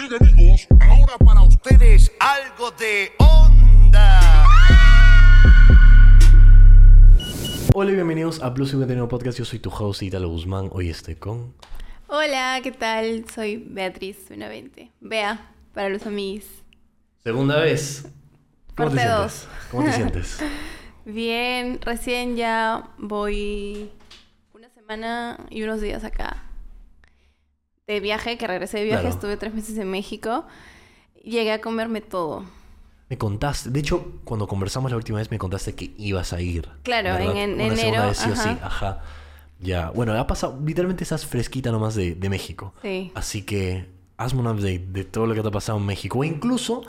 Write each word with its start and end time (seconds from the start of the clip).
Amigos, 0.00 0.66
ahora 0.80 1.18
para 1.18 1.42
ustedes 1.42 2.10
algo 2.20 2.70
de 2.70 3.12
onda. 3.18 4.46
Hola 7.74 7.90
y 7.90 7.94
bienvenidos 7.96 8.42
a 8.42 8.54
Plus 8.54 8.70
51 8.70 9.08
Podcast. 9.08 9.38
Yo 9.38 9.44
soy 9.44 9.58
tu 9.58 9.68
host 9.68 10.02
Italo 10.02 10.30
Guzmán. 10.30 10.70
Hoy 10.72 10.88
estoy 10.88 11.16
con. 11.16 11.52
Hola, 12.06 12.60
¿qué 12.62 12.72
tal? 12.72 13.26
Soy 13.28 13.58
Beatriz 13.58 14.26
Benavente. 14.30 14.90
Bea, 15.00 15.52
para 15.74 15.90
los 15.90 16.06
amigos. 16.06 16.46
Segunda 17.22 17.60
vez. 17.60 18.08
¿Cómo 18.74 18.88
te 18.88 18.96
Parte 18.96 19.00
sientes? 19.00 19.16
dos. 19.18 19.48
¿Cómo 19.70 19.84
te 19.84 19.92
sientes? 19.92 20.38
Bien, 21.04 21.78
recién 21.82 22.36
ya 22.36 22.88
voy 22.96 23.90
una 24.54 24.70
semana 24.70 25.44
y 25.50 25.62
unos 25.62 25.82
días 25.82 26.04
acá 26.04 26.49
de 27.92 28.00
viaje, 28.00 28.38
que 28.38 28.46
regresé 28.46 28.78
de 28.78 28.84
viaje, 28.84 29.02
Claro. 29.02 29.14
estuve 29.14 29.36
tres 29.36 29.54
meses 29.54 29.76
en 29.78 29.90
México. 29.90 30.44
Llegué 31.22 31.52
a 31.52 31.60
comerme 31.60 32.00
todo. 32.00 32.44
Me 33.08 33.18
contaste. 33.18 33.70
De 33.70 33.80
hecho, 33.80 34.20
cuando 34.24 34.46
conversamos 34.46 34.90
la 34.90 34.96
última 34.96 35.18
vez, 35.18 35.30
me 35.30 35.38
contaste 35.38 35.74
que 35.74 35.92
ibas 35.98 36.32
a 36.32 36.40
ir. 36.40 36.68
Claro, 36.84 37.10
¿verdad? 37.14 37.36
en- 37.36 37.60
en 37.60 37.66
Una 37.66 37.76
segunda 37.76 37.82
enero, 37.82 38.06
vez 38.08 38.18
sí 38.18 38.30
o 38.30 38.36
sí. 38.36 38.48
ajá. 38.62 39.02
Ya. 39.58 39.90
Bueno, 39.90 40.12
ha 40.18 40.26
pasado. 40.26 40.58
Literalmente 40.64 41.02
estás 41.04 41.26
fresquita 41.26 41.70
nomás 41.72 41.94
de, 41.94 42.14
de 42.14 42.28
México. 42.30 42.72
Sí. 42.82 43.10
Así 43.14 43.42
que 43.42 43.88
hazme 44.16 44.40
un 44.40 44.46
update 44.46 44.78
de 44.88 45.04
todo 45.04 45.26
lo 45.26 45.34
que 45.34 45.42
te 45.42 45.48
ha 45.48 45.50
pasado 45.50 45.78
en 45.78 45.86
México. 45.86 46.18
O 46.20 46.24
incluso 46.24 46.82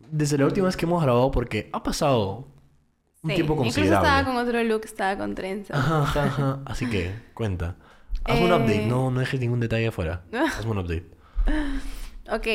desde 0.00 0.38
la 0.38 0.46
última 0.46 0.66
vez 0.66 0.76
que 0.76 0.86
hemos 0.86 1.02
grabado, 1.02 1.30
porque 1.30 1.68
ha 1.72 1.82
pasado 1.82 2.48
un 3.22 3.30
sí. 3.30 3.34
tiempo 3.36 3.52
Incluso 3.54 3.76
considerable. 3.80 4.08
estaba 4.08 4.24
con 4.24 4.36
otro 4.44 4.64
look, 4.64 4.80
estaba 4.84 5.16
con 5.18 5.34
trenza. 5.34 5.74
Ajá, 5.76 6.24
ajá. 6.24 6.60
Así 6.64 6.88
que, 6.88 7.14
cuenta. 7.34 7.76
Hazme 8.28 8.44
un 8.46 8.52
Eh. 8.52 8.56
update, 8.56 8.86
no, 8.86 9.10
no 9.10 9.20
dejes 9.20 9.40
ningún 9.40 9.60
detalle 9.60 9.86
afuera. 9.88 10.22
Hazme 10.58 10.70
un 10.72 10.78
update. 10.78 11.06
Ok, 12.30 12.46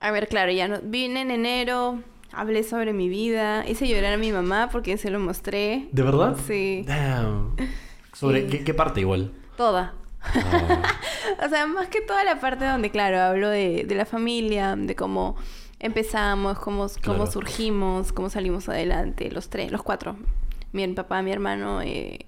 a 0.00 0.10
ver, 0.10 0.28
claro, 0.28 0.50
ya 0.52 0.68
no, 0.68 0.78
vine 0.82 1.20
en 1.22 1.30
enero, 1.30 2.00
hablé 2.32 2.62
sobre 2.64 2.92
mi 2.92 3.08
vida, 3.08 3.66
hice 3.68 3.86
llorar 3.88 4.14
a 4.14 4.16
mi 4.16 4.32
mamá 4.32 4.68
porque 4.72 4.96
se 4.96 5.10
lo 5.10 5.18
mostré. 5.20 5.88
¿De 5.92 6.02
verdad? 6.02 6.36
Sí, 6.46 6.84
Damn. 6.86 7.54
¿Sobre 8.14 8.42
Sí. 8.42 8.48
¿qué, 8.58 8.64
qué 8.64 8.74
parte 8.74 9.00
igual? 9.00 9.32
toda. 9.56 9.94
Ah, 10.22 10.82
O 11.44 11.48
sea, 11.48 11.66
más 11.66 11.88
que 11.88 12.00
toda 12.00 12.24
la 12.24 12.40
parte 12.40 12.64
donde, 12.64 12.90
claro, 12.90 13.20
hablo 13.20 13.48
de, 13.50 13.84
de 13.86 13.94
la 13.94 14.06
familia, 14.06 14.74
de 14.76 14.94
cómo 14.96 15.36
empezamos, 15.78 16.58
cómo, 16.58 16.86
cómo 17.04 17.16
Claro. 17.16 17.30
surgimos, 17.30 18.12
cómo 18.12 18.30
salimos 18.30 18.68
adelante, 18.68 19.30
los 19.30 19.50
tres, 19.50 19.70
los 19.70 19.82
cuatro. 19.82 20.16
Mi 20.72 20.86
papá, 20.88 21.20
mi 21.22 21.32
hermano. 21.32 21.82
eh, 21.82 22.26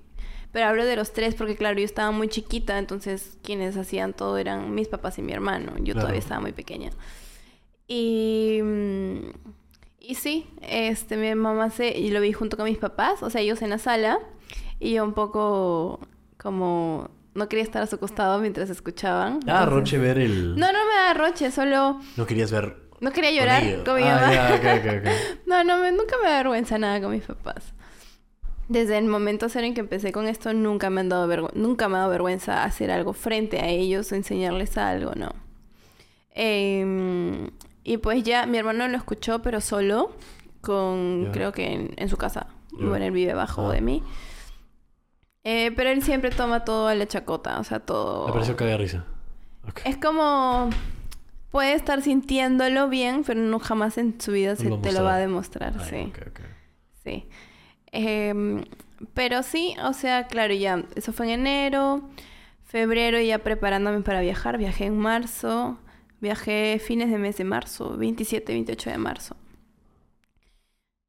Pero 0.52 0.66
hablo 0.66 0.84
de 0.86 0.96
los 0.96 1.12
tres 1.12 1.34
porque, 1.34 1.56
claro, 1.56 1.78
yo 1.78 1.84
estaba 1.84 2.10
muy 2.10 2.28
chiquita, 2.28 2.78
entonces 2.78 3.36
quienes 3.42 3.76
hacían 3.76 4.14
todo 4.14 4.38
eran 4.38 4.74
mis 4.74 4.88
papás 4.88 5.18
y 5.18 5.22
mi 5.22 5.32
hermano. 5.32 5.72
Yo 5.78 5.92
Claro. 5.92 6.00
todavía 6.00 6.18
estaba 6.20 6.40
muy 6.40 6.52
pequeña. 6.52 6.90
Y... 7.86 8.60
mm, 8.62 9.18
Y 10.00 10.14
sí, 10.14 10.46
este, 10.62 11.16
mi 11.18 11.34
mamá 11.34 11.68
se... 11.70 11.96
Y 11.98 12.10
lo 12.10 12.20
vi 12.20 12.32
junto 12.32 12.56
con 12.56 12.64
mis 12.64 12.78
papás, 12.78 13.22
o 13.22 13.28
sea, 13.30 13.40
ellos 13.42 13.60
en 13.62 13.70
la 13.70 13.78
sala. 13.78 14.18
Y 14.80 14.94
yo 14.94 15.04
un 15.04 15.12
poco 15.12 16.00
como... 16.38 17.10
No 17.34 17.48
quería 17.48 17.62
estar 17.62 17.82
a 17.82 17.86
su 17.86 17.98
costado 17.98 18.38
mientras 18.40 18.70
escuchaban. 18.70 19.34
ah, 19.34 19.62
entonces- 19.62 19.68
Roche 19.68 19.98
ver 19.98 20.18
el... 20.18 20.56
No, 20.56 20.72
no 20.72 20.78
me 20.86 20.94
da 20.94 21.14
roche, 21.14 21.50
solo... 21.50 22.00
No 22.16 22.26
querías 22.26 22.50
ver 22.50 22.74
No 23.00 23.12
quería 23.12 23.30
llorar 23.32 23.62
ellos. 23.62 23.84
con 23.84 23.96
mi 23.96 24.02
ah, 24.08 24.14
mamá. 24.18 24.32
ya, 24.32 24.54
ok, 24.54 24.80
ok, 24.80 24.92
ok. 25.04 25.12
No, 25.46 25.62
no, 25.62 25.76
me- 25.78 25.92
nunca 25.92 26.16
me 26.22 26.28
da 26.30 26.38
vergüenza 26.38 26.78
nada 26.78 27.00
con 27.02 27.10
mis 27.12 27.22
papás. 27.24 27.74
Desde 28.68 28.98
el 28.98 29.06
momento 29.06 29.48
cero 29.48 29.66
en 29.66 29.72
que 29.74 29.80
empecé 29.80 30.12
con 30.12 30.26
esto, 30.28 30.52
nunca 30.52 30.90
me 30.90 31.00
han 31.00 31.08
dado 31.08 31.26
vergü- 31.26 31.52
nunca 31.54 31.88
me 31.88 31.96
ha 31.96 32.00
dado 32.00 32.10
vergüenza 32.10 32.64
hacer 32.64 32.90
algo 32.90 33.14
frente 33.14 33.60
a 33.60 33.68
ellos 33.68 34.12
o 34.12 34.14
enseñarles 34.14 34.76
algo, 34.76 35.12
no. 35.16 35.30
Em, 36.34 37.50
y 37.84 37.96
pues 37.98 38.22
ya 38.22 38.46
mi 38.46 38.58
hermano 38.58 38.86
lo 38.88 38.96
escuchó, 38.96 39.40
pero 39.42 39.60
solo, 39.60 40.12
con 40.60 41.24
Ya. 41.26 41.32
creo 41.32 41.52
que 41.52 41.72
en, 41.72 41.94
en 41.96 42.08
su 42.08 42.16
casa. 42.16 42.46
Ya. 42.78 42.86
Bueno, 42.86 43.04
él 43.06 43.12
vive 43.12 43.32
abajo 43.32 43.68
Ah. 43.70 43.72
de 43.72 43.80
mí. 43.80 44.02
Eh, 45.44 45.72
pero 45.74 45.88
él 45.90 46.02
siempre 46.02 46.30
toma 46.30 46.64
todo 46.64 46.88
a 46.88 46.94
la 46.94 47.06
chacota, 47.06 47.58
o 47.58 47.64
sea, 47.64 47.80
todo. 47.80 48.26
Me 48.26 48.32
pareció 48.32 48.56
caga 48.56 48.72
de 48.72 48.78
risa. 48.78 49.04
Ok. 49.68 49.80
Es 49.84 49.96
como 49.96 50.68
puede 51.50 51.72
estar 51.72 52.02
sintiéndolo 52.02 52.88
bien, 52.88 53.24
pero 53.26 53.40
no 53.40 53.58
jamás 53.58 53.96
en 53.96 54.20
su 54.20 54.32
vida 54.32 54.56
se 54.56 54.68
lo 54.68 54.78
te 54.78 54.92
lo 54.92 55.02
va 55.04 55.16
a 55.22 55.26
mostrar. 55.28 55.72
demostrar, 55.72 55.74
Ay, 55.98 56.12
sí. 56.12 56.12
ok, 56.20 56.26
ok. 56.28 56.40
Sí. 57.04 57.28
Em, 57.92 58.64
pero 59.14 59.42
sí, 59.42 59.74
o 59.82 59.92
sea, 59.92 60.26
claro, 60.26 60.54
ya, 60.54 60.84
eso 60.94 61.12
fue 61.12 61.26
en 61.26 61.40
enero, 61.40 62.02
febrero 62.64 63.20
ya 63.20 63.38
preparándome 63.38 64.00
para 64.00 64.20
viajar, 64.20 64.58
viajé 64.58 64.86
en 64.86 64.98
marzo, 64.98 65.78
viajé 66.20 66.80
fines 66.84 67.10
de 67.10 67.18
mes 67.18 67.36
de 67.36 67.44
marzo, 67.44 67.96
27, 67.96 68.52
28 68.52 68.90
de 68.90 68.98
marzo. 68.98 69.36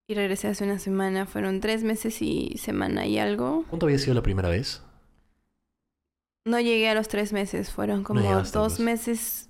Y 0.07 0.15
regresé 0.15 0.47
hace 0.47 0.63
una 0.63 0.79
semana, 0.79 1.25
fueron 1.27 1.59
tres 1.61 1.83
meses 1.83 2.21
y 2.21 2.57
semana 2.57 3.05
y 3.05 3.19
algo. 3.19 3.65
¿Cuánto 3.69 3.85
había 3.85 3.99
sido 3.99 4.15
la 4.15 4.23
primera 4.23 4.49
vez? 4.49 4.81
No 6.45 6.59
llegué 6.59 6.89
a 6.89 6.95
los 6.95 7.07
tres 7.07 7.31
meses, 7.31 7.69
fueron 7.69 8.03
como 8.03 8.21
dos 8.21 8.51
pues. 8.51 8.79
meses 8.79 9.49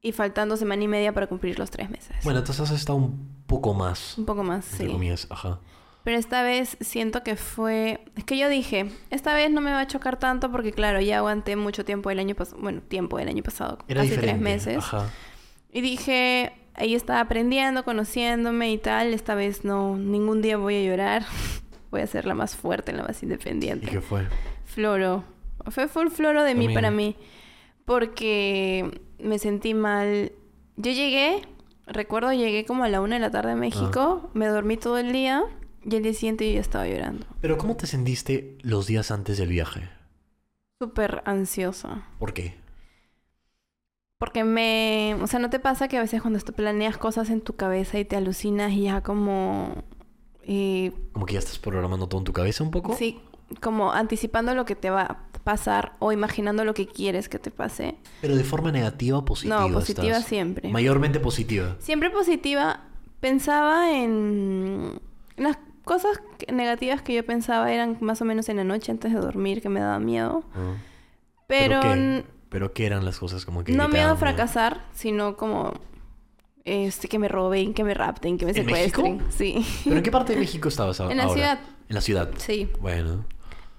y 0.00 0.12
faltando 0.12 0.56
semana 0.56 0.84
y 0.84 0.88
media 0.88 1.12
para 1.12 1.26
cumplir 1.26 1.58
los 1.58 1.70
tres 1.70 1.90
meses. 1.90 2.16
Bueno, 2.22 2.38
entonces 2.38 2.70
has 2.70 2.78
estado 2.78 2.98
un 2.98 3.42
poco 3.46 3.74
más. 3.74 4.16
Un 4.16 4.26
poco 4.26 4.44
más, 4.44 4.70
Entre 4.70 4.86
sí. 4.86 4.92
comillas, 4.92 5.26
ajá. 5.28 5.58
Pero 6.04 6.16
esta 6.16 6.42
vez 6.42 6.76
siento 6.80 7.22
que 7.22 7.36
fue... 7.36 8.00
Es 8.16 8.24
que 8.24 8.38
yo 8.38 8.48
dije, 8.48 8.90
esta 9.10 9.34
vez 9.34 9.50
no 9.50 9.60
me 9.60 9.70
va 9.70 9.80
a 9.80 9.86
chocar 9.86 10.18
tanto 10.18 10.50
porque 10.50 10.72
claro, 10.72 11.00
ya 11.00 11.18
aguanté 11.18 11.56
mucho 11.56 11.84
tiempo 11.84 12.10
el 12.10 12.18
año 12.18 12.34
pasado, 12.34 12.60
bueno, 12.62 12.80
tiempo 12.80 13.18
el 13.18 13.28
año 13.28 13.42
pasado, 13.42 13.78
Era 13.86 14.00
casi 14.00 14.10
diferente. 14.12 14.26
tres 14.32 14.40
meses. 14.40 14.78
Ajá. 14.78 15.10
Y 15.72 15.82
dije, 15.82 16.52
ahí 16.74 16.94
estaba 16.94 17.20
aprendiendo, 17.20 17.84
conociéndome 17.84 18.72
y 18.72 18.78
tal, 18.78 19.12
esta 19.12 19.34
vez 19.34 19.64
no, 19.64 19.96
ningún 19.96 20.40
día 20.40 20.56
voy 20.56 20.76
a 20.76 20.82
llorar. 20.88 21.24
voy 21.90 22.00
a 22.00 22.06
ser 22.06 22.24
la 22.24 22.34
más 22.34 22.56
fuerte, 22.56 22.92
la 22.94 23.02
más 23.02 23.22
¿Y 23.22 23.26
independiente. 23.26 23.86
qué 23.86 24.00
fue? 24.00 24.26
Floro. 24.64 25.24
Fue 25.66 25.86
full 25.88 26.08
floro 26.08 26.42
de 26.44 26.54
mí 26.54 26.64
También. 26.66 26.74
para 26.74 26.90
mí. 26.90 27.16
Porque 27.84 29.00
me 29.18 29.38
sentí 29.38 29.74
mal. 29.74 30.32
Yo 30.76 30.92
llegué, 30.92 31.42
recuerdo, 31.86 32.32
llegué 32.32 32.64
como 32.64 32.84
a 32.84 32.88
la 32.88 33.00
una 33.00 33.16
de 33.16 33.20
la 33.20 33.30
tarde 33.30 33.52
a 33.52 33.56
México, 33.56 34.22
Ah. 34.24 34.30
me 34.32 34.46
dormí 34.46 34.76
todo 34.76 34.96
el 34.96 35.12
día 35.12 35.42
y 35.84 35.96
el 35.96 36.02
día 36.02 36.14
siguiente 36.14 36.46
yo 36.48 36.54
ya 36.54 36.60
estaba 36.60 36.86
llorando. 36.86 37.26
Pero 37.40 37.58
¿cómo 37.58 37.76
te 37.76 37.86
sentiste 37.86 38.56
los 38.62 38.86
días 38.86 39.10
antes 39.10 39.38
del 39.38 39.48
viaje? 39.48 39.88
Súper 40.80 41.22
ansiosa. 41.26 42.06
¿Por 42.18 42.32
qué? 42.32 42.58
Porque 44.18 44.44
me... 44.44 45.16
O 45.22 45.26
sea, 45.26 45.38
¿no 45.40 45.48
te 45.50 45.58
pasa 45.60 45.88
que 45.88 45.96
a 45.96 46.02
veces 46.02 46.20
cuando 46.20 46.38
tú 46.40 46.52
planeas 46.52 46.98
cosas 46.98 47.30
en 47.30 47.40
tu 47.40 47.56
cabeza 47.56 47.98
y 47.98 48.04
te 48.04 48.16
alucinas 48.16 48.72
y 48.72 48.82
ya 48.82 49.02
como... 49.02 49.82
eh, 50.42 50.92
Como 51.12 51.24
que 51.26 51.34
ya 51.34 51.38
estás 51.38 51.58
programando 51.58 52.06
todo 52.08 52.20
en 52.20 52.24
tu 52.26 52.32
cabeza 52.32 52.62
un 52.62 52.70
poco. 52.70 52.94
sí, 52.96 53.18
como 53.60 53.92
anticipando 53.92 54.54
lo 54.54 54.64
que 54.66 54.76
te 54.76 54.90
va 54.90 55.02
a 55.02 55.18
pasar 55.42 55.96
o 56.00 56.12
imaginando 56.12 56.64
lo 56.66 56.74
que 56.74 56.86
quieres 56.86 57.28
que 57.30 57.38
te 57.38 57.50
pase. 57.50 57.96
Pero 58.20 58.36
de 58.36 58.44
forma 58.44 58.70
negativa 58.70 59.18
o 59.18 59.24
positiva. 59.24 59.66
no, 59.66 59.72
positiva 59.72 60.08
estás? 60.16 60.26
siempre. 60.26 60.68
Mayormente 60.68 61.18
positiva. 61.18 61.76
Siempre 61.80 62.10
positiva. 62.10 62.80
Pensaba 63.20 63.90
en... 63.92 65.00
Las 65.36 65.56
cosas 65.84 66.20
negativas 66.52 67.02
que 67.02 67.14
yo 67.14 67.24
pensaba 67.24 67.72
eran 67.72 67.96
más 68.00 68.20
o 68.22 68.24
menos 68.24 68.48
en 68.48 68.56
la 68.58 68.64
noche 68.64 68.92
antes 68.92 69.12
de 69.12 69.18
dormir, 69.20 69.60
que 69.62 69.68
me 69.68 69.80
daba 69.80 69.98
miedo. 69.98 70.44
Ah. 70.54 70.74
Pero, 71.46 71.80
qué? 71.80 72.24
¿Pero 72.48 72.72
qué 72.72 72.86
eran 72.86 73.04
las 73.04 73.18
cosas 73.18 73.44
como 73.44 73.64
que 73.64 73.72
no 73.72 73.88
miedo 73.88 74.10
a 74.10 74.16
fracasar, 74.16 74.84
sino 74.92 75.36
como... 75.36 75.72
Este, 76.64 77.08
que 77.08 77.18
me 77.18 77.26
roben, 77.28 77.72
que 77.74 77.82
me 77.84 77.94
rapten, 77.94 78.36
que 78.36 78.44
me 78.44 78.50
¿En 78.50 78.56
secuestren. 78.56 79.16
México? 79.16 79.30
Sí. 79.36 79.64
¿Pero 79.84 79.96
en 79.96 80.02
qué 80.02 80.10
parte 80.10 80.34
de 80.34 80.40
México 80.40 80.68
estabas 80.68 81.00
a- 81.00 81.10
En 81.10 81.16
la 81.16 81.24
ahora? 81.24 81.34
ciudad. 81.34 81.60
En 81.88 81.94
la 81.94 82.00
ciudad. 82.02 82.30
Sí. 82.36 82.68
Bueno, 82.80 83.24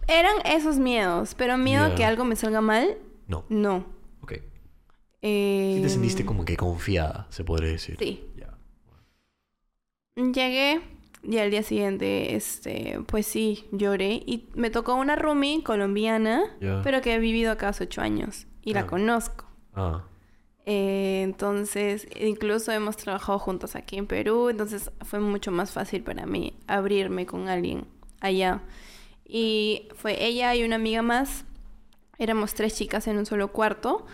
Eran 0.07 0.35
esos 0.45 0.77
miedos, 0.79 1.35
pero 1.35 1.57
miedo 1.57 1.85
a 1.85 1.95
que 1.95 2.03
algo 2.03 2.25
me 2.25 2.35
salga 2.35 2.59
mal, 2.59 2.97
no. 3.27 3.45
no. 3.49 3.85
Ok. 4.21 4.33
Eh, 5.21 5.73
Sí 5.77 5.81
te 5.83 5.89
sentiste 5.89 6.25
como 6.25 6.43
que 6.43 6.57
confiada, 6.57 7.27
se 7.29 7.43
podría 7.43 7.71
decir. 7.71 7.95
Sí. 7.99 8.25
Ya. 8.35 8.57
Llegué 10.15 10.81
y 11.23 11.37
al 11.37 11.51
día 11.51 11.63
siguiente, 11.63 12.35
este, 12.35 12.99
pues 13.07 13.25
sí, 13.27 13.65
lloré. 13.71 14.23
Y 14.25 14.49
me 14.55 14.69
tocó 14.69 14.95
una 14.95 15.15
roomie 15.15 15.63
colombiana, 15.63 16.43
Ya. 16.59 16.81
pero 16.83 17.01
que 17.01 17.13
ha 17.13 17.17
vivido 17.19 17.51
acá 17.51 17.69
hace 17.69 17.83
ocho 17.85 18.01
años. 18.01 18.47
Y 18.63 18.71
Ah. 18.71 18.81
la 18.81 18.87
conozco. 18.87 19.45
Ah, 19.73 20.03
Eh, 20.67 21.21
entonces, 21.23 22.07
incluso 22.19 22.71
hemos 22.71 22.95
trabajado 22.95 23.39
juntos 23.39 23.75
aquí 23.75 23.97
en 23.97 24.05
Perú. 24.05 24.49
Entonces 24.49 24.91
fue 25.03 25.19
mucho 25.19 25.51
más 25.51 25.71
fácil 25.71 26.03
para 26.03 26.27
mí 26.27 26.53
abrirme 26.67 27.25
con 27.25 27.47
alguien 27.49 27.85
allá. 28.19 28.61
Y 29.25 29.87
fue 29.95 30.23
ella 30.23 30.53
y 30.55 30.63
una 30.63 30.75
amiga 30.75 31.01
más. 31.01 31.45
Éramos 32.19 32.53
tres 32.53 32.75
chicas 32.75 33.07
en 33.07 33.17
un 33.17 33.25
solo 33.25 33.51
cuarto. 33.51 34.05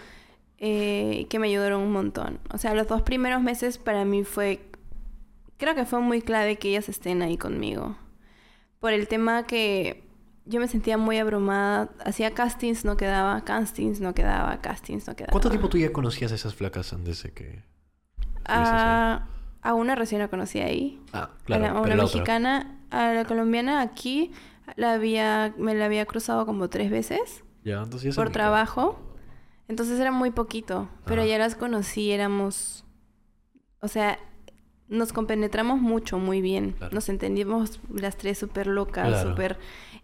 eh, 0.59 1.27
que 1.30 1.38
me 1.38 1.48
ayudaron 1.50 1.81
un 1.83 1.92
montón. 1.92 2.39
O 2.51 2.57
sea, 2.57 2.74
los 2.74 2.88
dos 2.88 3.04
primeros 3.04 3.44
meses 3.44 3.77
para 3.77 4.06
mí 4.06 4.24
fue 4.24 4.59
creo 5.57 5.75
que 5.75 5.86
fue 5.86 6.00
muy 6.01 6.21
clave 6.21 6.57
que 6.57 6.69
ellas 6.69 6.89
estén 6.89 7.21
ahí 7.21 7.38
conmigo. 7.38 7.98
Por 8.80 8.94
el 8.94 9.07
tema 9.07 9.45
que 9.48 10.04
yo 10.45 10.59
me 10.59 10.68
sentía 10.68 10.98
muy 10.98 11.18
abrumada. 11.18 11.89
Hacía 12.06 12.33
castings, 12.33 12.86
no 12.86 12.95
quedaba, 12.95 13.44
castings, 13.44 14.00
no 14.00 14.13
quedaba, 14.13 14.62
castings, 14.62 15.07
no 15.07 15.15
quedaba. 15.15 15.31
¿Cuánto 15.31 15.50
tiempo 15.50 15.68
tú 15.69 15.77
ya 15.77 15.92
conocías 15.92 16.31
a 16.31 16.36
esas 16.36 16.56
flacas 16.56 16.94
antes 16.94 17.24
de 17.24 17.33
que 17.33 17.63
A, 18.45 19.27
a 19.62 19.74
una 19.74 19.95
recién 19.95 20.21
la 20.21 20.27
conocí 20.30 20.59
ahí. 20.59 21.01
Ah, 21.12 21.31
a, 21.33 21.44
claro. 21.44 21.63
la- 21.63 21.69
a 21.71 21.81
una 21.81 21.95
la 21.95 22.06
otra. 22.06 22.15
mexicana, 22.18 22.80
a 22.92 23.12
la 23.13 23.25
colombiana 23.25 23.81
aquí 23.81 24.31
la 24.75 24.94
había, 24.94 25.54
me 25.57 25.75
la 25.75 25.86
había 25.86 26.06
cruzado 26.06 26.45
como 26.45 26.69
tres 26.69 26.89
veces 26.92 27.44
Ya, 27.63 27.81
entonces 27.81 28.15
ya 28.15 28.21
por 28.21 28.31
trabajo. 28.31 29.00
Entonces 29.68 30.00
era 30.00 30.12
muy 30.13 30.31
poquito, 30.31 30.88
pero 31.06 31.24
Ah. 31.24 31.25
ya 31.25 31.38
las 31.38 31.56
conocí, 31.56 32.12
éramos, 32.12 32.86
o 33.81 33.89
sea, 33.89 34.18
nos 34.89 35.12
compenetramos 35.13 35.80
mucho, 35.81 36.18
muy 36.18 36.42
bien. 36.42 36.72
Claro. 36.78 36.94
Nos 36.95 37.10
entendimos 37.10 37.80
las 37.94 38.18
tres 38.18 38.38
súper 38.38 38.68
locas, 38.68 39.07
Claro. 39.07 39.30
súper, 39.30 39.57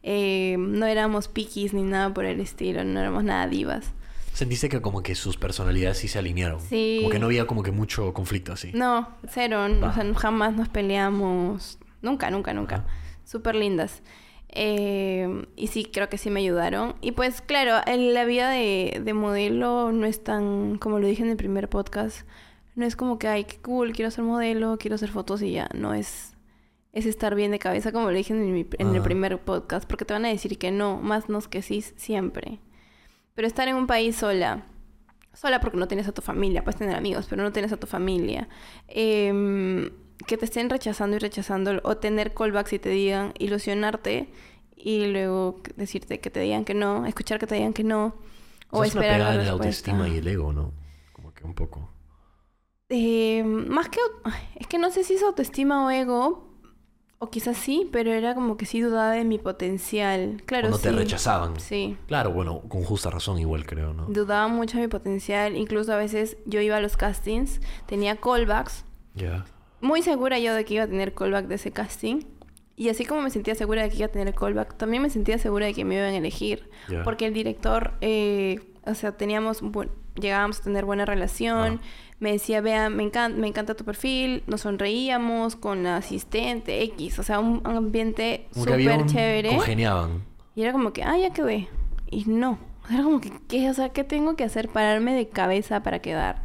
eh, 0.03 0.55
no 0.59 0.85
éramos 0.85 1.27
piquis 1.27 1.73
ni 1.73 1.83
nada 1.83 2.13
por 2.13 2.25
el 2.25 2.39
estilo, 2.39 2.83
no 2.83 2.99
éramos 2.99 3.23
nada 3.23 3.47
divas. 3.47 3.91
Sentiste 4.33 4.67
que 4.67 4.81
como 4.81 5.03
que 5.03 5.13
sus 5.15 5.37
personalidades 5.37 5.99
sí 5.99 6.07
se 6.07 6.17
alinearon. 6.19 6.59
Sí. 6.59 6.97
Como 7.01 7.11
que 7.11 7.19
no 7.19 7.27
había 7.27 7.45
como 7.45 7.61
que 7.63 7.71
mucho 7.71 8.13
conflicto 8.13 8.51
así. 8.51 8.71
No, 8.73 9.09
cero, 9.29 9.57
Va. 9.81 9.89
o 9.89 9.93
sea, 9.93 10.13
jamás 10.15 10.55
nos 10.55 10.69
peleamos, 10.69 11.77
nunca, 12.01 12.31
nunca, 12.31 12.51
nunca. 12.53 12.75
Ajá. 12.77 12.85
Súper 13.25 13.55
lindas. 13.55 14.01
Eh, 14.55 15.45
y 15.55 15.67
sí, 15.67 15.85
creo 15.91 16.09
que 16.09 16.17
sí 16.17 16.29
me 16.29 16.39
ayudaron. 16.39 16.95
Y 17.01 17.11
pues 17.13 17.41
claro, 17.41 17.77
en 17.85 18.13
la 18.13 18.25
vida 18.25 18.49
de, 18.49 19.01
de 19.03 19.13
modelo 19.13 19.91
no 19.91 20.05
es 20.05 20.23
tan, 20.23 20.77
como 20.77 20.99
lo 20.99 21.07
dije 21.07 21.23
en 21.23 21.29
el 21.29 21.37
primer 21.37 21.69
podcast, 21.69 22.27
no 22.75 22.85
es 22.85 22.95
como 22.95 23.19
que, 23.19 23.27
ay, 23.27 23.43
qué 23.45 23.57
cool, 23.61 23.91
quiero 23.93 24.09
ser 24.11 24.23
modelo, 24.23 24.77
quiero 24.79 24.95
hacer 24.95 25.09
fotos 25.09 25.41
y 25.41 25.51
ya. 25.51 25.69
No 25.75 25.93
es, 25.93 26.33
es 26.91 27.05
estar 27.05 27.35
bien 27.35 27.51
de 27.51 27.59
cabeza, 27.59 27.91
como 27.91 28.09
lo 28.11 28.17
dije 28.17 28.33
en, 28.33 28.53
mi- 28.53 28.67
en 28.79 28.89
el 28.95 29.01
Ah. 29.01 29.03
primer 29.03 29.39
podcast, 29.41 29.87
porque 29.87 30.05
te 30.05 30.13
van 30.13 30.25
a 30.25 30.29
decir 30.29 30.57
que 30.57 30.71
no, 30.71 30.97
más 31.01 31.29
nos 31.29 31.47
que 31.47 31.61
sí, 31.61 31.81
siempre. 31.81 32.59
Pero 33.35 33.47
estar 33.47 33.67
en 33.67 33.75
un 33.75 33.87
país 33.87 34.15
sola, 34.15 34.65
sola 35.33 35.59
porque 35.59 35.77
no 35.77 35.87
tienes 35.87 36.07
a 36.07 36.11
tu 36.11 36.21
familia, 36.21 36.63
puedes 36.63 36.77
tener 36.79 36.95
amigos, 36.95 37.25
pero 37.29 37.41
no 37.43 37.51
tienes 37.51 37.71
a 37.73 37.77
tu 37.77 37.87
familia. 37.87 38.47
Em, 38.87 39.89
que 40.27 40.37
te 40.37 40.45
estén 40.45 40.69
rechazando 40.69 41.15
y 41.17 41.19
rechazando, 41.19 41.81
o 41.83 41.97
tener 41.97 42.33
callbacks 42.33 42.73
y 42.73 42.79
te 42.79 42.89
digan, 42.89 43.33
ilusionarte 43.39 44.29
y 44.75 45.07
luego 45.07 45.61
decirte 45.75 46.19
que 46.19 46.29
te 46.29 46.39
digan 46.39 46.63
que 46.65 46.73
no, 46.73 47.05
escuchar 47.05 47.39
que 47.39 47.47
te 47.47 47.55
digan 47.55 47.73
que 47.73 47.83
no, 47.83 48.15
o, 48.69 48.79
O 48.79 48.83
sea, 48.83 48.87
es 48.87 48.95
una 48.95 49.03
esperar 49.05 49.19
pegada 49.19 49.43
la 49.43 49.51
autoestima 49.51 50.07
y 50.07 50.17
el 50.17 50.27
ego, 50.27 50.53
¿no? 50.53 50.71
Como 51.13 51.33
que 51.33 51.43
un 51.43 51.53
poco. 51.53 51.89
Eh, 52.95 53.43
más 53.43 53.89
que... 53.89 53.99
Es 54.55 54.67
que 54.67 54.77
no 54.77 54.91
sé 54.91 55.03
si 55.03 55.15
es 55.15 55.23
autoestima 55.23 55.85
o 55.85 55.89
ego, 55.89 56.53
o 57.23 57.29
quizás 57.29 57.57
sí, 57.57 57.89
pero 57.91 58.11
era 58.11 58.35
como 58.35 58.55
que 58.57 58.65
sí 58.65 58.81
dudaba 58.81 59.11
de 59.11 59.23
mi 59.23 59.39
potencial. 59.39 60.43
Claro, 60.45 60.77
te 60.77 60.89
sí. 60.89 60.95
rechazaban. 60.95 61.59
Sí. 61.59 61.97
Claro, 62.05 62.31
bueno, 62.31 62.61
con 62.67 62.83
justa 62.83 63.09
razón 63.09 63.39
igual 63.39 63.65
creo, 63.65 63.93
¿no? 63.93 64.05
Dudaba 64.09 64.47
mucho 64.47 64.77
de 64.77 64.83
mi 64.83 64.89
potencial. 64.89 65.55
Incluso 65.55 65.93
a 65.93 65.97
veces 65.97 66.37
yo 66.45 66.59
iba 66.59 66.77
a 66.77 66.81
los 66.81 66.97
castings, 66.97 67.61
tenía 67.87 68.17
callbacks. 68.17 68.85
Ya. 69.15 69.45
Muy 69.81 70.01
segura 70.01 70.37
yo 70.37 70.53
de 70.53 70.65
que 70.65 70.75
iba 70.75 70.83
a 70.83 70.87
tener 70.87 71.13
callback 71.13 71.47
de 71.47 71.55
ese 71.55 71.71
casting. 71.71 72.25
Y 72.75 72.89
así 72.89 73.05
como 73.05 73.21
me 73.21 73.29
sentía 73.29 73.55
segura 73.55 73.83
de 73.83 73.89
que 73.89 73.97
iba 73.97 74.07
a 74.07 74.11
tener 74.11 74.35
callback, 74.35 74.75
también 74.75 75.01
me 75.01 75.09
sentía 75.09 75.37
segura 75.37 75.65
de 75.65 75.73
que 75.73 75.85
me 75.85 75.95
iban 75.95 76.13
a 76.13 76.17
elegir. 76.17 76.69
Porque 77.03 77.25
el 77.25 77.33
director, 77.33 77.93
eh, 78.01 78.59
o 78.85 78.95
sea, 78.95 79.15
teníamos, 79.15 79.61
llegábamos 80.19 80.59
a 80.59 80.63
tener 80.63 80.85
buena 80.85 81.05
relación. 81.05 81.79
Ah. 81.81 81.87
Me 82.19 82.31
decía, 82.31 82.61
vea, 82.61 82.89
me 82.89 83.03
encanta, 83.03 83.37
me 83.37 83.47
encanta 83.47 83.75
tu 83.75 83.83
perfil. 83.83 84.43
Nos 84.47 84.61
sonreíamos 84.61 85.55
con 85.55 85.83
la 85.83 85.97
asistente 85.97 86.81
X. 86.83 87.19
O 87.19 87.23
sea, 87.23 87.39
un 87.39 87.61
ambiente 87.65 88.47
súper 88.53 89.05
chévere. 89.05 89.49
Congeniaban. 89.49 90.23
Y 90.55 90.61
era 90.61 90.71
como 90.71 90.93
que, 90.93 91.03
ah, 91.03 91.17
ya 91.17 91.33
quedé. 91.33 91.67
Y 92.09 92.25
no. 92.25 92.59
Era 92.89 93.03
como 93.03 93.19
que, 93.19 93.31
¿qué? 93.47 93.69
O 93.69 93.73
sea, 93.73 93.89
¿qué 93.89 94.03
tengo 94.03 94.35
que 94.35 94.43
hacer? 94.43 94.69
Pararme 94.69 95.13
de 95.13 95.27
cabeza 95.27 95.83
para 95.83 95.99
quedar. 95.99 96.43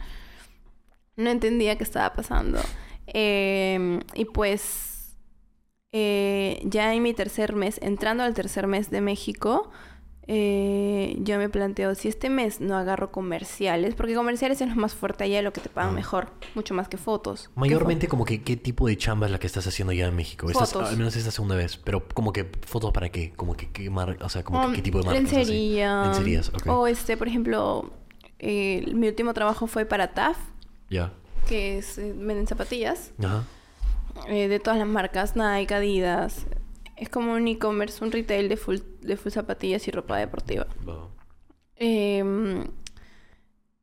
No 1.16 1.30
entendía 1.30 1.76
qué 1.76 1.84
estaba 1.84 2.14
pasando. 2.14 2.60
Eh, 3.06 4.00
y 4.14 4.24
pues, 4.26 5.16
eh, 5.92 6.60
ya 6.64 6.94
en 6.94 7.02
mi 7.02 7.14
tercer 7.14 7.54
mes, 7.54 7.78
entrando 7.82 8.22
al 8.22 8.34
tercer 8.34 8.66
mes 8.66 8.90
de 8.90 9.00
México, 9.00 9.70
eh, 10.30 11.16
yo 11.20 11.38
me 11.38 11.48
planteo, 11.48 11.94
si 11.94 12.06
este 12.08 12.28
mes 12.28 12.60
no 12.60 12.76
agarro 12.76 13.10
comerciales, 13.10 13.94
porque 13.94 14.14
comerciales 14.14 14.60
es 14.60 14.68
lo 14.68 14.76
más 14.76 14.94
fuerte 14.94 15.24
allá, 15.24 15.40
lo 15.40 15.52
que 15.54 15.62
te 15.62 15.70
pagan 15.70 15.90
Ah. 15.92 15.94
mejor, 15.94 16.28
mucho 16.54 16.74
más 16.74 16.86
que 16.88 16.98
fotos. 16.98 17.48
¿Qué 17.48 17.60
Mayormente 17.60 18.08
como 18.08 18.26
que 18.26 18.42
qué 18.42 18.56
tipo 18.56 18.86
de 18.86 18.96
chamba 18.98 19.24
es 19.26 19.32
la 19.32 19.38
que 19.40 19.46
estás 19.46 19.66
haciendo 19.66 19.92
allá 19.92 20.06
en 20.06 20.14
México. 20.14 20.50
Estás- 20.50 20.72
Fotos. 20.74 20.90
al 20.90 20.96
menos 20.98 21.16
esta 21.16 21.30
segunda 21.30 21.56
vez. 21.56 21.78
Pero 21.78 22.06
como 22.12 22.32
que 22.34 22.44
fotos 22.66 22.92
para 22.92 23.08
qué? 23.08 23.32
Como 23.34 23.56
que 23.56 23.70
qué 23.70 23.88
mar... 23.88 24.18
O 24.22 24.28
sea, 24.28 24.44
como 24.44 24.60
Um, 24.62 24.70
que 24.70 24.76
qué 24.76 24.82
tipo 24.82 24.98
de 24.98 25.04
marcas. 25.06 25.24
así? 25.24 25.34
lencería. 25.36 26.02
Lencerías, 26.04 26.48
ok. 26.50 26.66
O 26.66 26.86
este, 26.86 27.16
por 27.16 27.26
ejemplo, 27.28 27.90
eh, 28.38 28.84
mi 28.94 29.08
último 29.08 29.32
trabajo 29.32 29.66
fue 29.66 29.86
para 29.86 30.12
TAF, 30.12 30.36
Ya. 30.90 31.12
que 31.48 31.78
es, 31.78 31.96
eh, 31.96 32.12
venden 32.14 32.46
zapatillas 32.46 33.12
Ajá. 33.24 33.44
eh, 34.28 34.48
de 34.48 34.60
todas 34.60 34.78
las 34.78 34.88
marcas, 34.88 35.36
Nike, 35.36 35.72
Adidas. 35.74 36.44
Es 36.98 37.08
como 37.08 37.32
un 37.32 37.46
e-commerce, 37.46 38.04
un 38.04 38.10
retail 38.10 38.48
de 38.48 38.56
full, 38.56 38.78
de 39.00 39.16
full 39.16 39.30
zapatillas 39.30 39.86
y 39.86 39.90
ropa 39.90 40.16
deportiva. 40.16 40.66
Va. 40.86 41.08
Em, 41.76 42.64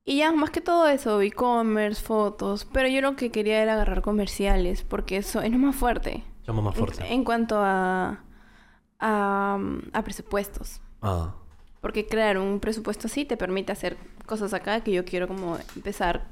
y 0.04 0.18
ya, 0.18 0.32
más 0.34 0.50
que 0.50 0.62
todo 0.62 0.88
eso, 0.88 1.22
e-commerce, 1.22 2.02
fotos. 2.02 2.66
Pero 2.72 2.88
yo 2.90 3.02
lo 3.02 3.16
que 3.16 3.32
quería 3.32 3.64
era 3.64 3.74
agarrar 3.74 4.02
comerciales, 4.02 4.84
porque 4.84 5.18
eso 5.18 5.42
es 5.42 5.52
más 5.52 5.76
fuerte. 5.76 6.24
Llama 6.46 6.62
más 6.62 6.76
fuerte. 6.76 7.12
En 7.12 7.24
cuanto 7.24 7.58
a, 7.58 8.24
a, 9.00 9.60
a 9.94 10.04
presupuestos. 10.04 10.82
Ah. 11.02 11.36
Porque 11.82 12.06
claro, 12.06 12.44
un 12.44 12.60
presupuesto 12.60 13.08
así 13.08 13.26
te 13.26 13.38
permite 13.38 13.72
hacer 13.72 13.98
cosas 14.26 14.54
acá 14.54 14.82
que 14.82 14.92
yo 14.92 15.06
quiero 15.06 15.28
como 15.28 15.58
empezar 15.76 16.26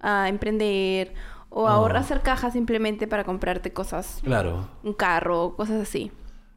a 0.00 0.28
emprender 0.28 1.14
o 1.56 1.68
Ah. 1.68 1.74
ahorrar 1.74 1.98
hacer 1.98 2.20
cajas 2.22 2.52
simplemente 2.54 3.06
para 3.06 3.22
comprarte 3.24 3.72
cosas, 3.72 4.18
Claro. 4.24 4.68
un 4.82 4.92
carro, 4.92 5.54
cosas 5.56 5.80
así. 5.82 6.10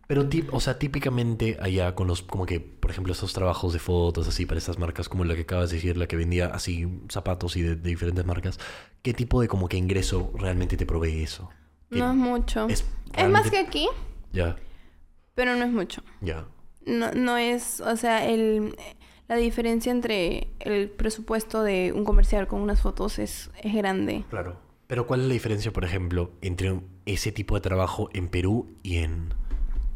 Pero, 0.08 0.26
o 0.54 0.60
sea, 0.62 0.80
típicamente 0.80 1.58
allá 1.62 1.94
con 1.94 2.08
los, 2.08 2.22
como 2.22 2.46
que, 2.46 2.62
por 2.62 2.90
ejemplo, 2.92 3.12
estos 3.14 3.34
trabajos 3.34 3.74
de 3.74 3.80
fotos 3.80 4.28
así 4.28 4.46
para 4.46 4.58
estas 4.58 4.80
marcas, 4.80 5.10
como 5.10 5.26
la 5.26 5.36
que 5.36 5.42
acabas 5.42 5.70
de 5.70 5.76
decir, 5.76 5.98
la 5.98 6.08
que 6.08 6.16
vendía 6.16 6.48
así 6.48 6.88
zapatos 7.10 7.58
y 7.58 7.62
de, 7.62 7.76
de 7.76 7.90
diferentes 7.90 8.26
marcas, 8.26 8.58
¿qué 9.02 9.14
tipo 9.14 9.42
de 9.42 9.48
como 9.50 9.68
que 9.68 9.76
ingreso 9.78 10.32
realmente 10.36 10.78
te 10.78 10.86
provee 10.86 11.22
eso? 11.24 11.50
¿Qué- 11.92 12.00
No 12.00 12.10
es 12.10 12.16
mucho. 12.16 12.68
es 12.70 12.86
Es, 13.14 13.30
más 13.30 13.50
que 13.52 13.58
aquí, 13.60 13.88
Ya, 14.32 14.56
pero 15.36 15.56
no 15.58 15.64
es 15.66 15.72
mucho. 15.72 16.02
ya. 16.22 16.46
No, 16.86 17.12
no 17.12 17.36
es, 17.38 17.82
o 17.82 17.98
sea, 17.98 18.26
el, 18.26 18.78
la 19.28 19.36
diferencia 19.36 19.92
entre 19.92 20.48
el 20.62 20.90
presupuesto 20.90 21.64
de 21.64 21.92
un 21.94 22.06
comercial 22.06 22.48
con 22.48 22.62
unas 22.62 22.80
fotos 22.82 23.20
es, 23.20 23.52
es 23.62 23.74
grande. 23.76 24.24
Claro. 24.30 24.58
Pero 24.88 25.06
¿cuál 25.06 25.22
es 25.22 25.28
la 25.28 25.34
diferencia, 25.34 25.72
por 25.74 25.84
ejemplo, 25.84 26.32
entre 26.42 26.80
ese 27.06 27.32
tipo 27.32 27.56
de 27.56 27.62
trabajo 27.62 28.10
en 28.14 28.30
Perú 28.30 28.70
y 28.84 28.98
en, 28.98 29.34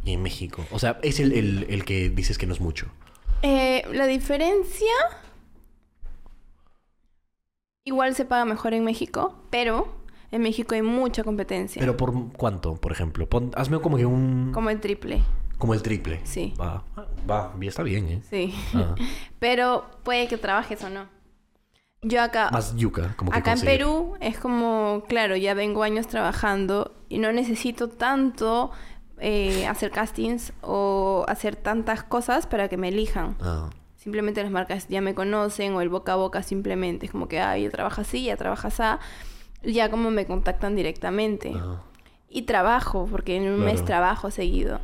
y 0.04 0.14
en 0.14 0.22
México? 0.22 0.66
O 0.72 0.80
sea, 0.80 1.00
es 1.02 1.20
el, 1.20 1.32
el- 1.34 1.66
el 1.70 1.86
que 1.86 2.10
dices 2.10 2.38
que 2.38 2.46
no 2.46 2.54
es 2.54 2.60
mucho. 2.62 2.88
Eh, 3.42 3.84
la 3.94 4.06
diferencia. 4.06 4.92
Igual 7.84 8.16
se 8.16 8.26
paga 8.26 8.46
mejor 8.46 8.74
en 8.74 8.84
México, 8.84 9.36
pero 9.50 9.88
en 10.32 10.42
México 10.44 10.76
hay 10.76 10.82
mucha 10.82 11.24
competencia. 11.24 11.80
Pero 11.80 11.98
¿por 11.98 12.14
cuánto, 12.34 12.76
por 12.76 12.92
ejemplo? 12.92 13.28
Pon- 13.28 13.52
hazme 13.56 13.80
como 13.80 13.98
que 13.98 14.06
un... 14.06 14.52
Como 14.54 14.70
el 14.70 14.80
triple, 14.80 15.24
Como 15.58 15.74
el 15.74 15.82
triple. 15.82 16.20
sí. 16.24 16.54
Va, 16.60 16.84
va, 17.30 17.54
está 17.62 17.82
bien, 17.84 18.08
¿eh? 18.08 18.22
Sí. 18.30 18.54
Ah. 18.74 18.94
Pero 19.40 19.90
puede 20.04 20.28
que 20.28 20.38
trabajes 20.38 20.84
o 20.84 20.90
no. 20.90 21.08
Yo 22.04 22.22
acá. 22.22 22.50
Más 22.52 22.76
yuca, 22.76 23.14
como 23.16 23.32
que 23.32 23.38
Acá 23.38 23.54
en. 23.54 23.62
Perú 23.62 24.18
es 24.22 24.40
como, 24.40 25.04
claro, 25.08 25.36
ya 25.36 25.54
vengo 25.54 25.84
años 25.84 26.08
trabajando 26.08 26.96
y 27.10 27.20
no 27.20 27.32
necesito 27.32 27.90
tanto 27.90 28.72
eh, 29.20 29.68
hacer 29.68 29.92
castings 29.92 30.52
o 30.62 31.26
hacer 31.28 31.56
tantas 31.56 32.04
cosas 32.04 32.48
para 32.48 32.68
que 32.70 32.78
me 32.78 32.88
elijan. 32.88 33.36
Ah, 33.40 33.70
Simplemente 33.98 34.42
las 34.42 34.52
marcas 34.52 34.88
ya 34.88 35.00
me 35.00 35.14
conocen 35.14 35.76
o 35.76 35.82
el 35.82 35.90
boca 35.90 36.14
a 36.14 36.16
boca 36.16 36.42
simplemente 36.42 37.06
es 37.06 37.12
como 37.12 37.28
que, 37.28 37.40
ah, 37.40 37.56
ya 37.56 37.70
trabaja 37.70 38.02
así, 38.02 38.24
ya 38.24 38.36
trabaja 38.36 38.70
así. 38.70 39.72
Ya 39.72 39.92
como 39.92 40.10
me 40.10 40.26
contactan 40.26 40.76
directamente. 40.76 41.54
ah. 41.56 41.84
Y 42.34 42.44
trabajo, 42.44 43.08
porque 43.12 43.36
en 43.36 43.48
un 43.48 43.60
mes 43.60 43.86
trabajo 43.86 44.32
seguido. 44.32 44.80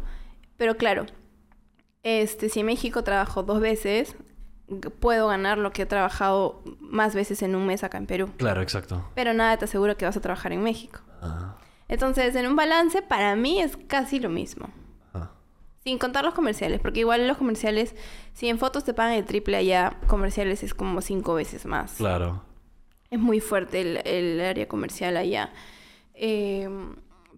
Pero 0.57 0.75
claro, 0.77 1.05
este, 2.03 2.49
si 2.49 2.59
en 2.59 2.67
México 2.67 3.03
trabajo 3.03 3.41
dos 3.41 3.59
veces, 3.59 4.15
puedo 4.99 5.27
ganar 5.27 5.57
lo 5.57 5.71
que 5.71 5.83
he 5.83 5.85
trabajado 5.85 6.61
más 6.79 7.15
veces 7.15 7.41
en 7.41 7.55
un 7.55 7.65
mes 7.65 7.83
acá 7.83 7.97
en 7.97 8.05
Perú. 8.05 8.29
Claro, 8.37 8.61
exacto. 8.61 9.09
Pero 9.15 9.33
nada 9.33 9.57
te 9.57 9.65
asegura 9.65 9.95
que 9.95 10.05
vas 10.05 10.17
a 10.17 10.21
trabajar 10.21 10.51
en 10.51 10.61
México. 10.63 10.99
Ah, 11.21 11.57
Entonces, 11.87 12.35
en 12.35 12.47
un 12.47 12.55
balance, 12.55 13.01
para 13.01 13.35
mí 13.35 13.61
es 13.61 13.77
casi 13.87 14.19
lo 14.19 14.29
mismo. 14.29 14.69
ah. 15.13 15.31
Sin 15.83 15.97
contar 15.97 16.25
los 16.25 16.33
comerciales, 16.33 16.81
porque 16.81 16.99
igual 16.99 17.27
los 17.27 17.37
comerciales, 17.37 17.95
si 18.33 18.49
en 18.49 18.59
fotos 18.59 18.83
te 18.83 18.93
pagan 18.93 19.13
el 19.13 19.25
triple 19.25 19.55
allá, 19.57 19.97
comerciales 20.07 20.63
es 20.63 20.73
como 20.73 21.01
cinco 21.01 21.33
veces 21.35 21.65
más. 21.65 21.93
Claro. 21.93 22.43
Es 23.09 23.19
muy 23.19 23.39
fuerte 23.39 23.79
el, 23.79 23.97
el 24.05 24.41
área 24.41 24.67
comercial 24.67 25.15
allá. 25.15 25.53
Eh, 26.13 26.67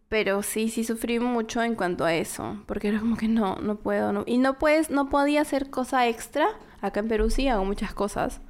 pero 0.10 0.42
sí, 0.44 0.70
sí 0.70 0.84
sufrí 0.84 1.20
mucho 1.20 1.62
en 1.63 1.75
cuanto 1.75 2.04
a 2.06 2.13
eso. 2.13 2.58
Porque 2.66 2.88
era 2.89 3.00
como 3.00 3.16
que 3.16 3.28
no, 3.28 3.56
no 3.58 3.75
puedo. 3.75 4.12
No. 4.12 4.24
Y 4.25 4.38
no 4.39 4.58
puedes, 4.60 4.89
no 4.89 5.10
podía 5.10 5.42
hacer 5.42 5.70
cosa 5.70 6.08
extra. 6.08 6.48
Acá 6.82 7.00
en 7.01 7.08
Perú 7.08 7.30
sí 7.30 7.48
hago 7.48 7.63
muchas 7.66 7.94
cosas. 7.94 8.42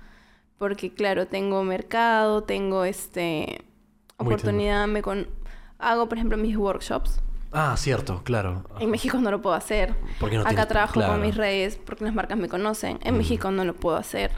Porque 0.58 0.94
claro, 0.94 1.28
tengo 1.28 1.64
mercado, 1.64 2.44
tengo 2.44 2.84
este 2.86 3.64
oportunidad, 4.18 4.88
me 4.88 5.02
con... 5.02 5.28
hago, 5.78 6.10
por 6.10 6.18
ejemplo, 6.18 6.38
mis 6.38 6.58
workshops. 6.58 7.22
Ah, 7.52 7.76
cierto, 7.78 8.22
claro. 8.24 8.64
En 8.80 8.92
México 8.92 9.18
no 9.20 9.32
lo 9.32 9.42
puedo 9.42 9.56
hacer. 9.56 9.96
Porque 10.20 10.36
no 10.36 10.42
Acá 10.42 10.50
tienes- 10.52 10.68
trabajo 10.68 10.94
claro. 10.94 11.14
con 11.14 11.22
mis 11.22 11.36
redes 11.36 11.78
porque 11.84 12.04
las 12.06 12.14
marcas 12.14 12.38
me 12.38 12.48
conocen. 12.50 13.00
En 13.04 13.16
Mm. 13.16 13.18
México 13.18 13.52
no 13.52 13.64
lo 13.66 13.74
puedo 13.76 13.98
hacer. 13.98 14.32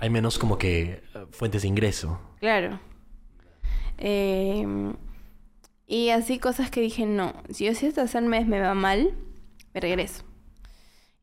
Hay 0.00 0.08
menos 0.10 0.38
como 0.38 0.56
que 0.58 1.02
eh, 1.14 1.26
fuentes 1.32 1.62
de 1.62 1.68
ingreso. 1.68 2.18
Claro. 2.40 2.78
Eh, 3.98 4.66
y 5.86 6.10
así 6.10 6.38
cosas 6.38 6.70
que 6.70 6.80
dije, 6.80 7.06
no, 7.06 7.34
si 7.50 7.64
yo 7.66 7.74
si 7.74 7.86
este 7.86 8.00
tercer 8.02 8.22
mes 8.22 8.46
me 8.46 8.60
va 8.60 8.74
mal, 8.74 9.12
me 9.74 9.80
regreso. 9.80 10.22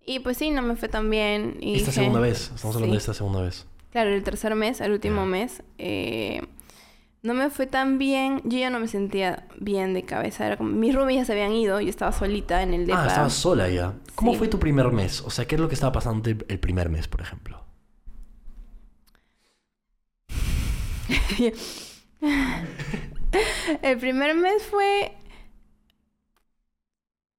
Y 0.06 0.20
pues 0.20 0.38
sí, 0.38 0.52
no 0.52 0.62
me 0.62 0.76
fue 0.76 0.90
tan 0.90 1.10
bien. 1.10 1.58
Y 1.62 1.76
esta 1.76 1.92
dije- 1.92 2.02
segunda 2.02 2.20
vez, 2.20 2.52
estamos 2.56 2.76
hablando 2.76 2.94
de 2.94 3.00
esta 3.00 3.14
segunda 3.14 3.42
vez. 3.42 3.66
Claro, 3.92 4.10
el 4.10 4.24
tercer 4.24 4.54
mes, 4.56 4.82
el 4.82 4.92
último 4.92 5.26
mes, 5.26 5.64
eh, 5.78 6.42
no 7.22 7.34
me 7.34 7.50
fue 7.50 7.68
tan 7.68 7.98
bien. 8.00 8.42
Yo 8.44 8.58
ya 8.58 8.70
no 8.70 8.80
me 8.80 8.88
sentía 8.90 9.48
bien 9.60 9.94
de 9.94 10.04
cabeza. 10.04 10.46
Era 10.46 10.58
como, 10.58 10.72
mis 10.72 10.94
roomies 10.94 11.20
ya 11.20 11.26
se 11.26 11.32
habían 11.34 11.54
ido, 11.54 11.80
yo 11.80 11.90
estaba 11.90 12.12
solita 12.12 12.64
en 12.64 12.74
el 12.74 12.86
depa. 12.86 13.04
Ah, 13.04 13.08
estabas 13.08 13.34
sola 13.34 13.70
ya. 13.70 13.94
¿Cómo 14.16 14.34
Sí. 14.34 14.40
fue 14.40 14.48
tu 14.50 14.60
primer 14.60 14.92
mes? 14.92 15.22
O 15.22 15.30
sea, 15.30 15.46
¿qué 15.46 15.56
es 15.56 15.62
lo 15.62 15.70
que 15.70 15.76
estaba 15.76 15.94
pasando 15.94 16.30
el 16.30 16.60
primer 16.60 16.90
mes, 16.90 17.08
por 17.08 17.22
ejemplo? 17.22 17.64
El 23.82 23.98
primer 23.98 24.36
mes 24.36 24.64
fue. 24.64 25.14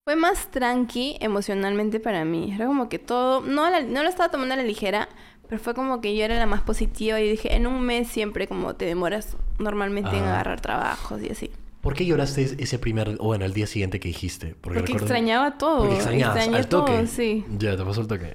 Fue 0.05 0.17
más 0.17 0.51
tranqui 0.51 1.17
emocionalmente 1.21 1.99
para 1.99 2.25
mí. 2.25 2.53
Era 2.55 2.67
como 2.67 2.89
que 2.89 2.99
todo. 2.99 3.41
No, 3.41 3.71
la- 3.71 3.81
no 3.83 4.03
lo 4.03 4.09
estaba 4.09 4.31
tomando 4.31 4.53
a 4.55 4.57
la 4.59 4.63
ligera, 4.63 5.09
pero 5.49 5.61
fue 5.63 5.75
como 5.75 6.01
que 6.03 6.15
yo 6.15 6.25
era 6.25 6.39
la 6.39 6.47
más 6.47 6.61
positiva 6.63 7.19
y 7.21 7.29
dije, 7.31 7.55
en 7.55 7.67
un 7.67 7.81
mes 7.81 8.09
siempre 8.09 8.47
como 8.47 8.75
te 8.77 8.85
demoras 8.85 9.37
normalmente 9.59 10.11
en 10.17 10.25
agarrar 10.25 10.61
trabajos 10.61 11.23
y 11.23 11.31
así. 11.31 11.51
¿Por 11.81 11.95
qué 11.95 12.05
lloraste 12.07 12.43
ese 12.59 12.79
primer, 12.79 13.17
o 13.19 13.25
bueno, 13.25 13.45
el 13.45 13.53
día 13.53 13.67
siguiente 13.67 14.01
que 14.01 14.09
dijiste? 14.09 14.55
Porque 14.61 14.81
extrañaba 14.81 15.57
todo. 15.59 15.81
Porque 15.81 15.95
extrañabas, 15.97 16.37
Extrañé 16.37 16.59
al 16.59 16.69
toque. 16.69 16.93
todo, 16.93 17.07
sí. 17.07 17.45
Ya, 17.59 17.77
te 17.77 17.85
pasó 17.85 18.01
el 18.03 18.07
toque. 18.07 18.33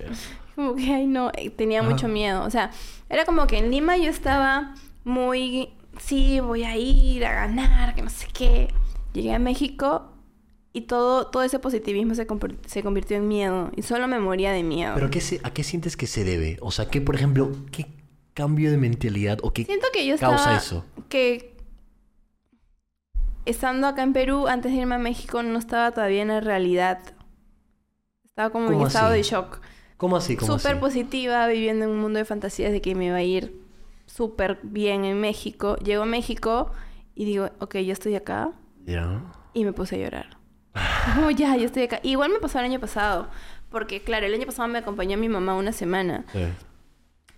Como 0.56 0.76
que, 0.76 0.94
ay, 0.94 1.08
no, 1.08 1.32
eh, 1.36 1.50
tenía 1.52 1.80
Ajá. 1.82 1.90
mucho 1.90 2.08
miedo. 2.08 2.44
O 2.44 2.50
sea, 2.50 2.70
era 3.10 3.26
como 3.26 3.48
que 3.48 3.58
en 3.58 3.72
Lima 3.72 3.98
yo 3.98 4.10
estaba 4.10 4.76
muy, 5.04 5.70
sí, 6.00 6.40
voy 6.40 6.64
a 6.64 6.76
ir 6.78 7.26
a 7.26 7.34
ganar, 7.34 7.94
que 7.96 8.02
no 8.02 8.10
sé 8.10 8.28
qué. 8.34 8.74
Llegué 9.14 9.34
a 9.34 9.40
México 9.40 10.12
y 10.74 10.82
todo, 10.82 11.28
todo 11.28 11.44
ese 11.44 11.60
positivismo 11.60 12.16
se, 12.16 12.28
se 12.68 12.84
convirtió 12.84 13.18
en 13.18 13.28
miedo. 13.28 13.72
Y 13.76 13.82
solo 13.84 14.08
me 14.08 14.20
moría 14.20 14.52
de 14.52 14.64
miedo. 14.64 14.94
¿Pero 14.96 15.10
qué 15.10 15.22
se- 15.22 15.40
a 15.44 15.52
qué 15.54 15.64
sientes 15.64 15.96
que 15.98 16.08
se 16.08 16.24
debe? 16.24 16.58
O 16.62 16.72
sea, 16.72 16.90
¿qué, 16.90 17.02
por 17.02 17.16
ejemplo, 17.16 17.52
qué 17.72 17.88
cambio 18.34 18.72
de 18.72 18.78
mentalidad 18.78 19.40
o 19.44 19.52
qué 19.52 19.66
Siento 19.66 19.88
que 19.94 20.06
yo 20.06 20.18
causa 20.18 20.38
estaba... 20.38 20.58
eso? 20.58 20.86
Que 21.10 21.56
estando 23.46 23.88
acá 23.88 24.04
en 24.04 24.14
Perú, 24.14 24.48
antes 24.48 24.72
de 24.72 24.78
irme 24.80 24.96
a 24.96 25.00
México, 25.00 25.42
no 25.44 25.58
estaba 25.60 25.92
todavía 25.92 26.22
en 26.22 26.28
la 26.30 26.40
realidad. 26.40 27.00
Estaba 28.26 28.52
como 28.52 28.68
en 28.68 28.74
¿Cómo 28.74 28.88
estado 28.88 29.08
así? 29.08 29.18
de 29.18 29.24
shock. 29.24 29.60
¿Cómo 29.98 30.16
así? 30.18 30.38
¿Cómo 30.38 30.58
súper 30.58 30.74
así? 30.74 30.80
positiva, 30.80 31.48
viviendo 31.48 31.86
en 31.86 31.92
un 31.92 32.00
mundo 32.00 32.20
de 32.20 32.26
fantasías 32.26 32.72
de 32.72 32.80
que 32.82 32.96
me 32.96 33.08
iba 33.08 33.16
a 33.18 33.24
ir 33.24 33.59
súper 34.10 34.60
bien 34.64 35.06
en 35.06 35.20
México. 35.22 35.76
Llego 35.78 36.04
a 36.04 36.06
México 36.08 36.72
y 37.16 37.26
digo, 37.26 37.50
ok, 37.60 37.78
yo 37.78 37.94
estoy 37.94 38.16
acá. 38.16 38.52
Ya. 38.86 39.22
Y 39.54 39.64
me 39.66 39.74
puse 39.74 39.96
a 39.96 40.00
llorar. 40.00 40.38
Como 41.16 41.32
ya, 41.32 41.56
yo 41.56 41.66
estoy 41.66 41.84
acá. 41.84 42.00
Igual 42.04 42.32
me 42.32 42.40
pasó 42.40 42.60
el 42.60 42.66
año 42.66 42.80
pasado. 42.80 43.28
Porque, 43.70 44.02
claro, 44.02 44.26
el 44.26 44.34
año 44.34 44.46
pasado 44.46 44.68
me 44.68 44.80
acompañó 44.80 45.18
mi 45.18 45.30
mamá 45.30 45.56
una 45.56 45.72
semana. 45.72 46.26
Sí. 46.34 46.40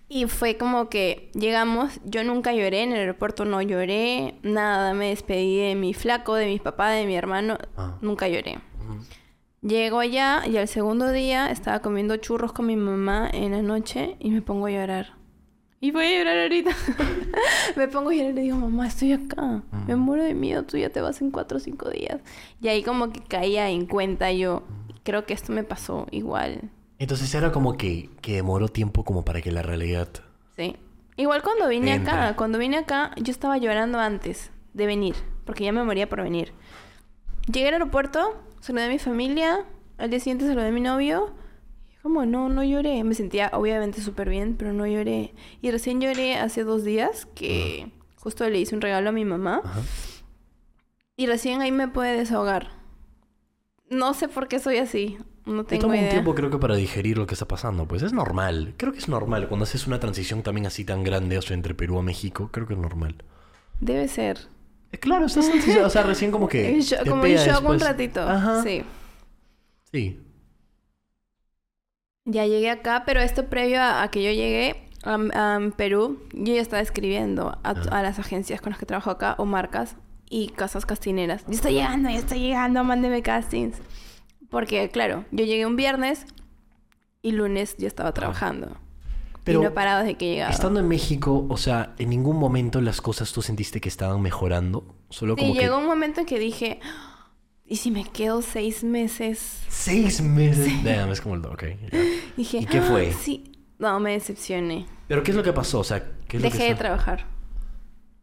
Y 0.07 0.25
fue 0.27 0.57
como 0.57 0.89
que 0.89 1.29
llegamos, 1.33 1.99
yo 2.03 2.23
nunca 2.23 2.53
lloré, 2.53 2.83
en 2.83 2.91
el 2.91 2.99
aeropuerto 2.99 3.45
no 3.45 3.61
lloré, 3.61 4.35
nada, 4.43 4.93
me 4.93 5.07
despedí 5.09 5.57
de 5.57 5.75
mi 5.75 5.93
flaco, 5.93 6.35
de 6.35 6.47
mis 6.47 6.59
papás, 6.59 6.95
de 6.95 7.05
mi 7.05 7.15
hermano, 7.15 7.57
Ah. 7.77 7.97
nunca 8.01 8.27
lloré. 8.27 8.59
Llego 9.61 9.99
allá 9.99 10.41
y 10.47 10.57
al 10.57 10.67
segundo 10.67 11.11
día 11.11 11.49
estaba 11.51 11.79
comiendo 11.79 12.17
churros 12.17 12.51
con 12.51 12.65
mi 12.65 12.75
mamá 12.75 13.29
en 13.31 13.51
la 13.51 13.61
noche 13.61 14.17
y 14.19 14.31
me 14.31 14.41
pongo 14.41 14.65
a 14.65 14.71
llorar. 14.71 15.13
Y 15.83 15.89
voy 15.89 16.05
a 16.05 16.19
llorar 16.19 16.38
ahorita. 16.38 16.71
me 17.75 17.88
pongo 17.88 18.11
a 18.11 18.13
llorar 18.13 18.29
y 18.29 18.33
le 18.33 18.41
digo, 18.41 18.55
mamá, 18.55 18.88
estoy 18.88 19.13
acá. 19.13 19.63
Me 19.88 19.95
muero 19.95 20.23
de 20.23 20.35
miedo, 20.35 20.63
tú 20.63 20.77
ya 20.77 20.91
te 20.91 21.01
vas 21.01 21.21
en 21.21 21.31
cuatro 21.31 21.57
o 21.57 21.59
cinco 21.59 21.89
días. 21.89 22.21
Y 22.61 22.67
ahí 22.67 22.83
como 22.83 23.11
que 23.11 23.19
caía 23.21 23.67
en 23.67 23.88
cuenta 23.88 24.31
yo, 24.31 24.61
creo 25.03 25.25
que 25.25 25.33
esto 25.33 25.51
me 25.51 25.63
pasó 25.63 26.05
igual. 26.11 26.69
Entonces 27.00 27.33
era 27.33 27.51
como 27.51 27.77
que, 27.77 28.11
que 28.21 28.35
demoró 28.35 28.67
tiempo 28.67 29.03
como 29.03 29.25
para 29.25 29.41
que 29.41 29.51
la 29.51 29.63
realidad... 29.63 30.07
Sí. 30.55 30.75
Igual 31.17 31.41
cuando 31.41 31.67
vine 31.67 31.95
Entra. 31.95 32.27
acá, 32.27 32.35
cuando 32.35 32.59
vine 32.59 32.77
acá, 32.77 33.11
yo 33.17 33.31
estaba 33.31 33.57
llorando 33.57 34.00
antes 34.00 34.51
de 34.73 34.85
venir, 34.85 35.15
porque 35.45 35.63
ya 35.63 35.71
me 35.71 35.83
moría 35.83 36.07
por 36.07 36.21
venir. 36.21 36.53
Llegué 37.51 37.69
al 37.69 37.73
aeropuerto, 37.73 38.39
saludé 38.59 38.85
a 38.85 38.89
mi 38.89 39.00
familia, 39.00 39.65
al 39.97 40.11
día 40.11 40.19
siguiente 40.19 40.45
saludé 40.45 40.67
a 40.67 40.71
mi 40.71 40.81
novio. 40.81 41.33
Como, 42.03 42.25
no, 42.25 42.50
no 42.50 42.63
lloré. 42.63 43.03
Me 43.03 43.13
sentía 43.15 43.51
obviamente 43.53 44.01
súper 44.01 44.29
bien, 44.29 44.55
pero 44.58 44.74
no 44.74 44.88
lloré. 44.88 45.34
Y 45.62 45.72
recién 45.72 46.01
lloré 46.01 46.36
hace 46.36 46.63
dos 46.63 46.84
días, 46.84 47.27
que 47.36 47.91
justo 48.17 48.48
le 48.50 48.60
hice 48.60 48.74
un 48.75 48.81
regalo 48.81 49.10
a 49.10 49.12
mi 49.12 49.25
mamá. 49.25 49.62
Ajá. 49.63 49.81
Y 51.15 51.27
recién 51.27 51.62
ahí 51.62 51.72
me 51.72 51.88
pude 51.88 52.17
desahogar. 52.17 52.70
No 53.89 54.13
sé 54.13 54.27
por 54.27 54.48
qué 54.48 54.60
soy 54.60 54.77
así. 54.77 55.17
No 55.46 55.63
Te 55.63 55.75
tengo 55.77 55.88
toma 55.93 55.96
un 56.01 56.10
tiempo 56.10 56.34
creo 56.36 56.50
que 56.50 56.58
para 56.58 56.75
digerir 56.75 57.17
lo 57.17 57.27
que 57.27 57.34
está 57.36 57.48
pasando. 57.48 57.88
Pues 57.88 58.01
es 58.01 58.13
normal. 58.13 58.74
Creo 58.77 58.91
que 58.93 59.00
es 59.00 59.08
normal. 59.10 59.48
Cuando 59.48 59.63
haces 59.65 59.86
una 59.86 60.00
transición 60.00 60.43
también 60.43 60.65
así 60.67 60.86
tan 60.86 61.03
grande, 61.03 61.38
o 61.38 61.41
sea, 61.41 61.55
entre 61.55 61.75
Perú 61.75 62.00
a 62.00 62.03
México, 62.03 62.50
creo 62.51 62.67
que 62.67 62.74
es 62.74 62.79
normal. 62.79 63.15
Debe 63.79 64.08
ser. 64.08 64.39
Eh, 64.91 64.98
Claro, 64.98 65.25
estás 65.25 65.50
transición- 65.50 65.86
o 65.86 65.89
sea, 65.89 66.03
recién 66.03 66.31
como 66.31 66.48
que... 66.48 66.79
Como 67.08 67.25
en 67.25 67.34
pega 67.38 67.46
shock 67.46 67.70
un 67.70 67.79
ratito. 67.79 68.22
Ajá. 68.22 68.63
Sí. 68.63 68.84
Sí. 69.91 70.20
Ya 72.31 72.45
llegué 72.45 72.69
acá, 72.69 73.03
pero 73.05 73.19
esto 73.19 73.45
previo 73.45 73.79
a, 73.81 74.03
a 74.03 74.09
que 74.09 74.23
yo 74.23 74.31
llegué 74.31 74.88
a, 75.03 75.15
a 75.55 75.59
Perú, 75.75 76.19
yo 76.33 76.53
ya 76.55 76.61
estaba 76.61 76.81
escribiendo 76.81 77.50
a, 77.50 77.59
Ah. 77.71 78.00
a 78.00 78.03
las 78.03 78.19
agencias 78.19 78.61
con 78.61 78.71
las 78.71 78.79
que 78.79 78.85
trabajo 78.85 79.09
acá, 79.11 79.35
o 79.38 79.45
marcas, 79.45 79.95
y 80.29 80.47
casas 80.50 80.85
castineras. 80.85 81.43
Yo 81.47 81.53
estoy 81.53 81.73
llegando, 81.73 82.09
yo 82.09 82.15
estoy 82.17 82.39
llegando, 82.39 82.83
mándeme 82.83 83.21
castings. 83.21 83.77
Porque, 84.50 84.89
claro, 84.89 85.25
yo 85.31 85.45
llegué 85.45 85.65
un 85.65 85.75
viernes 85.75 86.25
y 87.21 87.31
lunes 87.33 87.75
yo 87.77 87.88
estaba 87.88 88.13
trabajando. 88.13 88.77
Pero 89.43 89.59
y 89.59 89.63
no 89.63 89.69
he 89.69 89.71
parado 89.71 90.03
desde 90.03 90.15
que 90.15 90.27
he 90.27 90.33
llegado. 90.35 90.51
Estando 90.51 90.79
en 90.79 90.88
México, 90.88 91.47
o 91.50 91.57
sea, 91.57 91.93
en 91.97 92.09
ningún 92.09 92.38
momento 92.38 92.79
las 92.79 93.01
cosas 93.01 93.33
tú 93.33 93.41
sentiste 93.41 93.81
que 93.81 93.89
estaban 93.89 94.21
mejorando. 94.21 94.85
Solo 95.09 95.35
Sí, 95.35 95.41
como 95.41 95.53
llegó 95.55 95.77
que... 95.77 95.81
un 95.81 95.88
momento 95.88 96.19
en 96.21 96.25
que 96.27 96.38
dije, 96.39 96.79
¿y 97.71 97.77
si 97.77 97.89
me 97.91 98.03
quedo 98.03 98.41
seis 98.41 98.83
meses? 98.83 99.61
Seis 99.69 100.21
meses. 100.21 100.83
Damn, 100.83 101.11
es 101.11 101.21
como 101.21 101.35
el... 101.35 101.45
Ok. 101.45 101.63
ya. 101.91 101.99
Dije, 102.37 102.57
¿Y 102.59 102.65
qué 102.65 102.81
fue? 102.81 103.09
"Ah, 103.11 103.17
Sí. 103.19 103.47
No, 103.79 103.99
me 103.99 104.11
decepcioné. 104.11 104.85
Pero 105.07 105.23
¿qué 105.23 105.31
es 105.31 105.37
lo 105.37 105.41
que 105.43 105.53
pasó? 105.53 105.79
O 105.79 105.83
sea, 105.83 106.03
¿qué 106.27 106.37
es 106.37 106.43
lo 106.43 106.49
Dejé 106.49 106.57
que 106.59 106.63
de 106.65 106.69
está- 106.71 106.83
trabajar. 106.83 107.25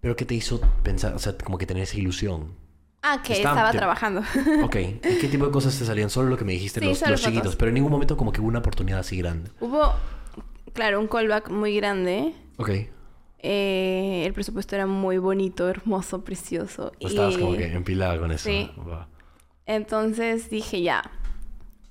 Pero 0.01 0.15
¿qué 0.15 0.25
te 0.25 0.35
hizo 0.35 0.61
pensar, 0.85 1.15
o 1.15 1.19
sea, 1.19 1.37
como 1.37 1.59
que 1.59 1.67
tener 1.67 1.83
esa 1.83 1.97
ilusión? 1.99 2.55
Ah, 3.03 3.21
que 3.25 3.33
Estaba- 3.33 3.55
estaba 3.57 3.73
te- 3.73 3.79
trabajando. 3.79 4.23
Ok. 4.65 4.77
¿Y 4.77 5.19
qué 5.21 5.29
tipo 5.29 5.47
de 5.47 5.51
cosas 5.51 5.77
te 5.77 5.85
salían? 5.85 6.11
Solo 6.11 6.29
lo 6.29 6.37
que 6.37 6.45
me 6.45 6.53
dijiste, 6.53 6.79
Sí, 6.81 6.87
los, 6.87 7.01
los 7.09 7.21
chiquitos. 7.23 7.57
Pero 7.57 7.71
en 7.71 7.75
ningún 7.75 7.91
momento 7.91 8.17
como 8.17 8.31
que 8.33 8.41
hubo 8.41 8.49
una 8.49 8.61
oportunidad 8.61 9.01
así 9.01 9.17
grande. 9.17 9.51
Hubo, 9.61 9.93
claro, 10.75 11.01
un 11.01 11.09
callback 11.09 11.51
muy 11.51 11.75
grande. 11.77 12.35
Ok. 12.59 12.71
Eh, 13.41 14.23
el 14.27 14.33
presupuesto 14.33 14.75
era 14.77 14.87
muy 14.87 15.19
bonito, 15.19 15.69
hermoso, 15.69 16.23
precioso. 16.25 16.93
Estabas 17.01 17.37
como 17.39 17.57
que 17.57 17.73
empilada 17.73 18.19
con 18.19 18.31
eso. 18.33 18.49
Sí. 18.49 18.71
Entonces 19.69 20.51
dije, 20.51 20.83
ya, 20.83 21.03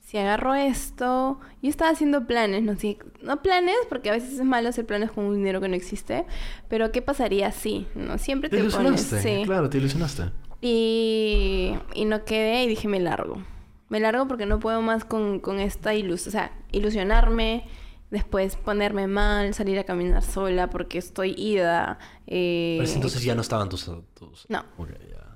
si 0.04 0.18
agarro 0.18 0.54
esto... 0.56 1.40
Yo 1.62 1.70
estaba 1.70 1.92
haciendo 1.92 2.28
planes, 2.28 2.64
no 2.64 2.76
sé, 2.76 2.98
no 3.22 3.42
planes, 3.42 3.76
porque 3.90 4.10
a 4.10 4.14
veces 4.14 4.34
es 4.34 4.44
malo 4.44 4.70
hacer 4.70 4.86
planes 4.86 5.12
con 5.12 5.26
un 5.26 5.36
dinero 5.36 5.60
que 5.62 5.68
no 5.68 5.76
existe, 5.76 6.26
pero 6.70 6.92
¿qué 6.92 7.02
pasaría 7.02 7.52
si? 7.52 7.88
¿No? 7.96 8.18
Siempre 8.18 8.50
Te 8.50 8.58
te, 8.58 8.64
pones... 8.70 8.76
ilusionaste. 9.02 9.22
Sí. 9.22 9.44
Claro, 9.46 9.70
te 9.70 9.78
ilusionaste. 9.80 10.24
Y, 10.62 11.74
y 11.94 12.06
no 12.06 12.26
quedé 12.26 12.64
y 12.64 12.68
dije, 12.68 12.88
me 12.88 13.00
largo. 13.00 13.42
Me 13.90 14.00
largo 14.00 14.28
porque 14.28 14.46
no 14.46 14.60
puedo 14.60 14.82
más 14.82 15.04
con, 15.06 15.40
con 15.40 15.60
esta 15.60 15.94
ilusión. 15.94 16.30
O 16.30 16.32
sea, 16.32 16.52
ilusionarme, 16.72 17.66
después 18.12 18.56
ponerme 18.56 19.08
mal, 19.08 19.54
salir 19.54 19.78
a 19.80 19.84
caminar 19.84 20.24
sola 20.24 20.70
porque 20.70 20.98
estoy 21.00 21.34
ida. 21.38 21.98
eh, 22.28 22.76
Pero 22.78 22.84
ese 22.84 22.96
entonces 22.96 23.24
ya 23.24 23.34
no 23.36 23.42
estaban 23.42 23.70
tus... 23.70 23.86
tus... 24.14 24.46
No. 24.50 24.64
Ok, 24.78 24.90
ya. 25.10 25.27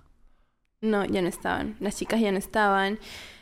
No, 0.81 1.05
ya 1.05 1.21
no 1.21 1.27
estaban. 1.27 1.75
Las 1.79 1.95
chicas 1.97 2.19
ya 2.19 2.31
no 2.31 2.39
estaban. 2.39 2.97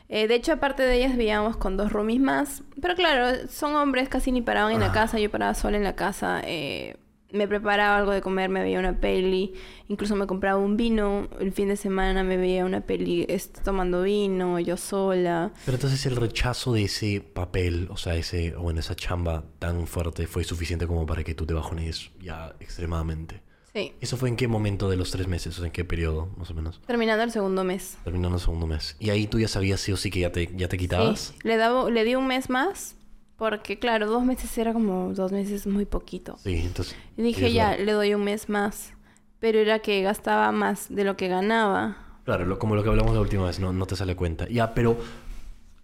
Eh, 0.10 0.28
de 0.28 0.36
hecho, 0.36 0.52
aparte 0.54 0.84
de 0.84 0.98
ellas, 0.98 1.12
vivíamos 1.16 1.56
con 1.56 1.78
dos 1.78 1.94
roomies 1.94 2.20
más. 2.20 2.64
Pero 2.82 2.96
claro, 2.96 3.48
son 3.50 3.76
hombres, 3.76 4.10
casi 4.10 4.32
ni 4.34 4.42
paraban 4.42 4.74
en 4.74 4.84
Ah. 4.84 4.88
la 4.88 4.92
casa. 4.92 5.20
Yo 5.20 5.32
paraba 5.32 5.54
sola 5.54 5.78
en 5.78 5.84
la 5.84 5.96
casa. 5.96 6.42
eh, 6.44 6.98
me 7.32 7.48
preparaba 7.48 7.96
algo 7.96 8.12
de 8.12 8.22
comer, 8.22 8.50
me 8.50 8.60
veía 8.64 8.80
una 8.80 9.00
peli. 9.00 9.54
Incluso 9.88 10.16
me 10.16 10.26
compraba 10.26 10.58
un 10.60 10.76
vino. 10.78 11.30
El 11.40 11.52
fin 11.54 11.68
de 11.70 11.76
semana 11.78 12.24
me 12.24 12.38
veía 12.38 12.66
una 12.66 12.82
peli 12.82 13.28
tomando 13.64 14.02
vino, 14.02 14.60
yo 14.60 14.78
sola. 14.78 15.52
Pero 15.64 15.76
entonces 15.76 16.04
el 16.08 16.16
rechazo 16.16 16.74
de 16.74 16.86
ese 16.86 17.22
papel, 17.22 17.88
o 17.92 17.98
sea, 17.98 18.16
ese, 18.16 18.56
o 18.56 18.72
en 18.72 18.80
esa 18.80 18.96
chamba 18.96 19.44
tan 19.60 19.86
fuerte, 19.86 20.26
fue 20.26 20.44
suficiente 20.44 20.88
como 20.88 21.06
para 21.06 21.24
que 21.24 21.36
tú 21.36 21.46
te 21.46 21.54
bajones 21.54 22.10
ya 22.20 22.56
extremadamente. 22.60 23.44
Sí. 23.80 23.94
¿Eso 24.02 24.18
fue 24.18 24.30
en 24.30 24.36
qué 24.36 24.48
momento 24.48 24.90
de 24.90 24.98
los 24.98 25.12
tres 25.12 25.28
meses? 25.28 25.54
O 25.56 25.58
sea, 25.58 25.66
¿en 25.68 25.72
qué 25.72 25.86
periodo, 25.86 26.30
más 26.38 26.50
o 26.52 26.54
menos? 26.54 26.82
Terminando 26.86 27.24
el 27.24 27.32
segundo 27.32 27.64
mes. 27.64 27.98
Terminando 28.04 28.38
el 28.38 28.42
segundo 28.42 28.68
mes. 28.68 28.96
¿Y 29.00 29.10
ahí 29.10 29.28
tú 29.28 29.40
ya 29.40 29.48
sabías 29.48 29.80
sí 29.80 29.92
o 29.92 29.98
sí 29.98 30.10
que 30.12 30.20
ya 30.20 30.32
te, 30.32 30.50
ya 30.56 30.68
te 30.68 30.78
quitabas? 30.78 31.34
Sí. 31.34 31.48
Le, 31.48 31.58
daba, 31.58 31.90
le 31.90 32.04
di 32.04 32.16
un 32.16 32.28
mes 32.28 32.50
más 32.50 32.96
porque, 33.38 33.80
claro, 33.80 34.08
dos 34.08 34.24
meses 34.26 34.58
era 34.58 34.74
como 34.74 35.14
dos 35.14 35.32
meses 35.32 35.66
muy 35.66 35.86
poquito. 35.86 36.38
Sí, 36.44 36.56
entonces... 36.56 36.96
Y 37.16 37.22
dije, 37.22 37.54
ya, 37.54 37.70
ver. 37.72 37.82
le 37.82 37.92
doy 37.94 38.14
un 38.14 38.24
mes 38.26 38.50
más. 38.50 38.94
Pero 39.40 39.60
era 39.60 39.80
que 39.80 40.02
gastaba 40.02 40.52
más 40.52 40.88
de 40.94 41.06
lo 41.06 41.16
que 41.16 41.30
ganaba. 41.30 41.96
Claro, 42.26 42.46
lo- 42.46 42.60
como 42.60 42.76
lo 42.76 42.84
que 42.84 42.90
hablamos 42.90 43.14
la 43.14 43.22
última 43.22 43.46
vez, 43.46 43.60
no, 43.62 43.72
no 43.72 43.86
te 43.86 43.96
sale 43.96 44.16
cuenta. 44.18 44.46
Ya, 44.50 44.74
pero 44.74 44.98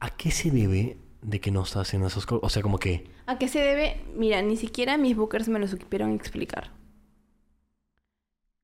¿a 0.02 0.10
qué 0.10 0.32
se 0.32 0.52
debe 0.52 0.98
de 1.22 1.40
que 1.40 1.52
no 1.52 1.64
estás 1.64 1.84
haciendo 1.88 2.10
esas 2.10 2.26
cosas? 2.26 2.44
O 2.44 2.50
sea, 2.50 2.62
como 2.62 2.78
que... 2.78 3.08
¿A 3.26 3.38
qué 3.38 3.48
se 3.48 3.60
debe? 3.60 4.02
Mira, 4.18 4.42
ni 4.42 4.58
siquiera 4.58 4.98
mis 4.98 5.16
bookers 5.16 5.48
me 5.48 5.58
lo 5.60 5.68
supieron 5.70 6.12
explicar. 6.14 6.72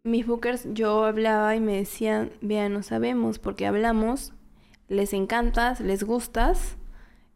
Mis 0.03 0.25
bookers, 0.25 0.65
yo 0.73 1.05
hablaba 1.05 1.55
y 1.55 1.59
me 1.59 1.77
decían, 1.77 2.31
vean, 2.41 2.73
no 2.73 2.81
sabemos, 2.81 3.37
porque 3.37 3.67
hablamos, 3.67 4.33
les 4.87 5.13
encantas, 5.13 5.79
les 5.79 6.03
gustas, 6.03 6.75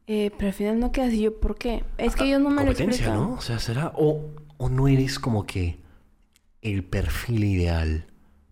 eh, 0.08 0.32
pero 0.36 0.48
al 0.48 0.54
final 0.54 0.80
no 0.80 0.92
quedas. 0.92 1.14
Y 1.14 1.22
yo, 1.22 1.40
¿por 1.40 1.58
qué? 1.60 1.84
Es 2.00 2.16
que 2.16 2.24
ellos 2.26 2.42
no 2.42 2.50
me 2.50 2.64
lo 2.64 2.68
competencia, 2.70 3.06
explican. 3.06 3.16
¿no? 3.30 3.34
O 3.36 3.42
sea, 3.42 3.60
será... 3.60 3.92
O, 3.96 4.32
o 4.58 4.70
no 4.70 4.88
eres 4.88 5.20
como 5.20 5.46
que 5.46 5.78
el 6.64 6.84
perfil 6.84 7.44
ideal 7.44 8.08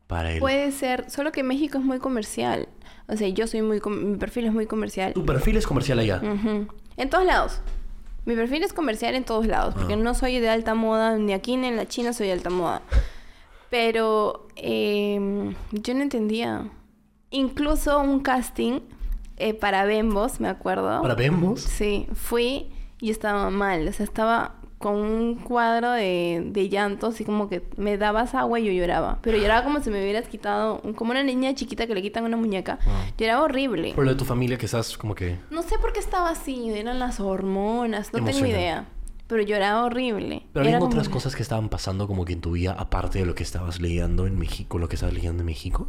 para 0.05 0.31
él. 0.33 0.39
Puede 0.39 0.71
ser, 0.71 1.09
solo 1.09 1.31
que 1.31 1.41
México 1.41 1.79
es 1.79 1.83
muy 1.83 1.97
comercial. 1.97 2.67
O 3.07 3.15
sea, 3.17 3.27
yo 3.29 3.47
soy 3.47 3.63
muy, 3.63 3.81
mi 3.83 4.17
perfil 4.17 4.45
es 4.45 4.53
muy 4.53 4.67
comercial. 4.67 5.13
Tu 5.13 5.25
perfil 5.25 5.57
es 5.57 5.65
comercial 5.65 5.97
allá. 5.97 6.21
En 6.97 7.09
todos 7.09 7.25
lados. 7.25 7.61
Mi 8.25 8.35
perfil 8.35 8.61
es 8.61 8.73
comercial 8.73 9.15
en 9.15 9.23
todos 9.23 9.47
lados, 9.47 9.73
porque 9.73 9.93
Ah. 9.93 9.97
no 9.97 10.13
soy 10.13 10.39
de 10.39 10.49
alta 10.49 10.75
moda, 10.75 11.17
ni 11.17 11.33
aquí 11.33 11.57
ni 11.57 11.65
en 11.67 11.77
la 11.77 11.87
China 11.87 12.13
soy 12.13 12.27
de 12.27 12.33
alta 12.33 12.51
moda. 12.51 12.83
Pero 13.73 14.45
em, 14.55 15.55
yo 15.71 15.95
no 15.95 16.03
entendía. 16.03 16.69
Incluso 17.31 17.99
un 17.99 18.19
casting 18.19 18.81
eh, 19.37 19.55
para 19.55 19.83
Bembos, 19.85 20.39
me 20.39 20.47
acuerdo. 20.47 21.01
Para 21.01 21.15
Vemos. 21.15 21.61
Sí, 21.61 22.05
fui 22.13 22.67
y 23.01 23.09
estaba 23.09 23.49
mal. 23.49 23.87
O 23.87 23.91
sea, 23.91 24.03
estaba 24.03 24.57
con 24.77 24.97
un 24.97 25.35
cuadro 25.37 25.89
de, 25.89 26.43
de 26.51 26.69
llanto, 26.69 27.07
así 27.07 27.25
como 27.25 27.49
que 27.49 27.63
me 27.75 27.97
dabas 27.97 28.35
agua 28.35 28.59
y 28.59 28.65
yo 28.65 28.71
lloraba. 28.71 29.17
Pero 29.23 29.39
lloraba 29.39 29.63
como 29.63 29.79
si 29.79 29.89
me 29.89 30.03
hubieras 30.03 30.27
quitado, 30.27 30.79
como 30.95 31.09
una 31.09 31.23
niña 31.23 31.55
chiquita 31.55 31.87
que 31.87 31.95
le 31.95 32.03
quitan 32.03 32.25
una 32.25 32.37
muñeca. 32.37 32.77
Ah. 32.85 33.05
Lloraba 33.17 33.41
horrible. 33.41 33.93
Por 33.95 34.05
lo 34.05 34.11
de 34.11 34.17
tu 34.17 34.25
familia 34.25 34.59
que 34.59 34.67
estás 34.67 34.99
como 34.99 35.15
que... 35.15 35.39
No 35.49 35.63
sé 35.63 35.79
por 35.79 35.93
qué 35.93 35.99
estaba 35.99 36.29
así, 36.29 36.69
eran 36.69 36.99
las 36.99 37.19
hormonas, 37.19 38.13
no 38.13 38.23
tengo 38.23 38.45
idea. 38.45 38.85
Pero 39.27 39.41
lloraba 39.41 39.85
horrible. 39.85 40.45
Pero 40.53 40.65
había 40.65 40.79
como- 40.79 40.89
otras 40.91 41.09
cosas 41.09 41.35
que 41.35 41.41
estaban 41.43 41.69
pasando 41.69 42.07
como 42.07 42.25
que 42.25 42.33
en 42.33 42.41
tu 42.41 42.51
vida, 42.51 42.73
aparte 42.77 43.19
de 43.19 43.25
lo 43.25 43.35
que 43.35 43.43
estabas 43.43 43.79
leyendo 43.81 44.27
en 44.27 44.37
México, 44.37 44.77
lo 44.79 44.87
que 44.89 44.95
estabas 44.95 45.13
leyendo 45.15 45.41
en 45.41 45.45
México. 45.47 45.87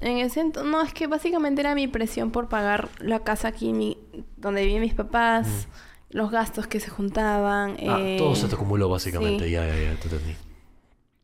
En 0.00 0.18
ese 0.18 0.40
entonces, 0.40 0.70
no, 0.70 0.82
es 0.82 0.92
que 0.92 1.06
básicamente 1.06 1.62
era 1.62 1.74
mi 1.74 1.88
presión 1.88 2.30
por 2.30 2.48
pagar 2.48 2.90
la 2.98 3.20
casa 3.20 3.48
aquí 3.48 3.72
mi- 3.72 3.96
donde 4.36 4.62
vivían 4.62 4.82
mis 4.82 4.92
papás, 4.94 5.66
los 6.10 6.30
gastos 6.30 6.66
que 6.66 6.78
se 6.78 6.90
juntaban. 6.90 7.76
Ah, 7.88 7.98
eh, 8.00 8.16
todo 8.18 8.34
se 8.34 8.46
te 8.48 8.54
acumuló 8.54 8.88
básicamente, 8.88 9.46
sí. 9.46 9.50
ya, 9.52 9.66
ya, 9.66 9.74
ya, 9.74 9.94
te 9.98 10.08
entendí. 10.08 10.36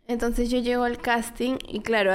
Entonces 0.08 0.50
yo 0.50 0.58
llego 0.60 0.84
al 0.84 0.98
casting 0.98 1.56
y 1.68 1.80
claro, 1.80 2.12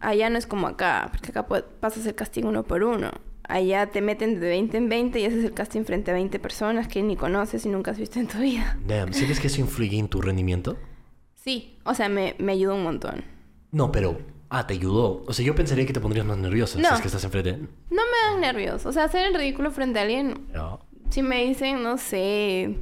allá 0.00 0.28
no 0.28 0.38
es 0.38 0.46
como 0.46 0.66
acá, 0.66 1.08
porque 1.12 1.30
acá 1.30 1.46
pasas 1.46 2.04
el 2.06 2.14
casting 2.14 2.44
uno 2.44 2.64
por 2.64 2.82
uno. 2.82 3.10
Allá 3.48 3.90
te 3.90 4.00
meten 4.02 4.38
de 4.40 4.48
20 4.48 4.76
en 4.76 4.88
20 4.88 5.20
y 5.20 5.24
haces 5.24 5.42
el 5.44 5.54
casting 5.54 5.84
frente 5.84 6.10
a 6.10 6.14
20 6.14 6.38
personas 6.38 6.86
que 6.86 7.02
ni 7.02 7.16
conoces 7.16 7.64
y 7.66 7.70
nunca 7.70 7.90
has 7.92 7.98
visto 7.98 8.20
en 8.20 8.28
tu 8.28 8.38
vida. 8.38 8.76
Damn, 8.86 9.12
¿sientes 9.14 9.40
que 9.40 9.46
eso 9.46 9.60
influye 9.60 9.98
en 9.98 10.08
tu 10.08 10.20
rendimiento? 10.20 10.76
Sí, 11.34 11.78
o 11.84 11.94
sea, 11.94 12.08
me, 12.10 12.34
me 12.38 12.52
ayudó 12.52 12.74
un 12.74 12.82
montón. 12.84 13.24
No, 13.72 13.90
pero... 13.90 14.18
Ah, 14.50 14.66
te 14.66 14.72
ayudó. 14.74 15.24
O 15.26 15.32
sea, 15.34 15.44
yo 15.44 15.54
pensaría 15.54 15.84
que 15.84 15.92
te 15.92 16.00
pondrías 16.00 16.24
más 16.24 16.38
nerviosa 16.38 16.76
si 16.78 16.82
No. 16.82 16.94
es 16.94 17.00
que 17.02 17.08
estás 17.08 17.22
enfrente. 17.24 17.52
No 17.90 18.02
me 18.02 18.32
dan 18.32 18.40
nervios. 18.40 18.86
O 18.86 18.92
sea, 18.92 19.04
hacer 19.04 19.26
el 19.26 19.34
ridículo 19.34 19.70
frente 19.70 19.98
a 19.98 20.02
alguien. 20.02 20.46
No. 20.54 20.80
Si 21.10 21.22
me 21.22 21.44
dicen, 21.44 21.82
no 21.82 21.98
sé, 21.98 22.78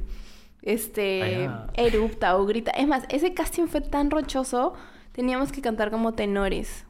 este, 0.61 1.49
erupta 1.75 2.37
o 2.37 2.45
grita. 2.45 2.71
Es 2.71 2.87
más, 2.87 3.03
ese 3.09 3.33
casting 3.33 3.67
fue 3.67 3.81
tan 3.81 4.11
rochoso, 4.11 4.73
teníamos 5.11 5.51
que 5.51 5.61
cantar 5.61 5.91
como 5.91 6.13
tenores. 6.13 6.85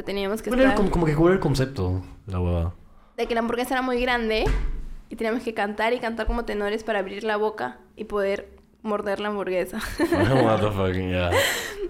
Sea, 0.00 0.04
teníamos 0.06 0.40
que 0.40 0.48
¿Cuál 0.48 0.60
era 0.60 0.70
estar... 0.70 0.78
como, 0.78 0.90
como 0.90 1.04
que 1.04 1.12
era 1.12 1.34
el 1.34 1.40
concepto 1.40 2.02
de 2.26 2.32
la 2.32 2.40
huevada? 2.40 2.74
De 3.18 3.26
que 3.26 3.34
la 3.34 3.40
hamburguesa 3.40 3.74
era 3.74 3.82
muy 3.82 4.00
grande 4.00 4.44
y 5.10 5.16
teníamos 5.16 5.42
que 5.42 5.52
cantar 5.52 5.92
y 5.92 5.98
cantar 5.98 6.26
como 6.26 6.46
tenores 6.46 6.84
para 6.84 7.00
abrir 7.00 7.22
la 7.22 7.36
boca 7.36 7.78
y 7.96 8.04
poder 8.04 8.48
morder 8.82 9.20
la 9.20 9.28
hamburguesa. 9.28 9.78
What 10.00 10.60
the 10.60 10.70
fuck, 10.70 10.94
ya. 11.10 11.30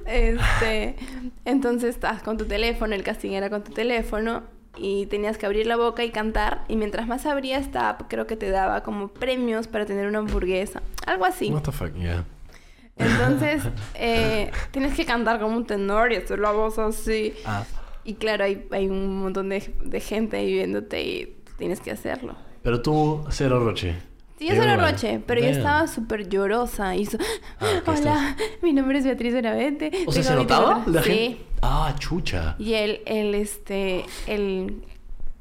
Este, 0.06 0.96
entonces 1.44 1.90
estás 1.90 2.22
con 2.22 2.36
tu 2.36 2.46
teléfono, 2.46 2.96
el 2.96 3.04
casting 3.04 3.30
era 3.30 3.48
con 3.48 3.62
tu 3.62 3.70
teléfono 3.70 4.42
y 4.76 5.06
tenías 5.06 5.38
que 5.38 5.46
abrir 5.46 5.66
la 5.66 5.76
boca 5.76 6.02
y 6.02 6.10
cantar 6.10 6.64
y 6.66 6.74
mientras 6.74 7.06
más 7.06 7.26
abría 7.26 7.58
esta 7.58 7.90
app 7.90 8.02
creo 8.08 8.26
que 8.26 8.36
te 8.36 8.50
daba 8.50 8.82
como 8.82 9.08
premios 9.08 9.68
para 9.68 9.86
tener 9.86 10.08
una 10.08 10.18
hamburguesa, 10.18 10.82
algo 11.06 11.26
así. 11.26 11.52
What 11.52 11.62
the 11.62 11.70
fuck, 11.70 11.94
ya. 11.94 12.24
Entonces 12.96 13.62
eh, 13.94 14.50
tienes 14.72 14.96
que 14.96 15.04
cantar 15.04 15.38
como 15.38 15.56
un 15.56 15.64
tenor 15.64 16.12
y 16.12 16.16
hacer 16.16 16.40
la 16.40 16.50
voz 16.50 16.76
así 16.80 17.34
Ah. 17.44 17.64
Y 18.10 18.14
claro 18.14 18.44
hay, 18.44 18.66
hay 18.70 18.88
un 18.88 19.20
montón 19.20 19.48
de, 19.48 19.72
de 19.84 20.00
gente 20.00 20.36
ahí 20.38 20.52
viéndote 20.52 21.02
y 21.02 21.36
tienes 21.58 21.80
que 21.80 21.90
hacerlo. 21.90 22.34
Pero 22.62 22.82
tú, 22.82 23.24
cero 23.30 23.58
roche. 23.64 23.94
Sí, 24.38 24.48
yo 24.48 24.56
bárbaro. 24.56 24.90
Roche, 24.92 25.20
pero 25.26 25.40
yo 25.42 25.48
estaba 25.48 25.86
súper 25.86 26.28
llorosa. 26.28 26.96
Y 26.96 27.04
so- 27.06 27.18
Ah, 27.60 27.80
¿qué 27.84 27.90
Hola, 28.00 28.36
mi 28.62 28.72
nombre 28.72 28.98
es 28.98 29.04
Beatriz 29.04 29.34
Benavente. 29.34 29.90
O 30.06 30.12
sea, 30.12 30.22
¿se 30.22 30.34
20 30.34 30.42
notaba? 30.54 30.76
horas". 30.78 30.86
La 30.88 31.02
Sí. 31.02 31.10
gente... 31.12 31.40
Ah, 31.62 31.94
chucha. 31.98 32.56
Y 32.58 32.72
él, 32.72 33.02
el, 33.04 33.34
este, 33.34 34.04
el, 34.26 34.82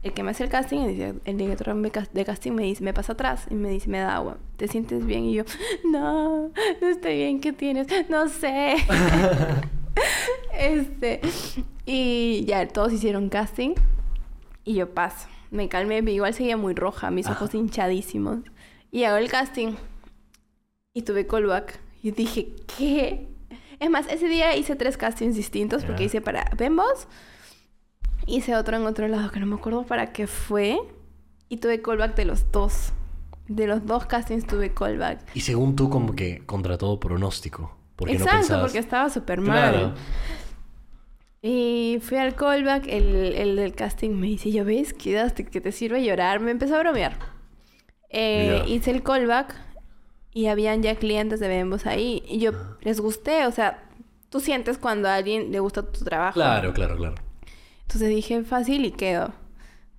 el 0.03 0.11
que 0.13 0.21
me 0.21 0.31
hace 0.31 0.43
el 0.43 0.49
casting, 0.49 0.79
el, 0.79 1.21
el 1.23 1.37
director 1.37 1.73
de 2.11 2.25
casting 2.25 2.51
me 2.51 2.63
dice, 2.63 2.83
me 2.83 2.93
pasa 2.93 3.13
atrás 3.13 3.45
y 3.49 3.55
me 3.55 3.69
dice, 3.69 3.87
me 3.89 3.99
da 3.99 4.15
agua. 4.15 4.37
¿Te 4.57 4.67
sientes 4.67 5.05
bien? 5.05 5.23
Y 5.25 5.33
yo, 5.35 5.43
no, 5.89 6.49
no 6.81 6.87
estoy 6.89 7.15
bien, 7.15 7.39
¿qué 7.39 7.53
tienes? 7.53 7.87
No 8.09 8.27
sé. 8.27 8.75
este, 10.59 11.21
y 11.91 12.45
ya 12.45 12.67
todos 12.67 12.93
hicieron 12.93 13.29
casting 13.29 13.73
y 14.63 14.75
yo 14.75 14.93
paso. 14.93 15.27
Me 15.49 15.69
calmé, 15.69 16.03
pero 16.03 16.11
igual 16.11 16.35
seguía 16.35 16.55
muy 16.55 16.75
roja, 16.75 17.09
mis 17.09 17.25
ojos 17.25 17.55
hinchadísimos. 17.55 18.41
Y 18.91 19.05
hago 19.05 19.17
el 19.17 19.27
casting 19.27 19.73
y 20.93 21.01
tuve 21.01 21.25
callback. 21.25 21.79
Y 22.03 22.11
dije, 22.11 22.53
¿qué? 22.77 23.27
Es 23.79 23.89
más, 23.89 24.05
ese 24.07 24.27
día 24.27 24.55
hice 24.55 24.75
tres 24.75 24.97
castings 24.97 25.35
distintos 25.35 25.83
porque 25.83 26.03
hice 26.03 26.21
para 26.21 26.51
Bembos, 26.55 27.07
hice 28.27 28.55
otro 28.55 28.77
en 28.77 28.85
otro 28.85 29.07
lado 29.07 29.31
que 29.31 29.39
no 29.39 29.47
me 29.47 29.55
acuerdo 29.55 29.83
para 29.83 30.13
qué 30.13 30.27
fue. 30.27 30.77
Y 31.49 31.57
tuve 31.57 31.81
callback 31.81 32.15
de 32.15 32.25
los 32.25 32.51
dos. 32.51 32.91
De 33.47 33.65
los 33.65 33.83
dos 33.87 34.05
castings 34.05 34.45
tuve 34.45 34.75
callback. 34.75 35.21
Y 35.33 35.41
según 35.41 35.75
tú, 35.75 35.89
como 35.89 36.13
que 36.13 36.45
contra 36.45 36.77
todo 36.77 36.99
pronóstico. 36.99 37.75
Porque 37.95 38.13
Exacto, 38.13 38.33
no 38.33 38.39
pensabas... 38.41 38.63
porque 38.63 38.77
estaba 38.77 39.09
súper 39.09 39.41
mal. 39.41 39.71
Claro. 39.71 39.93
Y 41.41 41.99
fui 42.01 42.17
al 42.17 42.35
callback, 42.35 42.85
el, 42.87 43.15
el 43.35 43.55
del 43.55 43.73
casting 43.73 44.11
me 44.11 44.27
dice, 44.27 44.51
¿yo 44.51 44.65
ves? 44.65 44.93
Quedaste 44.93 45.45
que 45.45 45.61
te 45.61 45.71
sirve 45.71 46.03
llorar. 46.03 46.39
Me 46.41 46.51
empezó 46.51 46.75
a 46.75 46.79
bromear. 46.79 47.17
Eh, 48.09 48.63
Ya. 48.65 48.73
Hice 48.73 48.91
el 48.91 49.03
callback 49.03 49.55
y 50.33 50.47
habían 50.47 50.83
ya 50.83 50.95
clientes 50.95 51.39
de 51.39 51.47
Bembos 51.47 51.85
ahí. 51.85 52.23
Y 52.27 52.39
yo 52.39 52.51
Ah. 52.53 52.77
les 52.81 52.99
gusté, 52.99 53.45
o 53.47 53.51
sea, 53.51 53.83
tú 54.29 54.39
sientes 54.41 54.77
cuando 54.77 55.07
a 55.07 55.15
alguien 55.15 55.51
le 55.51 55.59
gusta 55.59 55.83
tu 55.91 56.03
trabajo. 56.03 56.33
Claro, 56.33 56.73
claro, 56.73 56.97
claro. 56.97 57.15
Entonces 57.83 58.09
dije, 58.09 58.43
fácil 58.43 58.83
y 58.85 58.91
quedo. 58.91 59.31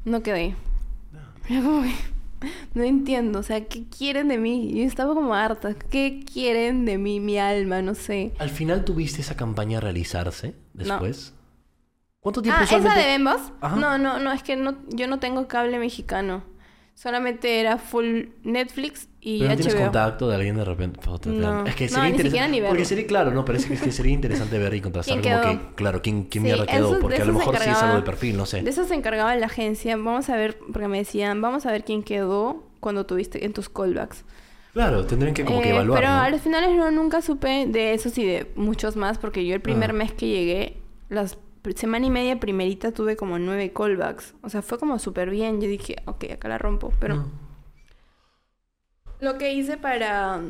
No 0.04 0.22
quedé. 0.22 0.54
Era 1.48 1.62
como 1.62 1.82
que, 1.82 1.90
no 2.74 2.82
entiendo, 2.82 3.38
o 3.38 3.42
sea, 3.42 3.64
¿qué 3.66 3.84
quieren 3.88 4.28
de 4.28 4.38
mí? 4.38 4.72
Yo 4.74 4.84
estaba 4.84 5.14
como 5.14 5.34
harta. 5.34 5.74
¿Qué 5.74 6.24
quieren 6.30 6.84
de 6.84 6.98
mí, 6.98 7.20
mi 7.20 7.38
alma? 7.38 7.82
No 7.82 7.94
sé. 7.94 8.32
¿Al 8.38 8.50
final 8.50 8.84
tuviste 8.84 9.20
esa 9.20 9.36
campaña 9.36 9.80
realizarse 9.80 10.54
después? 10.74 11.34
¿Cuánto 12.20 12.42
tiempo 12.42 12.58
Ah, 12.60 12.64
¿esa 12.64 12.76
usualmente- 12.76 13.00
de 13.00 13.12
Bembos? 13.12 13.52
Ajá. 13.60 13.76
No, 13.76 13.96
no, 13.98 14.18
no, 14.18 14.32
es 14.32 14.42
que 14.42 14.56
no, 14.56 14.76
yo 14.88 15.06
no 15.06 15.18
tengo 15.18 15.48
cable 15.48 15.78
mexicano. 15.78 16.42
Solamente 16.94 17.60
era 17.60 17.78
full 17.78 18.26
Netflix 18.42 19.08
y 19.22 19.38
Pero 19.40 19.50
no 19.50 19.56
tienes 19.56 19.74
HBO. 19.74 19.82
contacto 19.82 20.28
de 20.28 20.34
alguien 20.36 20.56
de 20.56 20.64
repente. 20.64 21.00
No. 21.26 21.66
Es 21.66 21.74
que 21.74 21.84
No, 21.84 21.90
sería 21.90 22.02
ni 22.04 22.10
interesante. 22.10 22.22
siquiera 22.22 22.48
ni 22.48 22.60
Porque 22.62 22.84
sería, 22.84 23.06
claro, 23.06 23.30
no, 23.32 23.44
pero 23.44 23.58
es 23.58 23.66
que, 23.66 23.74
es 23.74 23.82
que 23.82 23.92
sería 23.92 24.12
interesante 24.12 24.58
ver 24.58 24.72
y 24.74 24.80
contrastar 24.80 25.20
¿Quién 25.20 25.38
como 25.38 25.58
que, 25.68 25.74
claro, 25.74 26.00
quién, 26.02 26.22
quién 26.24 26.42
Sí, 26.44 26.46
mierda 26.48 26.66
quedó. 26.66 26.86
eso- 26.86 26.94
de 26.94 27.00
porque 27.00 27.22
a 27.22 27.24
lo 27.26 27.32
mejor 27.34 27.56
sí 27.58 27.68
es 27.70 27.82
algo 27.82 27.96
de 27.96 28.02
perfil, 28.02 28.36
no 28.36 28.46
sé. 28.46 28.62
De 28.62 28.70
eso 28.70 28.84
se 28.84 28.94
encargaba 28.94 29.34
la 29.36 29.46
agencia. 29.46 29.96
Vamos 29.96 30.28
a 30.30 30.36
ver, 30.36 30.58
porque 30.72 30.88
me 30.88 30.98
decían, 30.98 31.40
vamos 31.42 31.66
a 31.66 31.72
ver 31.72 31.84
quién 31.84 32.02
quedó 32.02 32.64
cuando 32.80 33.04
tuviste 33.06 33.44
en 33.44 33.52
tus 33.52 33.68
callbacks. 33.68 34.24
Claro, 34.72 35.04
tendrían 35.04 35.34
que 35.34 35.44
como 35.44 35.60
que 35.60 35.68
Eh, 35.68 35.72
evaluar. 35.74 36.00
Pero 36.00 36.12
¿no? 36.12 36.20
a 36.20 36.30
los 36.30 36.40
finales 36.40 36.70
no, 36.76 36.90
nunca 36.90 37.20
supe 37.22 37.66
de 37.66 37.92
esos 37.92 38.16
y 38.18 38.24
de 38.24 38.50
muchos 38.54 38.96
más, 38.96 39.18
porque 39.18 39.44
yo 39.44 39.54
el 39.54 39.60
primer 39.60 39.90
Ah. 39.90 39.94
mes 39.94 40.12
que 40.12 40.28
llegué, 40.28 40.76
las 41.08 41.36
semana 41.74 42.06
y 42.06 42.10
media 42.10 42.40
primerita 42.40 42.92
tuve 42.92 43.16
como 43.16 43.38
nueve 43.38 43.72
callbacks. 43.76 44.34
O 44.42 44.48
sea, 44.48 44.62
fue 44.62 44.78
como 44.78 44.98
súper 44.98 45.28
bien. 45.28 45.60
Yo 45.60 45.68
dije, 45.68 45.96
ok, 46.06 46.24
acá 46.32 46.48
la 46.48 46.56
rompo. 46.56 46.90
Pero 47.00 47.16
No. 47.16 47.49
Lo 49.20 49.38
que 49.38 49.52
hice 49.52 49.76
para 49.76 50.40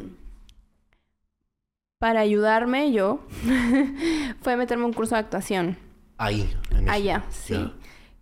para 1.98 2.20
ayudarme 2.20 2.92
yo 2.92 3.20
fue 4.40 4.56
meterme 4.56 4.85
un 4.85 4.92
curso 4.92 5.14
de 5.14 5.20
actuación. 5.20 5.76
Ahí. 6.16 6.50
en. 6.70 6.88
Allá, 6.88 7.24
sí. 7.30 7.72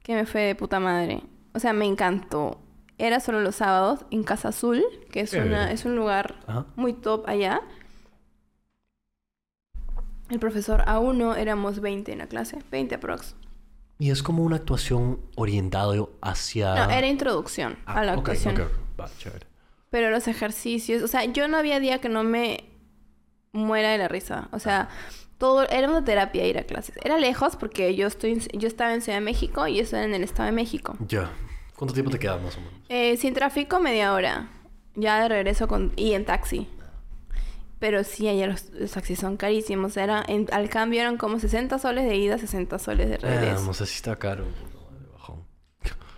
Que 0.02 0.14
me 0.14 0.26
fue 0.26 0.40
de 0.42 0.54
puta 0.54 0.80
madre. 0.80 1.22
O 1.54 1.60
sea, 1.60 1.72
me 1.72 1.84
encantó. 1.86 2.60
Era 2.98 3.20
solo 3.20 3.40
los 3.40 3.56
sábados 3.56 4.04
en 4.10 4.24
Casa 4.24 4.48
Azul, 4.48 4.84
que 5.12 5.20
es, 5.20 5.32
una, 5.32 5.70
es 5.70 5.84
un 5.84 5.94
lugar 5.94 6.40
Ajá. 6.48 6.66
muy 6.74 6.92
top 6.92 7.28
allá. 7.28 7.60
El 10.28 10.40
profesor 10.40 10.82
A1 10.84 11.36
éramos 11.36 11.80
20 11.80 12.12
en 12.12 12.18
la 12.18 12.26
clase, 12.26 12.58
20 12.70 12.96
aprox. 12.96 13.34
Y 14.00 14.10
es 14.10 14.22
como 14.22 14.42
una 14.42 14.56
actuación 14.56 15.20
orientado 15.36 16.10
hacia... 16.20 16.74
No, 16.86 16.90
era 16.90 17.06
introducción 17.06 17.78
Ah, 17.86 18.00
a 18.00 18.04
la 18.04 18.12
ok, 18.12 18.18
actuación. 18.18 18.54
ok, 18.54 18.60
ok. 18.60 19.00
Va, 19.00 19.10
chévere. 19.18 19.46
Pero 19.90 20.10
los 20.10 20.28
ejercicios, 20.28 21.02
o 21.02 21.08
sea, 21.08 21.24
yo 21.24 21.48
no 21.48 21.56
había 21.56 21.80
día 21.80 22.00
que 22.00 22.08
no 22.08 22.22
me 22.24 22.64
muera 23.52 23.90
de 23.90 23.98
la 23.98 24.08
risa. 24.08 24.48
O 24.52 24.58
sea, 24.58 24.88
todo 25.38 25.68
era 25.68 25.88
una 25.88 26.04
terapia 26.04 26.46
ir 26.46 26.58
a 26.58 26.64
clases. 26.64 26.96
Era 27.02 27.16
lejos 27.18 27.56
porque 27.56 27.94
yo 27.94 28.06
estoy 28.06 28.32
en- 28.32 28.60
yo 28.60 28.68
estaba 28.68 28.92
en 28.94 29.00
Ciudad 29.00 29.18
de 29.18 29.24
México 29.24 29.66
y 29.66 29.76
yo 29.76 29.82
estaba 29.82 30.04
en 30.04 30.14
el 30.14 30.22
Estado 30.24 30.46
de 30.46 30.52
México. 30.52 30.96
Ya. 31.08 31.30
¿Cuánto 31.76 31.94
tiempo 31.94 32.10
te 32.10 32.18
queda 32.18 32.36
más 32.38 32.56
o 32.56 32.60
menos? 32.60 32.74
Eh, 32.88 33.16
sin 33.16 33.34
tráfico, 33.34 33.78
media 33.80 34.12
hora. 34.12 34.50
Ya 34.94 35.22
de 35.22 35.28
regreso 35.28 35.68
con... 35.68 35.92
y 35.96 36.12
en 36.14 36.24
taxi. 36.24 36.66
Pero 37.78 38.02
sí, 38.02 38.26
allá 38.28 38.48
los, 38.48 38.70
los 38.70 38.90
taxis 38.90 39.20
son 39.20 39.36
carísimos. 39.36 39.96
Era, 39.96 40.24
en- 40.26 40.48
al 40.52 40.68
cambio 40.68 41.00
eran 41.00 41.16
como 41.16 41.38
60 41.38 41.78
soles 41.78 42.04
de 42.04 42.16
ida, 42.16 42.36
60 42.36 42.78
soles 42.80 43.08
de 43.08 43.14
Ah, 43.14 43.18
regreso. 43.40 43.64
no 43.64 43.72
sé 43.74 43.86
si 43.86 43.94
está 43.94 44.16
caro. 44.16 44.44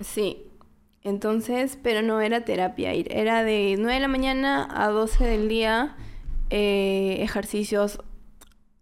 Sí. 0.01 0.50
Entonces, 1.03 1.79
pero 1.83 2.03
no 2.03 2.21
era 2.21 2.45
terapia. 2.45 2.93
Era 2.93 3.43
de 3.43 3.77
9 3.79 3.95
de 3.95 4.01
la 4.01 4.09
mañana 4.09 4.69
a 4.71 4.89
12 4.91 5.25
del 5.25 5.49
día. 5.49 5.97
eh, 6.53 7.19
ejercicios 7.23 8.01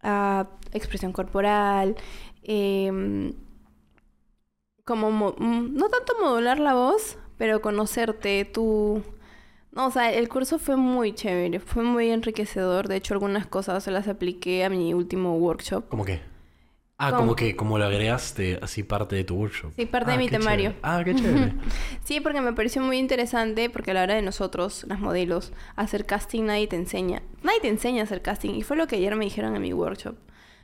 a 0.03 0.49
expresión 0.73 1.13
corporal. 1.13 1.97
em, 2.43 3.35
como 4.85 5.11
mo- 5.11 5.35
mm, 5.39 5.75
no 5.75 5.89
tanto 5.91 6.15
modular 6.21 6.59
la 6.59 6.73
voz, 6.75 7.19
pero 7.37 7.61
conocerte, 7.61 8.47
tú. 8.47 9.03
No, 9.73 9.89
o 9.89 9.91
sea, 9.91 10.11
el 10.13 10.29
curso 10.31 10.59
fue 10.59 10.77
muy 10.77 11.13
chévere, 11.13 11.61
fue 11.61 11.83
muy 11.83 12.11
enriquecedor. 12.11 12.89
De 12.89 12.97
hecho, 12.97 13.13
algunas 13.13 13.47
cosas 13.47 13.85
se 13.85 13.91
las 13.91 14.09
apliqué 14.09 14.65
a 14.65 14.71
mi 14.71 14.95
último 14.95 15.37
workshop. 15.37 15.89
¿Cómo 15.91 16.07
qué? 16.07 16.23
Ah, 17.01 17.11
¿Cómo? 17.11 17.21
como 17.21 17.37
que 17.37 17.55
como 17.55 17.79
lo 17.79 17.85
agregaste 17.85 18.59
así 18.61 18.83
parte 18.83 19.15
de 19.15 19.23
tu 19.23 19.37
workshop. 19.37 19.73
Sí, 19.77 19.87
parte 19.87 20.11
Ah, 20.11 20.15
de 20.15 20.19
mi 20.19 20.29
temario. 20.29 20.71
chévere. 20.71 20.79
Ah, 20.83 21.03
qué 21.05 21.15
chévere. 21.15 21.53
Sí, 22.05 22.21
porque 22.21 22.41
me 22.41 22.53
pareció 22.53 22.83
muy 22.83 22.99
interesante, 22.99 23.71
porque 23.71 23.93
a 23.93 23.95
la 23.95 24.03
hora 24.03 24.15
de 24.15 24.23
nosotros, 24.23 24.85
las 24.89 24.99
modelos, 24.99 25.53
hacer 25.77 26.07
casting 26.07 26.45
nadie 26.47 26.67
te 26.67 26.75
enseña. 26.77 27.23
Nadie 27.43 27.61
te 27.61 27.69
enseña 27.69 28.01
a 28.01 28.05
hacer 28.05 28.21
casting. 28.23 28.55
Y 28.55 28.63
fue 28.63 28.77
lo 28.77 28.87
que 28.89 28.97
ayer 28.97 29.15
me 29.15 29.25
dijeron 29.27 29.55
en 29.55 29.63
mi 29.63 29.73
workshop. 29.73 30.17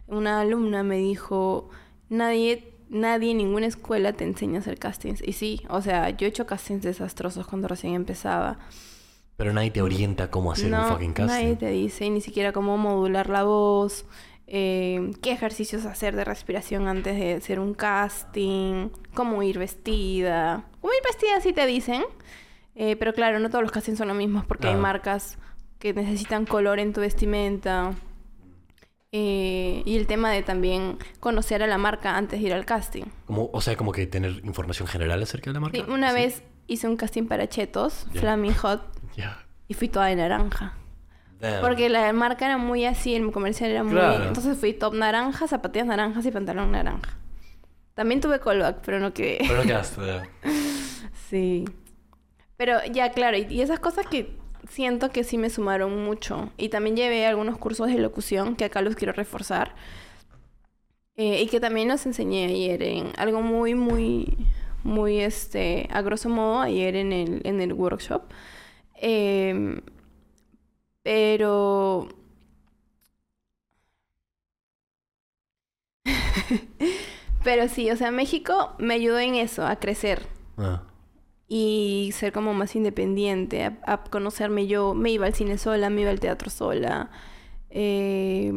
Una 0.08 0.40
alumna 0.40 0.82
me 0.82 0.96
dijo, 0.96 1.70
nadie, 2.08 2.72
nadie 2.88 3.30
en 3.30 3.38
ninguna 3.38 3.66
escuela 3.66 4.12
te 4.14 4.24
enseña 4.24 4.56
a 4.56 4.60
hacer 4.60 4.78
castings. 4.78 5.22
Y 5.26 5.34
sí, 5.34 5.62
o 5.68 5.82
sea, 5.82 6.10
yo 6.10 6.26
he 6.26 6.30
hecho 6.30 6.46
castings 6.46 6.82
desastrosos 6.82 7.46
cuando 7.46 7.68
recién 7.68 7.94
empezaba. 7.94 8.58
Pero 9.36 9.52
nadie 9.52 9.70
te 9.70 9.82
orienta 9.82 10.30
cómo 10.30 10.50
hacer 10.52 10.72
un 10.74 10.84
fucking 10.84 11.12
casting. 11.12 11.32
nadie 11.44 11.56
te 11.56 11.68
dice 11.68 12.08
ni 12.10 12.20
siquiera 12.20 12.52
cómo 12.52 12.76
modular 12.76 13.28
la 13.28 13.42
voz, 13.44 14.04
eh, 14.46 15.10
qué 15.22 15.32
ejercicios 15.32 15.86
hacer 15.86 16.14
de 16.16 16.24
respiración 16.24 16.86
antes 16.88 17.16
de 17.18 17.34
hacer 17.34 17.58
un 17.60 17.74
casting, 17.74 18.90
cómo 19.14 19.42
ir 19.42 19.58
vestida. 19.58 20.64
Cómo 20.80 20.92
ir 20.92 21.00
vestida 21.04 21.40
sí 21.40 21.52
te 21.52 21.66
dicen, 21.66 22.02
eh, 22.74 22.96
pero 22.96 23.12
claro, 23.14 23.38
no 23.38 23.48
todos 23.48 23.62
los 23.62 23.72
castings 23.72 23.98
son 23.98 24.08
los 24.08 24.16
mismos 24.16 24.44
porque 24.44 24.68
hay 24.68 24.74
Ah. 24.74 24.78
marcas 24.78 25.38
que 25.78 25.92
necesitan 25.94 26.46
color 26.46 26.78
en 26.78 26.92
tu 26.92 27.00
vestimenta. 27.00 27.92
Eh, 29.16 29.82
y 29.84 29.96
el 29.96 30.08
tema 30.08 30.32
de 30.32 30.42
también 30.42 30.98
conocer 31.20 31.62
a 31.62 31.68
la 31.68 31.78
marca 31.78 32.16
antes 32.16 32.40
de 32.40 32.46
ir 32.48 32.52
al 32.52 32.64
casting. 32.64 33.04
Como, 33.26 33.48
o 33.52 33.60
sea, 33.60 33.76
como 33.76 33.92
que 33.92 34.06
tener 34.08 34.40
información 34.44 34.88
general 34.88 35.22
acerca 35.22 35.50
de 35.50 35.54
la 35.54 35.60
marca. 35.60 35.78
Sí, 35.78 35.84
una 35.88 36.12
vez 36.12 36.42
hice 36.66 36.88
un 36.88 36.96
casting 36.96 37.26
para 37.28 37.48
Chetos, 37.48 38.06
Ya. 38.12 38.20
Flaming 38.20 38.54
Hot, 38.54 38.82
Ya. 39.16 39.38
y 39.68 39.74
fui 39.74 39.88
toda 39.88 40.06
de 40.06 40.16
naranja. 40.16 40.74
Damn. 41.44 41.60
Porque 41.60 41.88
la 41.88 42.12
marca 42.12 42.46
era 42.46 42.56
muy 42.56 42.86
así, 42.86 43.14
el 43.14 43.30
comercial 43.30 43.70
era 43.70 43.82
muy... 43.82 43.92
Claro. 43.92 44.24
Entonces 44.24 44.56
fui 44.56 44.72
top 44.72 44.94
naranja, 44.94 45.46
zapatillas 45.46 45.86
naranjas 45.86 46.24
y 46.24 46.30
pantalón 46.30 46.72
naranja. 46.72 47.18
También 47.92 48.20
tuve 48.20 48.40
callback, 48.40 48.78
pero 48.84 48.98
no 48.98 49.12
quedé. 49.12 49.38
Pero 49.46 49.58
no 49.58 49.62
quedaste. 49.66 50.22
Sí. 51.28 51.64
Pero 52.56 52.78
ya, 52.90 53.10
claro, 53.10 53.36
y, 53.36 53.46
y 53.50 53.60
esas 53.60 53.78
cosas 53.78 54.06
que 54.06 54.36
siento 54.68 55.10
que 55.10 55.24
sí 55.24 55.36
me 55.36 55.50
sumaron 55.50 56.04
mucho. 56.04 56.50
Y 56.56 56.70
también 56.70 56.96
llevé 56.96 57.26
algunos 57.26 57.58
cursos 57.58 57.88
de 57.88 57.98
locución 57.98 58.56
que 58.56 58.64
acá 58.64 58.80
los 58.80 58.96
quiero 58.96 59.12
reforzar. 59.12 59.74
Eh, 61.16 61.42
y 61.42 61.46
que 61.46 61.60
también 61.60 61.88
los 61.88 62.06
enseñé 62.06 62.46
ayer 62.46 62.82
en 62.82 63.12
algo 63.16 63.40
muy, 63.40 63.74
muy, 63.74 64.36
muy, 64.82 65.20
este, 65.20 65.88
a 65.92 66.02
grosso 66.02 66.28
modo, 66.28 66.60
ayer 66.60 66.96
en 66.96 67.12
el, 67.12 67.40
en 67.44 67.60
el 67.60 67.72
workshop. 67.72 68.22
Em, 68.96 69.80
pero... 71.04 72.08
pero 77.44 77.68
sí, 77.68 77.90
o 77.90 77.96
sea, 77.96 78.10
México 78.10 78.72
me 78.78 78.94
ayudó 78.94 79.18
en 79.18 79.34
eso, 79.36 79.66
a 79.66 79.76
crecer 79.76 80.26
Ah. 80.56 80.82
y 81.48 82.10
ser 82.14 82.32
como 82.32 82.54
más 82.54 82.74
independiente, 82.76 83.64
a, 83.64 83.78
a 83.86 84.04
conocerme 84.04 84.66
yo. 84.66 84.94
Me 84.94 85.10
iba 85.10 85.26
al 85.26 85.34
cine 85.34 85.58
sola, 85.58 85.90
me 85.90 86.02
iba 86.02 86.10
al 86.10 86.20
teatro 86.20 86.50
sola. 86.50 87.10
Eh, 87.70 88.52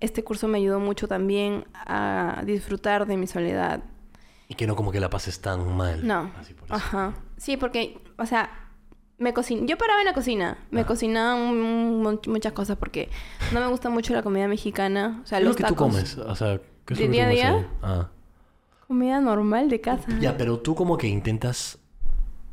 este 0.00 0.22
curso 0.22 0.46
me 0.46 0.58
ayudó 0.58 0.78
mucho 0.78 1.08
también 1.08 1.64
a 1.74 2.42
disfrutar 2.44 3.06
de 3.06 3.16
mi 3.16 3.26
soledad. 3.26 3.82
Y 4.46 4.54
que 4.54 4.66
no 4.66 4.76
como 4.76 4.92
que 4.92 5.00
la 5.00 5.10
pases 5.10 5.40
tan 5.40 5.76
mal. 5.76 6.06
No. 6.06 6.30
Así 6.38 6.54
por 6.54 6.64
eso. 6.66 6.74
Ajá. 6.74 7.14
Sí, 7.36 7.56
porque, 7.56 7.98
o 8.18 8.26
sea, 8.26 8.57
me 9.18 9.32
cocin 9.34 9.66
yo 9.66 9.76
paraba 9.76 10.00
en 10.00 10.06
la 10.06 10.14
cocina, 10.14 10.58
me 10.70 10.80
Ajá. 10.80 10.88
cocinaba 10.88 11.34
un- 11.34 12.02
mu- 12.02 12.20
muchas 12.28 12.52
cosas 12.52 12.76
porque 12.78 13.08
no 13.52 13.60
me 13.60 13.66
gusta 13.66 13.90
mucho 13.90 14.12
la 14.14 14.22
comida 14.22 14.46
mexicana, 14.48 15.20
o 15.24 15.26
sea, 15.26 15.38
¿Qué 15.38 15.42
es 15.42 15.44
lo 15.44 15.48
los 15.50 15.56
que 15.56 15.62
tacos. 15.64 15.76
tú 15.76 15.82
comes? 15.84 16.18
O 16.18 16.34
sea, 16.36 16.60
¿qué 16.84 16.94
es 16.94 16.98
¿De 17.00 17.06
lo 17.06 17.10
que 17.10 17.16
día 17.16 17.26
a 17.26 17.30
día? 17.30 17.68
Ah. 17.82 18.08
Comida 18.86 19.20
normal 19.20 19.68
de 19.68 19.80
casa. 19.80 20.06
Ya, 20.20 20.36
pero 20.36 20.58
tú 20.60 20.74
como 20.74 20.96
que 20.96 21.08
intentas 21.08 21.78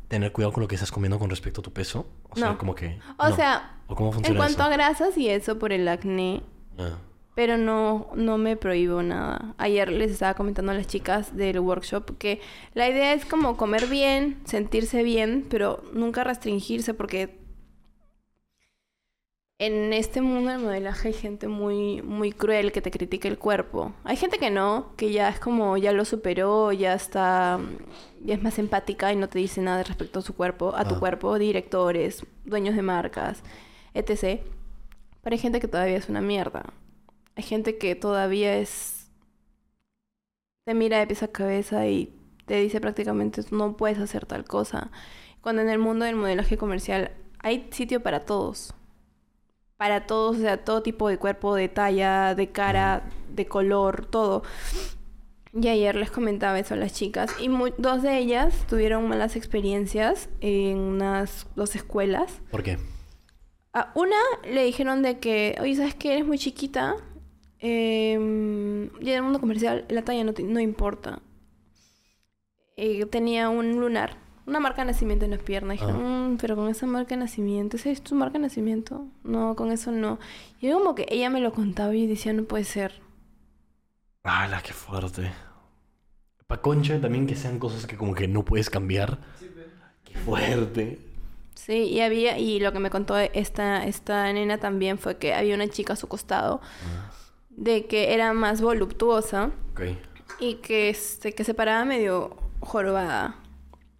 tener 0.08 0.32
cuidado 0.32 0.52
con 0.52 0.60
lo 0.62 0.68
que 0.68 0.74
estás 0.74 0.92
comiendo 0.92 1.18
con 1.18 1.30
respecto 1.30 1.60
a 1.60 1.64
tu 1.64 1.72
peso. 1.72 2.06
O 2.30 2.36
sea, 2.36 2.58
como 2.58 2.74
que... 2.74 2.98
O 3.18 3.28
no. 3.30 3.34
sea, 3.36 3.78
¿O 3.86 3.94
cómo 3.96 4.12
en 4.22 4.34
cuanto 4.36 4.54
eso? 4.58 4.62
a 4.64 4.68
grasas 4.68 5.16
y 5.16 5.28
eso 5.30 5.58
por 5.58 5.72
el 5.72 5.88
acné, 5.88 6.42
Ah. 6.78 6.98
Pero 7.36 7.58
no, 7.58 8.08
no 8.16 8.38
me 8.38 8.56
prohíbo 8.56 9.02
nada. 9.02 9.54
Ayer 9.58 9.92
les 9.92 10.10
estaba 10.10 10.34
comentando 10.34 10.72
a 10.72 10.74
las 10.74 10.86
chicas 10.88 11.36
del 11.36 11.60
workshop 11.60 12.16
que 12.18 12.40
la 12.74 12.88
idea 12.88 13.12
es 13.12 13.26
como 13.26 13.56
comer 13.58 13.86
bien, 13.88 14.38
sentirse 14.46 15.02
bien, 15.04 15.46
pero 15.50 15.84
nunca 15.92 16.24
restringirse 16.24 16.94
porque 16.94 17.38
en 19.58 19.92
este 19.92 20.20
mundo 20.22 20.50
del 20.50 20.60
modelaje 20.60 21.08
hay 21.08 21.14
gente 21.14 21.46
muy, 21.46 22.00
muy 22.02 22.32
cruel 22.32 22.72
que 22.72 22.80
te 22.82 22.90
critica 22.90 23.28
el 23.28 23.38
cuerpo. 23.38 23.92
Hay 24.04 24.16
gente 24.16 24.38
que 24.38 24.50
no, 24.50 24.92
que 24.96 25.12
ya 25.12 25.28
es 25.28 25.38
como, 25.38 25.76
ya 25.76 25.92
lo 25.92 26.04
superó, 26.06 26.72
ya 26.72 26.94
está, 26.94 27.58
ya 28.24 28.34
es 28.34 28.42
más 28.42 28.58
empática 28.58 29.12
y 29.12 29.16
no 29.16 29.28
te 29.28 29.38
dice 29.38 29.60
nada 29.60 29.82
respecto 29.82 30.20
a 30.20 30.22
su 30.22 30.34
cuerpo, 30.34 30.74
a 30.74 30.84
tu 30.86 30.94
Ah. 30.96 30.98
cuerpo, 31.00 31.38
directores, 31.38 32.24
dueños 32.46 32.76
de 32.76 32.82
marcas, 32.82 33.42
etc. 33.92 34.40
Pero 35.22 35.34
hay 35.34 35.38
gente 35.38 35.60
que 35.60 35.68
todavía 35.68 35.98
es 35.98 36.08
una 36.08 36.22
mierda. 36.22 36.64
Hay 37.36 37.44
gente 37.44 37.78
que 37.78 37.94
todavía 37.94 38.56
es... 38.56 39.10
Te 40.64 40.74
mira 40.74 40.98
de 40.98 41.06
pies 41.06 41.22
a 41.22 41.28
cabeza 41.28 41.86
y 41.86 42.12
te 42.46 42.56
dice 42.56 42.80
prácticamente 42.80 43.42
no 43.50 43.76
puedes 43.76 43.98
hacer 43.98 44.26
tal 44.26 44.44
cosa. 44.44 44.90
Cuando 45.40 45.62
en 45.62 45.68
el 45.68 45.78
mundo 45.78 46.04
del 46.04 46.16
modelaje 46.16 46.56
comercial 46.56 47.12
hay 47.38 47.68
sitio 47.70 48.02
para 48.02 48.24
todos. 48.24 48.74
Para 49.76 50.06
todos, 50.06 50.38
o 50.38 50.40
sea, 50.40 50.64
todo 50.64 50.82
tipo 50.82 51.08
de 51.08 51.18
cuerpo, 51.18 51.54
de 51.54 51.68
talla, 51.68 52.34
de 52.34 52.50
cara, 52.50 53.08
de 53.30 53.46
color, 53.46 54.06
todo. 54.06 54.42
Y 55.52 55.68
ayer 55.68 55.94
les 55.94 56.10
comentaba 56.10 56.58
eso 56.58 56.74
a 56.74 56.76
las 56.78 56.94
chicas. 56.94 57.30
Y 57.38 57.48
dos 57.78 58.02
de 58.02 58.18
ellas 58.18 58.66
tuvieron 58.68 59.06
malas 59.08 59.36
experiencias 59.36 60.28
en 60.40 60.78
unas 60.78 61.46
dos 61.54 61.76
escuelas. 61.76 62.40
¿Por 62.50 62.62
qué? 62.62 62.78
A 63.72 63.92
una 63.94 64.16
le 64.44 64.64
dijeron 64.64 65.02
de 65.02 65.18
que, 65.18 65.56
oye, 65.60 65.76
¿sabes 65.76 65.94
qué? 65.94 66.14
Eres 66.14 66.26
muy 66.26 66.38
chiquita. 66.38 66.96
Eh, 67.60 68.12
y 69.00 69.08
en 69.10 69.14
el 69.16 69.22
mundo 69.22 69.40
comercial 69.40 69.84
la 69.88 70.02
talla 70.02 70.24
no, 70.24 70.32
te- 70.34 70.42
no 70.42 70.60
importa. 70.60 71.20
Eh, 72.76 73.06
tenía 73.06 73.48
un 73.48 73.80
lunar, 73.80 74.18
una 74.46 74.60
marca 74.60 74.82
de 74.82 74.92
nacimiento 74.92 75.24
en 75.24 75.30
las 75.30 75.40
piernas. 75.40 75.78
Dijeron, 75.80 75.96
Ah. 76.04 76.28
"Mm, 76.28 76.36
pero 76.38 76.56
con 76.56 76.68
esa 76.68 76.86
marca 76.86 77.10
de 77.14 77.20
nacimiento, 77.20 77.76
¿esa 77.76 77.90
es 77.90 78.02
tu 78.02 78.14
marca 78.14 78.34
de 78.34 78.40
nacimiento? 78.40 79.06
No, 79.24 79.56
con 79.56 79.72
eso 79.72 79.90
no. 79.92 80.18
Y 80.60 80.66
era 80.66 80.76
como 80.76 80.94
que 80.94 81.06
ella 81.08 81.30
me 81.30 81.40
lo 81.40 81.52
contaba 81.52 81.94
y 81.94 82.06
decía, 82.06 82.32
no 82.34 82.44
puede 82.44 82.64
ser. 82.64 83.00
¡Hala, 84.22 84.60
qué 84.62 84.72
fuerte! 84.72 85.30
Pa' 86.46 86.60
concha 86.60 87.00
también 87.00 87.26
que 87.26 87.34
sean 87.36 87.58
cosas 87.58 87.86
que 87.86 87.96
como 87.96 88.14
que 88.14 88.28
no 88.28 88.44
puedes 88.44 88.70
cambiar. 88.70 89.18
¡Qué 90.04 90.14
fuerte! 90.18 90.98
Sí, 91.54 91.84
y 91.84 92.00
había, 92.02 92.38
y 92.38 92.60
lo 92.60 92.72
que 92.72 92.78
me 92.80 92.90
contó 92.90 93.16
esta, 93.18 93.86
esta 93.86 94.30
nena 94.32 94.58
también 94.58 94.98
fue 94.98 95.16
que 95.16 95.32
había 95.34 95.54
una 95.54 95.68
chica 95.68 95.94
a 95.94 95.96
su 95.96 96.06
costado 96.06 96.60
de 97.56 97.86
que 97.86 98.14
era 98.14 98.32
más 98.32 98.60
voluptuosa 98.60 99.50
y 100.38 100.54
que, 100.56 100.90
este, 100.90 101.32
que 101.32 101.44
se 101.44 101.54
paraba 101.54 101.84
medio 101.84 102.36
jorobada. 102.60 103.42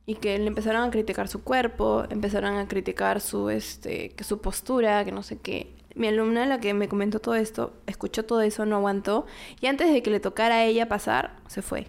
Y 0.09 0.14
que 0.16 0.38
le 0.38 0.47
empezaron 0.47 0.83
a 0.85 0.90
criticar 0.92 1.27
su 1.27 1.42
cuerpo, 1.42 2.05
empezaron 2.11 2.55
a 2.57 2.69
criticar 2.69 3.21
su, 3.21 3.51
este, 3.51 4.11
que 4.11 4.23
su 4.23 4.40
postura, 4.40 5.05
que 5.05 5.11
no 5.11 5.25
sé 5.25 5.38
qué. 5.40 5.75
Mi 5.97 6.07
alumna, 6.07 6.47
la 6.47 6.61
que 6.61 6.75
me 6.75 6.88
comentó 6.88 7.19
todo 7.19 7.35
esto, 7.35 7.73
escuchó 7.87 8.25
todo 8.25 8.40
eso, 8.42 8.66
no 8.66 8.77
aguantó. 8.77 9.27
Y 9.61 9.66
antes 9.66 9.92
de 9.92 10.03
que 10.05 10.11
le 10.11 10.21
tocara 10.21 10.57
a 10.57 10.64
ella 10.64 10.87
pasar, 10.88 11.37
se 11.49 11.61
fue. 11.61 11.88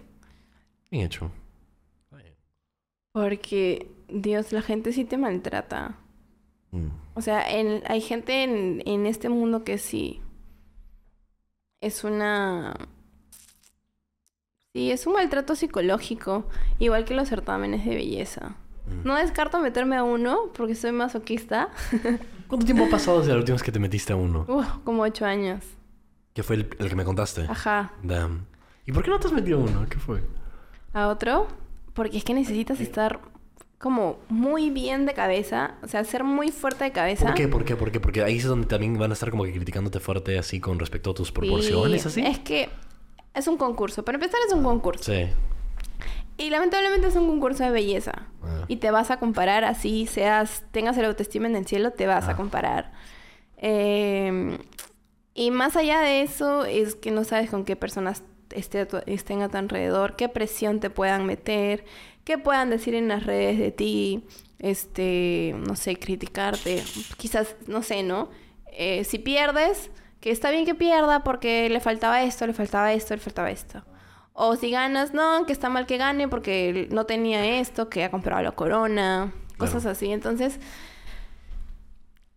Bien 0.90 1.04
hecho. 1.06 1.30
Porque, 3.12 3.90
Dios, 4.08 4.52
la 4.52 4.62
gente 4.62 4.92
sí 4.92 5.04
te 5.04 5.16
maltrata. 5.16 5.96
Mm. 6.70 6.88
O 7.14 7.22
sea, 7.22 7.48
en- 7.50 7.82
hay 7.86 8.00
gente 8.00 8.42
en, 8.42 8.82
en 8.86 9.06
este 9.06 9.28
mundo 9.28 9.64
que 9.64 9.78
sí 9.78 10.20
es 11.80 12.04
una... 12.04 12.74
Sí, 14.72 14.90
es 14.90 15.06
un 15.06 15.14
maltrato 15.14 15.56
psicológico, 15.56 16.46
igual 16.78 17.04
que 17.04 17.14
los 17.14 17.28
certámenes 17.28 17.84
de 17.84 17.94
belleza. 17.94 18.56
Mm. 18.86 19.06
No 19.06 19.16
descarto 19.16 19.60
meterme 19.60 19.96
a 19.96 20.04
uno 20.04 20.50
porque 20.54 20.74
soy 20.74 20.92
masoquista. 20.92 21.70
¿Cuánto 22.48 22.66
tiempo 22.66 22.84
ha 22.84 22.90
pasado 22.90 23.18
desde 23.20 23.32
la 23.32 23.38
última 23.38 23.54
vez 23.54 23.62
que 23.62 23.72
te 23.72 23.78
metiste 23.78 24.12
a 24.12 24.16
uno? 24.16 24.44
Uf, 24.48 24.66
como 24.84 25.02
ocho 25.02 25.24
años. 25.24 25.64
Que 26.34 26.42
fue 26.42 26.56
el, 26.56 26.76
el 26.78 26.88
que 26.88 26.96
me 26.96 27.04
contaste. 27.04 27.46
Ajá. 27.48 27.92
Damn. 28.02 28.46
¿Y 28.86 28.92
por 28.92 29.02
qué 29.02 29.10
no 29.10 29.18
te 29.18 29.26
has 29.26 29.32
metido 29.32 29.58
a 29.58 29.62
uno? 29.62 29.86
¿Qué 29.88 29.98
fue? 29.98 30.22
¿A 30.92 31.08
otro? 31.08 31.48
Porque 31.94 32.18
es 32.18 32.24
que 32.24 32.34
necesitas 32.34 32.80
estar 32.80 33.20
como 33.78 34.18
muy 34.28 34.70
bien 34.70 35.06
de 35.06 35.14
cabeza. 35.14 35.76
O 35.82 35.88
sea, 35.88 36.02
ser 36.04 36.24
muy 36.24 36.50
fuerte 36.50 36.84
de 36.84 36.90
cabeza. 36.92 37.26
¿Por 37.26 37.34
qué? 37.34 37.48
¿Por 37.48 37.64
qué? 37.64 37.76
¿Por 37.76 37.92
qué? 37.92 38.00
Porque 38.00 38.22
ahí 38.22 38.38
es 38.38 38.44
donde 38.44 38.66
también 38.66 38.98
van 38.98 39.10
a 39.10 39.14
estar 39.14 39.30
como 39.30 39.44
que 39.44 39.52
criticándote 39.52 40.00
fuerte 40.00 40.38
así 40.38 40.60
con 40.60 40.78
respecto 40.78 41.10
a 41.10 41.14
tus 41.14 41.30
proporciones, 41.32 42.02
Sí, 42.02 42.08
así. 42.08 42.20
Es 42.26 42.38
que 42.40 42.68
es 43.34 43.46
un 43.46 43.56
concurso. 43.56 44.04
Para 44.04 44.16
empezar 44.16 44.40
es 44.46 44.52
un 44.52 44.64
concurso. 44.64 45.12
Sí. 45.12 45.26
Y 46.38 46.50
lamentablemente 46.50 47.06
es 47.08 47.16
un 47.16 47.26
concurso 47.28 47.64
de 47.64 47.70
belleza. 47.70 48.26
Ah. 48.42 48.64
Y 48.68 48.76
te 48.76 48.90
vas 48.90 49.10
a 49.10 49.18
comparar 49.18 49.64
así, 49.64 50.06
seas, 50.06 50.64
tengas 50.72 50.96
el 50.98 51.04
autoestima 51.04 51.46
en 51.48 51.56
el 51.56 51.66
cielo, 51.66 51.90
te 51.92 52.06
vas 52.06 52.28
a 52.28 52.32
Ah. 52.32 52.36
comparar. 52.36 52.92
Eh, 53.56 54.58
y 55.34 55.50
más 55.50 55.76
allá 55.76 56.00
de 56.00 56.22
eso, 56.22 56.64
es 56.64 56.94
que 56.94 57.10
no 57.10 57.24
sabes 57.24 57.50
con 57.50 57.64
qué 57.64 57.76
personas 57.76 58.22
esté 58.54 58.80
a 58.80 58.88
tu- 58.88 59.02
estén 59.06 59.42
a 59.42 59.48
tu 59.48 59.56
alrededor, 59.56 60.16
qué 60.16 60.28
presión 60.28 60.80
te 60.80 60.90
puedan 60.90 61.26
meter, 61.26 61.84
qué 62.24 62.38
puedan 62.38 62.70
decir 62.70 62.94
en 62.94 63.08
las 63.08 63.24
redes 63.24 63.58
de 63.58 63.70
ti, 63.72 64.24
este, 64.58 65.54
no 65.66 65.76
sé, 65.76 65.96
criticarte, 65.96 66.82
quizás, 67.16 67.56
no 67.66 67.82
sé, 67.82 68.02
¿no? 68.02 68.28
Eh, 68.72 69.04
si 69.04 69.18
pierdes, 69.18 69.90
que 70.20 70.30
está 70.30 70.50
bien 70.50 70.64
que 70.66 70.74
pierda 70.74 71.22
porque 71.24 71.68
le 71.70 71.80
faltaba 71.80 72.22
esto, 72.24 72.46
le 72.46 72.52
faltaba 72.52 72.92
esto, 72.92 73.14
le 73.14 73.20
faltaba 73.20 73.50
esto. 73.50 73.84
O 74.32 74.56
si 74.56 74.70
ganas, 74.70 75.14
no, 75.14 75.46
que 75.46 75.52
está 75.52 75.68
mal 75.68 75.86
que 75.86 75.96
gane 75.96 76.28
porque 76.28 76.88
no 76.90 77.06
tenía 77.06 77.58
esto, 77.60 77.88
que 77.88 78.04
ha 78.04 78.10
comprado 78.10 78.42
la 78.42 78.52
corona, 78.52 79.32
cosas 79.58 79.82
Claro. 79.82 79.90
así. 79.92 80.10
Entonces, 80.12 80.60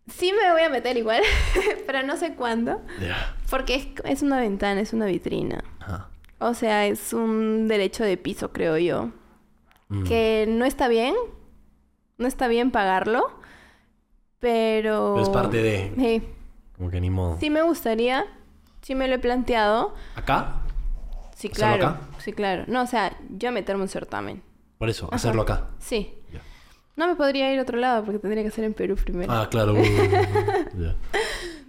sí 0.08 0.32
me 0.34 0.52
voy 0.52 0.62
a 0.62 0.69
meter 0.69 0.97
igual, 0.97 1.21
pero 1.86 2.04
no 2.04 2.17
sé 2.17 2.34
cuándo. 2.34 2.82
Ya. 3.02 3.36
Porque 3.52 3.76
es, 3.76 3.88
es 4.06 4.22
una 4.24 4.40
ventana, 4.40 4.82
es 4.82 4.94
una 4.94 5.06
vitrina. 5.06 5.64
Ajá. 5.80 6.10
O 6.40 6.56
sea, 6.56 6.88
es 6.88 7.14
un 7.14 7.68
derecho 7.68 8.04
de 8.04 8.18
piso, 8.18 8.52
creo 8.52 8.78
yo. 8.80 9.12
Mm. 9.90 10.04
Que 10.06 10.46
no 10.50 10.66
está 10.66 10.88
bien, 10.88 11.14
no 12.18 12.28
está 12.28 12.48
bien 12.48 12.72
pagarlo, 12.72 13.28
pero... 14.40 15.14
Pero 15.16 15.22
es 15.22 15.30
parte 15.30 15.58
de- 15.62 15.94
Sí, 15.96 16.24
Como 16.78 16.90
que 16.90 17.00
ni 17.00 17.10
modo. 17.12 17.38
sí 17.40 17.50
me 17.50 17.62
gustaría, 17.62 18.26
sí 18.82 18.96
me 18.96 19.08
lo 19.08 19.16
he 19.16 19.20
planteado. 19.20 19.94
¿Acá? 20.16 20.62
Sí, 21.36 21.48
¿Hacerlo 21.50 21.78
claro. 21.78 21.88
acá? 21.88 22.02
Sí, 22.20 22.34
claro. 22.34 22.64
No, 22.68 22.82
o 22.84 22.88
sea, 22.88 23.16
yo 23.30 23.52
meterme 23.52 23.84
un 23.84 23.90
certamen. 23.90 24.42
Por 24.78 24.90
eso, 24.90 25.08
Ajá. 25.08 25.16
hacerlo 25.18 25.44
acá. 25.44 25.68
Sí. 25.80 26.16
No 26.96 27.08
me 27.08 27.16
podría 27.16 27.52
ir 27.54 27.60
a 27.60 27.62
otro 27.64 27.78
lado 27.78 28.04
porque 28.04 28.20
tendría 28.20 28.44
que 28.44 28.52
ser 28.52 28.64
en 28.66 28.74
Perú 28.74 28.96
primero. 28.96 29.32
Ah, 29.32 29.48
claro. 29.50 29.74
uh, 29.74 29.78
uh, 29.78 29.80
uh, 29.82 30.82
ya. 30.84 30.96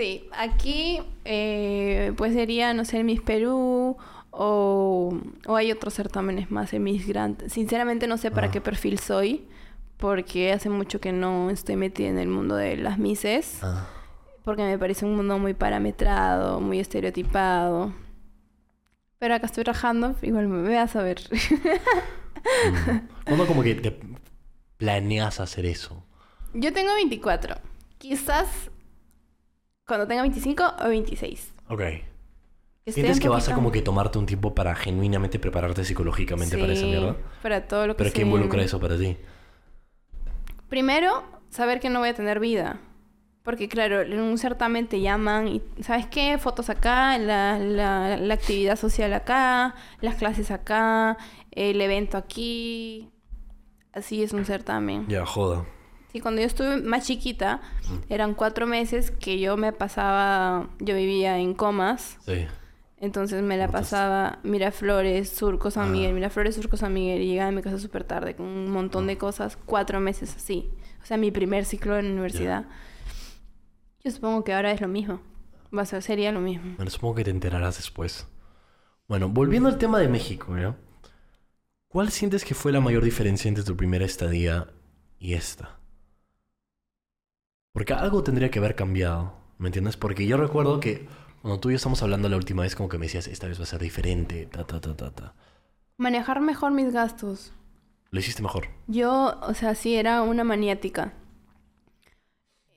Sí, 0.00 0.28
aquí 0.32 1.00
eh, 1.26 2.12
pues 2.16 2.32
sería, 2.32 2.72
no 2.72 2.86
sé, 2.86 3.04
Miss 3.04 3.20
Perú 3.20 3.98
o, 4.30 5.18
o 5.46 5.56
hay 5.56 5.72
otros 5.72 5.92
certámenes 5.92 6.50
más 6.50 6.72
en 6.72 6.84
Miss 6.84 7.06
Grand. 7.06 7.46
Sinceramente 7.50 8.06
no 8.06 8.16
sé 8.16 8.30
para 8.30 8.46
Ah. 8.46 8.50
qué 8.50 8.62
perfil 8.62 8.98
soy 8.98 9.46
porque 9.98 10.52
hace 10.54 10.70
mucho 10.70 11.02
que 11.02 11.12
no 11.12 11.50
estoy 11.50 11.76
metida 11.76 12.08
en 12.08 12.18
el 12.18 12.28
mundo 12.28 12.54
de 12.56 12.78
las 12.78 12.98
Misses 12.98 13.58
Ah. 13.62 13.88
porque 14.42 14.62
me 14.62 14.78
parece 14.78 15.04
un 15.04 15.16
mundo 15.16 15.38
muy 15.38 15.52
parametrado, 15.52 16.60
muy 16.60 16.78
estereotipado. 16.80 17.92
Pero 19.18 19.34
acá 19.34 19.44
estoy 19.44 19.64
rajando, 19.64 20.16
igual 20.22 20.48
me 20.48 20.74
vas 20.74 20.96
a 20.96 21.02
ver. 21.02 21.20
Mm. 21.30 22.98
¿Cuándo 23.26 23.46
como 23.46 23.62
que 23.62 23.74
te 23.74 23.94
planeas 24.78 25.40
hacer 25.40 25.66
eso? 25.66 26.02
Yo 26.54 26.72
tengo 26.72 26.94
24. 26.94 27.56
Quizás 27.98 28.48
cuando 29.90 30.06
tenga 30.06 30.22
25 30.22 30.62
o 30.84 30.88
26. 30.88 31.52
Ok. 31.68 31.82
¿Sientes 32.86 33.18
que 33.18 33.28
vas 33.28 33.48
a 33.48 33.56
como 33.56 33.72
que 33.72 33.82
tomarte 33.82 34.18
un 34.18 34.26
tiempo 34.26 34.54
para 34.54 34.72
genuinamente 34.76 35.40
prepararte 35.40 35.84
psicológicamente 35.84 36.56
para 36.56 36.72
esa 36.74 36.86
mierda? 36.86 37.16
Para 37.42 37.66
todo 37.66 37.88
lo 37.88 37.96
que 37.96 38.04
¿Pero 38.04 38.12
qué 38.12 38.22
involucra 38.22 38.62
eso 38.62 38.78
para 38.78 38.96
ti? 38.96 39.16
Primero, 40.68 41.24
saber 41.48 41.80
que 41.80 41.90
no 41.90 41.98
voy 41.98 42.10
a 42.10 42.14
tener 42.14 42.38
vida. 42.38 42.78
Porque 43.42 43.68
claro, 43.68 44.02
en 44.02 44.20
un 44.20 44.38
certamen 44.38 44.86
te 44.86 45.00
llaman 45.00 45.48
y, 45.48 45.62
¿sabes 45.80 46.06
qué? 46.06 46.38
Fotos 46.38 46.70
acá, 46.70 47.18
la, 47.18 47.58
la, 47.58 48.16
la 48.16 48.34
actividad 48.34 48.76
social 48.76 49.12
acá, 49.12 49.74
las 50.00 50.14
clases 50.14 50.52
acá, 50.52 51.18
el 51.50 51.80
evento 51.80 52.16
aquí. 52.16 53.10
Así 53.92 54.22
es 54.22 54.32
un 54.32 54.44
certamen. 54.44 55.08
Ya, 55.08 55.26
joda. 55.26 55.64
Sí, 56.12 56.20
cuando 56.20 56.40
yo 56.40 56.46
estuve 56.46 56.76
más 56.82 57.06
chiquita, 57.06 57.60
eran 58.08 58.34
cuatro 58.34 58.66
meses 58.66 59.10
que 59.12 59.38
yo 59.38 59.56
me 59.56 59.72
pasaba, 59.72 60.68
yo 60.80 60.94
vivía 60.96 61.38
en 61.38 61.54
comas. 61.54 62.18
Sí. 62.26 62.46
Entonces 62.98 63.42
me 63.42 63.56
la 63.56 63.66
Notas. 63.66 63.80
pasaba 63.82 64.38
Miraflores, 64.42 65.30
Surco, 65.30 65.70
San 65.70 65.88
Ah. 65.88 65.92
Miguel, 65.92 66.12
Miraflores, 66.14 66.56
Surco, 66.56 66.76
San 66.76 66.92
Miguel. 66.92 67.22
Y 67.22 67.28
llegaba 67.28 67.48
a 67.48 67.52
mi 67.52 67.62
casa 67.62 67.78
súper 67.78 68.04
tarde 68.04 68.34
con 68.36 68.46
un 68.46 68.70
montón 68.70 69.04
Ah. 69.04 69.06
de 69.08 69.18
cosas. 69.18 69.56
Cuatro 69.56 70.00
meses 70.00 70.34
así. 70.36 70.70
O 71.02 71.06
sea, 71.06 71.16
mi 71.16 71.30
primer 71.30 71.64
ciclo 71.64 71.96
en 71.98 72.06
la 72.06 72.12
universidad. 72.12 72.66
Yo 74.04 74.10
supongo 74.10 74.44
que 74.44 74.52
ahora 74.52 74.72
es 74.72 74.80
lo 74.80 74.88
mismo. 74.88 75.20
Va 75.76 75.82
a 75.82 75.86
ser, 75.86 76.02
sería 76.02 76.32
lo 76.32 76.40
mismo. 76.40 76.74
Bueno, 76.76 76.90
supongo 76.90 77.14
que 77.14 77.24
te 77.24 77.30
enterarás 77.30 77.76
después. 77.76 78.26
Bueno, 79.08 79.28
volviendo 79.28 79.68
al 79.68 79.78
tema 79.78 79.98
de 79.98 80.08
México. 80.08 80.54
¿Cuál 81.88 82.10
sientes 82.10 82.44
que 82.44 82.54
fue 82.54 82.70
la 82.72 82.80
mayor 82.80 83.02
diferencia 83.04 83.48
entre 83.48 83.64
tu 83.64 83.76
primera 83.76 84.04
estadía 84.04 84.68
y 85.18 85.34
esta? 85.34 85.79
Porque 87.72 87.92
algo 87.94 88.22
tendría 88.22 88.50
que 88.50 88.58
haber 88.58 88.74
cambiado, 88.74 89.34
¿me 89.58 89.68
entiendes? 89.68 89.96
Porque 89.96 90.26
yo 90.26 90.36
recuerdo 90.36 90.80
que 90.80 91.06
cuando 91.42 91.60
tú 91.60 91.70
y 91.70 91.72
yo 91.72 91.76
estamos 91.76 92.02
hablando 92.02 92.28
la 92.28 92.36
última 92.36 92.62
vez, 92.62 92.74
como 92.74 92.88
que 92.88 92.98
me 92.98 93.06
decías, 93.06 93.28
esta 93.28 93.46
vez 93.46 93.58
va 93.58 93.64
a 93.64 93.66
ser 93.66 93.80
diferente, 93.80 94.46
ta, 94.46 94.66
ta, 94.66 94.80
ta, 94.80 94.96
ta, 94.96 95.10
ta. 95.10 95.34
Manejar 95.96 96.40
mejor 96.40 96.72
mis 96.72 96.92
gastos. 96.92 97.52
Lo 98.10 98.18
hiciste 98.18 98.42
mejor. 98.42 98.68
Yo, 98.88 99.38
o 99.42 99.54
sea, 99.54 99.74
sí, 99.74 99.94
era 99.94 100.22
una 100.22 100.42
maniática. 100.42 101.12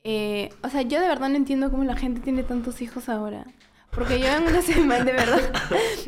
Eh, 0.03 0.49
o 0.62 0.69
sea, 0.69 0.82
yo 0.84 0.99
de 0.99 1.08
verdad 1.08 1.29
no 1.29 1.38
entiendo 1.38 1.71
cómo 1.71 1.84
la 1.86 1.95
gente 1.95 2.21
tiene 2.21 2.43
tantos 2.43 2.82
hijos 2.82 3.10
ahora. 3.10 3.45
Porque 3.91 4.19
yo 4.19 4.27
en 4.27 4.43
una 4.43 4.62
semana, 4.73 5.03
de 5.03 5.13
verdad, 5.13 5.41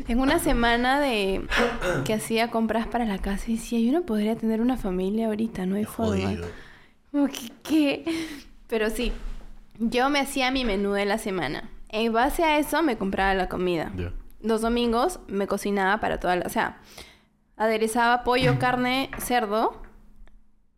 en 0.06 0.20
una 0.20 0.38
semana 0.38 1.00
de 1.00 1.46
que 2.04 2.14
hacía 2.14 2.50
compras 2.50 2.86
para 2.86 3.04
la 3.04 3.18
casa 3.18 3.50
y 3.50 3.54
decía, 3.56 3.80
yo 3.80 3.92
no 3.92 4.04
podría 4.04 4.36
tener 4.36 4.60
una 4.60 4.76
familia 4.76 5.26
ahorita, 5.26 5.66
no 5.66 5.76
hay 5.76 5.84
forma. 5.84 6.36
Como 7.10 7.28
que, 7.28 7.52
¿qué? 7.62 8.04
Pero 8.68 8.90
sí, 8.90 9.12
yo 9.78 10.10
me 10.10 10.20
hacía 10.20 10.50
mi 10.50 10.64
menú 10.64 10.92
de 10.92 11.04
la 11.04 11.18
semana. 11.18 11.70
En 11.88 12.12
base 12.12 12.44
a 12.44 12.58
eso 12.58 12.82
me 12.82 12.96
compraba 12.96 13.34
la 13.34 13.48
comida. 13.48 13.92
Los 14.40 14.60
domingos 14.60 15.20
me 15.28 15.46
cocinaba 15.46 16.00
para 16.00 16.18
toda 16.18 16.36
la... 16.36 16.46
O 16.46 16.48
sea, 16.48 16.80
aderezaba 17.56 18.24
pollo, 18.24 18.58
carne, 18.58 19.10
cerdo 19.18 19.82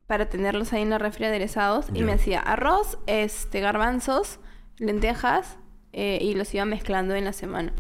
para 0.07 0.29
tenerlos 0.29 0.73
ahí 0.73 0.83
en 0.83 0.91
la 0.91 0.99
refri 0.99 1.27
aderezados. 1.27 1.87
Y 1.93 2.03
me 2.03 2.13
hacía 2.13 2.41
arroz, 2.41 2.99
este, 3.07 3.61
garbanzos, 3.61 4.41
lentejas 4.79 5.59
eh, 5.93 6.19
y 6.21 6.35
los 6.35 6.53
iba 6.55 6.65
mezclando 6.65 7.15
en 7.15 7.25
la 7.25 7.33
semana. 7.33 7.73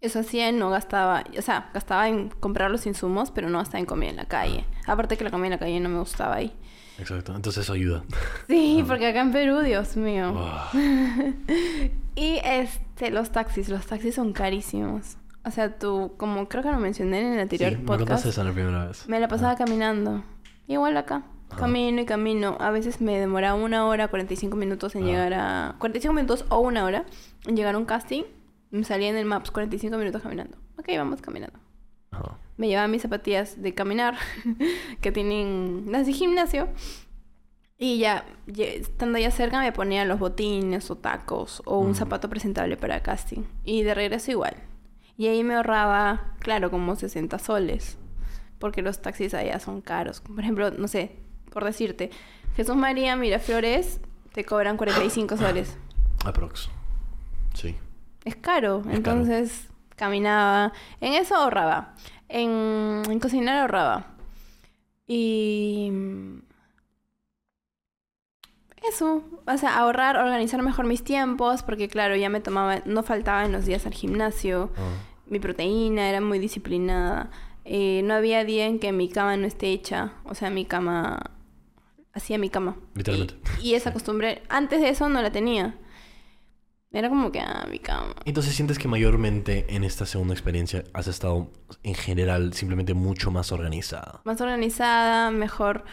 Eso 0.00 0.20
hacía 0.20 0.48
y 0.48 0.52
no 0.52 0.70
gastaba... 0.70 1.24
O 1.38 1.42
sea, 1.42 1.70
gastaba 1.72 2.08
en 2.08 2.28
comprar 2.28 2.70
los 2.70 2.86
insumos, 2.86 3.30
pero 3.30 3.48
no 3.48 3.58
gastaba 3.58 3.80
en 3.80 3.86
comida 3.86 4.10
en 4.10 4.16
la 4.16 4.26
calle. 4.26 4.64
Aparte 4.86 5.16
que 5.16 5.24
la 5.24 5.30
comida 5.30 5.46
en 5.46 5.52
la 5.52 5.58
calle 5.58 5.80
no 5.80 5.88
me 5.88 5.98
gustaba 5.98 6.36
ahí. 6.36 6.52
Exacto. 6.98 7.34
Entonces 7.34 7.64
eso 7.64 7.72
ayuda. 7.72 8.04
Sí, 8.48 8.84
porque 8.86 9.08
acá 9.08 9.20
en 9.20 9.32
Perú, 9.32 9.60
Dios 9.60 9.96
mío. 9.96 10.32
Ah, 10.36 10.70
Y 12.16 12.38
este, 12.44 13.10
los 13.10 13.30
taxis, 13.30 13.68
los 13.68 13.86
taxis 13.86 14.14
son 14.14 14.32
carísimos. 14.32 15.16
O 15.44 15.50
sea, 15.50 15.76
tú, 15.78 16.12
como 16.16 16.48
creo 16.48 16.62
que 16.62 16.70
lo 16.70 16.78
mencioné 16.78 17.20
en 17.20 17.26
el 17.26 17.34
sí, 17.34 17.40
anterior 17.42 17.72
me 17.72 17.78
podcast, 17.86 17.98
contaste 18.00 18.28
eso 18.30 18.44
la 18.44 18.52
primera 18.52 18.86
vez. 18.86 19.08
me 19.08 19.18
la 19.20 19.28
pasaba 19.28 19.56
caminando. 19.56 20.22
Igual 20.68 20.96
acá. 20.96 21.24
Camino 21.58 22.00
y 22.00 22.04
camino. 22.06 22.56
A 22.60 22.70
veces 22.70 23.00
me 23.00 23.18
demoraba 23.18 23.54
una 23.54 23.86
hora, 23.86 24.08
45 24.08 24.56
minutos 24.56 24.94
en 24.94 25.02
Ah. 25.04 25.06
llegar 25.06 25.34
a... 25.34 25.74
45 25.78 26.12
minutos 26.14 26.44
o 26.48 26.58
una 26.60 26.84
hora 26.84 27.04
en 27.46 27.56
llegar 27.56 27.74
a 27.74 27.78
un 27.78 27.84
casting. 27.84 28.22
Me 28.70 28.82
salía 28.84 29.08
en 29.08 29.16
el 29.16 29.24
Maps 29.24 29.50
45 29.50 29.96
minutos 29.98 30.22
caminando. 30.22 30.56
Ok, 30.78 30.86
vamos 30.96 31.20
caminando. 31.20 31.58
Ajá. 32.10 32.38
Me 32.56 32.68
llevaba 32.68 32.88
mis 32.88 33.02
zapatillas 33.02 33.60
de 33.60 33.74
caminar, 33.74 34.16
que 35.00 35.12
tienen 35.12 35.86
las 35.88 36.06
de 36.06 36.12
gimnasio. 36.12 36.68
Y 37.76 37.98
ya, 37.98 38.24
estando 38.46 39.18
ya 39.18 39.30
cerca, 39.30 39.60
me 39.60 39.72
ponía 39.72 40.04
los 40.04 40.20
botines 40.20 40.90
o 40.90 40.96
tacos 40.96 41.60
o 41.66 41.78
un 41.78 41.94
zapato 41.94 42.30
presentable 42.30 42.76
para 42.76 43.02
casting. 43.02 43.42
Y 43.64 43.82
de 43.82 43.94
regreso 43.94 44.30
igual. 44.30 44.54
Y 45.16 45.26
ahí 45.26 45.42
me 45.42 45.54
ahorraba, 45.54 46.34
claro, 46.38 46.70
como 46.70 46.94
60 46.96 47.38
soles. 47.38 47.98
Porque 48.58 48.82
los 48.82 49.02
taxis 49.02 49.34
allá 49.34 49.58
son 49.58 49.80
caros. 49.80 50.20
Por 50.20 50.40
ejemplo, 50.40 50.70
no 50.70 50.88
sé, 50.88 51.16
por 51.52 51.64
decirte, 51.64 52.10
Jesús 52.56 52.76
María 52.76 53.16
Miraflores 53.16 54.00
te 54.32 54.44
cobran 54.44 54.76
45 54.76 55.36
soles. 55.36 55.76
Aprox. 56.24 56.70
Sí. 57.54 57.76
Es 58.24 58.36
caro. 58.36 58.78
Es 58.78 58.84
caro. 58.84 58.96
Entonces 58.96 59.68
caminaba. 59.96 60.72
En 61.00 61.12
eso 61.14 61.36
ahorraba. 61.36 61.94
En, 62.36 63.02
en 63.08 63.20
cocinar 63.20 63.58
ahorraba. 63.58 64.06
Y. 65.06 65.92
Eso. 68.88 69.22
O 69.46 69.56
sea, 69.56 69.78
ahorrar, 69.78 70.16
organizar 70.16 70.60
mejor 70.60 70.84
mis 70.86 71.04
tiempos. 71.04 71.62
Porque, 71.62 71.86
claro, 71.86 72.16
ya 72.16 72.28
me 72.30 72.40
tomaba. 72.40 72.82
No 72.86 73.04
faltaba 73.04 73.44
en 73.44 73.52
los 73.52 73.66
días 73.66 73.86
al 73.86 73.94
gimnasio. 73.94 74.72
Ah. 74.76 74.80
Mi 75.26 75.38
proteína 75.38 76.08
era 76.08 76.20
muy 76.20 76.40
disciplinada. 76.40 77.30
Eh, 77.64 78.02
no 78.02 78.14
había 78.14 78.44
día 78.44 78.66
en 78.66 78.80
que 78.80 78.90
mi 78.90 79.08
cama 79.08 79.36
no 79.36 79.46
esté 79.46 79.70
hecha. 79.70 80.14
O 80.24 80.34
sea, 80.34 80.50
mi 80.50 80.64
cama. 80.64 81.30
Hacía 82.12 82.36
mi 82.38 82.50
cama. 82.50 82.76
Literalmente. 82.96 83.36
Y, 83.62 83.70
y 83.70 83.74
esa 83.76 83.92
costumbre. 83.92 84.42
Antes 84.48 84.80
de 84.80 84.88
eso 84.88 85.08
no 85.08 85.22
la 85.22 85.30
tenía. 85.30 85.78
Era 86.94 87.08
como 87.08 87.32
que, 87.32 87.40
ah, 87.40 87.66
mi 87.68 87.80
cama. 87.80 88.14
Entonces 88.24 88.54
sientes 88.54 88.78
que 88.78 88.86
mayormente 88.86 89.66
en 89.74 89.82
esta 89.82 90.06
segunda 90.06 90.32
experiencia 90.32 90.84
has 90.92 91.08
estado 91.08 91.50
en 91.82 91.94
general 91.94 92.52
simplemente 92.54 92.94
mucho 92.94 93.30
más 93.32 93.50
organizada. 93.50 94.20
más 94.24 94.40
organizada, 94.40 95.30
mejor. 95.32 95.84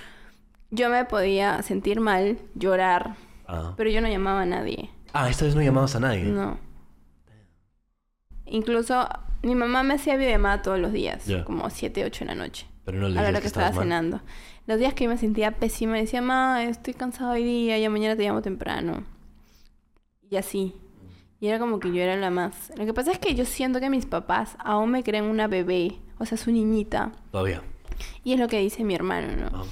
Yo 0.69 0.89
me 0.91 1.03
podía 1.05 1.61
sentir 1.63 1.99
mal, 1.99 2.37
llorar, 2.53 3.15
Ah. 3.47 3.73
pero 3.77 3.89
yo 3.89 3.99
no 3.99 4.07
llamaba 4.07 4.43
a 4.43 4.45
nadie. 4.45 4.89
Ah, 5.11 5.27
esta 5.29 5.45
vez 5.45 5.55
no 5.55 5.61
llamabas 5.63 5.95
a 5.95 5.99
nadie. 5.99 6.23
No. 6.25 6.57
Incluso 8.45 9.07
mi 9.43 9.55
mamá 9.55 9.83
me 9.83 9.95
hacía 9.95 10.15
videollamada 10.17 10.61
todos 10.61 10.79
los 10.79 10.91
días, 10.93 11.25
Ya. 11.25 11.43
como 11.45 11.69
7, 11.69 12.05
8 12.05 12.23
en 12.23 12.27
la 12.27 12.35
noche, 12.35 12.67
Pero 12.85 12.99
no 12.99 13.09
le 13.09 13.17
a 13.19 13.23
la 13.23 13.29
hora 13.29 13.37
que 13.39 13.43
que 13.43 13.47
estaba 13.47 13.71
mal. 13.71 13.83
cenando. 13.83 14.21
Los 14.67 14.77
días 14.79 14.93
que 14.93 15.05
yo 15.05 15.09
me 15.09 15.17
sentía 15.17 15.51
pésima, 15.51 15.97
decía, 15.97 16.21
ma, 16.21 16.63
estoy 16.63 16.93
cansada 16.93 17.31
hoy 17.31 17.43
día, 17.43 17.77
ya 17.79 17.89
mañana 17.89 18.15
te 18.15 18.23
llamo 18.23 18.41
temprano. 18.41 19.03
Y 20.29 20.35
así. 20.37 20.75
Y 21.41 21.47
era 21.47 21.57
como 21.57 21.79
que 21.79 21.91
yo 21.91 22.03
era 22.03 22.15
la 22.15 22.29
más. 22.29 22.71
Lo 22.77 22.85
que 22.85 22.93
pasa 22.93 23.11
es 23.11 23.17
que 23.17 23.33
yo 23.33 23.45
siento 23.45 23.79
que 23.79 23.89
mis 23.89 24.05
papás 24.05 24.55
aún 24.59 24.91
me 24.91 25.03
creen 25.03 25.23
una 25.23 25.47
bebé, 25.47 25.99
o 26.19 26.25
sea, 26.25 26.37
su 26.37 26.51
niñita. 26.51 27.13
Todavía. 27.31 27.63
Y 28.23 28.33
es 28.33 28.39
lo 28.39 28.47
que 28.47 28.59
dice 28.59 28.83
mi 28.83 28.93
hermano, 28.93 29.35
¿no? 29.35 29.49
Ah. 29.51 29.63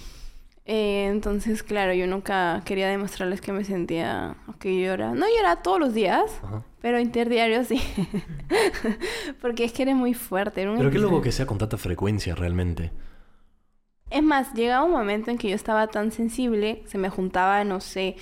Eh, 0.66 1.06
entonces, 1.06 1.62
claro, 1.62 1.94
yo 1.94 2.08
nunca 2.08 2.64
quería 2.66 2.88
demostrarles 2.88 3.40
que 3.40 3.54
me 3.54 3.64
sentía 3.64 4.36
que 4.60 4.82
llora. 4.82 5.14
No 5.14 5.28
lloraba 5.28 5.62
todos 5.62 5.80
los 5.80 5.94
días, 5.94 6.24
Ajá. 6.44 6.64
pero 6.82 7.00
interdiario 7.00 7.64
sí. 7.64 7.80
Porque 9.42 9.64
es 9.64 9.72
que 9.72 9.84
eres 9.84 9.96
muy 9.96 10.16
fuerte. 10.16 10.64
era 10.64 10.72
un 10.72 10.78
Pero 10.78 10.90
qué 10.90 10.98
loco 10.98 11.22
que 11.22 11.32
sea 11.32 11.46
con 11.46 11.60
tanta 11.60 11.78
frecuencia 11.78 12.34
realmente. 12.34 12.92
Es 14.10 14.24
más, 14.24 14.56
llegaba 14.56 14.84
un 14.86 14.92
momento 14.92 15.30
en 15.30 15.38
que 15.38 15.50
yo 15.50 15.56
estaba 15.56 15.86
tan 15.86 16.12
sensible, 16.12 16.82
se 16.88 16.98
me 16.98 17.10
juntaba, 17.12 17.64
no 17.64 17.80
sé, 17.80 18.16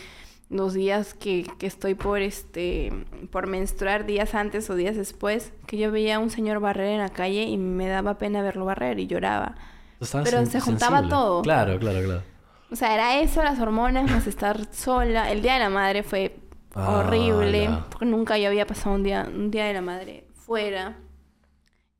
los 0.49 0.73
días 0.73 1.13
que, 1.13 1.45
que 1.59 1.67
estoy 1.67 1.93
por 1.95 2.21
este 2.21 2.91
por 3.31 3.47
menstruar 3.47 4.05
días 4.05 4.33
antes 4.35 4.69
o 4.69 4.75
días 4.75 4.95
después, 4.95 5.51
que 5.65 5.77
yo 5.77 5.91
veía 5.91 6.15
a 6.15 6.19
un 6.19 6.29
señor 6.29 6.59
barrer 6.59 6.87
en 6.93 6.99
la 6.99 7.09
calle 7.09 7.43
y 7.43 7.57
me 7.57 7.87
daba 7.87 8.17
pena 8.17 8.41
verlo 8.41 8.63
barrer 8.65 8.99
y 8.99 9.07
lloraba. 9.07 9.55
Pero 9.99 10.09
sen- 10.39 10.45
se 10.45 10.59
juntaba 10.61 10.97
sensible. 10.99 11.09
todo. 11.15 11.41
Claro, 11.41 11.77
claro, 11.79 12.01
claro. 12.03 12.23
O 12.71 12.75
sea, 12.75 12.93
era 12.93 13.19
eso, 13.19 13.43
las 13.43 13.59
hormonas, 13.59 14.09
más 14.11 14.27
estar 14.27 14.71
sola. 14.73 15.31
El 15.31 15.41
Día 15.41 15.53
de 15.53 15.59
la 15.59 15.69
Madre 15.69 16.03
fue 16.03 16.37
Ah, 16.75 16.99
horrible, 16.99 17.69
porque 17.89 18.05
nunca 18.05 18.37
yo 18.37 18.49
había 18.49 18.67
pasado 18.67 18.93
un 18.95 19.01
día, 19.03 19.27
un 19.33 19.49
día 19.49 19.65
de 19.65 19.73
la 19.73 19.81
Madre 19.81 20.27
fuera. 20.35 20.97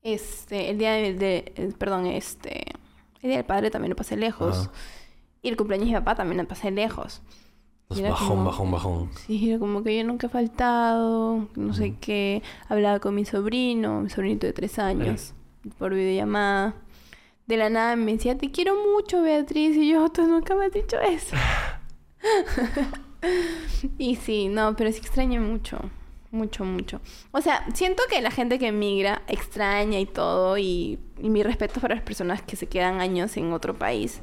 Este, 0.02 0.70
el 0.70 0.78
día 0.78 0.92
de, 0.92 1.14
de- 1.14 1.52
eh, 1.56 1.72
perdón, 1.76 2.06
este, 2.06 2.64
el 3.22 3.28
Día 3.30 3.36
del 3.38 3.44
Padre 3.46 3.70
también 3.70 3.90
lo 3.90 3.96
pasé 3.96 4.16
lejos. 4.16 4.70
Y 5.42 5.48
el 5.48 5.56
cumpleaños 5.56 5.86
de 5.86 5.92
mi 5.92 5.98
papá 5.98 6.14
también 6.14 6.38
lo 6.40 6.46
pasé 6.46 6.70
lejos. 6.70 7.22
Era 7.96 8.10
bajón, 8.10 8.28
como- 8.28 8.44
bajón, 8.44 8.70
bajón. 8.70 9.10
Sí, 9.26 9.48
era 9.50 9.58
como 9.58 9.82
que 9.82 9.96
yo 9.96 10.04
nunca 10.04 10.26
he 10.26 10.30
faltado, 10.30 11.48
no 11.56 11.72
sé 11.74 11.94
qué. 12.00 12.42
Hablaba 12.68 13.00
con 13.00 13.14
mi 13.14 13.24
sobrino, 13.24 14.02
mi 14.02 14.10
sobrinito 14.10 14.46
de 14.46 14.52
tres 14.52 14.78
años, 14.78 15.32
por 15.78 15.94
videollamada. 15.94 16.74
De 17.46 17.56
la 17.56 17.70
nada 17.70 17.96
me 17.96 18.12
decía, 18.12 18.36
te 18.36 18.50
quiero 18.50 18.74
mucho, 18.94 19.22
Beatriz. 19.22 19.74
Y 19.76 19.88
yo, 19.90 20.06
tú 20.10 20.26
nunca 20.26 20.54
me 20.54 20.66
has 20.66 20.72
dicho 20.72 21.00
eso. 21.00 21.34
y 23.98 24.16
sí, 24.16 24.48
no, 24.48 24.76
pero 24.76 24.92
sí 24.92 24.98
extraño 24.98 25.40
mucho. 25.40 25.78
Mucho, 26.30 26.64
mucho. 26.66 27.00
O 27.32 27.40
sea, 27.40 27.64
siento 27.72 28.02
que 28.10 28.20
la 28.20 28.30
gente 28.30 28.58
que 28.58 28.66
emigra 28.68 29.22
extraña 29.28 29.98
y 29.98 30.04
todo. 30.04 30.58
Y, 30.58 30.98
y 31.22 31.30
mi 31.30 31.42
respeto 31.42 31.80
para 31.80 31.94
las 31.94 32.04
personas 32.04 32.42
que 32.42 32.54
se 32.56 32.66
quedan 32.66 33.00
años 33.00 33.34
en 33.38 33.50
otro 33.54 33.74
país. 33.78 34.20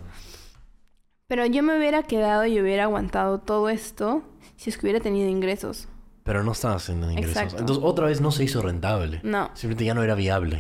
Pero 1.28 1.46
yo 1.46 1.64
me 1.64 1.78
hubiera 1.78 2.04
quedado 2.04 2.46
y 2.46 2.60
hubiera 2.60 2.84
aguantado 2.84 3.40
todo 3.40 3.70
esto 3.70 4.24
si 4.58 4.70
es 4.70 4.78
que 4.78 4.86
hubiera 4.86 5.00
tenido 5.00 5.30
ingresos. 5.30 5.88
Pero 6.24 6.44
no 6.44 6.52
estabas 6.52 6.90
en 6.90 7.04
ingresos. 7.04 7.36
Exacto. 7.36 7.60
Entonces, 7.60 7.84
otra 7.84 8.08
vez 8.08 8.22
no 8.22 8.32
se 8.32 8.44
hizo 8.44 8.62
rentable. 8.62 9.20
No. 9.24 9.50
Simplemente 9.54 9.86
ya 9.86 9.94
no 9.94 10.04
era 10.04 10.16
viable. 10.16 10.60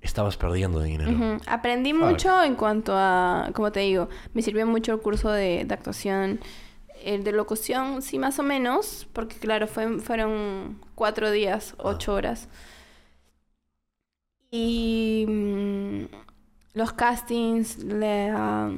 Estabas 0.00 0.36
perdiendo 0.36 0.80
dinero. 0.80 1.38
Aprendí 1.46 1.92
Fuck. 1.92 2.02
mucho 2.02 2.42
en 2.42 2.54
cuanto 2.54 2.92
a, 2.94 3.50
como 3.54 3.72
te 3.72 3.80
digo, 3.80 4.08
me 4.34 4.42
sirvió 4.42 4.66
mucho 4.66 4.92
el 4.92 5.00
curso 5.00 5.30
de, 5.30 5.64
de 5.64 5.74
actuación. 5.74 6.40
El 7.02 7.24
de 7.24 7.32
locución, 7.32 8.02
sí, 8.02 8.18
más 8.18 8.38
o 8.38 8.42
menos, 8.42 9.06
porque 9.12 9.36
claro, 9.36 9.66
fue, 9.66 10.00
fueron 10.00 10.80
cuatro 10.94 11.30
días, 11.30 11.74
ocho 11.78 12.12
horas. 12.12 12.48
Y 14.50 15.24
mm, 15.28 16.04
los 16.74 16.92
castings, 16.92 17.78
la, 17.84 18.70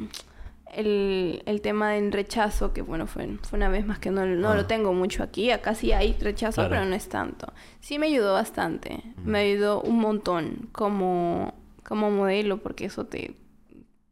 el, 0.74 1.42
el 1.46 1.61
tema 1.61 1.90
del 1.92 2.12
rechazo, 2.12 2.72
que 2.72 2.83
bueno, 2.83 3.06
fue, 3.06 3.26
fue 3.42 3.56
una 3.56 3.68
vez 3.68 3.87
más 3.87 3.98
que 3.98 4.11
no, 4.11 4.24
no 4.26 4.50
Ah. 4.50 4.54
lo 4.54 4.66
tengo 4.66 4.92
mucho 4.92 5.22
aquí. 5.22 5.50
Acá 5.50 5.74
sí 5.74 5.92
hay 5.92 6.14
rechazo, 6.20 6.56
Claro. 6.62 6.70
pero 6.70 6.85
no 6.85 6.94
es 6.94 7.09
tanto. 7.09 7.52
Sí 7.80 7.98
me 7.98 8.06
ayudó 8.06 8.33
bastante. 8.35 9.02
Me 9.24 9.38
ayudó 9.40 9.83
un 9.83 9.98
montón 10.00 10.68
como, 10.72 11.54
como 11.85 12.11
modelo, 12.11 12.59
porque 12.59 12.87
eso 12.87 13.06
te, 13.06 13.35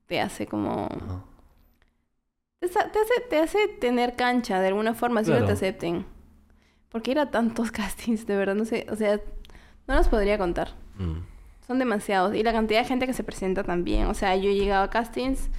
te 0.06 0.20
hace 0.20 0.46
como... 0.46 0.88
Te, 2.60 2.66
hace, 2.66 2.80
te 3.30 3.38
hace 3.38 3.68
tener 3.80 4.16
cancha 4.16 4.60
de 4.60 4.68
alguna 4.68 4.94
forma, 4.94 5.22
si 5.22 5.30
no 5.30 5.36
te 5.36 5.40
Claro. 5.42 5.54
acepten. 5.54 6.06
Porque 6.88 7.12
era 7.12 7.30
tantos 7.30 7.70
castings, 7.72 8.26
de 8.26 8.36
verdad, 8.36 8.54
no 8.54 8.64
sé, 8.64 8.86
o 8.90 8.96
sea, 8.96 9.20
no 9.86 9.94
los 9.94 10.08
podría 10.08 10.38
contar. 10.38 10.70
Mm. 10.98 11.18
Son 11.66 11.78
demasiados. 11.78 12.34
Y 12.34 12.42
la 12.42 12.52
cantidad 12.52 12.80
de 12.80 12.86
gente 12.88 13.06
que 13.06 13.12
se 13.12 13.22
presenta 13.22 13.62
también. 13.62 14.06
O 14.06 14.14
sea, 14.14 14.34
yo 14.36 14.48
he 14.50 14.54
llegado 14.54 14.82
a 14.84 14.90
castings, 14.90 15.50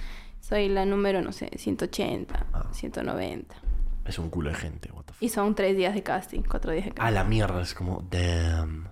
soy 0.50 0.68
la 0.68 0.84
número, 0.84 1.22
no 1.22 1.32
sé, 1.32 1.48
180, 1.56 2.46
Ah. 2.52 2.66
190. 2.72 3.54
Es 4.04 4.18
un 4.18 4.28
culo 4.28 4.50
de 4.50 4.56
gente. 4.56 4.90
What 4.92 5.04
the 5.04 5.12
fuck. 5.14 5.22
Y 5.22 5.28
son 5.28 5.54
tres 5.54 5.76
días 5.76 5.94
de 5.94 6.02
casting, 6.02 6.42
cuatro 6.42 6.72
días 6.72 6.84
de 6.86 6.90
casting. 6.90 7.06
Ah, 7.06 7.10
la 7.12 7.24
mierda. 7.24 7.62
Es 7.62 7.72
como, 7.72 8.04
damn. 8.10 8.88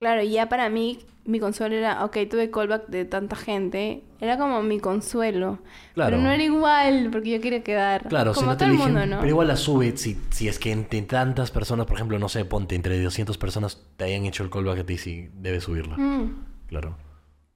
Claro, 0.00 0.22
y 0.22 0.30
ya 0.32 0.48
para 0.48 0.68
mí, 0.70 0.98
mi 1.24 1.40
consuelo 1.40 1.74
era, 1.74 2.04
ok, 2.04 2.16
tuve 2.30 2.50
callback 2.50 2.86
de 2.88 3.04
tanta 3.04 3.36
gente. 3.36 4.02
Era 4.20 4.38
como 4.38 4.62
mi 4.62 4.80
consuelo. 4.80 5.58
Claro. 5.94 6.10
Pero 6.12 6.22
no 6.22 6.30
era 6.30 6.42
igual, 6.42 7.08
porque 7.12 7.30
yo 7.30 7.40
quería 7.40 7.62
quedar. 7.62 8.08
Claro, 8.08 8.34
si 8.34 8.44
no 8.44 8.52
te 8.52 8.58
todo 8.58 8.64
el 8.66 8.70
eligen, 8.74 8.92
mundo, 8.92 9.06
¿no? 9.06 9.16
pero 9.20 9.28
igual 9.28 9.48
la 9.48 9.56
sube 9.56 9.96
si, 9.96 10.18
si 10.30 10.48
es 10.48 10.58
que 10.58 10.72
entre 10.72 11.02
tantas 11.02 11.50
personas, 11.50 11.86
por 11.86 11.96
ejemplo, 11.96 12.18
no 12.18 12.28
sé, 12.28 12.44
ponte 12.46 12.74
entre 12.74 13.00
200 13.02 13.36
personas 13.38 13.82
te 13.96 14.04
hayan 14.04 14.24
hecho 14.26 14.42
el 14.42 14.50
callback 14.50 14.80
a 14.80 14.84
ti, 14.84 14.96
sí, 14.98 15.30
debes 15.34 15.64
subirla. 15.64 15.96
Mm. 15.96 16.46
Claro. 16.68 16.96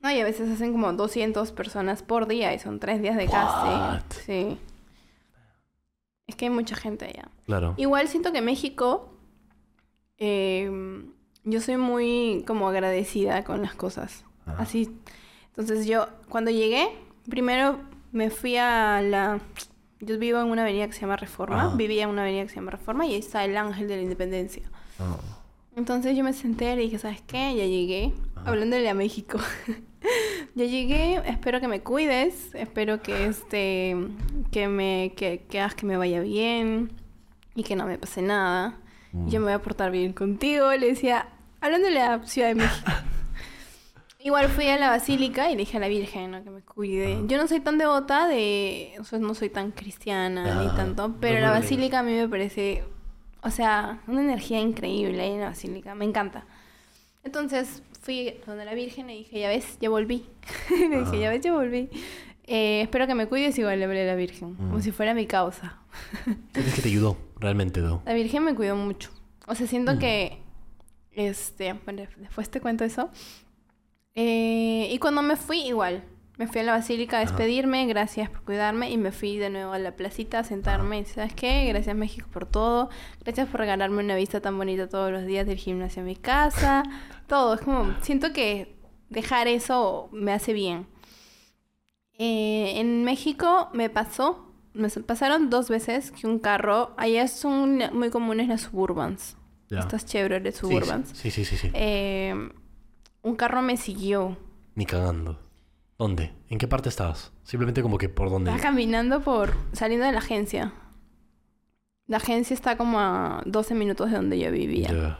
No, 0.04 0.10
y 0.10 0.20
a 0.20 0.24
veces 0.24 0.50
hacen 0.50 0.72
como 0.72 0.92
200 0.92 1.50
personas 1.52 2.02
por 2.02 2.26
día 2.28 2.52
y 2.52 2.58
son 2.58 2.78
tres 2.78 3.00
días 3.00 3.16
de 3.16 3.26
casting. 3.26 4.06
Sí. 4.26 4.58
Es 6.26 6.36
que 6.36 6.44
hay 6.44 6.50
mucha 6.50 6.76
gente 6.76 7.06
allá. 7.06 7.30
Claro. 7.46 7.72
Igual 7.78 8.08
siento 8.08 8.30
que 8.30 8.42
México, 8.42 9.08
eh, 10.18 10.70
yo 11.44 11.60
soy 11.62 11.78
muy 11.78 12.44
como 12.46 12.68
agradecida 12.68 13.44
con 13.44 13.62
las 13.62 13.74
cosas. 13.74 14.26
Ajá. 14.44 14.60
Así. 14.60 14.94
Entonces 15.46 15.86
yo, 15.86 16.06
cuando 16.28 16.50
llegué, 16.50 16.86
primero 17.30 17.80
me 18.12 18.28
fui 18.28 18.58
a 18.58 19.00
la... 19.00 19.40
Yo 20.00 20.18
vivo 20.18 20.38
en 20.38 20.48
una 20.48 20.64
avenida 20.64 20.86
que 20.86 20.92
se 20.92 21.00
llama 21.00 21.16
Reforma. 21.16 21.68
Ajá. 21.68 21.76
Vivía 21.76 22.02
en 22.02 22.10
una 22.10 22.24
avenida 22.24 22.42
que 22.42 22.50
se 22.50 22.56
llama 22.56 22.72
Reforma 22.72 23.06
y 23.06 23.14
ahí 23.14 23.20
está 23.20 23.42
el 23.42 23.56
Ángel 23.56 23.88
de 23.88 23.96
la 23.96 24.02
Independencia. 24.02 24.70
Ah. 24.98 25.16
Entonces 25.76 26.16
yo 26.16 26.24
me 26.24 26.32
senté 26.32 26.72
y 26.74 26.76
dije, 26.76 26.98
¿sabes 26.98 27.22
qué? 27.22 27.54
Ya 27.56 27.66
llegué. 27.66 28.12
Ajá. 28.36 28.50
Hablándole 28.50 28.88
a 28.88 28.94
México. 28.94 29.38
ya 30.54 30.64
llegué, 30.64 31.20
espero 31.26 31.60
que 31.60 31.68
me 31.68 31.80
cuides, 31.80 32.54
espero 32.54 33.02
que 33.02 33.26
este, 33.26 33.96
que 34.52 34.68
me, 34.68 35.12
que, 35.16 35.44
que 35.48 35.60
hagas 35.60 35.74
que 35.74 35.86
me 35.86 35.96
vaya 35.96 36.20
bien 36.20 36.92
y 37.54 37.62
que 37.64 37.76
no 37.76 37.86
me 37.86 37.98
pase 37.98 38.22
nada. 38.22 38.78
Mm. 39.12 39.28
Yo 39.28 39.40
me 39.40 39.46
voy 39.46 39.54
a 39.54 39.62
portar 39.62 39.90
bien 39.90 40.12
contigo, 40.12 40.72
le 40.72 40.88
decía, 40.88 41.28
hablándole 41.60 42.00
a 42.00 42.22
Ciudad 42.24 42.48
de 42.48 42.54
México. 42.56 42.92
Igual 44.24 44.48
fui 44.48 44.66
a 44.68 44.78
la 44.78 44.88
basílica 44.88 45.50
y 45.50 45.52
le 45.52 45.58
dije 45.58 45.76
a 45.76 45.80
la 45.80 45.88
Virgen 45.88 46.30
¿no? 46.30 46.42
que 46.42 46.48
me 46.48 46.62
cuide. 46.62 47.20
Yo 47.26 47.36
no 47.36 47.46
soy 47.46 47.60
tan 47.60 47.76
devota 47.76 48.26
de... 48.26 48.94
O 48.98 49.04
sea, 49.04 49.18
no 49.18 49.34
soy 49.34 49.50
tan 49.50 49.70
cristiana 49.70 50.62
ni 50.62 50.74
tanto. 50.74 51.14
Pero 51.20 51.40
no 51.40 51.46
la 51.48 51.50
basílica 51.50 51.98
a 51.98 52.02
mí 52.02 52.14
me 52.14 52.26
parece... 52.26 52.84
O 53.44 53.50
sea, 53.50 54.00
una 54.06 54.22
energía 54.22 54.58
increíble 54.60 55.20
ahí 55.22 55.32
en 55.32 55.40
la 55.40 55.46
basílica. 55.50 55.94
Me 55.94 56.04
encanta. 56.04 56.44
Entonces 57.22 57.82
fui 58.00 58.34
donde 58.46 58.64
la 58.64 58.74
Virgen 58.74 59.08
y 59.10 59.18
dije, 59.18 59.38
ya 59.40 59.48
ves, 59.48 59.78
ya 59.80 59.88
volví. 59.90 60.26
le 60.90 61.00
dije, 61.04 61.18
ya 61.20 61.30
ves, 61.30 61.40
ya 61.42 61.52
volví. 61.52 61.88
Eh, 62.46 62.82
espero 62.82 63.06
que 63.06 63.14
me 63.14 63.26
cuides 63.26 63.58
igual 63.58 63.78
le 63.78 63.84
hablé 63.86 64.02
a 64.02 64.06
la 64.06 64.14
Virgen. 64.16 64.54
Como 64.56 64.76
Mm. 64.78 64.82
si 64.82 64.90
fuera 64.92 65.14
mi 65.14 65.26
causa. 65.26 65.78
Es 66.54 66.74
que 66.74 66.82
te 66.82 66.88
ayudó, 66.88 67.16
realmente, 67.38 67.80
Do. 67.80 68.02
La 68.04 68.14
Virgen 68.14 68.44
me 68.44 68.54
cuidó 68.54 68.76
mucho. 68.76 69.10
O 69.46 69.54
sea, 69.54 69.66
siento 69.66 69.94
Mm. 69.94 69.98
que. 69.98 70.38
Este. 71.12 71.72
Bueno, 71.84 72.02
después 72.18 72.50
te 72.50 72.60
cuento 72.60 72.84
eso. 72.84 73.08
Eh, 74.14 74.88
y 74.90 74.98
cuando 74.98 75.22
me 75.22 75.36
fui, 75.36 75.60
igual. 75.66 76.04
Me 76.36 76.48
fui 76.48 76.60
a 76.60 76.64
la 76.64 76.72
basílica 76.72 77.18
a 77.18 77.20
Ajá. 77.22 77.30
despedirme, 77.30 77.86
gracias 77.86 78.28
por 78.28 78.42
cuidarme. 78.42 78.90
Y 78.90 78.96
me 78.98 79.12
fui 79.12 79.36
de 79.38 79.50
nuevo 79.50 79.72
a 79.72 79.78
la 79.78 79.92
placita 79.94 80.40
a 80.40 80.44
sentarme. 80.44 80.98
Y 81.00 81.04
¿sabes 81.04 81.32
qué? 81.34 81.66
Gracias, 81.68 81.94
México, 81.94 82.28
por 82.32 82.44
todo. 82.46 82.90
Gracias 83.24 83.48
por 83.48 83.60
regalarme 83.60 84.02
una 84.02 84.16
vista 84.16 84.40
tan 84.40 84.56
bonita 84.58 84.88
todos 84.88 85.12
los 85.12 85.24
días 85.26 85.46
del 85.46 85.58
gimnasio 85.58 86.02
a 86.02 86.04
mi 86.04 86.16
casa. 86.16 86.82
todo. 87.28 87.54
Es 87.54 87.60
como. 87.60 87.94
Siento 88.02 88.32
que 88.32 88.74
dejar 89.10 89.46
eso 89.46 90.08
me 90.12 90.32
hace 90.32 90.52
bien. 90.52 90.86
Eh, 92.18 92.80
en 92.80 93.04
México 93.04 93.68
me 93.72 93.90
pasó, 93.90 94.52
me 94.72 94.88
pasaron 94.88 95.50
dos 95.50 95.68
veces 95.68 96.10
que 96.12 96.26
un 96.26 96.38
carro, 96.38 96.94
allá 96.96 97.26
son 97.26 97.80
muy 97.92 98.10
comunes 98.10 98.46
las 98.48 98.62
suburbans, 98.62 99.36
Ya. 99.68 99.80
estas 99.80 100.02
Sí, 100.02 100.18
suburbans. 100.52 101.10
Sí, 101.12 101.30
sí, 101.32 101.44
sí, 101.44 101.56
sí. 101.56 101.70
Eh, 101.74 102.34
un 103.22 103.36
carro 103.36 103.62
me 103.62 103.76
siguió. 103.76 104.36
Ni 104.76 104.86
cagando. 104.86 105.40
¿Dónde? 105.98 106.32
¿En 106.48 106.58
qué 106.58 106.66
parte 106.66 106.88
estabas? 106.88 107.32
Simplemente 107.44 107.82
como 107.82 107.98
que 107.98 108.08
por 108.08 108.30
dónde. 108.30 108.50
Estaba 108.50 108.70
caminando 108.70 109.20
por, 109.20 109.54
saliendo 109.72 110.06
de 110.06 110.12
la 110.12 110.18
agencia. 110.18 110.72
La 112.06 112.16
agencia 112.16 112.52
está 112.52 112.76
como 112.76 112.98
a 112.98 113.42
12 113.46 113.74
minutos 113.74 114.10
de 114.10 114.16
donde 114.16 114.38
yo 114.38 114.50
vivía. 114.50 114.88
Ya. 114.88 115.18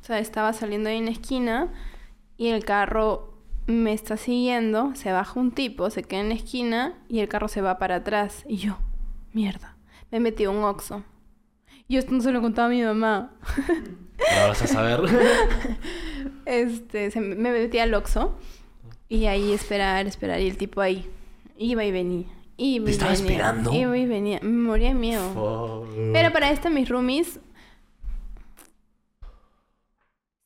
O 0.00 0.04
sea, 0.04 0.18
estaba 0.18 0.52
saliendo 0.52 0.90
ahí 0.90 0.98
en 0.98 1.06
la 1.06 1.12
esquina 1.12 1.72
y 2.36 2.48
el 2.48 2.64
carro 2.64 3.32
me 3.66 3.92
está 3.92 4.16
siguiendo, 4.16 4.94
se 4.94 5.12
baja 5.12 5.38
un 5.38 5.52
tipo, 5.52 5.88
se 5.90 6.02
queda 6.02 6.20
en 6.20 6.28
la 6.28 6.34
esquina 6.34 6.94
y 7.08 7.20
el 7.20 7.28
carro 7.28 7.48
se 7.48 7.62
va 7.62 7.78
para 7.78 7.96
atrás. 7.96 8.44
Y 8.46 8.56
yo, 8.58 8.78
mierda, 9.32 9.76
me 10.10 10.20
metí 10.20 10.44
a 10.44 10.50
un 10.50 10.62
oxo. 10.64 11.04
Yo 11.88 11.98
esto 11.98 12.12
no 12.12 12.20
se 12.20 12.32
lo 12.32 12.40
contaba 12.40 12.66
a 12.66 12.70
mi 12.70 12.82
mamá. 12.82 13.32
Ahora 14.32 14.48
vas 14.48 14.62
a 14.62 14.66
saber. 14.66 15.00
Este, 16.44 17.10
se 17.12 17.20
me 17.20 17.50
metí 17.50 17.78
al 17.78 17.94
oxo 17.94 18.36
y 19.16 19.26
ahí 19.26 19.52
esperar, 19.52 20.06
esperar. 20.06 20.40
Y 20.40 20.48
el 20.48 20.56
tipo 20.56 20.80
ahí 20.80 21.06
iba 21.58 21.84
y 21.84 21.92
venía. 21.92 22.26
Iba 22.56 22.84
¿Te 22.86 22.90
y 22.90 22.94
estaba 22.94 23.12
venía, 23.12 23.26
esperando? 23.30 23.72
Iba 23.72 23.98
y 23.98 24.06
venía. 24.06 24.38
Me 24.42 24.48
moría 24.50 24.88
de 24.88 24.94
miedo. 24.94 25.86
Pero 26.12 26.32
para 26.32 26.50
esto 26.50 26.70
mis 26.70 26.88
roomies... 26.88 27.40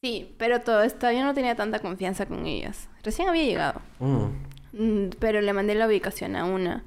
Sí, 0.03 0.35
pero 0.39 0.61
todo 0.61 0.83
esto 0.83 1.11
yo 1.11 1.25
no 1.25 1.35
tenía 1.35 1.57
tanta 1.57 1.79
confianza 1.81 2.27
con 2.27 2.47
ellas. 2.47 2.89
Recién 3.03 3.29
había 3.29 3.45
llegado. 3.45 3.81
Mm. 3.99 4.27
Mm, 4.73 5.11
Pero 5.19 5.41
le 5.41 5.53
mandé 5.53 5.75
la 5.75 5.87
ubicación 5.87 6.37
a 6.37 6.45
una. 6.45 6.85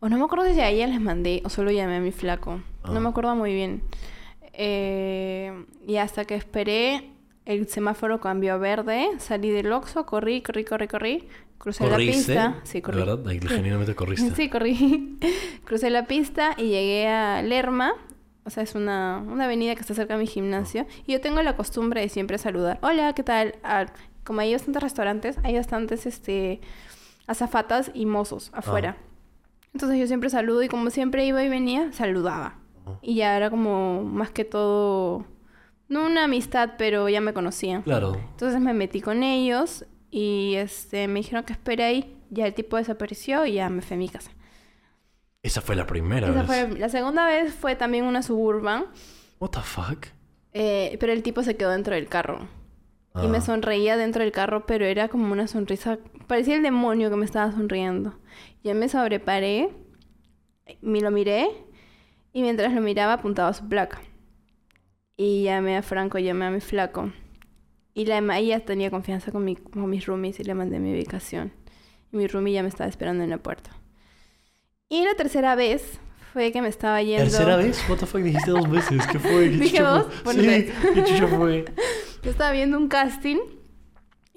O 0.00 0.08
no 0.08 0.18
me 0.18 0.24
acuerdo 0.24 0.52
si 0.52 0.60
a 0.60 0.68
ella 0.68 0.86
les 0.86 1.00
mandé 1.00 1.42
o 1.44 1.48
solo 1.48 1.70
llamé 1.70 1.96
a 1.96 2.00
mi 2.00 2.12
flaco. 2.12 2.60
Ah. 2.82 2.90
No 2.92 3.00
me 3.00 3.08
acuerdo 3.08 3.34
muy 3.36 3.54
bien. 3.54 3.82
Eh, 4.52 5.64
y 5.86 5.96
hasta 5.96 6.24
que 6.24 6.34
esperé, 6.34 7.10
el 7.44 7.68
semáforo 7.68 8.20
cambió 8.20 8.54
a 8.54 8.56
verde. 8.58 9.08
Salí 9.18 9.50
del 9.50 9.72
Oxxo, 9.72 10.06
corrí, 10.06 10.42
corrí, 10.42 10.64
corrí, 10.64 10.88
corrí. 10.88 11.28
Crucé 11.58 11.88
la 11.88 11.96
pista. 11.96 12.60
Sí, 12.62 12.80
corrí. 12.80 12.98
verdad, 12.98 13.18
genuinamente 13.24 13.94
corriste. 13.94 14.34
Sí, 14.34 14.48
corrí. 14.48 15.18
Crucé 15.64 15.90
la 15.90 16.06
pista 16.06 16.54
y 16.56 16.68
llegué 16.68 17.08
a 17.08 17.42
Lerma. 17.42 17.92
O 18.44 18.50
sea, 18.50 18.62
es 18.62 18.74
una, 18.74 19.22
una 19.26 19.44
avenida 19.44 19.74
que 19.74 19.82
está 19.82 19.94
cerca 19.94 20.14
de 20.14 20.20
mi 20.20 20.26
gimnasio. 20.26 20.86
Y 21.06 21.12
yo 21.12 21.20
tengo 21.20 21.42
la 21.42 21.56
costumbre 21.56 22.00
de 22.00 22.08
siempre 22.08 22.38
saludar. 22.38 22.78
Hola, 22.82 23.12
¿qué 23.14 23.22
tal? 23.22 23.56
Ah, 23.62 23.86
como 24.24 24.40
hay 24.40 24.52
bastantes 24.52 24.82
restaurantes, 24.82 25.38
hay 25.42 25.54
bastantes 25.56 26.06
este, 26.06 26.60
azafatas 27.26 27.90
y 27.94 28.06
mozos 28.06 28.50
afuera. 28.54 28.96
Entonces 29.74 29.98
yo 29.98 30.06
siempre 30.06 30.30
saludo 30.30 30.62
y 30.62 30.68
como 30.68 30.90
siempre 30.90 31.26
iba 31.26 31.42
y 31.44 31.48
venía, 31.48 31.92
saludaba. 31.92 32.56
Ajá. 32.86 32.98
Y 33.02 33.16
ya 33.16 33.36
era 33.36 33.50
como 33.50 34.02
más 34.02 34.30
que 34.30 34.44
todo, 34.44 35.26
no 35.90 36.06
una 36.06 36.24
amistad, 36.24 36.70
pero 36.78 37.06
ya 37.10 37.20
me 37.20 37.34
conocían. 37.34 37.82
Claro. 37.82 38.14
Entonces 38.30 38.58
me 38.60 38.72
metí 38.72 39.02
con 39.02 39.22
ellos 39.22 39.84
y 40.10 40.54
este, 40.56 41.06
me 41.08 41.20
dijeron 41.20 41.44
que 41.44 41.52
espere 41.52 41.84
ahí. 41.84 42.16
Ya 42.30 42.46
el 42.46 42.54
tipo 42.54 42.76
desapareció 42.78 43.44
y 43.44 43.54
ya 43.54 43.68
me 43.68 43.82
fui 43.82 43.96
a 43.96 43.98
mi 43.98 44.08
casa. 44.08 44.30
Esa 45.42 45.60
fue 45.60 45.74
la 45.76 45.86
primera 45.86 46.28
Esa 46.28 46.42
vez. 46.42 46.46
fue, 46.46 46.78
la 46.78 46.88
segunda 46.88 47.26
vez 47.26 47.52
fue 47.52 47.74
también 47.76 48.04
una 48.04 48.22
suburban, 48.22 48.86
What 49.40 49.50
the 49.50 49.60
fuck? 49.60 50.06
eh, 50.52 50.96
pero 51.00 51.12
el 51.12 51.22
tipo 51.22 51.42
se 51.42 51.56
quedó 51.56 51.70
dentro 51.70 51.94
del 51.94 52.08
carro. 52.08 52.46
Y 53.20 53.26
me 53.26 53.38
Ah. 53.38 53.40
sonreía 53.40 53.96
dentro 53.96 54.22
del 54.22 54.30
carro, 54.32 54.66
pero 54.66 54.84
era 54.84 55.08
como 55.08 55.32
una 55.32 55.48
sonrisa, 55.48 55.98
parecía 56.28 56.54
el 56.56 56.62
demonio 56.62 57.10
que 57.10 57.16
me 57.16 57.24
estaba 57.24 57.50
sonriendo. 57.50 58.14
Yo 58.62 58.74
me 58.76 58.88
sobreparé, 58.88 59.70
me 60.80 61.00
lo 61.00 61.10
miré 61.10 61.48
y 62.32 62.42
mientras 62.42 62.72
lo 62.72 62.80
miraba 62.80 63.14
apuntaba 63.14 63.52
su 63.52 63.68
placa. 63.68 64.00
Y 65.22 65.42
llamé 65.42 65.76
a 65.76 65.82
Franco, 65.82 66.18
llamé 66.18 66.46
a 66.46 66.50
mi 66.50 66.62
flaco. 66.62 67.12
Y 67.92 68.06
la 68.06 68.38
ella 68.38 68.60
tenía 68.60 68.90
confianza 68.90 69.30
con, 69.30 69.44
mi, 69.44 69.54
con 69.54 69.90
mis 69.90 70.06
roomies 70.06 70.40
y 70.40 70.44
le 70.44 70.54
mandé 70.54 70.78
mi 70.78 70.94
ubicación. 70.94 71.52
Y 72.10 72.16
mi 72.16 72.26
roomie 72.26 72.54
ya 72.54 72.62
me 72.62 72.70
estaba 72.70 72.88
esperando 72.88 73.22
en 73.22 73.28
la 73.28 73.36
puerta. 73.36 73.70
Y 74.88 75.04
la 75.04 75.14
tercera 75.16 75.56
vez 75.56 76.00
fue 76.32 76.52
que 76.52 76.62
me 76.62 76.68
estaba 76.68 77.02
yendo... 77.02 77.24
¿Tercera 77.24 77.56
vez? 77.56 77.86
What 77.90 77.98
the 77.98 78.06
fuck? 78.06 78.22
Dijiste 78.22 78.50
dos 78.50 78.70
veces. 78.70 79.06
¿Qué 79.08 79.18
fue? 79.18 79.50
¿Qué 79.50 79.56
Dije 79.58 79.82
dos, 79.82 80.06
bueno, 80.24 80.40
Sí, 80.40 80.46
tres. 80.46 80.72
¿qué 80.94 81.04
chucha 81.04 81.26
fue? 81.26 81.66
Yo 82.22 82.30
estaba 82.30 82.52
viendo 82.52 82.78
un 82.78 82.88
casting 82.88 83.40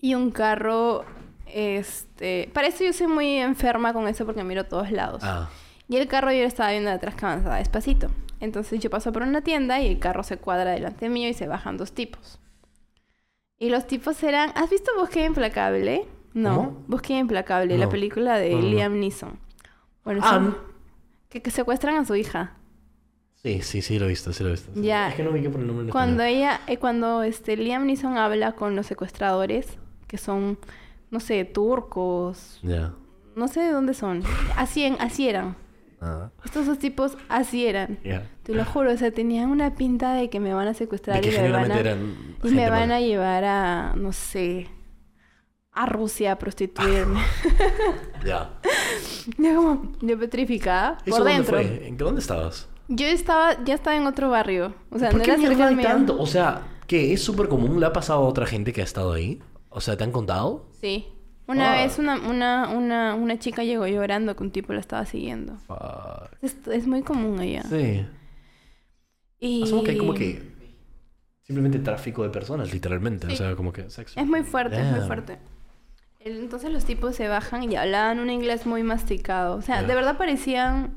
y 0.01 0.15
un 0.15 0.31
carro, 0.31 1.05
este... 1.45 2.49
Para 2.53 2.67
eso 2.67 2.83
yo 2.83 2.91
soy 2.91 3.07
muy 3.07 3.37
enferma 3.37 3.93
con 3.93 4.09
eso 4.09 4.25
porque 4.25 4.43
miro 4.43 4.59
a 4.59 4.67
todos 4.67 4.91
lados. 4.91 5.21
Ah. 5.23 5.49
Y 5.87 5.95
el 5.95 6.09
carro 6.09 6.33
yo 6.33 6.41
lo 6.41 6.47
estaba 6.47 6.71
viendo 6.71 6.89
de 6.89 6.97
atrás 6.97 7.15
que 7.15 7.25
avanzaba 7.25 7.59
despacito. 7.59 8.09
Entonces 8.43 8.79
yo 8.81 8.89
paso 8.89 9.11
por 9.13 9.21
una 9.23 9.41
tienda 9.41 9.81
y 9.81 9.87
el 9.87 9.99
carro 9.99 10.21
se 10.23 10.37
cuadra 10.37 10.71
delante 10.71 11.07
mío 11.07 11.29
y 11.29 11.33
se 11.33 11.47
bajan 11.47 11.77
dos 11.77 11.93
tipos. 11.93 12.39
Y 13.57 13.69
los 13.69 13.87
tipos 13.87 14.21
eran... 14.23 14.51
¿Has 14.55 14.69
visto 14.69 14.91
Búsqueda 14.99 15.25
Implacable? 15.25 16.05
No. 16.33 16.55
¿Cómo? 16.55 16.83
Búsqueda 16.87 17.19
Implacable, 17.19 17.77
la 17.77 17.87
película 17.87 18.37
de 18.37 18.49
No, 18.49 18.57
no, 18.57 18.63
no. 18.63 18.69
Liam 18.69 18.99
Neeson. 18.99 19.39
Bueno, 20.03 20.19
Ah, 20.23 20.29
son- 20.31 20.57
que, 21.29 21.41
que 21.41 21.51
secuestran 21.51 21.95
a 21.95 22.05
su 22.05 22.15
hija. 22.15 22.57
Sí, 23.35 23.61
sí, 23.61 23.81
sí 23.81 23.97
lo 23.99 24.05
he 24.05 24.09
visto, 24.09 24.33
sí 24.33 24.43
lo 24.43 24.49
he 24.49 24.53
visto. 24.53 24.71
Ya. 24.75 25.09
Es 25.09 25.15
que 25.15 25.23
no 25.23 25.31
vi 25.31 25.41
que 25.41 25.49
por 25.49 25.61
el 25.61 25.67
nombre 25.67 25.89
Cuando 25.89 26.23
ella, 26.23 26.59
eh, 26.67 26.77
cuando 26.77 27.23
este 27.23 27.55
Liam 27.55 27.85
Neeson 27.85 28.17
habla 28.17 28.53
con 28.53 28.75
los 28.75 28.85
secuestradores, 28.87 29.77
que 30.07 30.17
son, 30.17 30.57
no 31.11 31.19
sé, 31.21 31.45
turcos, 31.45 32.59
Ya. 32.63 32.93
no 33.37 33.47
sé 33.47 33.61
de 33.61 33.71
dónde 33.71 33.93
son. 33.93 34.23
Así, 34.57 34.83
en- 34.83 34.97
así 34.99 35.29
eran. 35.29 35.55
Ah. 36.01 36.29
Estos 36.43 36.65
dos 36.65 36.79
tipos 36.79 37.17
así 37.29 37.65
eran. 37.65 37.97
Ya. 38.03 38.29
Te 38.43 38.53
lo 38.53 38.65
juro, 38.65 38.91
o 38.91 38.97
sea, 38.97 39.11
tenían 39.11 39.49
una 39.49 39.75
pinta 39.75 40.13
de 40.15 40.29
que 40.29 40.39
me 40.39 40.53
van 40.53 40.67
a 40.67 40.73
secuestrar 40.73 41.21
De 41.21 41.29
que 41.29 41.35
y 41.35 41.39
me 41.39 41.49
van 41.51 41.71
a, 41.71 41.79
y 42.43 42.51
me 42.51 42.69
van 42.69 42.91
a 42.91 42.99
llevar 42.99 43.43
a, 43.45 43.93
no 43.95 44.11
sé, 44.11 44.67
a 45.71 45.85
Rusia 45.85 46.33
a 46.33 46.39
prostituirme. 46.39 47.21
Ya. 48.25 48.51
yo 49.37 49.55
como, 49.55 49.91
yo 50.01 50.17
petrificada 50.17 50.97
¿Eso 51.05 51.17
por 51.17 51.19
dónde 51.19 51.33
dentro. 51.33 51.57
fue? 51.57 51.87
¿En 51.87 51.97
dónde 51.97 52.21
estabas? 52.21 52.69
Yo 52.87 53.05
estaba, 53.07 53.61
ya 53.65 53.73
estaba 53.75 53.95
en 53.97 54.05
otro 54.07 54.29
barrio. 54.29 54.73
O 54.91 54.99
sea, 54.99 55.09
¿Por 55.09 55.19
no 55.19 55.25
qué 55.25 55.31
era 55.31 55.41
cerca 55.41 55.71
mío. 55.71 55.81
tanto? 55.87 56.19
O 56.19 56.25
sea, 56.25 56.61
¿qué? 56.87 57.11
¿Es 57.13 57.21
súper 57.23 57.47
común? 57.49 57.79
¿Le 57.79 57.85
ha 57.85 57.91
pasado 57.93 58.19
a 58.23 58.27
otra 58.27 58.45
gente 58.45 58.71
que 58.71 58.81
ha 58.81 58.83
estado 58.85 59.11
ahí? 59.13 59.41
O 59.69 59.81
sea, 59.81 59.97
¿te 59.97 60.03
han 60.05 60.11
contado? 60.11 60.67
Sí. 60.79 61.07
Una 61.47 61.73
Ah. 61.73 61.83
vez 61.83 61.99
una, 61.99 62.15
una, 62.29 62.69
una, 62.69 63.15
una 63.15 63.39
chica 63.39 63.63
llegó 63.63 63.85
llorando 63.87 64.35
que 64.37 64.43
un 64.43 64.51
tipo 64.51 64.71
la 64.73 64.79
estaba 64.79 65.05
siguiendo. 65.05 65.57
Fuck. 65.67 65.77
Es, 66.41 66.55
es 66.71 66.87
muy 66.87 67.01
común 67.01 67.39
allá. 67.39 67.63
Sí. 67.63 68.05
Y 69.43 69.63
Asumo 69.63 69.83
que 69.83 69.91
hay 69.91 69.97
como 69.97 70.13
que 70.13 70.41
simplemente 71.41 71.77
tráfico 71.79 72.23
de 72.23 72.29
personas, 72.29 72.71
literalmente. 72.71 73.27
Sí. 73.27 73.33
O 73.33 73.35
sea, 73.35 73.55
como 73.57 73.73
que 73.73 73.89
sexo. 73.89 74.17
Es 74.17 74.25
muy 74.25 74.43
fuerte, 74.43 74.79
es 74.79 74.89
muy 74.89 75.01
fuerte. 75.01 75.37
Entonces 76.21 76.71
los 76.71 76.85
tipos 76.85 77.13
se 77.17 77.27
bajan 77.27 77.69
y 77.69 77.75
hablaban 77.75 78.19
un 78.19 78.29
inglés 78.29 78.65
muy 78.65 78.83
masticado. 78.83 79.57
O 79.57 79.61
sea, 79.61 79.83
de 79.83 79.93
verdad 79.93 80.17
parecían... 80.17 80.93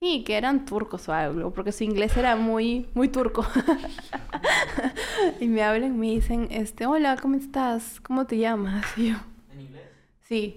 Sí, 0.00 0.24
que 0.24 0.36
eran 0.36 0.64
turcos 0.64 1.08
o 1.08 1.12
algo, 1.12 1.52
porque 1.52 1.70
su 1.70 1.84
inglés 1.84 2.16
era 2.16 2.34
muy, 2.34 2.88
muy 2.94 3.08
turco. 3.08 3.46
y 5.40 5.46
me 5.46 5.62
hablan 5.62 5.94
y 5.94 5.98
me 5.98 6.06
dicen, 6.06 6.48
este, 6.50 6.86
hola, 6.86 7.16
¿cómo 7.20 7.36
estás? 7.36 8.00
¿Cómo 8.00 8.26
te 8.26 8.38
llamas? 8.38 8.84
Y 8.96 9.10
yo, 9.10 9.16
¿En 9.52 9.60
inglés? 9.60 9.88
Sí. 10.22 10.54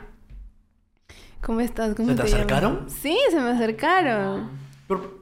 ¿Cómo 1.42 1.62
estás? 1.62 1.96
¿Cómo 1.96 2.10
¿Se 2.10 2.16
te 2.16 2.22
acercaron? 2.24 2.88
Sí, 2.88 3.18
se 3.30 3.40
me 3.40 3.50
acercaron. 3.50 4.50
Pero, 4.88 5.21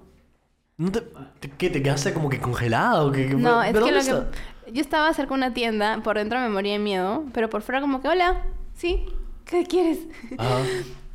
¿no 0.80 0.92
te, 0.92 1.02
te- 1.40 1.50
¿Qué? 1.52 1.70
¿Te 1.70 1.84
quedaste 1.84 2.14
como 2.14 2.28
que 2.30 2.40
congelado? 2.40 3.12
¿Qué, 3.12 3.28
qué- 3.28 3.36
No, 3.36 3.62
es 3.62 3.72
¿pero 3.74 3.86
que 3.86 3.92
lo 3.92 3.98
dónde 3.98 4.12
está? 4.12 4.32
que... 4.66 4.72
Yo 4.74 4.82
estaba 4.82 5.14
cerca 5.14 5.30
de 5.30 5.36
una 5.36 5.54
tienda, 5.54 6.02
por 6.04 6.18
dentro 6.18 6.40
me 6.40 6.50
moría 6.50 6.74
de 6.74 6.80
miedo, 6.80 7.26
pero 7.34 7.50
por 7.50 7.62
fuera 7.62 7.80
como 7.82 8.02
que, 8.02 8.08
hola, 8.08 8.42
sí, 8.76 9.06
¿qué 9.46 9.64
quieres? 9.66 10.00
Ajá. 10.40 10.60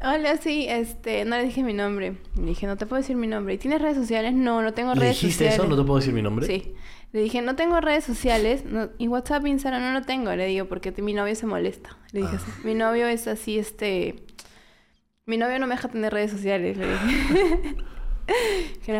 Hola, 0.06 0.36
sí, 0.36 0.66
este, 0.68 1.24
no 1.24 1.36
le 1.38 1.44
dije 1.44 1.62
mi 1.62 1.72
nombre. 1.72 2.18
Le 2.36 2.44
dije, 2.44 2.66
no 2.66 2.76
te 2.76 2.84
puedo 2.84 3.00
decir 3.00 3.16
mi 3.16 3.26
nombre. 3.26 3.54
¿Y 3.54 3.58
tienes 3.58 3.80
redes 3.80 3.96
sociales? 3.96 4.34
No, 4.34 4.60
no 4.60 4.74
tengo 4.74 4.92
¿Le 4.92 5.00
redes 5.00 5.16
dijiste 5.18 5.44
sociales. 5.44 5.54
eso? 5.60 5.66
¿No 5.66 5.76
te 5.80 5.82
puedo 5.86 5.98
decir 5.98 6.12
mi 6.12 6.20
nombre? 6.20 6.46
Sí. 6.46 6.74
Le 7.12 7.20
dije, 7.22 7.40
no 7.40 7.56
tengo 7.56 7.80
redes 7.80 8.04
sociales. 8.04 8.66
No, 8.66 8.90
y 8.98 9.08
WhatsApp, 9.08 9.46
Instagram, 9.46 9.80
no 9.80 9.92
lo 9.98 10.02
tengo. 10.04 10.30
Le 10.36 10.44
digo, 10.46 10.66
porque 10.66 10.92
mi 11.00 11.14
novio 11.14 11.34
se 11.34 11.46
molesta. 11.46 11.96
Le 12.12 12.20
dije, 12.20 12.34
Ah. 12.34 12.42
así. 12.42 12.50
mi 12.66 12.74
novio 12.74 13.06
es 13.06 13.26
así, 13.28 13.58
este... 13.58 14.16
Mi 15.24 15.38
novio 15.38 15.58
no 15.58 15.66
me 15.66 15.74
deja 15.76 15.88
tener 15.88 16.12
redes 16.12 16.32
sociales, 16.32 16.76
le 16.76 16.86
dije. 16.86 17.76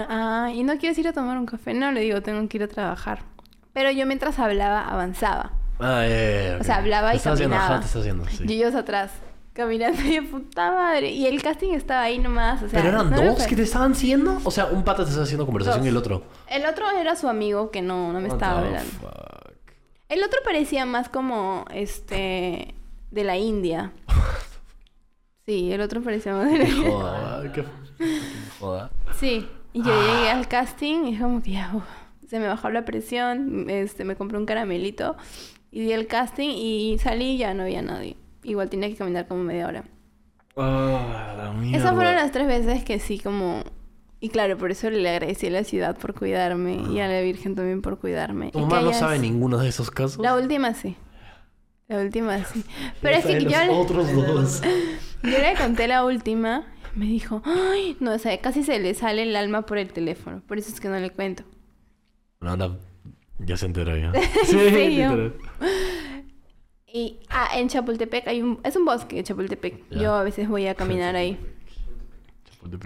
Ah, 0.09 0.51
¿y 0.55 0.63
no 0.65 0.77
quieres 0.79 0.99
ir 0.99 1.09
a 1.09 1.13
tomar 1.13 1.39
un 1.39 1.47
café? 1.47 1.75
No, 1.75 1.93
le 1.93 2.01
digo, 2.01 2.23
tengo 2.23 2.47
que 2.49 2.57
ir 2.59 2.63
a 2.65 2.69
trabajar. 2.69 3.21
Pero 3.73 3.91
yo 3.91 4.07
mientras 4.07 4.39
hablaba, 4.39 4.83
avanzaba. 4.83 5.53
Ah, 5.81 6.07
ya, 6.07 6.59
O 6.61 6.65
sea, 6.65 6.77
hablaba 6.77 7.11
Te 7.11 7.15
y 7.15 7.17
estás 7.19 7.35
haciendo, 7.35 7.57
caminaba. 7.57 7.75
ajá, 7.75 7.81
te 7.81 7.87
estás 7.87 8.01
haciendo, 8.01 8.25
sí. 8.29 8.45
Y 8.47 8.53
ellos 8.55 8.75
atrás, 8.75 9.11
caminando 9.53 10.01
y 10.07 10.11
de 10.15 10.23
puta 10.23 10.71
madre. 10.71 11.11
Y 11.11 11.27
el 11.27 11.43
casting 11.43 11.73
estaba 11.73 12.03
ahí 12.03 12.19
nomás, 12.19 12.63
o 12.63 12.69
sea... 12.69 12.81
¿Pero 12.81 12.95
eran 12.95 13.11
no 13.11 13.21
dos 13.23 13.47
que 13.47 13.57
te 13.57 13.63
estaban 13.63 13.95
siguiendo? 13.95 14.41
O 14.45 14.51
sea, 14.51 14.67
un 14.67 14.85
pata 14.85 15.03
te 15.03 15.09
estaba 15.09 15.25
haciendo 15.25 15.45
conversación 15.47 15.81
Dos. 15.81 15.87
y 15.87 15.89
el 15.91 15.97
otro... 15.97 16.23
El 16.49 16.65
otro 16.67 16.89
era 16.91 17.17
su 17.17 17.29
amigo 17.29 17.71
que 17.71 17.83
no, 17.83 18.13
no 18.13 18.21
me 18.21 18.29
What 18.29 18.35
estaba 18.37 18.61
hablando. 18.61 18.91
fuck? 19.01 19.55
El 20.09 20.23
otro 20.23 20.39
parecía 20.45 20.87
más 20.87 21.09
como, 21.09 21.65
este, 21.75 22.75
de 23.11 23.25
la 23.25 23.37
India. 23.37 23.93
Sí, 25.47 25.71
el 25.71 25.83
otro 25.83 26.01
parecía 26.03 26.33
más 26.35 26.51
de 26.51 26.57
la 26.57 26.65
India. 26.65 27.53
qué 27.53 27.65
joda. 28.61 28.91
Sí, 29.19 29.49
y 29.73 29.83
yo 29.83 29.93
llegué 30.07 30.31
al 30.31 30.49
casting 30.49 31.05
y 31.07 31.19
como 31.19 31.43
que 31.43 31.59
uf, 31.75 31.85
se 32.29 32.39
me 32.39 32.47
bajó 32.47 32.71
la 32.71 32.85
presión, 32.85 33.69
este, 33.71 34.05
me 34.05 34.17
compré 34.17 34.39
un 34.39 34.47
caramelito 34.47 35.17
y 35.71 35.81
di 35.81 35.93
el 35.93 36.07
casting 36.07 36.51
y 36.51 36.99
salí 36.99 37.33
y 37.33 37.39
ya 37.39 37.55
no 37.55 37.65
había 37.65 37.83
nadie. 37.83 38.17
Igual 38.43 38.69
tenía 38.71 38.89
que 38.89 38.97
caminar 38.97 39.27
como 39.27 39.43
media 39.43 39.67
hora. 39.67 39.85
Ah, 40.57 41.35
la. 41.37 41.77
Esas 41.77 41.95
fueron 41.95 42.15
las 42.15 42.31
tres 42.31 42.47
veces 42.47 42.85
que 42.85 42.99
sí 42.99 43.19
como... 43.19 43.63
Y 44.21 44.29
claro, 44.31 44.57
por 44.57 44.71
eso 44.71 44.89
le 44.89 45.09
agradecí 45.11 45.49
a 45.49 45.51
la 45.51 45.65
ciudad 45.65 45.99
por 45.99 46.15
cuidarme 46.15 46.77
y 46.91 47.01
a 47.01 47.09
la 47.09 47.21
Virgen 47.21 47.55
también 47.55 47.83
por 47.83 47.99
cuidarme. 47.99 48.53
¿Tu 48.53 48.59
mamá 48.61 48.81
no 48.81 48.93
sabe 48.95 49.19
ninguno 49.19 49.59
de 49.59 49.69
esos 49.69 49.91
casos? 49.91 50.23
La 50.23 50.35
última 50.35 50.73
sí. 50.75 50.97
La 51.89 51.99
última 52.01 52.43
sí. 52.45 52.65
Pero 53.03 53.17
es 53.19 53.27
que 53.27 53.41
los 53.41 53.53
yo, 53.53 53.59
le- 53.65 53.69
otros 53.71 54.13
dos. 54.15 54.63
yo 55.23 55.29
le 55.31 55.55
conté 55.61 55.89
la 55.89 56.05
última. 56.05 56.65
Me 56.95 57.07
dijo, 57.07 57.43
ay, 57.45 57.97
no, 58.01 58.13
o 58.13 58.19
sea, 58.19 58.41
casi 58.41 58.63
se 58.63 58.79
le 58.79 58.95
sale 58.95 59.23
el 59.23 59.35
alma 59.35 59.63
por 59.63 59.79
el 59.79 59.93
teléfono. 59.93 60.43
Por 60.47 60.59
eso 60.59 60.73
es 60.73 60.81
que 60.81 60.89
no 60.89 60.99
le 60.99 61.11
cuento. 61.11 61.43
No, 62.41 62.57
no, 62.57 62.79
ya 63.39 63.57
se 63.57 63.67
enteró 63.67 63.97
ya. 63.97 64.13
literal. 64.53 65.35
Y, 66.87 67.19
ah, 67.29 67.49
en 67.57 67.69
Chapultepec 67.69 68.29
hay 68.29 68.41
un... 68.43 68.61
Es 68.63 68.77
un 68.77 68.85
bosque, 68.85 69.23
Chapultepec. 69.25 69.91
Yo 69.91 70.15
a 70.15 70.23
veces 70.23 70.49
voy 70.49 70.69
a 70.69 70.75
caminar 70.75 71.17
ahí. 71.17 71.39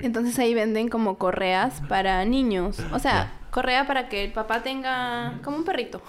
Entonces 0.01 0.39
ahí 0.39 0.55
venden 0.55 0.89
como 0.89 1.19
correas 1.19 1.83
para 1.89 2.25
niños. 2.25 2.81
O 2.93 2.99
sea, 2.99 3.38
correa 3.51 3.87
para 3.87 4.09
que 4.09 4.25
el 4.25 4.33
papá 4.33 4.63
tenga 4.63 5.41
como 5.43 5.57
un 5.57 5.65
perrito. 5.65 6.03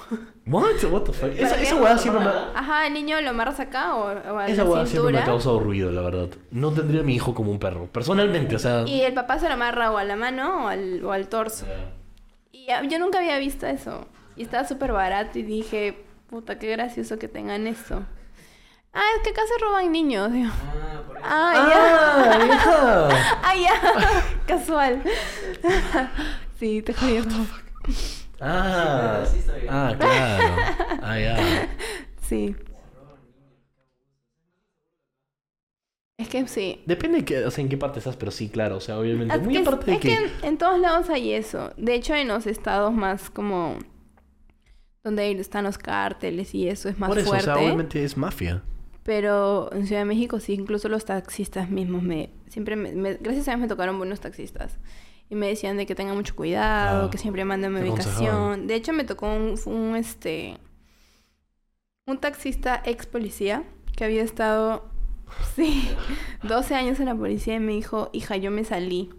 What? 0.45 0.83
What 0.89 1.03
the 1.03 1.13
fuck? 1.13 1.31
Esa, 1.31 1.49
¿Para 1.49 1.61
esa 1.61 1.75
qué? 1.75 1.81
weá 1.81 1.97
siempre 1.97 2.23
me... 2.23 2.31
Ajá, 2.55 2.87
el 2.87 2.93
niño 2.93 3.19
lo 3.21 3.29
amarras 3.29 3.59
acá 3.59 3.95
o, 3.95 4.05
o 4.05 4.37
a 4.37 4.47
Esa 4.47 4.63
la 4.63 4.85
siempre 4.85 5.13
me 5.13 5.19
ha 5.19 5.25
causado 5.25 5.59
ruido, 5.59 5.91
la 5.91 6.01
verdad. 6.01 6.29
No 6.51 6.71
tendría 6.71 7.01
a 7.01 7.03
mi 7.03 7.15
hijo 7.15 7.33
como 7.33 7.51
un 7.51 7.59
perro. 7.59 7.87
Personalmente, 7.87 8.55
o 8.55 8.59
sea... 8.59 8.83
Y 8.85 9.01
el 9.01 9.13
papá 9.13 9.39
se 9.39 9.47
lo 9.47 9.53
amarra 9.53 9.91
o 9.91 9.97
a 9.97 10.03
la 10.03 10.15
mano 10.15 10.65
o 10.65 10.67
al, 10.67 11.03
o 11.03 11.11
al 11.11 11.27
torso. 11.27 11.65
Y 12.51 12.67
yo 12.87 12.99
nunca 12.99 13.19
había 13.19 13.37
visto 13.37 13.67
eso. 13.67 14.07
Y 14.35 14.43
estaba 14.43 14.67
súper 14.67 14.91
barato 14.91 15.39
y 15.39 15.43
dije, 15.43 16.03
puta, 16.29 16.59
qué 16.59 16.69
gracioso 16.71 17.19
que 17.19 17.27
tengan 17.27 17.67
esto. 17.67 18.03
Ah, 18.93 19.03
es 19.17 19.23
que 19.23 19.29
acá 19.29 19.41
se 19.47 19.63
roban 19.63 19.91
niños. 19.91 20.31
Digo, 20.31 20.49
ah, 21.23 21.53
¡Ah! 21.55 22.37
ya. 22.39 22.47
ya. 22.47 23.09
Ah, 23.43 23.55
ya. 23.55 24.23
Casual. 24.47 25.03
Sí, 26.59 26.81
te 26.81 26.93
jodí. 26.93 27.19
Ah, 28.41 29.25
ah, 29.67 29.95
claro. 29.99 30.55
Ah, 31.01 31.19
ya. 31.19 31.69
Sí. 32.21 32.55
Es 36.17 36.27
que 36.29 36.47
sí. 36.47 36.81
Depende 36.85 37.19
de 37.19 37.25
que, 37.25 37.45
o 37.45 37.51
sea, 37.51 37.61
en 37.63 37.69
qué 37.69 37.77
parte 37.77 37.99
estás, 37.99 38.15
pero 38.15 38.31
sí, 38.31 38.49
claro. 38.49 38.77
O 38.77 38.81
sea, 38.81 38.97
obviamente. 38.99 39.35
Es 39.35 39.41
Muy 39.41 39.53
que, 39.53 39.59
aparte 39.59 39.85
de 39.87 39.93
es 39.93 39.99
que. 39.99 40.07
que 40.09 40.15
en, 40.15 40.31
en 40.43 40.57
todos 40.57 40.79
lados 40.79 41.09
hay 41.09 41.33
eso. 41.33 41.73
De 41.75 41.95
hecho, 41.95 42.13
en 42.15 42.27
los 42.29 42.47
estados 42.47 42.93
más 42.93 43.29
como... 43.29 43.77
Donde 45.03 45.31
están 45.31 45.63
los 45.63 45.77
cárteles 45.77 46.53
y 46.53 46.67
eso 46.69 46.87
es 46.89 46.99
más 46.99 47.09
Por 47.09 47.19
eso, 47.19 47.29
fuerte. 47.29 47.49
o 47.49 47.53
sea, 47.55 47.63
obviamente 47.63 48.03
es 48.03 48.15
mafia. 48.17 48.61
Pero 49.03 49.69
en 49.73 49.87
Ciudad 49.87 50.01
de 50.01 50.05
México 50.05 50.39
sí, 50.39 50.53
incluso 50.53 50.87
los 50.89 51.05
taxistas 51.05 51.69
mismos 51.69 52.03
me... 52.03 52.29
Siempre 52.47 52.75
me, 52.75 52.91
me- 52.91 53.13
gracias 53.15 53.47
a 53.47 53.51
Dios 53.51 53.61
me 53.61 53.67
tocaron 53.67 53.97
buenos 53.97 54.19
taxistas. 54.19 54.77
Y 55.29 55.35
me 55.35 55.47
decían 55.47 55.77
de 55.77 55.85
que 55.85 55.93
tenga 55.93 56.13
mucho 56.13 56.35
cuidado, 56.35 57.05
Ah, 57.05 57.09
que 57.11 57.17
siempre 57.19 57.45
manden 57.45 57.73
mi 57.73 57.81
ubicación. 57.81 58.65
De 58.67 58.75
hecho, 58.75 58.93
me 58.93 59.03
tocó 59.03 59.27
un, 59.27 59.55
un, 59.65 59.95
este... 59.95 60.57
Un 62.07 62.17
taxista 62.17 62.81
ex 62.85 63.05
policía 63.05 63.63
que 63.95 64.03
había 64.05 64.23
estado... 64.23 64.89
Sí, 65.55 65.87
12 66.41 66.73
años 66.73 66.99
en 66.99 67.05
la 67.05 67.15
policía 67.15 67.55
y 67.55 67.59
me 67.59 67.73
dijo, 67.73 68.09
hija, 68.13 68.35
yo 68.37 68.49
me 68.49 68.63
salí. 68.63 69.11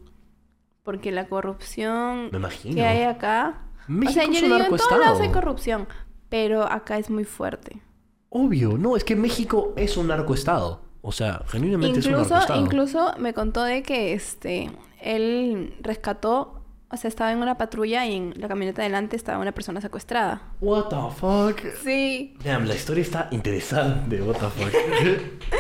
Porque 0.83 1.13
la 1.13 1.29
corrupción 1.29 2.31
Me 2.33 2.75
que 2.75 2.85
hay 2.85 3.03
acá... 3.05 3.63
México 3.87 4.11
o 4.11 4.15
sea, 4.15 4.25
yo 4.25 4.41
le 4.49 4.55
digo, 4.65 4.75
en 4.75 4.77
todos 4.77 4.99
lados 4.99 5.21
hay 5.21 5.31
corrupción. 5.31 5.87
Pero 6.29 6.65
acá 6.65 6.99
es 6.99 7.11
muy 7.11 7.25
fuerte. 7.25 7.81
Obvio, 8.29 8.79
no, 8.79 8.97
es 8.97 9.05
que 9.05 9.17
México 9.17 9.73
es 9.77 9.97
un 9.97 10.09
narcoestado. 10.09 10.90
O 11.03 11.13
sea, 11.13 11.43
genuinamente 11.47 12.01
es 12.01 12.07
un 12.07 12.13
Incluso, 12.13 12.57
incluso 12.57 13.15
me 13.19 13.33
contó 13.33 13.63
de 13.63 13.83
que 13.83 14.13
este 14.13 14.71
él 15.01 15.75
rescató, 15.81 16.63
o 16.91 16.97
sea, 16.97 17.09
estaba 17.09 17.33
en 17.33 17.39
una 17.39 17.57
patrulla 17.57 18.07
y 18.07 18.17
en 18.17 18.35
la 18.37 18.49
camioneta 18.49 18.83
delante 18.83 19.17
estaba 19.17 19.39
una 19.39 19.53
persona 19.53 19.81
secuestrada. 19.81 20.43
What 20.61 20.89
the 20.89 20.97
fuck? 21.17 21.61
Sí. 21.83 22.37
Damn, 22.45 22.67
la 22.67 22.75
historia 22.75 23.03
está 23.03 23.29
interesante. 23.31 24.21
What 24.21 24.37
the 24.37 24.49
fuck? 24.49 24.73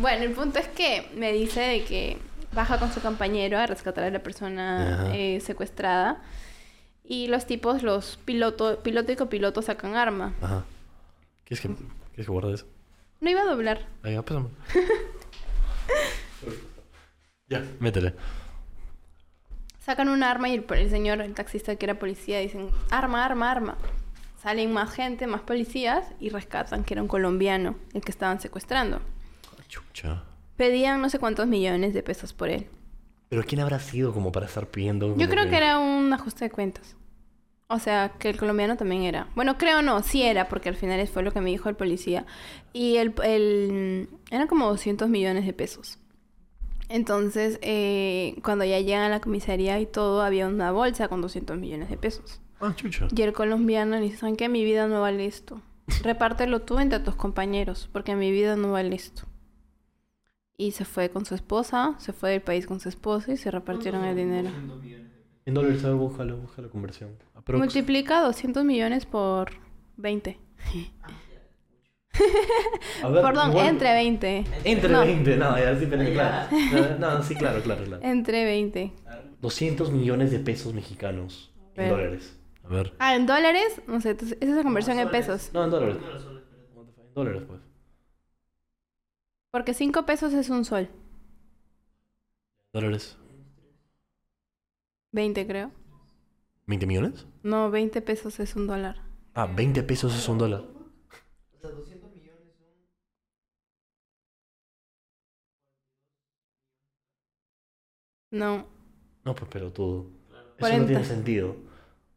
Bueno, 0.00 0.24
el 0.24 0.32
punto 0.32 0.58
es 0.58 0.66
que 0.66 1.10
me 1.14 1.30
dice 1.30 1.60
de 1.60 1.84
que 1.84 2.16
baja 2.52 2.78
con 2.78 2.90
su 2.90 3.00
compañero 3.00 3.58
a 3.58 3.66
rescatar 3.66 4.04
a 4.04 4.10
la 4.10 4.22
persona 4.22 5.10
eh, 5.14 5.40
secuestrada 5.40 6.22
y 7.04 7.28
los 7.28 7.46
tipos, 7.46 7.82
los 7.82 8.18
piloto, 8.24 8.82
piloto 8.82 9.12
y 9.12 9.16
copiloto 9.16 9.60
sacan 9.60 9.94
arma. 9.94 10.32
Ajá. 10.40 10.64
¿Quieres 11.44 11.60
que, 11.60 11.68
¿Quieres 11.68 12.26
que 12.26 12.32
guarde 12.32 12.54
eso? 12.54 12.66
No 13.24 13.30
iba 13.30 13.40
a 13.40 13.46
doblar. 13.46 13.86
Venga, 14.02 14.20
pásame. 14.20 14.48
ya, 17.48 17.64
métele. 17.80 18.12
Sacan 19.80 20.10
un 20.10 20.22
arma 20.22 20.50
y 20.50 20.56
el, 20.56 20.66
el 20.68 20.90
señor, 20.90 21.22
el 21.22 21.32
taxista 21.32 21.74
que 21.76 21.86
era 21.86 21.98
policía, 21.98 22.40
dicen, 22.40 22.68
arma, 22.90 23.24
arma, 23.24 23.50
arma. 23.50 23.78
Salen 24.42 24.74
más 24.74 24.92
gente, 24.92 25.26
más 25.26 25.40
policías 25.40 26.04
y 26.20 26.28
rescatan 26.28 26.84
que 26.84 26.92
era 26.92 27.00
un 27.00 27.08
colombiano 27.08 27.76
el 27.94 28.02
que 28.02 28.10
estaban 28.10 28.40
secuestrando. 28.40 29.00
Chucha. 29.68 30.24
Pedían 30.58 31.00
no 31.00 31.08
sé 31.08 31.18
cuántos 31.18 31.46
millones 31.46 31.94
de 31.94 32.02
pesos 32.02 32.34
por 32.34 32.50
él. 32.50 32.66
Pero 33.30 33.42
¿quién 33.44 33.62
habrá 33.62 33.80
sido 33.80 34.12
como 34.12 34.32
para 34.32 34.44
estar 34.44 34.66
pidiendo? 34.66 35.16
Yo 35.16 35.30
creo 35.30 35.48
que 35.48 35.56
era 35.56 35.78
un 35.78 36.12
ajuste 36.12 36.44
de 36.44 36.50
cuentas. 36.50 36.94
O 37.74 37.78
sea, 37.80 38.12
que 38.20 38.30
el 38.30 38.36
colombiano 38.36 38.76
también 38.76 39.02
era. 39.02 39.26
Bueno, 39.34 39.58
creo 39.58 39.82
no, 39.82 40.00
sí 40.02 40.22
era, 40.22 40.48
porque 40.48 40.68
al 40.68 40.76
final 40.76 41.04
fue 41.08 41.24
lo 41.24 41.32
que 41.32 41.40
me 41.40 41.50
dijo 41.50 41.68
el 41.68 41.74
policía. 41.74 42.24
Y 42.72 42.98
el, 42.98 43.12
el 43.24 44.08
eran 44.30 44.46
como 44.46 44.68
200 44.68 45.08
millones 45.08 45.44
de 45.44 45.52
pesos. 45.52 45.98
Entonces, 46.88 47.58
eh, 47.62 48.36
cuando 48.44 48.64
ya 48.64 48.78
llegan 48.78 49.02
a 49.02 49.08
la 49.08 49.20
comisaría 49.20 49.80
y 49.80 49.86
todo, 49.86 50.22
había 50.22 50.46
una 50.46 50.70
bolsa 50.70 51.08
con 51.08 51.20
200 51.20 51.58
millones 51.58 51.90
de 51.90 51.96
pesos. 51.96 52.40
Ah, 52.60 52.72
chucha. 52.76 53.08
Y 53.14 53.22
el 53.22 53.32
colombiano 53.32 53.96
le 53.96 54.02
dice, 54.02 54.18
¿saben 54.18 54.36
qué? 54.36 54.48
Mi 54.48 54.64
vida 54.64 54.86
no 54.86 55.00
vale 55.00 55.26
esto. 55.26 55.60
Repártelo 56.04 56.62
tú 56.62 56.78
entre 56.78 57.00
tus 57.00 57.16
compañeros, 57.16 57.88
porque 57.92 58.14
mi 58.14 58.30
vida 58.30 58.54
no 58.54 58.70
vale 58.70 58.94
esto. 58.94 59.24
Y 60.56 60.70
se 60.70 60.84
fue 60.84 61.10
con 61.10 61.26
su 61.26 61.34
esposa, 61.34 61.96
se 61.98 62.12
fue 62.12 62.30
del 62.30 62.42
país 62.42 62.68
con 62.68 62.78
su 62.78 62.88
esposa 62.88 63.32
y 63.32 63.36
se 63.36 63.50
repartieron 63.50 64.04
el 64.04 64.14
dinero. 64.14 64.50
En 65.46 65.54
dólares, 65.54 65.84
a 65.84 65.88
ver, 65.88 65.96
búscalo, 65.96 66.36
busca 66.38 66.62
la 66.62 66.68
conversión. 66.68 67.10
Aprox. 67.34 67.58
Multiplica 67.58 68.20
200 68.22 68.64
millones 68.64 69.04
por 69.06 69.50
20. 69.96 70.38
A 73.02 73.08
ver, 73.08 73.22
Perdón, 73.22 73.50
igual- 73.50 73.66
entre 73.68 73.92
20. 73.92 74.44
Entre 74.64 74.88
No, 74.88 75.00
20, 75.00 75.36
no, 75.36 75.58
ya 75.58 75.78
sí, 75.78 75.86
pero 75.90 76.04
claro. 76.12 76.48
No, 76.98 77.22
sí, 77.22 77.34
claro, 77.34 77.60
claro, 77.62 77.84
claro. 77.84 78.02
Entre 78.04 78.44
20. 78.44 78.92
200 79.40 79.90
millones 79.90 80.30
de 80.30 80.38
pesos 80.38 80.72
mexicanos. 80.72 81.52
En 81.74 81.90
dólares. 81.90 82.38
A 82.62 82.68
ver. 82.68 82.94
Ah, 82.98 83.14
en 83.14 83.26
dólares, 83.26 83.82
no 83.86 84.00
sé, 84.00 84.10
entonces, 84.10 84.38
esa 84.40 84.50
es 84.52 84.56
la 84.56 84.62
conversión 84.62 84.98
en 84.98 85.10
pesos. 85.10 85.50
No, 85.52 85.64
en 85.64 85.70
dólares. 85.70 85.96
En 85.98 87.14
dólares, 87.14 87.42
pues. 87.46 87.60
Porque 89.50 89.74
5 89.74 90.06
pesos 90.06 90.32
es 90.32 90.48
un 90.48 90.64
sol. 90.64 90.88
¿Dólares? 92.72 93.18
20 95.14 95.46
creo. 95.46 95.70
¿20 96.66 96.86
millones? 96.86 97.26
No, 97.42 97.70
20 97.70 98.02
pesos 98.02 98.40
es 98.40 98.56
un 98.56 98.66
dólar. 98.66 98.96
Ah, 99.34 99.46
20 99.46 99.82
pesos 99.82 100.14
es 100.14 100.28
un 100.28 100.38
dólar. 100.38 100.62
O 100.62 101.58
sea, 101.60 101.70
200 101.70 102.10
millones 102.12 102.54
son. 102.58 102.66
No. 108.30 108.66
No, 109.24 109.34
pues 109.34 109.48
pero 109.50 109.72
todo. 109.72 110.06
Eso 110.58 110.78
no 110.78 110.86
40. 110.86 110.86
tiene 110.86 111.04
sentido. 111.04 111.56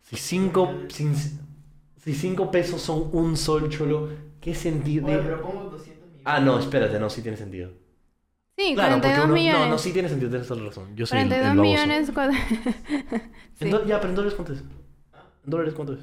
Si 0.01 0.15
5 0.15 0.69
si 0.87 2.13
cinco 2.13 2.49
pesos 2.51 2.81
son 2.81 3.09
un 3.11 3.35
sol, 3.35 3.69
cholo, 3.69 4.09
¿qué 4.39 4.55
sentido? 4.55 5.07
Oye, 5.07 5.17
pero 5.17 5.41
pongo 5.41 5.63
200 5.71 6.07
millones. 6.07 6.21
Ah, 6.23 6.39
no, 6.39 6.57
espérate, 6.57 6.99
no, 6.99 7.09
sí 7.09 7.21
tiene 7.21 7.35
sentido. 7.35 7.71
Sí, 8.57 8.73
Claro, 8.73 8.95
porque 8.95 9.07
42 9.09 9.25
uno... 9.25 9.33
millones. 9.35 9.61
No, 9.61 9.69
no, 9.69 9.77
sí 9.77 9.93
tiene 9.93 10.09
sentido, 10.09 10.29
tienes 10.31 10.47
toda 10.47 10.61
la 10.61 10.67
razón. 10.67 10.95
Yo 10.95 11.05
soy 11.05 11.19
el, 11.19 11.31
el 11.31 11.39
42 11.41 11.57
baboso. 11.57 11.85
millones. 11.85 12.13
cua- 12.13 13.21
En 13.59 13.67
sí. 13.67 13.69
do- 13.69 13.85
Ya, 13.85 13.97
pero 13.99 14.09
en 14.09 14.15
dólares 14.15 14.35
cuánto 14.35 14.53
es. 14.53 14.59
¿En 14.61 14.65
dólares 15.51 15.73
cuánto 15.75 15.93
es? 15.93 15.99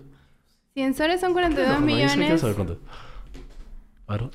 Si 0.74 0.80
en 0.82 0.94
soles 0.94 1.20
son 1.20 1.32
42 1.32 1.68
No, 1.68 1.74
no, 1.74 1.80
yo 1.80 1.86
millones, 1.86 2.40
saber 2.40 2.54
cuánto 2.56 2.72
es. 2.74 2.78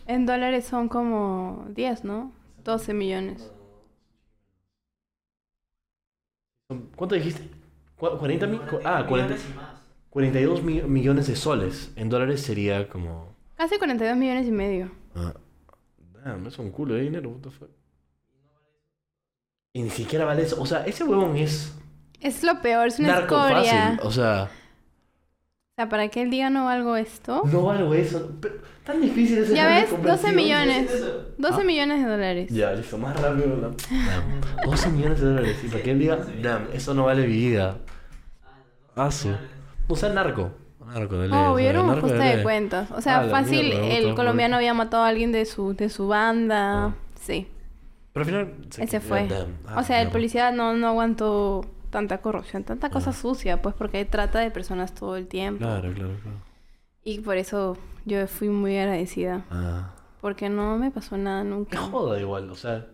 En 0.07 0.25
dólares 0.25 0.65
son 0.65 0.89
como 0.89 1.65
10, 1.69 2.03
¿no? 2.03 2.31
12 2.63 2.93
millones. 2.93 3.51
¿Cuánto 6.95 7.15
dijiste? 7.15 7.49
¿Cu- 7.97 8.07
¿40 8.07 8.47
mil? 8.47 8.61
Ah, 8.85 9.05
40, 9.07 9.35
millones 9.35 9.45
y 9.49 9.53
más. 9.55 9.79
42 10.09 10.63
mi- 10.63 10.81
millones 10.83 11.27
de 11.27 11.35
soles. 11.35 11.91
En 11.95 12.09
dólares 12.09 12.41
sería 12.41 12.87
como... 12.89 13.33
Casi 13.55 13.77
42 13.77 14.17
millones 14.17 14.47
y 14.47 14.51
medio. 14.51 14.91
Ah, 15.15 15.33
damn, 16.23 16.45
es 16.47 16.57
un 16.59 16.71
culo 16.71 16.93
de 16.95 17.01
dinero, 17.01 17.29
what 17.29 17.41
the 17.41 17.49
fuck. 17.49 17.69
Y 19.73 19.83
ni 19.83 19.89
siquiera 19.89 20.25
vale 20.25 20.43
eso. 20.43 20.59
O 20.61 20.65
sea, 20.65 20.85
ese 20.85 21.03
huevón 21.03 21.37
es 21.37 21.73
Es 22.21 22.43
lo 22.43 22.61
peor, 22.61 22.87
es 22.87 22.99
una 22.99 23.09
narco 23.09 23.35
escoria. 23.37 23.71
fácil. 23.95 23.99
O 24.03 24.11
sea, 24.11 24.43
O 24.43 25.75
sea, 25.75 25.89
para 25.89 26.07
que 26.09 26.21
él 26.21 26.29
diga 26.29 26.49
no 26.49 26.65
valgo 26.65 26.95
esto. 26.97 27.43
no 27.45 27.63
valgo 27.63 27.93
eso. 27.93 28.31
Pero, 28.41 28.55
tan 28.83 28.99
difícil 29.01 29.37
es 29.39 29.49
Ya 29.51 29.67
ves, 29.67 29.89
convencido. 29.89 30.15
12 30.17 30.31
millones. 30.33 30.91
eso? 30.91 31.25
12 31.37 31.61
Ah. 31.61 31.63
millones 31.63 32.03
de 32.03 32.09
dólares. 32.11 32.49
Ya, 32.51 32.71
listo, 32.73 32.97
más 32.97 33.19
rápido. 33.21 33.47
Damn, 33.89 34.41
12 34.65 34.89
millones 34.89 35.21
de 35.21 35.27
dólares. 35.27 35.57
Y 35.63 35.67
para 35.67 35.83
que 35.83 35.91
él 35.91 35.99
diga, 35.99 36.17
damn, 36.41 36.67
eso 36.73 36.93
no 36.93 37.05
vale 37.05 37.21
mi 37.27 37.33
vida. 37.37 37.77
Ah, 38.95 39.11
su. 39.11 39.29
O 39.87 39.95
sea, 39.95 40.09
narco. 40.09 40.51
Narco, 40.85 41.17
dale. 41.17 41.33
Oh, 41.35 41.53
hubiera 41.53 41.81
un 41.83 42.01
dale. 42.01 42.37
de 42.37 42.43
cuentas. 42.43 42.89
O 42.91 42.99
sea, 43.01 43.19
Ah, 43.21 43.27
fácil, 43.29 43.67
mierda, 43.69 43.87
el 43.95 44.15
colombiano 44.15 44.55
había 44.55 44.73
matado 44.73 45.03
a 45.03 45.07
alguien 45.07 45.31
de 45.31 45.45
su, 45.45 45.75
de 45.75 45.89
su 45.89 46.07
banda. 46.07 46.85
Ah. 46.87 46.93
Sí, 47.21 47.47
Pero 48.25 48.39
al 48.39 48.45
final. 48.47 48.67
se- 48.71 48.83
ese 48.83 48.99
fue. 48.99 49.27
Ah, 49.65 49.79
o 49.79 49.83
sea, 49.83 50.01
el 50.01 50.09
policía 50.09 50.51
no, 50.51 50.73
no 50.73 50.87
aguantó 50.87 51.65
tanta 51.89 52.19
corrupción, 52.21 52.63
tanta 52.63 52.89
cosa 52.89 53.09
Ah. 53.11 53.13
sucia, 53.13 53.61
pues 53.61 53.75
porque 53.75 54.05
trata 54.05 54.39
de 54.39 54.51
personas 54.51 54.93
todo 54.93 55.15
el 55.17 55.27
tiempo. 55.27 55.59
Claro, 55.59 55.93
claro, 55.93 56.13
claro. 56.21 56.37
Y 57.03 57.19
por 57.21 57.37
eso 57.37 57.77
yo 58.05 58.27
fui 58.27 58.49
muy 58.49 58.77
agradecida. 58.77 59.45
Ah. 59.49 59.95
Porque 60.21 60.49
no 60.49 60.77
me 60.77 60.91
pasó 60.91 61.17
nada 61.17 61.43
Me 61.43 61.49
nunca. 61.51 61.77
joda 61.79 62.19
igual, 62.19 62.49
o 62.49 62.55
sea. 62.55 62.85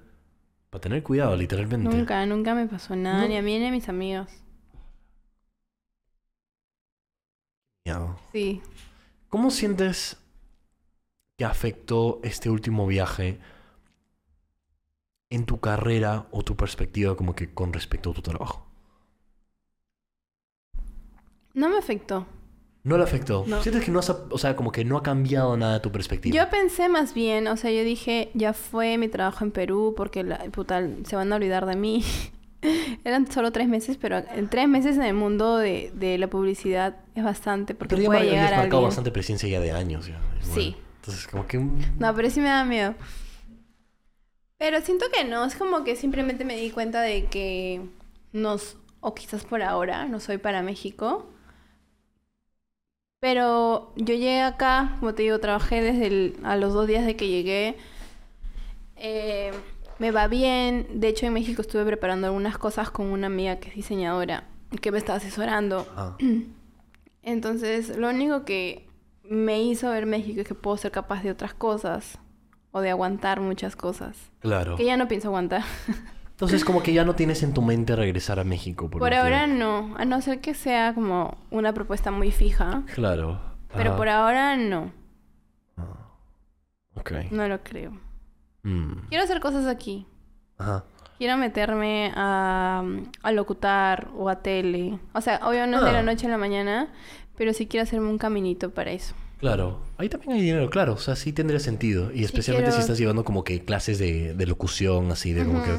Para 0.70 0.82
tener 0.82 1.04
cuidado, 1.04 1.36
literalmente. 1.36 1.90
Nunca, 1.90 2.26
nunca 2.26 2.54
me 2.54 2.68
pasó 2.68 2.96
nada, 2.96 3.22
No. 3.22 3.28
ni 3.30 3.38
a 3.38 3.42
mí 3.42 3.58
ni 3.60 3.68
a 3.68 3.72
mis 3.72 3.88
amigos. 3.90 4.28
Sí. 8.32 8.62
¿Cómo 9.30 9.50
sientes 9.52 10.18
que 11.38 11.46
afectó 11.46 12.20
este 12.24 12.50
último 12.50 12.88
viaje 12.88 13.40
en 15.30 15.46
tu 15.46 15.60
carrera 15.60 16.28
o 16.32 16.44
tu 16.44 16.56
perspectiva 16.56 17.16
como 17.16 17.36
que 17.36 17.54
con 17.54 17.74
respecto 17.74 18.12
a 18.12 18.14
tu 18.14 18.22
trabajo? 18.22 18.66
No 21.54 21.70
me 21.70 21.78
afectó. 21.78 22.26
¿No 22.84 22.98
le 22.98 23.04
afectó? 23.04 23.46
No. 23.48 23.64
¿Sientes 23.64 23.84
que 23.84 23.90
no 23.92 23.98
has, 24.00 24.10
o 24.10 24.38
sea, 24.38 24.56
como 24.56 24.72
que 24.72 24.86
no 24.86 24.98
ha 24.98 25.02
cambiado 25.04 25.58
nada 25.58 25.82
tu 25.82 25.92
perspectiva? 25.92 26.36
Yo 26.36 26.50
pensé 26.52 26.88
más 26.88 27.16
bien, 27.16 27.48
o 27.48 27.58
sea, 27.58 27.72
yo 27.72 27.84
dije, 27.84 28.30
ya 28.36 28.54
fue 28.54 28.98
mi 29.00 29.08
trabajo 29.08 29.44
en 29.44 29.52
Perú 29.52 29.96
porque 29.98 30.24
la, 30.24 30.38
puta, 30.52 30.88
se 31.04 31.16
van 31.16 31.34
a 31.34 31.38
olvidar 31.38 31.66
de 31.66 31.76
mí. 31.76 32.04
Eran 33.04 33.32
solo 33.32 33.52
tres 33.52 33.68
meses, 33.68 33.98
pero 33.98 34.18
en 34.18 34.50
tres 34.50 34.68
meses 34.68 34.98
en 34.98 35.04
el 35.04 35.16
mundo 35.16 35.58
de, 35.58 35.92
de 35.96 36.18
la 36.20 36.28
publicidad 36.28 36.98
es 37.16 37.24
bastante 37.24 37.74
porque 37.74 37.96
Pero 37.96 38.04
ya 38.04 38.08
puede 38.10 38.26
llegar 38.26 38.54
a 38.54 38.58
marcado 38.58 38.64
alguien. 38.64 38.84
bastante 38.84 39.12
presencia 39.12 39.50
ya 39.50 39.60
de 39.60 39.72
años. 39.72 40.08
Ya. 40.08 40.20
Sí. 40.42 40.76
Entonces, 40.98 41.28
como 41.28 41.48
que... 41.48 41.58
No, 41.58 42.14
pero 42.16 42.30
sí 42.30 42.40
me 42.40 42.50
da 42.50 42.66
miedo. 42.66 42.94
Pero 44.66 44.82
siento 44.82 45.06
que 45.14 45.24
no, 45.24 45.46
es 45.46 45.56
como 45.56 45.84
que 45.84 45.96
simplemente 45.96 46.44
me 46.44 46.56
di 46.58 46.72
cuenta 46.72 47.00
de 47.04 47.26
que 47.28 47.82
nos, 48.34 48.78
o 49.00 49.14
quizás 49.14 49.46
por 49.46 49.62
ahora, 49.62 50.06
no 50.08 50.20
soy 50.20 50.40
para 50.40 50.64
México. 50.64 51.28
Pero 53.20 53.92
yo 53.98 54.14
llegué 54.16 54.42
acá, 54.42 54.96
como 55.00 55.14
te 55.14 55.24
digo, 55.24 55.40
trabajé 55.40 55.82
desde 55.82 56.08
el- 56.08 56.40
a 56.44 56.56
los 56.58 56.74
dos 56.74 56.88
días 56.88 57.06
de 57.06 57.16
que 57.16 57.28
llegué. 57.28 57.76
Eh, 58.96 59.52
me 60.00 60.12
va 60.12 60.28
bien. 60.28 60.88
De 61.00 61.08
hecho, 61.10 61.26
en 61.26 61.34
México 61.34 61.62
estuve 61.62 61.86
preparando 61.86 62.28
algunas 62.28 62.58
cosas 62.58 62.92
con 62.92 63.08
una 63.08 63.28
amiga 63.28 63.58
que 63.58 63.70
es 63.70 63.76
diseñadora, 63.76 64.46
que 64.82 64.92
me 64.92 64.98
está 64.98 65.16
asesorando. 65.16 65.88
Ah, 65.96 66.18
Entonces, 67.24 67.98
lo 67.98 68.10
único 68.10 68.46
que 68.46 68.88
me 69.24 69.62
hizo 69.64 69.90
ver 69.90 70.06
México 70.06 70.42
es 70.42 70.48
que 70.48 70.56
puedo 70.56 70.78
ser 70.78 70.92
capaz 70.92 71.24
de 71.24 71.32
otras 71.32 71.54
cosas 71.54 72.20
o 72.76 72.82
de 72.82 72.90
aguantar 72.90 73.40
muchas 73.40 73.78
cosas. 73.78 74.18
claro. 74.42 74.76
Que 74.76 74.84
ya 74.84 74.98
no 74.98 75.08
pienso 75.08 75.30
aguantar. 75.30 75.64
Entonces, 76.32 76.66
como 76.66 76.84
que 76.84 76.92
ya 76.92 77.06
no 77.06 77.16
tienes 77.16 77.42
en 77.44 77.54
tu 77.54 77.62
mente 77.62 77.96
regresar 77.96 78.40
a 78.40 78.44
México. 78.44 78.90
Por, 78.90 79.00
Por 79.00 79.14
ahora 79.14 79.48
no, 79.48 79.96
a 79.98 80.04
no 80.04 80.20
ser 80.22 80.42
que 80.42 80.54
sea 80.54 80.94
como 80.94 81.38
una 81.50 81.72
propuesta 81.74 82.12
muy 82.12 82.32
fija. 82.32 82.84
Claro. 82.94 83.40
Pero 83.74 83.92
Ajá. 83.92 83.98
por 83.98 84.10
ahora 84.10 84.58
no, 84.58 84.92
Ah. 85.78 86.10
Ok. 86.96 87.12
no 87.32 87.48
lo 87.48 87.64
creo. 87.64 87.92
Mm. 88.64 89.08
Quiero 89.08 89.24
hacer 89.24 89.40
cosas 89.40 89.66
aquí. 89.68 90.06
Ajá. 90.58 90.84
Quiero 91.18 91.38
meterme 91.38 92.12
a, 92.16 92.84
a 93.24 93.32
locutar 93.32 94.10
o 94.18 94.28
a 94.28 94.42
tele. 94.42 95.00
O 95.14 95.22
sea, 95.22 95.40
obvio 95.44 95.66
no 95.68 95.78
es 95.78 95.84
de 95.86 95.90
Ah. 95.92 95.94
la 95.94 96.04
noche 96.04 96.28
a 96.28 96.30
la 96.30 96.38
mañana, 96.38 96.90
pero 97.38 97.54
sí 97.54 97.68
quiero 97.68 97.84
hacerme 97.84 98.10
un 98.10 98.18
caminito 98.18 98.72
para 98.72 98.92
eso. 98.92 99.16
Claro, 99.40 99.80
ahí 99.98 100.10
también 100.10 100.34
hay 100.34 100.42
dinero, 100.42 100.70
claro, 100.70 100.94
o 100.94 100.98
sea, 100.98 101.16
sí 101.16 101.34
tendría 101.34 101.60
sentido. 101.60 102.12
Y 102.14 102.24
especialmente 102.24 102.72
si 102.72 102.80
estás 102.80 102.98
llevando 102.98 103.24
como 103.26 103.44
que 103.44 103.64
clases 103.64 104.00
de, 104.00 104.34
de 104.34 104.46
locución, 104.48 105.12
así, 105.12 105.34
de 105.34 105.46
como 105.46 105.64
que... 105.64 105.78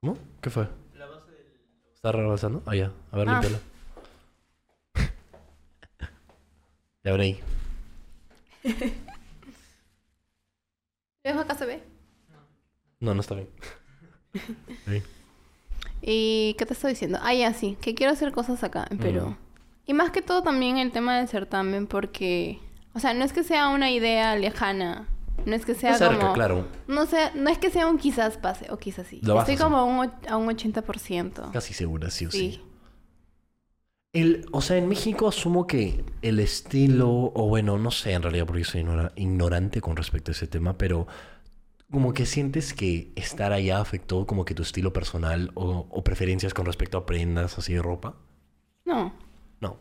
¿Cómo? 0.00 0.18
¿Qué 0.40 0.50
fue? 0.50 0.68
La 0.94 1.06
base 1.06 1.30
del. 1.30 1.46
¿Está 1.94 2.12
rebasando? 2.12 2.62
Ah, 2.66 2.74
ya, 2.76 2.92
a 3.10 3.16
ver, 3.16 3.28
Ah. 3.28 3.32
límpialo. 3.32 3.58
Ya 7.04 7.12
ven 7.12 7.20
ahí. 7.22 7.40
¿Dejo 11.24 11.40
acá 11.40 11.54
se 11.54 11.66
ve? 11.66 11.82
No, 13.00 13.14
no 13.14 13.20
está 13.22 13.34
bien. 13.34 13.48
Ahí. 14.86 15.02
¿Y 16.02 16.54
qué 16.58 16.66
te 16.66 16.74
estoy 16.74 16.90
diciendo? 16.92 17.18
Ah, 17.22 17.32
ya 17.34 17.52
sí, 17.54 17.76
que 17.80 17.94
quiero 17.94 18.12
hacer 18.12 18.32
cosas 18.32 18.62
acá 18.64 18.86
en 18.90 18.98
Perú. 18.98 19.28
Mm. 19.28 19.36
Y 19.90 19.92
más 19.92 20.12
que 20.12 20.22
todo 20.22 20.40
también 20.44 20.78
el 20.78 20.92
tema 20.92 21.18
del 21.18 21.26
certamen, 21.26 21.88
porque, 21.88 22.60
o 22.94 23.00
sea, 23.00 23.12
no 23.12 23.24
es 23.24 23.32
que 23.32 23.42
sea 23.42 23.70
una 23.70 23.90
idea 23.90 24.36
lejana, 24.36 25.08
no 25.44 25.56
es 25.56 25.66
que 25.66 25.74
sea 25.74 25.94
cerca, 25.98 26.16
como, 26.16 26.32
claro. 26.32 26.68
no 26.86 27.06
sé, 27.06 27.32
no 27.34 27.50
es 27.50 27.58
que 27.58 27.70
sea 27.70 27.88
un 27.88 27.98
quizás 27.98 28.36
pase 28.36 28.70
o 28.70 28.76
quizás 28.78 29.08
sí. 29.08 29.18
Lo 29.24 29.36
Estoy 29.40 29.56
como 29.56 29.78
a 29.78 29.82
un, 29.84 30.12
a 30.28 30.36
un 30.36 30.46
80%. 30.48 31.50
Casi 31.50 31.74
segura, 31.74 32.08
sí 32.10 32.26
o 32.26 32.30
sí. 32.30 32.52
Sí. 32.52 32.62
El, 34.12 34.46
o 34.52 34.60
sea, 34.60 34.76
en 34.76 34.88
México 34.88 35.26
asumo 35.26 35.66
que 35.66 36.04
el 36.22 36.38
estilo, 36.38 37.10
o 37.10 37.48
bueno, 37.48 37.76
no 37.76 37.90
sé 37.90 38.12
en 38.12 38.22
realidad 38.22 38.46
porque 38.46 38.62
soy 38.62 38.82
ignora- 38.82 39.10
ignorante 39.16 39.80
con 39.80 39.96
respecto 39.96 40.30
a 40.30 40.34
ese 40.34 40.46
tema, 40.46 40.78
pero 40.78 41.08
como 41.90 42.12
que 42.14 42.26
sientes 42.26 42.74
que 42.74 43.10
estar 43.16 43.52
allá 43.52 43.80
afectó 43.80 44.24
como 44.24 44.44
que 44.44 44.54
tu 44.54 44.62
estilo 44.62 44.92
personal 44.92 45.50
o, 45.54 45.88
o 45.90 46.04
preferencias 46.04 46.54
con 46.54 46.64
respecto 46.66 46.96
a 46.96 47.06
prendas 47.06 47.58
así 47.58 47.72
de 47.74 47.82
ropa. 47.82 48.14
No, 48.84 49.12
No. 49.60 49.78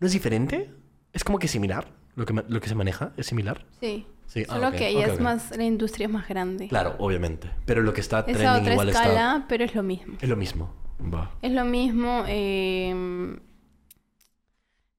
¿No 0.00 0.06
es 0.06 0.12
diferente? 0.12 0.70
¿Es 1.12 1.24
como 1.24 1.38
que 1.38 1.48
similar? 1.48 1.92
¿Lo 2.14 2.24
que, 2.26 2.34
lo 2.46 2.60
que 2.60 2.68
se 2.68 2.74
maneja? 2.74 3.12
¿Es 3.16 3.26
similar? 3.26 3.66
sí. 3.80 4.06
Sí. 4.26 4.44
ah, 4.48 4.54
Solo 4.54 4.72
que 4.72 4.86
allá 4.86 5.08
ok, 5.08 5.12
es 5.14 5.20
más, 5.20 5.50
la 5.56 5.64
industria 5.64 6.06
es 6.06 6.12
más 6.12 6.26
grande. 6.26 6.66
Claro, 6.68 6.96
obviamente. 6.98 7.50
Pero 7.66 7.82
lo 7.82 7.92
que 7.92 8.00
está 8.00 8.24
es 8.26 8.36
a 8.38 8.38
trending 8.38 8.62
otra 8.62 8.72
igual 8.72 8.88
escala, 8.88 9.34
está... 9.36 9.46
pero 9.48 9.64
es 9.64 9.74
lo 9.74 9.82
mismo. 9.82 10.16
Es 10.22 10.28
lo 10.28 10.36
mismo. 10.36 10.72
Va. 11.12 11.30
Es 11.42 11.52
lo 11.52 11.64
mismo. 11.66 12.24
eh, 12.28 13.36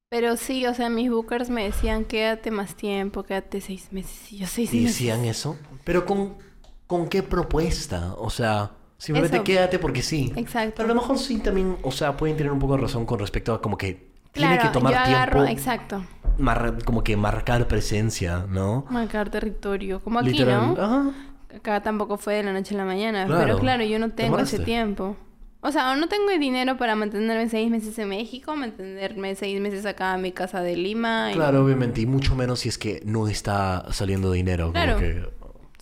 Pero 0.09 0.37
sí, 0.37 0.65
o 0.67 0.73
sea, 0.75 0.89
mis 0.89 1.09
bookers 1.09 1.49
me 1.49 1.63
decían, 1.63 2.05
quédate 2.05 2.51
más 2.51 2.75
tiempo, 2.75 3.23
quédate 3.23 3.59
seis 3.61 3.91
meses. 3.91 4.31
Y 4.31 4.37
yo 4.39 4.47
seis 4.47 4.71
¿Y 4.73 4.81
meses. 4.81 4.91
decían 4.91 5.25
eso? 5.25 5.57
¿Pero 5.83 6.05
con, 6.05 6.37
con 6.85 7.09
qué 7.09 7.23
propuesta? 7.23 8.13
O 8.17 8.29
sea, 8.29 8.73
simplemente 8.97 9.37
Eso. 9.37 9.43
quédate 9.43 9.79
porque 9.79 10.01
sí. 10.01 10.31
Exacto. 10.35 10.73
Pero 10.77 10.91
a 10.91 10.95
lo 10.95 11.01
mejor 11.01 11.17
sí 11.17 11.39
también, 11.39 11.77
o 11.83 11.91
sea, 11.91 12.15
pueden 12.17 12.37
tener 12.37 12.51
un 12.51 12.59
poco 12.59 12.75
de 12.75 12.81
razón 12.83 13.05
con 13.05 13.19
respecto 13.19 13.53
a 13.53 13.61
como 13.61 13.77
que 13.77 14.07
tiene 14.31 14.57
que 14.59 14.69
tomar 14.69 14.93
yo 14.93 14.99
agarro, 14.99 15.43
tiempo. 15.43 15.59
exacto. 15.59 16.05
mar- 16.39 16.77
como 16.85 17.03
que 17.03 17.15
marcar 17.17 17.67
presencia, 17.67 18.45
¿no? 18.49 18.85
Marcar 18.89 19.29
territorio. 19.29 19.99
Como 19.99 20.19
aquí, 20.19 20.29
Literal. 20.31 20.73
¿no? 20.75 20.81
Ajá. 20.83 21.11
Acá 21.55 21.81
tampoco 21.83 22.17
fue 22.17 22.35
de 22.35 22.43
la 22.43 22.51
noche 22.53 22.73
a 22.73 22.77
la 22.79 22.85
mañana. 22.85 23.25
Claro. 23.27 23.41
Pero 23.43 23.59
claro, 23.59 23.83
yo 23.83 23.99
no 23.99 24.09
tengo 24.11 24.39
ese 24.39 24.57
tiempo. 24.59 25.15
O 25.61 25.71
sea, 25.71 25.95
no 25.95 26.07
tengo 26.09 26.27
dinero 26.37 26.75
para 26.77 26.95
mantenerme 26.95 27.47
seis 27.47 27.69
meses 27.69 27.97
en 27.99 28.09
México, 28.09 28.55
mantenerme 28.55 29.35
seis 29.35 29.61
meses 29.61 29.85
acá 29.85 30.15
en 30.15 30.21
mi 30.23 30.31
casa 30.31 30.61
de 30.61 30.75
Lima. 30.75 31.29
y- 31.31 31.35
Claro, 31.35 31.63
obviamente, 31.63 32.01
y 32.01 32.05
mucho 32.07 32.35
menos 32.35 32.61
si 32.61 32.69
es 32.69 32.77
que 32.79 33.01
no 33.05 33.27
está 33.27 33.85
saliendo 33.93 34.31
dinero. 34.31 34.71
como 34.71 34.83
Claro. 34.83 34.97
que 34.99 35.29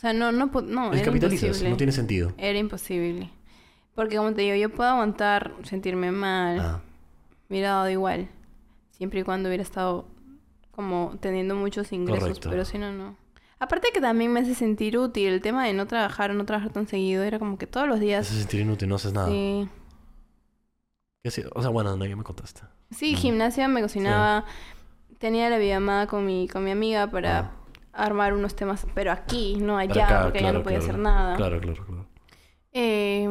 O 0.02 0.04
sea, 0.04 0.14
no, 0.14 0.32
no, 0.32 0.48
no, 0.48 0.88
era 0.88 0.96
descapitalizas, 0.96 1.44
imposible. 1.44 1.70
no 1.70 1.78
tiene 1.78 1.92
sentido. 1.92 2.34
Era 2.38 2.58
imposible. 2.58 3.30
Porque 3.94 4.16
como 4.18 4.34
te 4.34 4.42
digo, 4.42 4.56
yo 4.56 4.70
puedo 4.72 4.90
aguantar 4.90 5.54
sentirme 5.62 6.12
mal. 6.12 6.60
Ah, 6.60 6.82
Me 7.50 7.58
hubiera 7.58 7.70
dado 7.72 7.90
igual. 7.92 8.28
Siempre 8.90 9.20
y 9.20 9.24
cuando 9.24 9.48
hubiera 9.50 9.62
estado 9.62 10.08
como 10.72 11.18
teniendo 11.20 11.54
muchos 11.56 11.92
ingresos. 11.94 12.24
Correcto. 12.24 12.50
Pero 12.50 12.66
si 12.66 12.80
no, 12.80 12.92
no. 12.92 13.16
Aparte 13.60 13.90
que 13.94 14.02
también 14.02 14.34
me 14.34 14.40
hace 14.40 14.56
sentir 14.56 14.98
útil. 14.98 15.28
El 15.34 15.42
tema 15.42 15.68
de 15.68 15.74
no 15.74 15.86
trabajar 15.86 16.32
o 16.32 16.34
no 16.34 16.46
trabajar 16.46 16.72
tan 16.72 16.88
seguido 16.88 17.22
era 17.22 17.38
como 17.38 17.60
que 17.60 17.68
todos 17.68 17.88
los 17.88 18.00
días. 18.00 18.28
hace 18.28 18.40
sentir 18.40 18.62
inútil, 18.62 18.90
no 18.90 18.96
haces 18.96 19.14
nada. 19.14 19.28
Sí. 19.28 19.70
O 21.54 21.62
sea, 21.62 21.70
bueno, 21.70 21.96
no, 21.96 22.06
ya 22.06 22.16
me 22.16 22.24
contaste. 22.24 22.62
Sí, 22.90 23.14
Mm. 23.14 23.18
gimnasia, 23.18 23.68
me 23.68 23.82
cocinaba. 23.84 24.46
Tenía 25.20 25.48
la 25.52 25.60
videollamada 25.60 26.08
con 26.08 26.26
mi, 26.26 26.48
con 26.48 26.64
mi 26.64 26.72
amiga 26.72 27.06
para 27.12 27.40
Ah. 27.40 27.52
Armar 27.94 28.34
unos 28.34 28.56
temas, 28.56 28.86
pero 28.94 29.12
aquí, 29.12 29.56
no 29.58 29.78
allá, 29.78 30.06
acá, 30.06 30.22
porque 30.24 30.40
allá 30.40 30.48
claro, 30.50 30.58
no 30.60 30.64
podía 30.64 30.80
claro. 30.80 30.92
hacer 30.94 31.00
nada. 31.04 31.36
Claro, 31.36 31.60
claro, 31.60 31.86
claro. 31.86 32.06
Eh, 32.74 33.28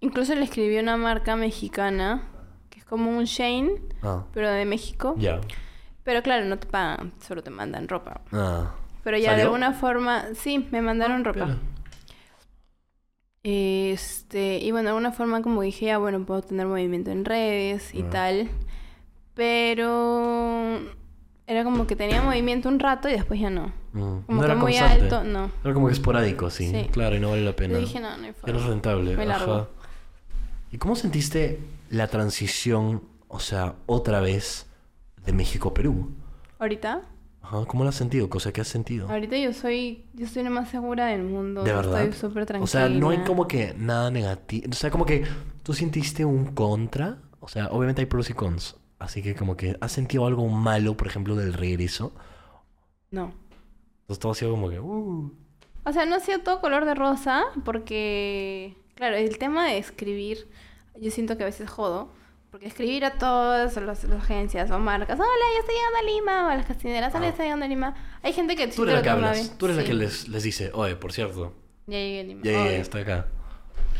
incluso 0.00 0.34
le 0.34 0.44
escribí 0.44 0.76
a 0.78 0.80
una 0.82 0.96
marca 0.96 1.36
mexicana, 1.36 2.22
que 2.70 2.80
es 2.80 2.84
como 2.84 3.10
un 3.16 3.24
Shane, 3.24 3.80
Ah, 4.02 4.24
pero 4.32 4.50
de 4.50 4.64
México. 4.64 5.14
ya. 5.18 5.40
Pero 6.02 6.22
claro, 6.22 6.44
no 6.44 6.58
te 6.58 6.66
pagan, 6.66 7.12
solo 7.20 7.42
te 7.42 7.50
mandan 7.50 7.88
ropa. 7.88 8.20
Ah. 8.32 8.74
Pero 9.04 9.16
ya 9.18 9.34
de 9.36 9.42
alguna 9.42 9.72
forma, 9.72 10.24
sí, 10.34 10.66
me 10.70 10.82
mandaron 10.82 11.24
ropa. 11.24 11.44
Piola. 11.46 11.58
Este, 13.42 14.58
y 14.58 14.70
bueno, 14.70 14.84
de 14.84 14.88
alguna 14.90 15.12
forma 15.12 15.42
como 15.42 15.60
dije, 15.62 15.86
ya 15.86 15.98
bueno, 15.98 16.24
puedo 16.24 16.42
tener 16.42 16.66
movimiento 16.66 17.10
en 17.10 17.24
redes 17.24 17.94
y 17.94 18.02
Ah. 18.02 18.10
tal. 18.10 18.48
Pero 19.34 20.78
era 21.46 21.64
como 21.64 21.86
que 21.86 21.94
tenía 21.96 22.22
movimiento 22.22 22.68
un 22.68 22.78
rato 22.78 23.08
y 23.08 23.12
después 23.12 23.38
ya 23.38 23.50
no. 23.50 23.72
Mm. 23.92 24.20
Como 24.22 24.22
no 24.28 24.40
que 24.40 24.44
era 24.46 24.54
muy 24.54 24.72
constante. 24.72 25.02
alto, 25.04 25.24
no. 25.24 25.50
Era 25.62 25.74
como 25.74 25.86
que 25.88 25.92
esporádico, 25.92 26.50
sí. 26.50 26.70
Sí. 26.70 26.88
Claro, 26.90 27.16
y 27.16 27.20
no 27.20 27.30
vale 27.30 27.44
la 27.44 27.54
pena. 27.54 27.74
Yo 27.74 27.80
dije, 27.80 28.00
no, 28.00 28.16
no 28.16 28.24
hay 28.24 28.32
forma. 28.32 28.52
no 28.52 28.64
es 28.64 28.66
rentable. 28.66 29.16
Me 29.16 29.26
largo. 29.26 29.54
Ajá. 29.54 29.68
¿Y 30.70 30.78
cómo 30.78 30.96
sentiste 30.96 31.60
la 31.90 32.08
transición, 32.08 33.02
o 33.28 33.40
sea, 33.40 33.74
otra 33.86 34.20
vez 34.20 34.66
de 35.24 35.32
México 35.32 35.68
a 35.68 35.74
Perú? 35.74 36.12
Ahorita, 36.58 37.02
Ajá. 37.42 37.64
¿Cómo 37.66 37.84
lo 37.84 37.90
has 37.90 37.94
sentido? 37.96 38.30
Cosa 38.30 38.52
que 38.52 38.62
has 38.62 38.68
sentido? 38.68 39.06
ahorita 39.08 39.36
yo 39.36 39.52
soy, 39.52 40.06
yo 40.14 40.26
soy 40.26 40.44
la 40.44 40.50
más 40.50 40.70
segura 40.70 41.06
del 41.06 41.24
mundo. 41.24 41.62
¿De 41.62 41.74
verdad? 41.74 42.04
Estoy 42.04 42.18
súper 42.18 42.46
tranquila. 42.46 42.64
O 42.64 42.66
sea, 42.66 42.88
no 42.88 43.10
hay 43.10 43.18
como 43.18 43.46
que 43.46 43.74
nada 43.76 44.10
negativo. 44.10 44.68
O 44.70 44.74
sea, 44.74 44.90
como 44.90 45.04
que 45.04 45.24
tú 45.62 45.74
sentiste 45.74 46.24
un 46.24 46.54
contra. 46.54 47.18
O 47.40 47.48
sea, 47.48 47.68
obviamente 47.68 48.00
hay 48.00 48.06
pros 48.06 48.30
y 48.30 48.32
cons. 48.32 48.76
Así 49.04 49.22
que 49.22 49.34
como 49.34 49.56
que 49.56 49.76
has 49.80 49.92
sentido 49.92 50.26
algo 50.26 50.48
malo, 50.48 50.96
por 50.96 51.06
ejemplo, 51.06 51.36
del 51.36 51.52
regreso. 51.52 52.12
No. 53.10 53.32
Entonces 54.02 54.18
todo 54.18 54.32
ha 54.32 54.34
sido 54.34 54.50
como 54.50 54.68
que... 54.70 54.80
Uh, 54.80 55.30
O 55.84 55.92
sea, 55.92 56.06
no 56.06 56.16
ha 56.16 56.20
sido 56.20 56.40
todo 56.40 56.60
color 56.60 56.84
de 56.86 56.94
rosa, 56.94 57.44
porque, 57.64 58.74
claro, 58.94 59.16
el 59.16 59.36
tema 59.38 59.66
de 59.66 59.78
escribir, 59.78 60.48
yo 61.00 61.10
siento 61.10 61.36
que 61.36 61.42
a 61.42 61.46
veces 61.46 61.68
jodo, 61.68 62.08
porque 62.50 62.66
escribir 62.66 63.04
a 63.04 63.18
todas 63.18 63.76
las, 63.76 64.04
las 64.04 64.22
agencias 64.22 64.70
o 64.70 64.78
marcas, 64.78 65.18
hola, 65.18 65.28
ya 65.54 65.60
estoy 65.60 65.74
llegando 65.74 65.98
a 65.98 66.02
Lima, 66.02 66.46
o 66.46 66.50
a 66.50 66.56
las 66.56 66.66
castineras, 66.66 67.14
hola, 67.14 67.24
ya 67.24 67.30
estoy 67.30 67.44
llegando 67.46 67.64
a 67.66 67.68
Lima. 67.68 67.94
Hay 68.22 68.32
gente 68.32 68.56
que 68.56 68.68
tú 68.68 68.84
eres 68.84 68.94
la 68.96 69.02
que 69.02 69.10
hablas. 69.10 69.58
Tú 69.58 69.66
eres 69.66 69.76
la 69.76 69.84
que 69.84 69.92
les, 69.94 70.28
les 70.28 70.42
dice, 70.42 70.70
oye, 70.72 70.96
por 70.96 71.12
cierto, 71.12 71.52
Ya 71.86 71.98
llegué 71.98 72.20
a 72.20 72.24
Lima. 72.24 72.40
ya, 72.44 72.52
ya, 72.52 72.64
ya, 72.70 72.76
estoy 72.78 73.02
acá. 73.02 73.26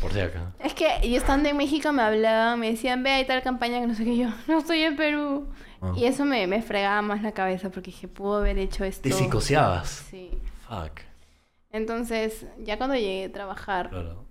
Por 0.00 0.12
si 0.12 0.20
acá. 0.20 0.52
Es 0.58 0.74
que 0.74 0.86
yo 1.08 1.16
estando 1.16 1.48
en 1.48 1.56
México 1.56 1.92
me 1.92 2.02
hablaban, 2.02 2.60
me 2.60 2.70
decían, 2.70 3.02
ve, 3.02 3.10
hay 3.10 3.26
tal 3.26 3.42
campaña 3.42 3.80
que 3.80 3.86
no 3.86 3.94
sé 3.94 4.04
qué 4.04 4.16
yo, 4.16 4.28
no 4.48 4.58
estoy 4.58 4.80
en 4.82 4.96
Perú. 4.96 5.46
Ah. 5.80 5.92
Y 5.96 6.04
eso 6.06 6.24
me, 6.24 6.46
me 6.46 6.62
fregaba 6.62 7.00
más 7.02 7.22
la 7.22 7.32
cabeza, 7.32 7.70
porque 7.70 7.90
dije, 7.90 8.08
pudo 8.08 8.36
haber 8.36 8.58
hecho 8.58 8.84
esto. 8.84 9.02
Te 9.02 9.12
psicoseabas. 9.12 10.06
Sí. 10.10 10.30
Fuck. 10.68 11.00
Entonces, 11.72 12.46
ya 12.62 12.76
cuando 12.78 12.94
llegué 12.96 13.24
a 13.26 13.32
trabajar, 13.32 13.90
Claro. 13.90 14.24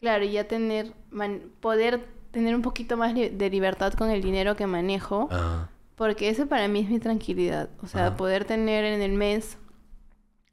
Claro, 0.00 0.24
y 0.24 0.32
ya 0.32 0.44
tener, 0.44 0.92
man- 1.10 1.40
poder 1.60 2.04
tener 2.30 2.54
un 2.54 2.60
poquito 2.62 2.96
más 2.96 3.14
li- 3.14 3.28
de 3.30 3.48
libertad 3.48 3.92
con 3.94 4.10
el 4.10 4.20
dinero 4.22 4.54
que 4.56 4.66
manejo, 4.66 5.28
Ah, 5.30 5.68
porque 5.94 6.28
eso 6.28 6.46
para 6.46 6.68
mí 6.68 6.80
es 6.80 6.90
mi 6.90 6.98
tranquilidad. 6.98 7.70
O 7.82 7.86
sea, 7.86 8.16
poder 8.16 8.44
tener 8.44 8.84
en 8.84 9.00
el 9.00 9.12
mes, 9.12 9.56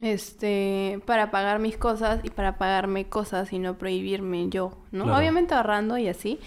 este, 0.02 1.02
para 1.06 1.32
pagar 1.32 1.60
mis 1.60 1.78
cosas 1.78 2.20
y 2.24 2.30
para 2.32 2.58
pagarme 2.58 3.08
cosas 3.08 3.54
y 3.54 3.60
no 3.60 3.78
prohibirme 3.78 4.50
yo, 4.50 4.78
¿no? 4.92 5.06
Claro. 5.06 5.20
Obviamente 5.20 5.54
ahorrando 5.54 5.98
y 5.98 6.08
así, 6.08 6.40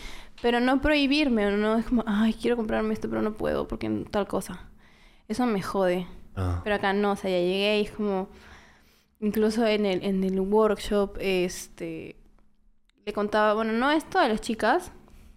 pero 0.43 0.61
no 0.61 0.81
prohibirme, 0.81 1.51
no 1.53 1.79
es 1.79 1.87
como, 1.87 2.05
ay, 2.07 2.35
quiero 2.35 2.57
comprarme 2.57 2.93
esto, 2.93 3.09
pero 3.09 3.23
no 3.23 3.35
puedo 3.35 3.69
porque 3.69 3.89
tal 4.11 4.27
cosa. 4.27 4.69
Eso 5.29 5.47
me 5.47 5.63
jode. 5.63 6.07
ah. 6.37 6.61
Pero 6.65 6.77
acá 6.77 6.93
no, 6.93 7.13
o 7.13 7.17
sea, 7.17 7.31
ya 7.31 7.39
llegué 7.39 7.79
y 7.81 7.85
es 7.85 7.93
como, 7.93 8.29
incluso 9.21 9.67
en 9.67 9.87
el, 9.87 10.05
en 10.05 10.25
el 10.25 10.41
workshop, 10.41 11.17
este, 11.21 12.17
le 13.07 13.13
contaba, 13.13 13.55
bueno, 13.55 13.73
no 13.73 13.91
esto 13.91 14.19
a 14.19 14.29
las 14.29 14.41
chicas, 14.41 14.93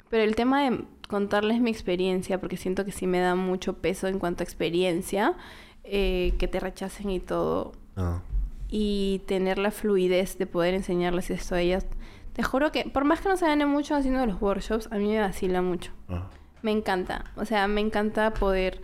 pero 0.09 0.23
el 0.23 0.35
tema 0.35 0.69
de 0.69 0.85
contarles 1.07 1.61
mi 1.61 1.69
experiencia, 1.71 2.39
porque 2.39 2.57
siento 2.57 2.83
que 2.83 2.91
sí 2.91 3.07
me 3.07 3.19
da 3.19 3.35
mucho 3.35 3.73
peso 3.77 4.07
en 4.07 4.19
cuanto 4.19 4.43
a 4.43 4.45
experiencia, 4.45 5.35
eh, 5.83 6.33
que 6.39 6.47
te 6.47 6.59
rechacen 6.59 7.09
y 7.11 7.19
todo, 7.19 7.73
ah. 7.97 8.21
y 8.69 9.21
tener 9.27 9.57
la 9.57 9.71
fluidez 9.71 10.37
de 10.37 10.45
poder 10.45 10.73
enseñarles 10.73 11.29
esto 11.29 11.55
a 11.55 11.61
ellas. 11.61 11.85
Te 12.33 12.43
juro 12.43 12.71
que, 12.71 12.85
por 12.85 13.03
más 13.03 13.19
que 13.21 13.29
no 13.29 13.37
se 13.37 13.47
gane 13.47 13.65
mucho 13.65 13.95
haciendo 13.95 14.25
los 14.25 14.41
workshops, 14.41 14.87
a 14.91 14.97
mí 14.97 15.07
me 15.07 15.19
vacila 15.19 15.61
mucho. 15.61 15.91
ah. 16.09 16.29
Me 16.63 16.71
encanta. 16.71 17.25
O 17.35 17.45
sea, 17.45 17.67
me 17.67 17.81
encanta 17.81 18.33
poder... 18.33 18.81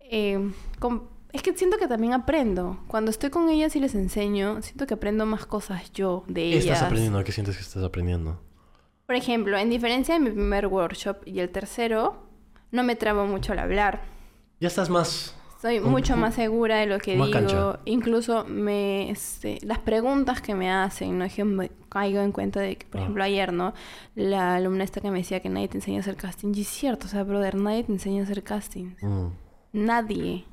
eh, 0.00 0.50
es 1.32 1.42
que 1.42 1.52
siento 1.56 1.76
que 1.78 1.88
también 1.88 2.12
aprendo. 2.12 2.78
Cuando 2.86 3.10
estoy 3.10 3.30
con 3.30 3.48
ellas 3.50 3.74
y 3.74 3.80
les 3.80 3.94
enseño, 3.94 4.62
siento 4.62 4.86
que 4.86 4.94
aprendo 4.94 5.26
más 5.26 5.46
cosas 5.46 5.92
yo 5.92 6.22
de 6.28 6.42
¿Qué 6.42 6.48
ellas. 6.52 6.64
estás 6.64 6.82
aprendiendo? 6.84 7.24
¿Qué 7.24 7.32
sientes 7.32 7.56
que 7.56 7.62
estás 7.62 7.82
aprendiendo? 7.82 8.40
Por 9.06 9.16
ejemplo, 9.16 9.58
en 9.58 9.68
diferencia 9.68 10.14
de 10.14 10.20
mi 10.20 10.30
primer 10.30 10.66
workshop 10.68 11.18
y 11.26 11.40
el 11.40 11.50
tercero, 11.50 12.22
no 12.70 12.84
me 12.84 12.96
trabo 12.96 13.26
mucho 13.26 13.52
al 13.52 13.58
hablar. 13.58 14.02
Ya 14.60 14.68
estás 14.68 14.88
más... 14.88 15.34
Soy 15.64 15.80
mucho 15.80 16.14
más 16.18 16.34
segura 16.34 16.76
de 16.76 16.84
lo 16.84 16.98
que 16.98 17.16
más 17.16 17.28
digo. 17.28 17.38
cancha. 17.38 17.80
Incluso 17.86 18.44
me, 18.44 19.10
este, 19.10 19.58
las 19.62 19.78
preguntas 19.78 20.42
que 20.42 20.54
me 20.54 20.70
hacen, 20.70 21.18
¿no? 21.18 21.24
Es 21.24 21.32
que 21.32 21.42
me 21.44 21.70
caigo 21.88 22.20
en 22.20 22.32
cuenta 22.32 22.60
de 22.60 22.76
que, 22.76 22.84
por 22.86 23.00
Ah. 23.00 23.04
ejemplo, 23.04 23.24
ayer, 23.24 23.50
¿no? 23.54 23.72
La 24.14 24.56
alumna 24.56 24.84
esta 24.84 25.00
que 25.00 25.10
me 25.10 25.20
decía 25.20 25.40
que 25.40 25.48
nadie 25.48 25.68
te 25.68 25.78
enseña 25.78 25.96
a 25.96 26.00
hacer 26.00 26.16
casting. 26.16 26.52
Y 26.54 26.60
es 26.60 26.68
cierto, 26.68 27.06
o 27.06 27.08
sea, 27.08 27.22
brother, 27.22 27.54
nadie 27.54 27.82
te 27.84 27.92
enseña 27.92 28.20
a 28.20 28.24
hacer 28.24 28.42
casting. 28.42 28.90
Mm. 29.00 29.28
Nadie. 29.72 30.44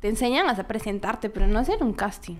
Te 0.00 0.08
enseñan 0.08 0.48
a 0.48 0.54
presentarte, 0.66 1.30
pero 1.30 1.46
no 1.46 1.60
a 1.60 1.62
hacer 1.62 1.80
un 1.80 1.92
casting. 1.92 2.34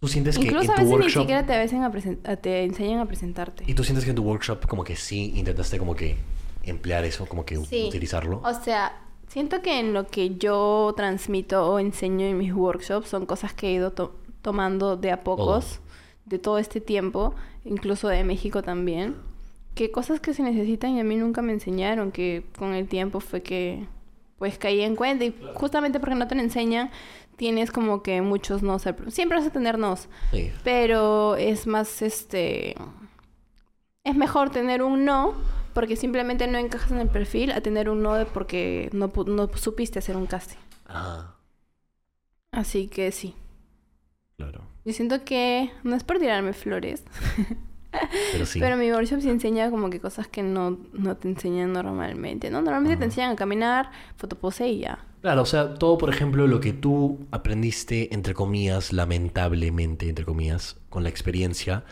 ¿Tú 0.00 0.08
sientes 0.08 0.38
que 0.38 0.44
Incluso 0.46 0.64
en 0.64 0.70
a 0.70 0.74
tu 0.74 0.80
veces 0.80 0.88
ni 0.90 0.94
workshop... 1.02 1.22
siquiera 1.22 1.46
te, 1.46 1.52
a 1.52 2.36
te 2.36 2.64
enseñan 2.64 2.98
a 3.00 3.06
presentarte. 3.06 3.64
¿Y 3.66 3.74
tú 3.74 3.84
sientes 3.84 4.04
que 4.04 4.10
en 4.10 4.16
tu 4.16 4.22
workshop 4.22 4.66
como 4.66 4.84
que 4.84 4.96
sí 4.96 5.32
intentaste 5.36 5.78
como 5.78 5.94
que 5.94 6.16
emplear 6.64 7.04
eso, 7.04 7.26
como 7.26 7.44
que 7.44 7.56
Sí. 7.56 7.84
utilizarlo? 7.88 8.40
O 8.42 8.54
sea, 8.54 8.92
siento 9.32 9.62
que 9.62 9.78
en 9.80 9.94
lo 9.94 10.06
que 10.08 10.36
yo 10.36 10.92
transmito 10.96 11.66
o 11.66 11.78
enseño 11.78 12.26
en 12.26 12.36
mis 12.38 12.52
workshops 12.52 13.08
son 13.08 13.24
cosas 13.26 13.54
que 13.54 13.68
he 13.68 13.72
ido 13.72 13.90
to- 13.92 14.14
tomando 14.42 14.96
de 14.96 15.10
a 15.10 15.24
pocos, 15.24 15.80
de 16.26 16.38
todo 16.38 16.58
este 16.58 16.80
tiempo, 16.80 17.34
incluso 17.64 18.08
de 18.08 18.24
México 18.24 18.62
también. 18.62 19.16
Que 19.74 19.90
cosas 19.90 20.20
que 20.20 20.34
se 20.34 20.42
necesitan 20.42 20.90
y 20.96 21.00
a 21.00 21.04
mí 21.04 21.16
nunca 21.16 21.40
me 21.40 21.52
enseñaron, 21.52 22.12
que 22.12 22.44
con 22.58 22.74
el 22.74 22.86
tiempo 22.88 23.20
fue 23.20 23.42
que 23.42 23.86
pues 24.38 24.58
caí 24.58 24.80
en 24.82 24.96
cuenta 24.96 25.24
y 25.24 25.34
justamente 25.54 25.98
porque 26.00 26.16
no 26.16 26.26
te 26.28 26.34
lo 26.34 26.42
enseñan, 26.42 26.90
tienes 27.36 27.70
como 27.70 28.02
que 28.02 28.20
muchos 28.20 28.62
no 28.62 28.78
siempre 28.78 29.38
vas 29.38 29.46
a 29.46 29.50
tener 29.52 29.78
nos, 29.78 30.08
Sí. 30.32 30.50
pero 30.64 31.36
es 31.36 31.66
más 31.66 32.02
este 32.02 32.74
es 34.04 34.14
mejor 34.16 34.50
tener 34.50 34.82
un 34.82 35.04
no 35.04 35.34
porque 35.74 35.96
simplemente 35.96 36.46
no 36.46 36.58
encajas 36.58 36.90
en 36.92 36.98
el 37.00 37.08
perfil 37.08 37.52
a 37.52 37.60
tener 37.60 37.88
un 37.90 38.02
no 38.02 38.14
de 38.14 38.26
porque 38.26 38.88
no, 38.92 39.12
no 39.26 39.48
supiste 39.56 39.98
hacer 39.98 40.16
un 40.16 40.26
casting. 40.26 40.58
Ah, 40.86 41.34
Así 42.52 42.88
que 42.88 43.10
sí. 43.12 43.34
claro. 44.36 44.62
Yo 44.84 44.92
siento 44.92 45.24
que 45.24 45.70
no 45.84 45.94
es 45.96 46.02
por 46.04 46.18
tirarme 46.18 46.52
flores, 46.52 47.04
Pero 48.32 48.46
sí. 48.46 48.58
pero 48.58 48.76
mi 48.76 48.90
workshop 48.90 49.20
sí 49.20 49.28
enseña 49.28 49.70
como 49.70 49.90
que 49.90 50.00
cosas 50.00 50.26
que 50.26 50.42
no, 50.42 50.78
no 50.94 51.16
te 51.16 51.28
enseñan 51.28 51.72
normalmente, 51.74 52.50
¿no? 52.50 52.62
Normalmente 52.62 52.96
te 52.96 53.04
enseñan 53.04 53.32
a 53.32 53.36
caminar, 53.36 53.90
fotopose 54.16 54.66
y 54.68 54.78
ya. 54.80 55.04
Claro, 55.20 55.42
o 55.42 55.46
sea, 55.46 55.74
todo, 55.74 55.98
por 55.98 56.10
ejemplo, 56.10 56.46
lo 56.48 56.58
que 56.60 56.72
tú 56.72 57.26
aprendiste, 57.30 58.12
entre 58.14 58.34
comillas, 58.34 58.92
lamentablemente, 58.92 60.08
entre 60.08 60.24
comillas, 60.24 60.76
con 60.88 61.04
la 61.04 61.10
experiencia, 61.10 61.84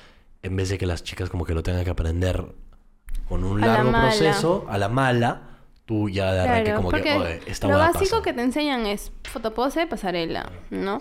en 0.43 0.57
vez 0.57 0.69
de 0.71 0.79
que 0.79 0.87
las 0.87 1.05
chicas 1.05 1.31
como 1.31 1.45
que 1.45 1.55
lo 1.55 1.63
tengan 1.63 1.85
que 1.85 1.91
aprender 1.91 2.55
con 3.31 3.45
un 3.45 3.61
la 3.61 3.69
largo 3.69 3.93
proceso, 3.93 4.67
a 4.69 4.77
la 4.77 4.89
mala, 4.89 5.43
tú 5.87 6.09
ya 6.11 6.33
de 6.33 6.41
arranque 6.41 6.65
Claro, 6.65 6.77
como 6.83 6.91
que, 6.91 7.13
oye, 7.17 7.41
esta 7.47 7.69
lo 7.69 7.79
básico 7.79 8.11
pasa. 8.11 8.23
que 8.23 8.33
te 8.35 8.43
enseñan 8.43 8.87
es 8.87 9.13
fotopose, 9.25 9.87
pasarela, 9.87 10.51
¿no? 10.71 10.99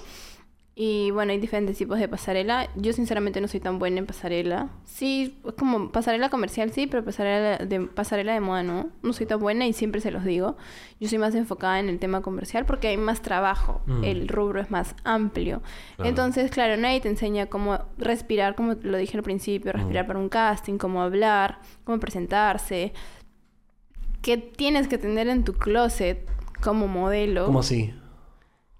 Y 0.82 1.12
bueno, 1.12 1.34
hay 1.34 1.40
diferentes 1.40 1.78
tipos 1.78 2.00
de 2.00 2.08
pasarela. 2.08 2.70
Yo 2.78 2.94
sinceramente 2.94 3.42
no 3.42 3.50
soy 3.50 3.60
tan 3.60 3.80
buena 3.80 4.00
en 4.00 4.06
pasarela. 4.06 4.70
Sí, 4.86 5.38
es 5.46 5.54
como 5.56 5.92
pasarela 5.92 6.30
comercial 6.30 6.72
sí, 6.72 6.88
pero 6.88 7.04
pasarela 7.04 7.58
de, 7.58 7.82
pasarela 7.82 8.32
de 8.32 8.40
moda 8.40 8.64
no. 8.64 8.88
No 9.04 9.12
soy 9.12 9.26
tan 9.26 9.42
buena 9.42 9.68
y 9.68 9.74
siempre 9.74 10.00
se 10.00 10.10
los 10.10 10.24
digo. 10.24 10.56
Yo 11.02 11.10
soy 11.10 11.18
más 11.18 11.36
enfocada 11.36 11.82
en 11.82 11.90
el 11.90 12.00
tema 12.00 12.22
comercial 12.22 12.66
porque 12.66 12.88
hay 12.88 12.96
más 12.96 13.22
trabajo. 13.22 13.82
Mm. 13.88 14.04
El 14.06 14.28
rubro 14.30 14.62
es 14.62 14.72
más 14.72 14.96
amplio. 15.04 15.62
Claro. 15.98 16.10
Entonces, 16.12 16.50
claro, 16.50 16.78
nadie 16.78 17.02
te 17.02 17.10
enseña 17.10 17.48
cómo 17.48 17.80
respirar, 17.98 18.56
como 18.56 18.76
lo 18.82 18.98
dije 18.98 19.18
al 19.18 19.24
principio, 19.24 19.74
respirar 19.74 20.06
Mm. 20.06 20.08
para 20.08 20.20
un 20.20 20.30
casting, 20.30 20.78
cómo 20.78 21.02
hablar, 21.02 21.60
cómo 21.84 22.00
presentarse, 22.00 22.94
qué 24.22 24.38
tienes 24.38 24.88
que 24.88 24.98
tener 24.98 25.28
en 25.28 25.44
tu 25.44 25.56
closet 25.56 26.26
como 26.64 26.88
modelo, 26.88 27.48
¿Cómo 27.48 27.60
así? 27.60 27.94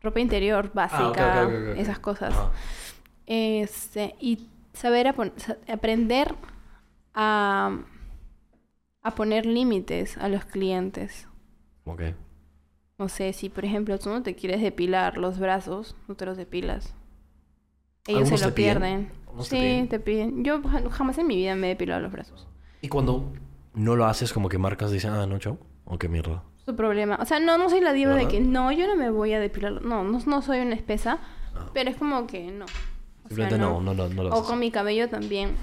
Ropa 0.02 0.20
interior 0.20 0.72
básica, 0.74 1.44
Ah, 1.44 1.74
esas 1.78 2.00
cosas. 2.00 2.34
Ajá. 2.34 2.52
Este, 3.26 4.16
y 4.20 4.48
saber 4.74 5.08
aprender 5.68 6.36
a, 7.14 7.80
a 9.02 9.16
poner 9.16 9.46
límites 9.46 10.18
a 10.18 10.30
los 10.30 10.46
clientes. 10.46 11.28
Ok. 11.86 12.02
No 12.98 13.08
sé, 13.08 13.32
si 13.34 13.50
por 13.50 13.64
ejemplo 13.66 13.98
tú 13.98 14.10
no 14.10 14.24
te 14.24 14.36
quieres 14.36 14.62
depilar 14.62 15.18
los 15.18 15.40
brazos, 15.40 15.96
no 16.08 16.16
te 16.16 16.26
los 16.26 16.38
depilas. 16.38 16.94
Ellos 18.08 18.22
¿Algunos 18.24 18.40
se 18.42 18.46
lo 18.48 18.56
pierden. 18.56 19.12
¿Algunos 19.28 19.50
te 19.50 19.56
Sí, 19.56 19.62
piden? 19.62 19.88
te 19.90 20.00
piden. 20.00 20.44
Yo 20.44 20.62
ja- 20.64 20.90
jamás 20.90 21.18
en 21.18 21.28
mi 21.28 21.36
vida 21.36 21.56
me 21.56 21.68
he 21.68 21.70
depilado 21.70 22.02
los 22.02 22.12
brazos. 22.12 22.48
Y 22.82 22.88
cuando 22.90 23.32
no 23.74 23.96
lo 23.96 24.06
haces, 24.06 24.34
como 24.34 24.50
que 24.50 24.58
marcas 24.58 24.92
dicen, 24.92 25.12
ah, 25.12 25.26
no, 25.28 25.38
chao. 25.38 25.58
¿O 25.86 25.98
qué 25.98 26.10
mierda? 26.10 26.44
Su 26.70 26.76
problema. 26.76 27.18
O 27.20 27.26
sea, 27.26 27.40
no, 27.40 27.58
no 27.58 27.68
soy 27.70 27.82
la 27.82 27.94
diva 27.94 28.14
de 28.14 28.28
que 28.28 28.40
no, 28.42 28.72
yo 28.72 28.86
no 28.86 28.96
me 28.96 29.10
voy 29.10 29.34
a 29.34 29.40
depilar. 29.40 29.82
No, 29.82 30.04
no, 30.04 30.20
no 30.24 30.42
soy 30.44 30.60
una 30.60 30.76
espesa, 30.76 31.18
Ah. 31.56 31.70
pero 31.74 31.90
es 31.90 31.96
como 31.96 32.28
que 32.28 32.52
no. 32.52 32.66
O 33.30 33.34
sea, 33.34 33.50
no, 33.50 33.82
no, 33.82 33.94
no, 33.96 34.08
no 34.10 34.24
lo 34.24 34.30
O 34.36 34.44
con 34.44 34.60
mi 34.60 34.70
cabello 34.70 35.10
también. 35.10 35.56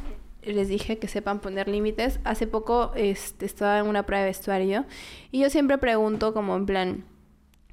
Les 0.42 0.66
dije 0.68 0.98
que 0.98 1.06
sepan 1.06 1.38
poner 1.38 1.68
límites. 1.68 2.18
Hace 2.24 2.48
poco 2.48 2.90
este, 2.96 3.46
estaba 3.46 3.78
en 3.78 3.86
una 3.86 4.04
prueba 4.04 4.22
de 4.24 4.30
vestuario 4.30 4.84
y 5.30 5.40
yo 5.40 5.48
siempre 5.50 5.78
pregunto 5.78 6.34
como 6.34 6.56
en 6.56 6.66
plan, 6.66 7.04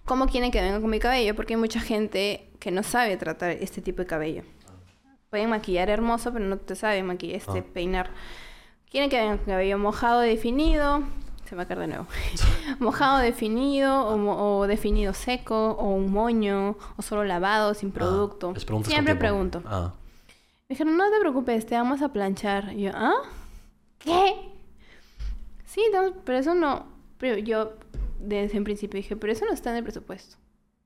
¿cómo 0.05 0.27
quieren 0.27 0.51
que 0.51 0.61
venga 0.61 0.79
con 0.79 0.89
mi 0.91 0.99
cabello? 0.99 1.33
Porque 1.35 1.53
hay 1.55 1.59
mucha 1.59 1.79
gente 1.79 2.49
que 2.59 2.69
no 2.69 2.83
sabe 2.83 3.17
tratar 3.17 3.49
este 3.51 3.81
tipo 3.81 4.03
de 4.03 4.05
cabello. 4.07 4.43
Pueden 5.31 5.49
maquillar 5.49 5.89
hermoso, 5.89 6.31
pero 6.33 6.45
no 6.45 6.57
te 6.57 6.75
saben 6.75 7.07
maquillar, 7.07 7.37
este, 7.37 7.59
Ah. 7.59 7.65
peinar. 7.73 8.11
Quieren 8.91 9.09
que 9.09 9.17
venga 9.19 9.37
con 9.37 9.45
cabello 9.47 9.79
mojado, 9.79 10.19
definido. 10.19 11.01
Se 11.45 11.55
va 11.55 11.63
a 11.63 11.65
caer 11.67 11.79
de 11.81 11.87
nuevo. 11.87 12.07
mojado, 12.79 13.19
definido, 13.19 14.07
o, 14.07 14.17
mo- 14.17 14.59
o 14.59 14.67
definido 14.67 15.13
seco, 15.13 15.71
o 15.71 15.89
un 15.89 16.11
moño, 16.11 16.77
o 16.97 17.01
solo 17.01 17.23
lavado, 17.23 17.73
sin 17.73 17.91
producto. 17.91 18.53
Ah, 18.57 18.59
con 18.67 18.83
Siempre 18.85 19.15
pregunto. 19.15 19.61
Ah, 19.65 19.93
Me 20.69 20.73
dijeron, 20.75 20.95
no 20.97 21.09
te 21.11 21.19
preocupes, 21.19 21.65
te 21.65 21.75
vamos 21.75 22.01
a 22.01 22.09
planchar. 22.13 22.73
Y 22.73 22.83
yo, 22.83 22.91
¿ah? 22.95 23.13
¿Qué? 23.99 24.35
Sí, 25.65 25.81
no, 25.93 26.13
pero 26.23 26.37
eso 26.39 26.53
no. 26.55 26.85
Pero 27.17 27.37
yo 27.37 27.73
desde 28.19 28.57
un 28.57 28.63
principio 28.63 28.97
dije, 28.97 29.15
pero 29.15 29.33
eso 29.33 29.45
no 29.45 29.53
está 29.53 29.71
en 29.71 29.77
el 29.77 29.83
presupuesto. 29.83 30.37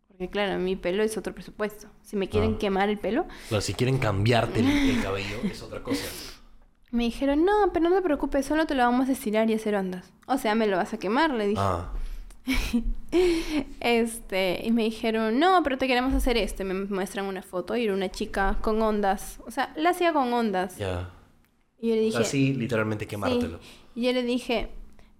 Porque 0.07 0.29
claro, 0.29 0.57
mi 0.59 0.75
pelo 0.75 1.03
es 1.03 1.15
otro 1.17 1.33
presupuesto. 1.33 1.87
Si 2.01 2.15
me 2.15 2.27
quieren 2.29 2.53
Ah. 2.55 2.59
quemar 2.59 2.89
el 2.89 2.97
pelo, 2.97 3.25
claro, 3.49 3.61
si 3.61 3.73
quieren 3.75 3.97
cambiarte 3.99 4.59
el, 4.61 4.67
el 4.67 5.03
cabello, 5.03 5.37
es 5.43 5.61
otra 5.61 5.83
cosa. 5.83 6.03
Me 6.97 7.03
dijeron, 7.05 7.45
no, 7.45 7.71
pero 7.73 7.89
no 7.89 7.95
te 7.95 8.01
preocupes, 8.01 8.45
solo 8.45 8.65
te 8.65 8.75
lo 8.75 8.83
vamos 8.83 9.07
a 9.07 9.13
estirar 9.13 9.49
y 9.49 9.53
hacer 9.53 9.75
ondas. 9.75 10.11
O 10.25 10.37
sea, 10.37 10.53
me 10.55 10.67
lo 10.67 10.75
vas 10.77 10.93
a 10.93 10.97
quemar, 10.99 11.31
le 11.31 11.47
dije. 11.47 11.61
Ah, 11.63 11.89
Este, 13.79 14.61
y 14.65 14.71
me 14.71 14.83
dijeron, 14.83 15.39
no, 15.39 15.61
pero 15.63 15.77
te 15.77 15.87
queremos 15.87 16.13
hacer 16.13 16.37
esto. 16.37 16.63
Y 16.63 16.65
me 16.65 16.73
muestran 16.73 17.25
una 17.25 17.41
foto 17.41 17.75
y 17.75 17.85
era 17.85 17.93
una 17.93 18.09
chica 18.09 18.57
con 18.61 18.81
ondas. 18.81 19.39
O 19.45 19.51
sea, 19.51 19.73
la 19.77 19.91
hacía 19.91 20.13
con 20.13 20.31
ondas. 20.33 20.77
ya. 20.77 21.09
Y 21.79 21.89
yo 21.89 21.95
le 21.95 22.01
dije, 22.01 22.17
Así, 22.17 22.53
literalmente 22.55 23.05
quemártelo. 23.05 23.59
Sí. 23.59 23.65
Y 23.95 24.01
yo 24.05 24.13
le 24.13 24.23
dije, 24.23 24.69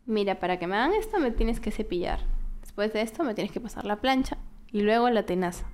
mira, 0.07 0.39
para 0.39 0.57
que 0.57 0.65
me 0.65 0.75
hagan 0.75 0.93
esto 0.93 1.19
me 1.19 1.30
tienes 1.30 1.59
que 1.59 1.69
cepillar. 1.69 2.21
Después 2.61 2.91
de 2.93 3.01
esto 3.01 3.23
me 3.23 3.36
tienes 3.36 3.51
que 3.53 3.59
pasar 3.61 3.86
la 3.86 3.97
plancha 3.97 4.38
y 4.71 4.82
luego 4.82 5.09
la 5.11 5.23
tenaza. 5.23 5.69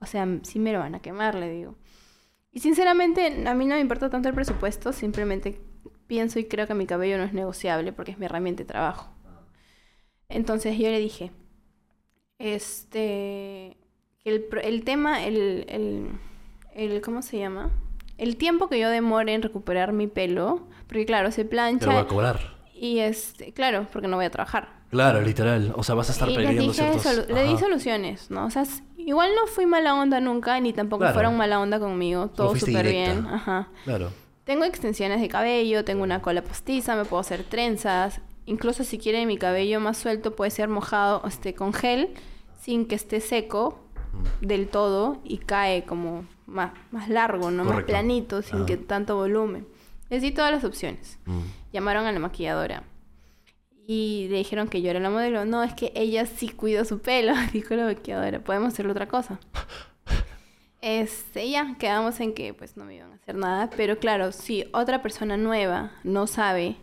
O 0.00 0.06
sea, 0.06 0.26
sí 0.42 0.58
me 0.58 0.72
lo 0.72 0.78
van 0.78 0.94
a 0.94 1.00
quemar, 1.00 1.34
le 1.34 1.50
digo. 1.50 1.76
Y 2.54 2.60
sinceramente, 2.60 3.44
a 3.46 3.54
mí 3.54 3.66
no 3.66 3.74
me 3.74 3.80
importa 3.80 4.08
tanto 4.08 4.28
el 4.28 4.34
presupuesto, 4.34 4.92
simplemente 4.92 5.60
pienso 6.06 6.38
y 6.38 6.44
creo 6.44 6.66
que 6.66 6.74
mi 6.74 6.86
cabello 6.86 7.18
no 7.18 7.24
es 7.24 7.32
negociable 7.34 7.92
porque 7.92 8.12
es 8.12 8.18
mi 8.18 8.26
herramienta 8.26 8.62
de 8.62 8.68
trabajo. 8.68 9.10
Entonces 10.28 10.78
yo 10.78 10.88
le 10.88 11.00
dije, 11.00 11.32
este, 12.38 13.76
el, 14.24 14.46
el 14.62 14.84
tema, 14.84 15.24
el, 15.24 15.64
el, 15.68 16.08
el, 16.74 17.00
¿cómo 17.00 17.22
se 17.22 17.38
llama? 17.38 17.70
El 18.18 18.36
tiempo 18.36 18.68
que 18.68 18.78
yo 18.78 18.88
demore 18.90 19.34
en 19.34 19.42
recuperar 19.42 19.92
mi 19.92 20.06
pelo, 20.06 20.68
porque 20.86 21.04
claro, 21.06 21.30
se 21.32 21.44
Te 21.44 21.44
lo 21.44 21.48
voy 21.48 21.50
plancha 21.50 22.00
a 22.00 22.06
cobrar. 22.06 22.38
y 22.74 23.00
este, 23.00 23.52
claro, 23.52 23.86
porque 23.92 24.08
no 24.08 24.16
voy 24.16 24.26
a 24.26 24.30
trabajar. 24.30 24.68
Claro, 24.90 25.20
literal. 25.22 25.72
O 25.76 25.82
sea, 25.82 25.96
vas 25.96 26.08
a 26.10 26.12
estar 26.12 26.30
y 26.30 26.34
perdiendo 26.36 26.62
dije 26.62 26.74
ciertos... 26.74 27.04
solu- 27.04 27.34
le 27.34 27.42
di 27.44 27.56
soluciones, 27.58 28.30
¿no? 28.30 28.46
O 28.46 28.50
sea, 28.50 28.64
igual 29.06 29.30
no 29.34 29.46
fui 29.46 29.66
mala 29.66 29.94
onda 29.94 30.20
nunca, 30.20 30.58
ni 30.60 30.72
tampoco 30.72 31.00
Claro. 31.00 31.14
fueron 31.14 31.36
mala 31.36 31.60
onda 31.60 31.78
conmigo, 31.78 32.28
todo 32.28 32.54
súper 32.56 32.86
bien. 32.88 33.26
Ajá. 33.26 33.68
Claro. 33.84 34.10
Tengo 34.44 34.64
extensiones 34.64 35.20
de 35.20 35.28
cabello, 35.28 35.84
tengo 35.84 36.02
una 36.02 36.20
cola 36.20 36.42
postiza, 36.42 36.96
me 36.96 37.04
puedo 37.04 37.20
hacer 37.20 37.44
trenzas. 37.44 38.20
Incluso 38.46 38.84
si 38.84 38.98
quieren 38.98 39.26
mi 39.26 39.38
cabello 39.38 39.80
más 39.80 39.96
suelto, 39.96 40.36
puede 40.36 40.50
ser 40.50 40.68
mojado 40.68 41.22
este, 41.26 41.54
con 41.54 41.72
gel, 41.72 42.10
sin 42.60 42.86
que 42.86 42.94
esté 42.94 43.20
seco 43.20 43.80
Mm. 44.12 44.46
del 44.46 44.68
todo 44.68 45.18
y 45.24 45.38
cae 45.38 45.84
como 45.84 46.24
más, 46.46 46.70
más 46.92 47.08
largo, 47.08 47.50
¿no? 47.50 47.64
Más 47.64 47.82
planito, 47.84 48.42
sin 48.42 48.58
Ajá. 48.58 48.66
que 48.66 48.76
tanto 48.76 49.16
volumen. 49.16 49.66
Les 50.08 50.22
di 50.22 50.30
todas 50.30 50.52
las 50.52 50.62
opciones. 50.62 51.18
Mm. 51.26 51.40
Llamaron 51.72 52.06
a 52.06 52.12
la 52.12 52.20
maquilladora 52.20 52.84
y 53.86 54.28
le 54.30 54.38
dijeron 54.38 54.68
que 54.68 54.80
yo 54.82 54.90
era 54.90 55.00
la 55.00 55.10
modelo. 55.10 55.44
No, 55.44 55.62
es 55.62 55.74
que 55.74 55.92
ella 55.94 56.26
sí 56.26 56.48
cuida 56.48 56.84
su 56.84 57.00
pelo, 57.00 57.32
dijo 57.52 57.74
la 57.74 57.84
maquilladora. 57.84 58.40
Podemos 58.40 58.72
hacerle 58.72 58.92
otra 58.92 59.08
cosa. 59.08 59.38
Este, 60.80 61.48
ya, 61.48 61.76
quedamos 61.78 62.20
en 62.20 62.34
que 62.34 62.52
pues 62.52 62.76
no 62.76 62.84
me 62.84 62.96
iban 62.96 63.10
a 63.12 63.14
hacer 63.14 63.34
nada. 63.36 63.70
Pero 63.76 63.98
claro, 63.98 64.32
si 64.32 64.66
otra 64.72 65.00
persona 65.02 65.36
nueva 65.36 65.92
no 66.04 66.26
sabe 66.26 66.76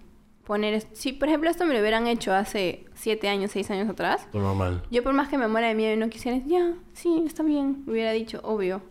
poner... 0.45 0.73
es- 0.73 0.87
Si, 0.93 1.13
por 1.13 1.27
ejemplo, 1.27 1.49
esto 1.51 1.65
me 1.65 1.73
lo 1.75 1.79
hubieran 1.81 2.07
hecho 2.07 2.33
hace 2.33 2.85
siete 2.95 3.29
años, 3.29 3.51
seis 3.51 3.69
años 3.69 3.87
atrás, 3.89 4.27
normal. 4.33 4.81
yo 4.89 5.03
por 5.03 5.13
más 5.13 5.29
que 5.29 5.37
me 5.37 5.47
muera 5.47 5.67
de 5.67 5.75
miedo 5.75 5.93
y 5.93 5.97
no 5.97 6.09
quisiera, 6.09 6.39
ya, 6.47 6.73
sí, 6.93 7.23
está 7.27 7.43
bien, 7.43 7.83
hubiera 7.87 8.11
dicho, 8.11 8.39
obvio. 8.43 8.81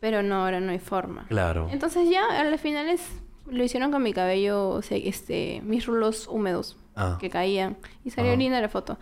Pero 0.00 0.22
no, 0.22 0.36
ahora 0.44 0.60
no 0.60 0.72
hay 0.72 0.78
forma. 0.78 1.26
Claro. 1.28 1.68
Entonces 1.70 2.08
ya, 2.08 2.24
a 2.40 2.44
las 2.44 2.58
finales 2.62 3.02
lo 3.46 3.62
hicieron 3.62 3.90
con 3.92 4.02
mi 4.02 4.14
cabello, 4.14 4.70
o 4.70 4.80
sea, 4.80 4.96
este, 4.96 5.60
mis 5.64 5.84
rulos 5.84 6.26
húmedos 6.28 6.78
Ah. 7.00 7.18
que 7.20 7.30
caían. 7.30 7.76
Y 8.04 8.10
salió 8.10 8.32
Ajá. 8.32 8.38
linda 8.38 8.60
la 8.60 8.68
foto. 8.68 8.98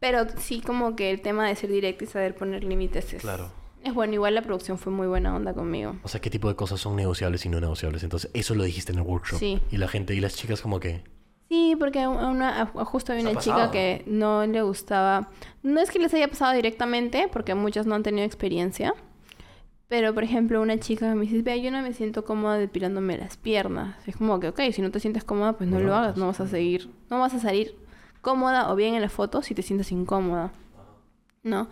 Pero 0.00 0.26
sí 0.38 0.60
como 0.60 0.96
que 0.96 1.10
el 1.10 1.20
tema 1.22 1.46
de 1.46 1.54
ser 1.56 1.70
directo 1.70 2.04
y 2.04 2.06
saber 2.08 2.34
poner 2.34 2.64
límites 2.64 3.12
es... 3.14 3.22
Claro. 3.22 3.50
Es 3.84 3.92
bueno, 3.94 4.14
igual 4.14 4.34
la 4.36 4.42
producción 4.42 4.78
fue 4.78 4.92
muy 4.92 5.06
buena 5.08 5.34
onda 5.34 5.54
conmigo. 5.54 5.96
O 6.04 6.08
sea, 6.08 6.20
¿qué 6.20 6.30
tipo 6.30 6.48
de 6.48 6.54
cosas 6.54 6.80
son 6.80 6.94
negociables 6.94 7.44
y 7.46 7.48
no 7.48 7.60
negociables? 7.60 8.02
Entonces, 8.04 8.30
eso 8.32 8.54
lo 8.54 8.62
dijiste 8.62 8.92
en 8.92 8.98
el 8.98 9.04
workshop. 9.04 9.38
Sí. 9.40 9.60
Y 9.72 9.76
la 9.76 9.88
gente 9.88 10.14
y 10.14 10.20
las 10.20 10.36
chicas 10.36 10.60
como 10.60 10.78
que... 10.78 11.02
Sí, 11.48 11.76
porque 11.78 12.00
a 12.00 12.08
una, 12.08 12.62
a- 12.62 12.84
justo 12.84 13.12
había 13.12 13.24
¿Les 13.24 13.30
ha 13.30 13.32
una 13.32 13.40
chica 13.40 13.54
pasado? 13.56 13.72
que 13.72 14.04
no 14.06 14.46
le 14.46 14.62
gustaba. 14.62 15.28
No 15.62 15.80
es 15.80 15.90
que 15.90 15.98
les 15.98 16.14
haya 16.14 16.28
pasado 16.28 16.52
directamente, 16.54 17.28
porque 17.32 17.54
muchas 17.54 17.84
no 17.86 17.94
han 17.94 18.02
tenido 18.02 18.24
experiencia. 18.24 18.94
Pero, 19.92 20.14
por 20.14 20.24
ejemplo, 20.24 20.62
una 20.62 20.80
chica 20.80 21.14
me 21.14 21.26
dice, 21.26 21.42
vea, 21.42 21.58
yo 21.58 21.70
no 21.70 21.82
me 21.82 21.92
siento 21.92 22.24
cómoda 22.24 22.56
depilándome 22.56 23.18
las 23.18 23.36
piernas. 23.36 23.94
Es 24.08 24.16
como 24.16 24.40
que, 24.40 24.48
ok, 24.48 24.58
si 24.72 24.80
no 24.80 24.90
te 24.90 25.00
sientes 25.00 25.22
cómoda, 25.22 25.52
pues 25.52 25.68
no, 25.68 25.78
No 25.78 25.84
lo 25.84 25.94
hagas. 25.94 26.16
No 26.16 26.28
vas 26.28 26.40
a 26.40 26.48
seguir, 26.48 26.88
no 27.10 27.18
vas 27.18 27.34
a 27.34 27.38
salir 27.38 27.76
cómoda 28.22 28.72
o 28.72 28.74
bien 28.74 28.94
en 28.94 29.02
la 29.02 29.10
foto 29.10 29.42
si 29.42 29.54
te 29.54 29.60
sientes 29.60 29.92
incómoda. 29.92 30.50
¿No? 31.42 31.68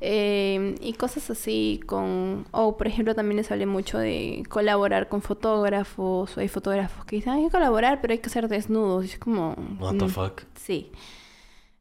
Eh, 0.00 0.74
y 0.80 0.94
cosas 0.94 1.30
así 1.30 1.80
con... 1.86 2.46
O, 2.50 2.76
por 2.76 2.88
ejemplo, 2.88 3.14
también 3.14 3.36
les 3.36 3.52
hablé 3.52 3.66
mucho 3.66 3.96
de 3.96 4.42
colaborar 4.48 5.08
con 5.08 5.22
fotógrafos. 5.22 6.36
O 6.36 6.40
hay 6.40 6.48
fotógrafos 6.48 7.04
que 7.04 7.14
dicen, 7.14 7.34
hay 7.34 7.44
que 7.44 7.50
colaborar, 7.52 8.00
pero 8.00 8.10
hay 8.10 8.18
que 8.18 8.26
hacer 8.26 8.48
desnudos. 8.48 9.04
Y 9.04 9.10
es 9.10 9.18
como... 9.20 9.54
What 9.78 9.98
the 9.98 10.06
mm, 10.06 10.08
fuck? 10.08 10.42
Sí. 10.56 10.90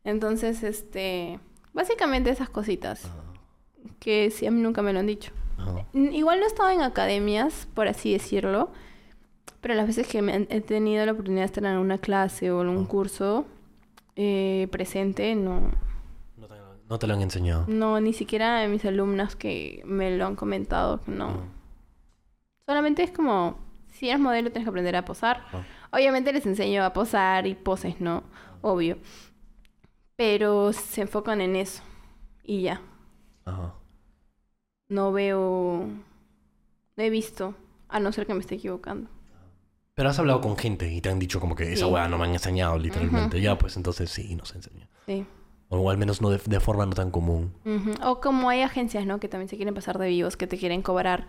Entonces, 0.03 0.61
este... 0.61 1.39
Básicamente 1.73 2.29
esas 2.29 2.51
cositas. 2.51 3.09
Que 3.99 4.29
sí, 4.29 4.45
a 4.45 4.51
mí 4.51 4.61
nunca 4.61 4.83
me 4.83 4.93
lo 4.93 4.99
han 4.99 5.07
dicho. 5.07 5.31
Ajá. 5.61 5.85
Igual 5.93 6.39
no 6.39 6.45
he 6.45 6.47
estado 6.47 6.69
en 6.69 6.81
academias, 6.81 7.67
por 7.73 7.87
así 7.87 8.11
decirlo. 8.13 8.69
Pero 9.61 9.75
las 9.75 9.85
veces 9.87 10.07
que 10.07 10.21
me 10.21 10.47
he 10.49 10.61
tenido 10.61 11.05
la 11.05 11.11
oportunidad 11.11 11.41
de 11.43 11.45
estar 11.45 11.63
en 11.65 11.77
una 11.77 11.97
clase 11.99 12.51
o 12.51 12.61
en 12.61 12.67
un 12.69 12.85
curso 12.85 13.45
eh, 14.15 14.67
presente, 14.71 15.35
no, 15.35 15.71
No 16.37 16.47
te, 16.47 16.55
no 16.89 16.99
te 16.99 17.07
lo 17.07 17.13
han 17.13 17.21
enseñado. 17.21 17.65
no, 17.67 17.99
ni 18.01 18.13
siquiera 18.13 18.67
mis 18.67 18.83
alumnas 18.85 19.35
que 19.35 19.81
me 19.85 20.17
lo 20.17 20.25
han 20.25 20.35
comentado, 20.35 20.99
no. 21.05 21.27
Ah. 21.27 21.43
Solamente 22.65 23.03
es 23.03 23.11
como, 23.11 23.59
si 23.89 24.09
eres 24.09 24.19
modelo 24.19 24.49
tienes 24.49 24.65
que 24.65 24.69
aprender 24.69 24.95
a 24.95 25.05
posar. 25.05 25.43
Ah. 25.53 25.63
Obviamente 25.91 26.33
les 26.33 26.45
enseño 26.45 26.83
a 26.83 26.93
posar 26.93 27.45
y 27.45 27.53
poses, 27.55 27.99
¿no? 28.01 28.23
Obvio. 28.61 28.97
pero 30.15 30.71
se 30.73 31.01
enfocan 31.01 31.41
en 31.41 31.55
eso 31.55 31.81
y 32.43 32.61
ya. 32.63 32.81
Ajá. 33.45 33.73
No 34.91 35.11
veo, 35.13 35.87
no 36.97 37.03
he 37.03 37.09
visto, 37.09 37.55
a 37.87 37.99
no 37.99 38.11
ser 38.11 38.27
que 38.27 38.33
me 38.33 38.41
esté 38.41 38.55
equivocando. 38.55 39.09
Pero 39.93 40.09
has 40.09 40.19
hablado 40.19 40.41
con 40.41 40.57
gente 40.57 40.91
y 40.91 40.99
te 40.99 41.09
han 41.09 41.17
dicho 41.19 41.39
como 41.39 41.55
que 41.55 41.71
esa 41.71 41.85
Sí. 41.85 41.91
weá 41.91 42.07
no 42.09 42.17
me 42.17 42.25
han 42.25 42.31
enseñado 42.33 42.77
literalmente. 42.77 43.37
Ujú. 43.37 43.43
Ya, 43.43 43.57
pues 43.57 43.77
entonces 43.77 44.09
sí, 44.09 44.35
nos 44.35 44.53
enseña. 44.53 44.89
Sí. 45.05 45.25
O 45.69 45.89
al 45.89 45.97
menos 45.97 46.21
no 46.21 46.29
de, 46.29 46.39
de 46.45 46.59
forma 46.59 46.85
no 46.85 46.91
tan 46.93 47.09
común. 47.11 47.53
O 48.03 48.19
como 48.19 48.49
hay 48.49 48.61
agencias, 48.61 49.05
¿no? 49.05 49.19
Que 49.21 49.29
también 49.29 49.47
se 49.47 49.55
quieren 49.55 49.73
pasar 49.73 49.97
de 49.97 50.09
vivos, 50.09 50.35
que 50.35 50.45
te 50.47 50.57
quieren 50.57 50.81
cobrar 50.81 51.27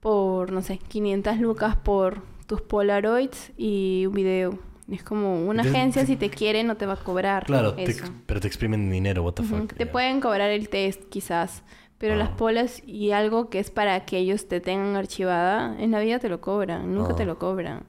por, 0.00 0.52
no 0.52 0.60
sé, 0.62 0.76
500 0.78 1.38
lucas 1.38 1.76
por 1.76 2.22
tus 2.46 2.60
Polaroids 2.60 3.52
y 3.56 4.04
un 4.06 4.12
video. 4.12 4.58
Es 4.90 5.02
como 5.04 5.46
una 5.46 5.62
Te- 5.62 5.68
agencia 5.70 6.04
si 6.04 6.16
te 6.16 6.28
quiere 6.30 6.64
no 6.64 6.76
te 6.76 6.84
va 6.84 6.94
a 6.94 6.96
cobrar 6.96 7.44
Claro, 7.46 7.74
te 7.74 7.84
eso. 7.84 8.04
ex- 8.04 8.12
pero 8.26 8.40
te 8.40 8.48
exprimen 8.48 8.90
dinero, 8.90 9.22
what 9.22 9.34
the 9.34 9.42
Ujú. 9.42 9.56
fuck. 9.58 9.74
Te 9.74 9.86
pueden 9.86 10.20
cobrar 10.20 10.50
el 10.50 10.68
test 10.68 11.04
quizás, 11.08 11.62
pero 12.00 12.16
las 12.16 12.30
Ah. 12.30 12.36
polas 12.36 12.82
y 12.84 13.12
algo 13.12 13.48
que 13.50 13.60
es 13.60 13.70
para 13.70 14.04
que 14.06 14.16
ellos 14.18 14.48
te 14.48 14.60
tengan 14.60 14.96
archivada, 14.96 15.76
en 15.78 15.92
la 15.92 16.00
vida 16.00 16.18
te 16.18 16.28
lo 16.28 16.40
cobran, 16.40 16.92
nunca 16.92 17.14
te 17.14 17.22
Ah. 17.22 17.26
lo 17.26 17.38
cobran. 17.38 17.84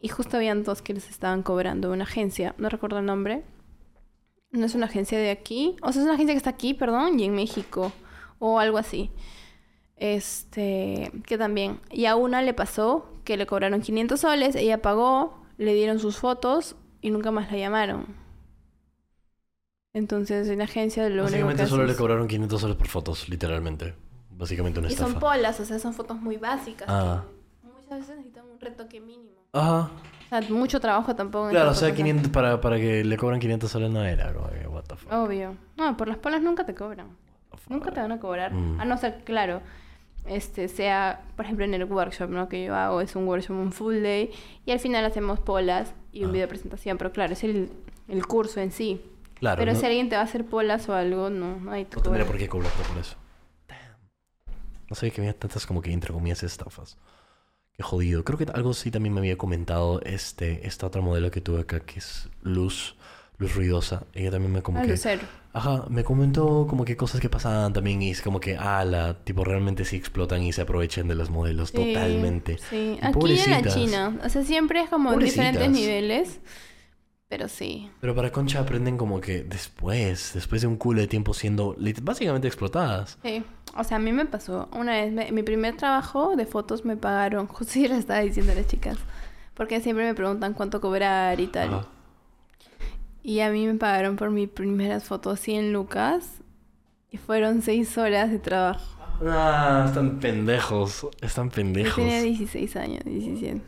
Y 0.00 0.08
justo 0.08 0.36
habían 0.38 0.64
dos 0.64 0.82
que 0.82 0.94
les 0.94 1.08
estaban 1.08 1.42
cobrando 1.44 1.92
una 1.92 2.02
agencia, 2.04 2.54
no 2.58 2.68
recuerdo 2.68 2.98
el 2.98 3.06
nombre. 3.06 3.44
No 4.50 4.64
es 4.66 4.74
una 4.74 4.86
agencia 4.86 5.18
de 5.18 5.30
aquí, 5.30 5.76
o 5.82 5.92
sea, 5.92 6.00
es 6.00 6.06
una 6.06 6.14
agencia 6.14 6.32
que 6.34 6.38
está 6.38 6.50
aquí, 6.50 6.72
perdón, 6.74 7.20
y 7.20 7.24
en 7.24 7.34
México, 7.34 7.92
o 8.38 8.58
algo 8.58 8.78
así. 8.78 9.10
Este, 9.96 11.10
que 11.26 11.38
también. 11.38 11.80
Y 11.90 12.04
a 12.06 12.16
una 12.16 12.42
le 12.42 12.52
pasó 12.54 13.06
que 13.24 13.36
le 13.36 13.46
cobraron 13.46 13.80
500 13.80 14.20
soles, 14.20 14.54
ella 14.54 14.82
pagó, 14.82 15.42
le 15.58 15.74
dieron 15.74 15.98
sus 15.98 16.16
fotos 16.18 16.76
y 17.00 17.10
nunca 17.10 17.30
más 17.30 17.50
la 17.50 17.58
llamaron. 17.58 18.06
Entonces, 19.96 20.48
en 20.48 20.58
la 20.58 20.64
agencia 20.64 21.04
lo 21.08 21.22
único 21.22 21.24
que 21.24 21.30
Básicamente 21.32 21.66
solo 21.66 21.86
le 21.86 21.94
cobraron 21.96 22.28
500 22.28 22.60
soles 22.60 22.76
por 22.76 22.86
fotos, 22.88 23.28
literalmente. 23.30 23.94
Básicamente 24.30 24.78
una 24.80 24.90
Y 24.90 24.94
son 24.94 25.08
estafa. 25.08 25.20
polas, 25.20 25.58
o 25.58 25.64
sea, 25.64 25.78
son 25.78 25.94
fotos 25.94 26.20
muy 26.20 26.36
básicas. 26.36 26.86
Ah. 26.90 27.22
muchas 27.62 28.00
veces 28.00 28.16
necesitan 28.16 28.44
un 28.52 28.60
retoque 28.60 29.00
mínimo. 29.00 29.40
Ajá. 29.54 29.90
O 30.26 30.28
sea, 30.28 30.40
mucho 30.50 30.80
trabajo 30.80 31.16
tampoco. 31.16 31.48
Claro, 31.48 31.70
o 31.70 31.74
sea, 31.74 31.88
fotos, 31.88 31.96
500 32.04 32.30
para, 32.30 32.60
para 32.60 32.76
que 32.76 33.04
le 33.04 33.16
cobran 33.16 33.40
500 33.40 33.70
soles 33.70 33.90
no 33.90 34.04
era, 34.04 34.34
como 34.34 34.50
que, 34.50 34.66
what 34.68 34.82
the 34.84 34.96
fuck. 34.96 35.10
Obvio. 35.12 35.56
No, 35.78 35.96
por 35.96 36.08
las 36.08 36.18
polas 36.18 36.42
nunca 36.42 36.66
te 36.66 36.74
cobran. 36.74 37.08
Nunca 37.70 37.90
te 37.90 38.00
van 38.00 38.12
a 38.12 38.20
cobrar. 38.20 38.52
Mm. 38.52 38.78
A 38.80 38.84
no 38.84 38.98
ser, 38.98 39.22
claro, 39.24 39.62
este 40.26 40.68
sea, 40.68 41.22
por 41.36 41.46
ejemplo, 41.46 41.64
en 41.64 41.72
el 41.72 41.84
workshop, 41.84 42.28
¿no? 42.28 42.50
Que 42.50 42.66
yo 42.66 42.74
hago, 42.74 43.00
es 43.00 43.16
un 43.16 43.26
workshop, 43.26 43.56
un 43.56 43.72
full 43.72 44.02
day, 44.02 44.30
y 44.66 44.72
al 44.72 44.78
final 44.80 45.04
hacemos 45.06 45.40
polas 45.40 45.94
y 46.12 46.24
un 46.24 46.28
Ah. 46.28 46.32
video 46.32 46.42
de 46.42 46.48
presentación, 46.48 46.98
pero 46.98 47.12
claro, 47.12 47.32
es 47.32 47.42
el, 47.44 47.70
el 48.08 48.26
curso 48.26 48.60
en 48.60 48.72
sí. 48.72 49.00
Claro, 49.38 49.58
pero 49.60 49.72
no, 49.72 49.78
si 49.78 49.84
alguien 49.86 50.08
te 50.08 50.16
va 50.16 50.22
a 50.22 50.24
hacer 50.24 50.44
polas 50.46 50.88
o 50.88 50.94
algo, 50.94 51.28
no, 51.30 51.60
no 51.60 51.70
hay 51.70 51.86
no 51.94 52.02
tendría 52.02 52.26
por 52.26 52.38
qué 52.38 52.48
cobrarte 52.48 52.82
por 52.88 52.98
eso. 52.98 53.16
Damn. 53.68 54.56
No 54.88 54.96
sabía 54.96 55.12
que 55.12 55.20
había 55.20 55.38
tantas 55.38 55.66
como 55.66 55.82
que 55.82 55.92
entre 55.92 56.12
comillas 56.12 56.42
estafas. 56.42 56.96
Qué 57.76 57.82
jodido. 57.82 58.24
Creo 58.24 58.38
que 58.38 58.46
algo 58.54 58.72
sí 58.72 58.90
también 58.90 59.12
me 59.14 59.20
había 59.20 59.36
comentado 59.36 60.00
este, 60.02 60.66
esta 60.66 60.86
otra 60.86 61.02
modelo 61.02 61.30
que 61.30 61.42
tuve 61.42 61.60
acá, 61.60 61.80
que 61.80 61.98
es 61.98 62.30
Luz, 62.40 62.96
Luz 63.36 63.54
Ruidosa. 63.54 64.04
Ella 64.14 64.30
también 64.30 64.52
me 64.52 64.62
como 64.62 64.78
Ah, 64.78 64.82
que... 64.82 64.88
Lucero. 64.88 65.22
Ajá, 65.52 65.84
me 65.88 66.04
comentó 66.04 66.66
como 66.66 66.84
que 66.84 66.96
cosas 66.96 67.20
que 67.20 67.28
pasaban 67.30 67.72
también 67.74 68.00
y 68.02 68.10
es 68.10 68.20
como 68.22 68.40
que, 68.40 68.56
ala, 68.56 69.22
tipo, 69.24 69.42
realmente 69.44 69.84
sí 69.86 69.96
explotan 69.96 70.42
y 70.42 70.52
se 70.52 70.62
aprovechan 70.62 71.08
de 71.08 71.14
los 71.14 71.28
modelos 71.30 71.70
Sí, 71.70 71.76
totalmente. 71.76 72.58
Sí, 72.70 72.98
aquí 73.02 73.38
en 73.40 73.50
la. 73.64 73.74
China. 73.74 74.18
O 74.24 74.28
sea, 74.28 74.42
siempre 74.42 74.80
es 74.82 74.88
como 74.88 75.12
en 75.12 75.18
diferentes 75.18 75.70
niveles. 75.70 76.40
Pero 77.28 77.48
sí. 77.48 77.90
Pero 78.00 78.14
para 78.14 78.30
Concha 78.30 78.60
aprenden 78.60 78.96
como 78.96 79.20
que 79.20 79.42
después, 79.42 80.32
después 80.34 80.60
de 80.62 80.68
un 80.68 80.76
culo 80.76 81.00
de 81.00 81.08
tiempo 81.08 81.34
siendo 81.34 81.74
básicamente 82.02 82.46
explotadas. 82.46 83.18
Sí. 83.24 83.42
O 83.76 83.82
sea, 83.84 83.96
a 83.96 84.00
mí 84.00 84.12
me 84.12 84.26
pasó. 84.26 84.68
Una 84.72 84.92
vez, 84.92 85.12
me- 85.12 85.32
mi 85.32 85.42
primer 85.42 85.76
trabajo 85.76 86.36
de 86.36 86.46
fotos 86.46 86.84
me 86.84 86.96
pagaron. 86.96 87.46
Justo 87.48 87.80
yo 87.80 87.88
le 87.88 87.98
estaba 87.98 88.20
diciendo 88.20 88.52
a 88.52 88.54
las 88.54 88.68
chicas. 88.68 88.96
Porque 89.54 89.80
siempre 89.80 90.04
me 90.04 90.14
preguntan 90.14 90.54
cuánto 90.54 90.80
cobrar 90.80 91.40
y 91.40 91.46
tal. 91.48 91.68
Ajá. 91.74 91.86
Y 93.22 93.40
a 93.40 93.50
mí 93.50 93.66
me 93.66 93.74
pagaron 93.74 94.14
por 94.16 94.30
mis 94.30 94.48
primeras 94.48 95.02
fotos 95.04 95.40
100 95.40 95.72
lucas. 95.72 96.30
Y 97.10 97.16
fueron 97.16 97.62
6 97.62 97.98
horas 97.98 98.30
de 98.30 98.38
trabajo. 98.38 98.84
Ah, 99.26 99.84
están 99.88 100.20
pendejos, 100.20 101.06
están 101.22 101.48
Yo 101.48 101.54
pendejos. 101.56 101.96
tenía 101.96 102.20
16 102.22 102.76
años, 102.76 103.00
17. 103.04 103.62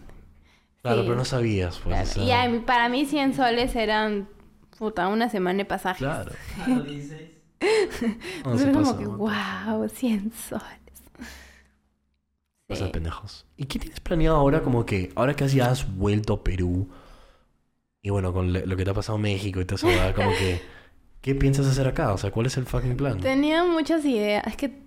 Claro, 0.82 1.00
sí. 1.00 1.06
pero 1.06 1.16
no 1.16 1.24
sabías, 1.24 1.78
pues. 1.78 1.94
Claro. 1.94 2.08
o 2.22 2.26
sea, 2.26 2.48
Y 2.48 2.58
para 2.60 2.88
mí 2.88 3.04
100 3.06 3.34
soles 3.34 3.74
eran, 3.76 4.28
puta, 4.78 5.08
una 5.08 5.28
semana 5.28 5.58
de 5.58 5.64
pasajes. 5.64 5.98
Claro. 5.98 6.32
A 6.64 6.68
los 6.68 6.86
16. 6.86 7.30
No, 7.60 7.68
Entonces 8.52 8.66
se 8.68 8.72
como 8.72 8.84
pasa, 8.84 8.98
que, 8.98 9.06
wow, 9.06 9.88
100 9.88 10.32
soles. 10.48 10.64
Pasan 12.66 12.86
Sí. 12.88 12.92
pendejos. 12.92 13.46
¿Y 13.56 13.64
qué 13.64 13.78
tienes 13.78 14.00
planeado 14.00 14.36
ahora 14.36 14.62
como 14.62 14.84
que, 14.84 15.10
ahora 15.16 15.34
que 15.34 15.48
ya 15.48 15.70
has 15.70 15.96
vuelto 15.96 16.34
a 16.34 16.44
Perú, 16.44 16.88
y 18.02 18.10
bueno, 18.10 18.32
con 18.32 18.52
lo 18.52 18.76
que 18.76 18.84
te 18.84 18.90
ha 18.90 18.94
pasado 18.94 19.16
en 19.16 19.22
México 19.22 19.60
y 19.60 19.64
todo 19.64 19.76
eso, 19.76 19.86
¿verdad? 19.88 20.14
como 20.14 20.30
que, 20.30 20.60
¿qué 21.20 21.34
piensas 21.34 21.66
hacer 21.66 21.88
acá? 21.88 22.12
O 22.12 22.18
sea, 22.18 22.30
¿cuál 22.30 22.46
es 22.46 22.56
el 22.56 22.66
fucking 22.66 22.96
plan? 22.96 23.18
Tenía 23.20 23.64
muchas 23.64 24.04
ideas. 24.04 24.46
Es 24.46 24.56
que 24.56 24.86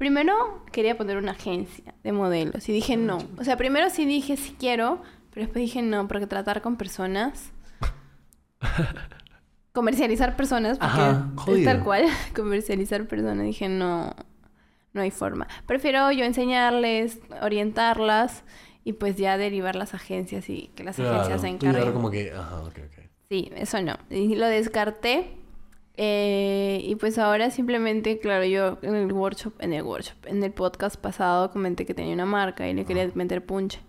primero 0.00 0.64
quería 0.72 0.96
poner 0.96 1.18
una 1.18 1.32
agencia 1.32 1.94
de 2.02 2.12
modelos 2.12 2.66
y 2.70 2.72
dije 2.72 2.96
no. 2.96 3.18
O 3.36 3.44
sea, 3.44 3.58
primero 3.58 3.90
sí 3.90 4.06
dije 4.06 4.38
sí 4.38 4.56
quiero, 4.58 5.02
pero 5.28 5.44
después 5.44 5.62
dije 5.62 5.82
no, 5.82 6.08
porque 6.08 6.26
tratar 6.26 6.62
con 6.62 6.76
personas, 6.76 7.52
comercializar 9.72 10.36
personas, 10.36 10.78
porque 10.78 11.02
Ajá, 11.02 11.30
es 11.48 11.64
tal 11.66 11.84
cual, 11.84 12.06
comercializar 12.34 13.06
personas, 13.08 13.44
dije 13.44 13.68
no, 13.68 14.16
no 14.94 15.02
hay 15.02 15.10
forma. 15.10 15.46
Prefiero 15.66 16.10
yo 16.12 16.24
enseñarles, 16.24 17.20
orientarlas 17.42 18.44
y 18.84 18.94
pues 18.94 19.18
ya 19.18 19.36
derivar 19.36 19.76
las 19.76 19.92
agencias 19.92 20.48
y 20.48 20.70
que 20.74 20.82
las 20.82 20.98
agencias 20.98 21.42
se 21.42 21.48
encarguen. 21.48 21.92
como 21.92 22.10
que, 22.10 22.32
ajá, 22.32 22.62
ok, 22.62 22.78
ok. 22.86 23.04
Sí, 23.28 23.50
eso 23.54 23.82
no. 23.82 23.98
Y 24.08 24.34
lo 24.34 24.46
descarté. 24.46 25.36
Eh, 26.02 26.80
y 26.82 26.94
pues 26.96 27.18
ahora 27.18 27.50
simplemente, 27.50 28.18
claro, 28.20 28.46
yo 28.46 28.78
en 28.80 28.94
el 28.94 29.12
workshop, 29.12 29.52
en 29.58 29.74
el 29.74 29.82
workshop, 29.82 30.16
en 30.24 30.42
el 30.42 30.50
podcast 30.50 30.96
pasado 30.96 31.50
comenté 31.50 31.84
que 31.84 31.92
tenía 31.92 32.14
una 32.14 32.24
marca 32.24 32.66
y 32.66 32.72
le 32.72 32.86
quería 32.86 33.10
meter 33.14 33.44
punche. 33.44 33.80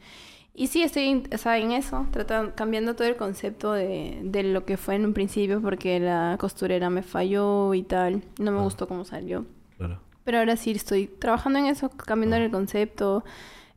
Y 0.53 0.67
sí, 0.67 0.83
estoy 0.83 1.23
o 1.33 1.37
sea, 1.37 1.57
en 1.57 1.71
eso, 1.71 2.05
tratando, 2.11 2.53
cambiando 2.53 2.95
todo 2.97 3.07
el 3.07 3.15
concepto 3.15 3.71
de, 3.71 4.19
de 4.23 4.43
lo 4.43 4.65
que 4.65 4.75
fue 4.75 4.95
en 4.95 5.05
un 5.05 5.13
principio 5.13 5.61
porque 5.61 6.01
la 6.01 6.35
costurera 6.37 6.89
me 6.89 7.01
falló 7.01 7.73
y 7.73 7.83
tal. 7.83 8.23
No 8.39 8.51
me 8.51 8.59
Ah. 8.59 8.63
gustó 8.63 8.89
cómo 8.89 9.05
salió. 9.05 9.45
Claro. 9.77 9.99
Pero 10.25 10.39
ahora 10.39 10.57
sí 10.57 10.71
estoy 10.71 11.07
trabajando 11.07 11.59
en 11.59 11.67
eso, 11.67 11.89
cambiando 11.91 12.35
Ah. 12.35 12.39
el 12.39 12.51
concepto. 12.51 13.23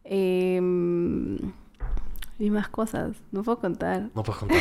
em, 0.07 1.39
y 2.39 2.51
más 2.51 2.69
cosas. 2.69 3.17
No 3.33 3.43
puedo 3.43 3.59
contar. 3.61 4.11
No 4.15 4.23
puedes 4.23 4.41
contar. 4.41 4.61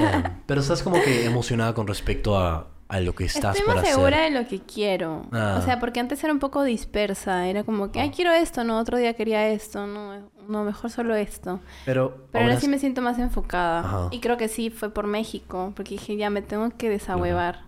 Damn. 0.00 0.42
Pero 0.46 0.60
estás 0.60 0.82
como 0.82 1.00
que 1.02 1.24
emocionada 1.24 1.74
con 1.74 1.86
respecto 1.88 2.38
a, 2.38 2.68
a 2.88 3.00
lo 3.00 3.14
que 3.14 3.24
estás 3.24 3.56
Estoy 3.56 3.74
más 3.74 3.86
segura 3.86 4.20
de 4.22 4.30
lo 4.30 4.46
que 4.46 4.60
quiero. 4.60 5.26
Ah. 5.32 5.58
O 5.60 5.64
sea, 5.64 5.80
porque 5.80 5.98
antes 6.00 6.22
era 6.22 6.32
un 6.32 6.38
poco 6.38 6.62
dispersa. 6.62 7.48
Era 7.48 7.64
como 7.64 7.90
que, 7.90 8.00
ay, 8.00 8.10
quiero 8.10 8.32
esto, 8.32 8.62
no, 8.64 8.78
otro 8.78 8.96
día 8.98 9.14
quería 9.14 9.48
esto, 9.48 9.86
no, 9.86 10.30
no, 10.48 10.64
mejor 10.64 10.90
solo 10.90 11.14
esto. 11.16 11.60
Pero, 11.84 12.28
Pero 12.30 12.44
ahora 12.44 12.60
sí 12.60 12.68
me 12.68 12.78
siento 12.78 13.02
más 13.02 13.18
enfocada. 13.18 13.80
Ajá. 13.80 14.08
Y 14.12 14.20
creo 14.20 14.36
que 14.36 14.48
sí 14.48 14.70
fue 14.70 14.90
por 14.90 15.06
México, 15.06 15.72
porque 15.74 15.90
dije, 15.90 16.16
ya 16.16 16.30
me 16.30 16.42
tengo 16.42 16.70
que 16.76 16.88
desahuevar. 16.88 17.64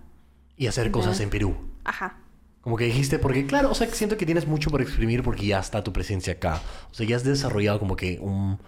Y 0.57 0.67
hacer 0.67 0.91
cosas 0.91 1.21
en 1.21 1.31
Perú. 1.31 1.57
Ajá. 1.85 2.19
Como 2.61 2.77
que 2.77 2.85
dijiste, 2.85 3.19
porque 3.19 3.47
claro, 3.47 3.71
o 3.71 3.75
sea, 3.75 3.87
siento 3.89 4.17
que 4.17 4.27
tienes 4.27 4.47
mucho 4.47 4.71
por 4.71 4.83
exprimir 4.83 5.23
porque 5.23 5.47
ya 5.47 5.59
está 5.59 5.83
tu 5.83 5.93
presencia 5.93 6.35
acá. 6.35 6.61
O 6.91 6.95
sea, 6.95 7.07
ya 7.07 7.17
has 7.17 7.25
desarrollado 7.25 7.79
como 7.79 7.97
que 7.97 8.19
un... 8.21 8.59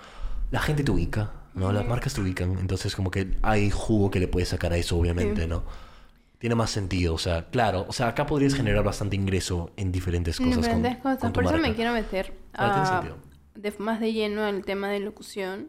La 0.50 0.60
gente 0.60 0.82
te 0.82 0.90
ubica, 0.90 1.32
¿no? 1.54 1.70
Las 1.70 1.86
marcas 1.86 2.14
te 2.14 2.20
ubican. 2.20 2.58
Entonces 2.58 2.96
como 2.96 3.10
que 3.10 3.36
hay 3.42 3.70
jugo 3.70 4.10
que 4.10 4.18
le 4.18 4.26
puedes 4.26 4.48
sacar 4.48 4.72
a 4.72 4.76
eso, 4.76 4.96
obviamente, 4.96 5.42
Sí. 5.42 5.48
¿no? 5.48 5.62
Tiene 6.40 6.54
más 6.56 6.70
sentido, 6.70 7.14
o 7.14 7.18
sea, 7.18 7.48
claro. 7.50 7.84
O 7.88 7.92
sea, 7.92 8.08
acá 8.08 8.26
podrías 8.26 8.54
generar 8.54 8.82
bastante 8.82 9.14
ingreso 9.14 9.70
en 9.76 9.92
diferentes 9.92 10.38
cosas. 10.38 10.54
con- 10.54 10.62
Diferentes 10.62 10.96
cosas. 10.96 11.18
con 11.18 11.28
tu 11.32 11.34
por 11.34 11.44
eso 11.44 11.52
marca. 11.52 11.68
me 11.68 11.74
quiero 11.76 11.92
meter 11.92 12.34
Ah, 12.54 13.02
a- 13.04 13.58
de, 13.60 13.72
más 13.78 14.00
de 14.00 14.12
lleno 14.12 14.42
al 14.42 14.64
tema 14.64 14.88
de 14.88 15.00
locución. 15.00 15.68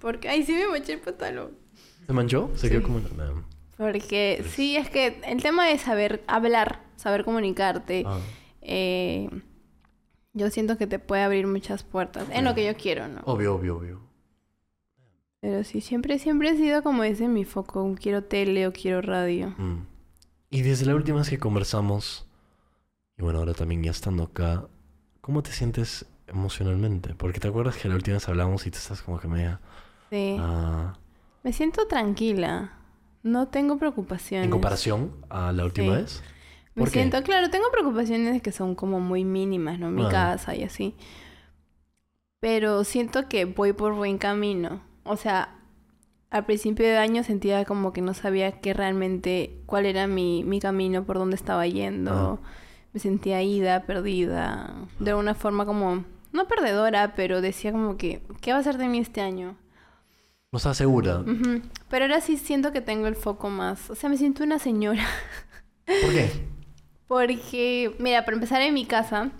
Porque, 0.00 0.28
ay, 0.28 0.42
sí 0.44 0.52
me 0.52 0.66
moché 0.66 0.94
el 0.94 1.00
pantalón. 1.00 1.52
¿Se 2.06 2.12
manchó? 2.12 2.50
Se 2.56 2.66
Sí. 2.66 2.70
quedó 2.74 2.82
como... 2.82 2.98
no. 2.98 3.44
Porque 3.76 4.44
sí, 4.50 4.76
es 4.76 4.90
que 4.90 5.20
el 5.26 5.42
tema 5.42 5.66
de 5.66 5.78
saber 5.78 6.22
hablar, 6.26 6.80
saber 6.96 7.24
comunicarte, 7.24 8.04
Ah. 8.06 8.18
eh, 8.62 9.28
yo 10.32 10.50
siento 10.50 10.76
que 10.76 10.86
te 10.86 10.98
puede 10.98 11.22
abrir 11.22 11.46
muchas 11.46 11.82
puertas. 11.84 12.26
En 12.30 12.44
lo 12.44 12.54
que 12.54 12.66
yo 12.66 12.76
quiero, 12.76 13.08
¿no? 13.08 13.20
Obvio, 13.24 13.54
obvio, 13.54 13.76
obvio. 13.76 14.00
Pero 15.44 15.62
sí, 15.62 15.82
siempre, 15.82 16.18
siempre 16.18 16.48
he 16.48 16.56
sido 16.56 16.82
como 16.82 17.04
ese 17.04 17.28
mi 17.28 17.44
foco. 17.44 17.94
Quiero 18.00 18.24
tele 18.24 18.66
o 18.66 18.72
quiero 18.72 19.02
radio. 19.02 19.50
Mm. 19.58 19.84
Y 20.48 20.62
desde 20.62 20.86
la 20.86 20.94
última 20.94 21.18
vez 21.18 21.28
que 21.28 21.38
conversamos, 21.38 22.26
y 23.18 23.22
bueno, 23.22 23.40
ahora 23.40 23.52
también 23.52 23.82
ya 23.82 23.90
estando 23.90 24.22
acá, 24.22 24.66
¿cómo 25.20 25.42
te 25.42 25.52
sientes 25.52 26.06
emocionalmente? 26.28 27.14
Porque 27.14 27.40
te 27.40 27.48
acuerdas 27.48 27.76
que 27.76 27.90
la 27.90 27.94
última 27.94 28.14
vez 28.16 28.26
hablamos 28.26 28.66
y 28.66 28.70
te 28.70 28.78
estás 28.78 29.02
como 29.02 29.20
que 29.20 29.28
media... 29.28 29.60
Sí. 30.08 30.34
Ah, 30.40 30.96
Me 31.42 31.52
siento 31.52 31.86
tranquila. 31.88 32.78
No 33.22 33.48
tengo 33.48 33.76
preocupaciones. 33.76 34.46
En 34.46 34.50
comparación 34.50 35.12
a 35.28 35.52
la 35.52 35.66
última 35.66 35.94
Sí. 35.96 36.00
vez. 36.02 36.22
Me 36.74 36.86
siento, 36.86 37.22
claro, 37.22 37.50
tengo 37.50 37.66
preocupaciones 37.70 38.40
que 38.40 38.50
son 38.50 38.74
como 38.74 38.98
muy 38.98 39.24
mínimas, 39.26 39.78
¿no? 39.78 39.90
Mi 39.90 40.06
Ah. 40.06 40.08
casa 40.10 40.56
y 40.56 40.62
así. 40.62 40.94
Pero 42.40 42.82
siento 42.84 43.28
que 43.28 43.44
voy 43.44 43.74
por 43.74 43.92
buen 43.94 44.16
camino. 44.16 44.80
O 45.04 45.16
sea, 45.16 45.56
al 46.30 46.44
principio 46.44 46.86
de 46.86 46.96
año 46.96 47.22
sentía 47.22 47.64
como 47.64 47.92
que 47.92 48.00
no 48.00 48.12
sabía 48.12 48.60
qué 48.60 48.74
realmente, 48.74 49.62
cuál 49.66 49.86
era 49.86 50.06
mi, 50.06 50.42
mi 50.44 50.58
camino, 50.58 51.04
por 51.04 51.18
dónde 51.18 51.36
estaba 51.36 51.66
yendo. 51.66 52.40
Me 52.92 53.00
sentía 53.00 53.42
ida, 53.42 53.84
perdida. 53.86 54.74
De 54.98 55.14
una 55.14 55.34
forma 55.34 55.64
como, 55.64 56.04
no 56.32 56.48
perdedora, 56.48 57.14
pero 57.14 57.40
decía 57.40 57.70
como 57.70 57.96
que, 57.96 58.22
¿qué 58.40 58.52
va 58.52 58.58
a 58.58 58.62
ser 58.62 58.78
de 58.78 58.88
mí 58.88 58.98
este 58.98 59.20
año? 59.20 59.56
No 60.50 60.56
estás 60.58 60.76
segura. 60.76 61.24
Pero 61.88 62.04
ahora 62.04 62.20
sí 62.20 62.36
siento 62.36 62.72
que 62.72 62.80
tengo 62.80 63.06
el 63.06 63.16
foco 63.16 63.50
más. 63.50 63.90
O 63.90 63.94
sea, 63.94 64.08
me 64.08 64.16
siento 64.16 64.44
una 64.44 64.58
señora. 64.58 65.04
¿Por 65.84 66.12
qué? 66.12 66.30
Porque, 67.08 67.94
mira, 67.98 68.24
para 68.24 68.36
empezar 68.36 68.62
en 68.62 68.74
mi 68.74 68.86
casa, 68.86 69.30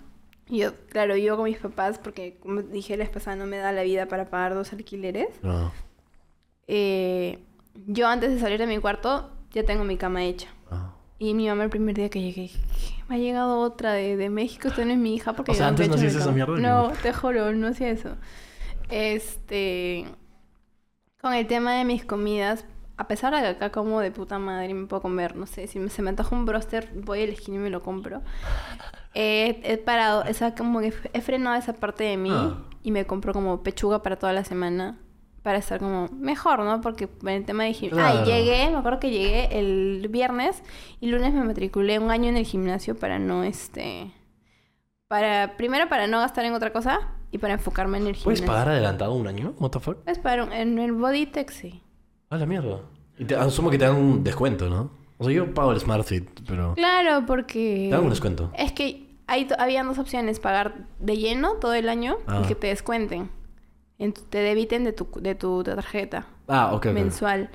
yo, 0.47 0.71
claro, 0.89 1.15
vivo 1.15 1.35
con 1.37 1.45
mis 1.45 1.57
papás 1.57 1.97
porque, 1.99 2.37
como 2.41 2.61
dije 2.61 2.97
la 2.97 3.03
vez 3.05 3.13
pasada, 3.13 3.35
no 3.35 3.45
me 3.45 3.57
da 3.57 3.71
la 3.71 3.83
vida 3.83 4.07
para 4.07 4.29
pagar 4.29 4.53
dos 4.53 4.71
alquileres. 4.73 5.27
No. 5.41 5.71
Eh, 6.67 7.39
yo 7.87 8.07
antes 8.07 8.31
de 8.31 8.39
salir 8.39 8.59
de 8.59 8.67
mi 8.67 8.77
cuarto 8.79 9.29
ya 9.51 9.63
tengo 9.63 9.83
mi 9.83 9.97
cama 9.97 10.23
hecha. 10.23 10.47
Ah. 10.71 10.93
Y 11.19 11.33
mi 11.33 11.47
mamá 11.47 11.63
el 11.63 11.69
primer 11.69 11.95
día 11.95 12.09
que 12.09 12.21
llegué, 12.21 12.49
"¿Qué? 12.49 12.59
me 13.07 13.15
ha 13.15 13.17
llegado 13.19 13.59
otra 13.59 13.93
de, 13.93 14.17
de 14.17 14.29
México, 14.29 14.67
usted 14.69 14.85
no 14.85 14.91
es 14.91 14.97
mi 14.97 15.15
hija 15.15 15.33
porque 15.33 15.51
O 15.51 15.55
sea, 15.55 15.65
yo 15.65 15.69
antes 15.69 15.87
no 15.87 15.95
hacías 15.95 16.13
mi 16.13 16.17
esa 16.19 16.25
cama". 16.31 16.35
mierda, 16.35 16.57
No, 16.59 16.91
te 17.01 17.13
juro, 17.13 17.51
no 17.53 17.67
hacía 17.67 17.89
eso. 17.89 18.15
Este, 18.89 20.05
con 21.21 21.33
el 21.33 21.47
tema 21.47 21.73
de 21.75 21.85
mis 21.85 22.05
comidas, 22.05 22.65
a 22.97 23.07
pesar 23.07 23.33
de 23.33 23.41
que 23.41 23.47
acá 23.47 23.71
como 23.71 23.99
de 24.01 24.11
puta 24.11 24.39
madre 24.39 24.73
me 24.73 24.87
puedo 24.87 25.01
comer, 25.01 25.35
no 25.35 25.45
sé, 25.45 25.67
si 25.67 25.79
me- 25.79 25.89
se 25.89 26.01
me 26.01 26.09
antoja 26.09 26.35
un 26.35 26.45
broster, 26.45 26.89
voy 26.95 27.23
a 27.23 27.27
la 27.27 27.33
esquina 27.33 27.57
y 27.57 27.59
me 27.61 27.69
lo 27.69 27.81
compro. 27.81 28.21
He, 29.15 29.61
he 29.63 29.77
parado, 29.77 30.23
o 30.29 30.33
sea, 30.33 30.53
como 30.55 30.79
que 30.81 30.93
he 31.13 31.21
frenado 31.21 31.55
esa 31.55 31.73
parte 31.73 32.03
de 32.03 32.17
mí 32.17 32.29
Ah. 32.31 32.57
y 32.83 32.91
me 32.91 33.05
compro 33.05 33.31
como 33.33 33.63
pechuga 33.63 34.03
para 34.03 34.17
toda 34.17 34.33
la 34.33 34.43
semana 34.43 34.99
para 35.41 35.57
estar 35.59 35.79
como 35.79 36.07
mejor, 36.11 36.59
¿no? 36.59 36.81
Porque 36.81 37.07
en 37.21 37.29
el 37.29 37.45
tema 37.45 37.63
de 37.65 37.73
gimnasio... 37.73 38.03
Claro. 38.03 38.19
Ah, 38.21 38.25
llegué, 38.25 38.69
me 38.71 38.77
acuerdo 38.77 38.99
que 38.99 39.11
llegué 39.11 39.57
el 39.59 40.07
viernes 40.09 40.63
y 40.99 41.07
lunes 41.07 41.33
me 41.33 41.43
matriculé 41.43 41.99
un 41.99 42.09
año 42.11 42.29
en 42.29 42.37
el 42.37 42.45
gimnasio 42.45 42.95
para 42.95 43.19
no, 43.19 43.43
este... 43.43 44.11
Para, 45.07 45.55
primero 45.55 45.87
para 45.87 46.07
no 46.07 46.19
gastar 46.19 46.45
en 46.45 46.53
otra 46.53 46.73
cosa 46.73 46.99
y 47.31 47.37
para 47.37 47.53
enfocarme 47.53 47.99
en 47.99 48.07
el 48.07 48.15
¿Puedes 48.15 48.39
gimnasio. 48.39 48.47
pagar 48.47 48.69
adelantado 48.69 49.13
un 49.13 49.27
año? 49.27 49.53
¿What 49.59 49.69
the 49.69 49.79
fuck? 49.79 49.97
Es 50.07 50.17
para 50.17 50.43
un- 50.43 50.51
en 50.51 50.79
el 50.79 50.93
Bodytech, 50.93 51.51
sí. 51.51 51.81
A 52.31 52.37
la 52.37 52.45
mierda. 52.47 52.79
Y 53.19 53.25
te, 53.25 53.35
asumo 53.35 53.69
que 53.69 53.77
te 53.77 53.85
dan 53.85 53.95
un 53.97 54.23
descuento, 54.23 54.67
¿no? 54.67 54.89
O 55.19 55.23
sea, 55.25 55.31
yo 55.31 55.53
pago 55.53 55.71
el 55.71 55.79
SmartFit, 55.79 56.27
pero... 56.47 56.73
Claro, 56.73 57.23
porque... 57.27 57.87
Te 57.89 57.95
dan 57.95 58.03
un 58.03 58.09
descuento. 58.09 58.51
Es 58.57 58.71
que 58.71 59.04
hay, 59.27 59.47
habían 59.57 59.87
dos 59.87 59.97
opciones, 59.99 60.39
pagar 60.39 60.87
de 60.99 61.17
lleno 61.17 61.53
todo 61.55 61.73
el 61.73 61.89
año 61.89 62.17
Ah. 62.27 62.41
y 62.43 62.47
que 62.47 62.55
te 62.55 62.67
descuenten. 62.67 63.29
En 63.97 64.13
tu- 64.13 64.21
te 64.23 64.39
debiten 64.39 64.83
de 64.83 64.91
tu, 64.93 65.07
de 65.21 65.35
tu 65.35 65.63
tarjeta 65.63 66.27
Ah, 66.47 66.71
ok, 66.73 66.87
ok. 66.87 66.91
mensual. 66.93 67.49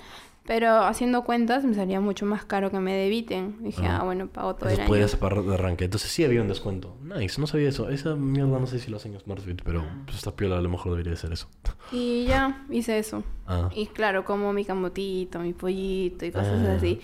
Pero 0.47 0.79
haciendo 0.85 1.23
cuentas 1.23 1.65
me 1.65 1.75
salía 1.75 2.01
mucho 2.01 2.25
más 2.27 2.45
caro 2.47 2.71
que 2.71 2.81
me 2.81 2.95
debiten. 2.95 3.63
Dije, 3.63 3.87
Ah. 3.87 3.99
ah, 4.01 4.05
bueno, 4.05 4.27
pago 4.27 4.55
todo 4.57 4.71
Entonces 4.71 4.79
el 4.79 4.81
año. 4.85 4.89
podías 4.89 5.15
pagar 5.17 5.43
de 5.45 5.55
arranque. 5.55 5.85
Entonces 5.85 6.11
sí 6.11 6.25
había 6.25 6.41
un 6.41 6.49
descuento. 6.49 6.97
Nice, 7.03 7.39
no 7.41 7.47
sabía 7.47 7.69
eso. 7.69 7.89
Esa 7.91 8.17
mierda 8.17 8.59
no 8.59 8.67
sé 8.67 8.79
si 8.81 8.91
lo 8.91 8.97
hacen 8.97 9.13
en 9.15 9.21
SmartFit, 9.21 9.63
pero 9.63 9.85
pues 10.07 10.17
esta 10.17 10.35
piola 10.35 10.57
a 10.59 10.61
lo 10.63 10.71
mejor 10.71 10.93
debería 10.93 11.15
ser 11.15 11.33
eso. 11.35 11.47
Y 11.93 12.25
ya, 12.25 12.65
hice 12.71 12.99
eso. 12.99 13.23
Ah. 13.47 13.69
Y 13.75 13.87
claro, 13.89 14.25
como 14.25 14.53
mi 14.55 14.65
camotito, 14.65 15.39
mi 15.41 15.53
pollito 15.53 16.25
y 16.25 16.33
cosas 16.33 16.67
Ah. 16.67 16.75
así. 16.75 17.01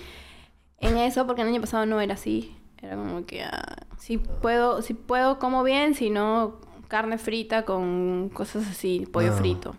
En 0.79 0.97
eso, 0.97 1.27
porque 1.27 1.43
el 1.43 1.49
año 1.49 1.61
pasado 1.61 1.85
no 1.87 2.01
era 2.01 2.15
así. 2.15 2.57
Era 2.83 2.97
como 2.97 3.25
que, 3.27 3.43
ah, 3.43 3.77
si 3.99 4.19
puedo, 4.19 4.83
si 4.83 4.95
puedo 4.95 5.39
como 5.39 5.63
bien, 5.65 5.95
si 5.95 6.11
no, 6.11 6.61
carne 6.89 7.19
frita 7.19 7.65
con 7.65 8.29
cosas 8.33 8.67
así, 8.69 9.07
pollo 9.11 9.33
Ah. 9.33 9.37
frito. 9.37 9.77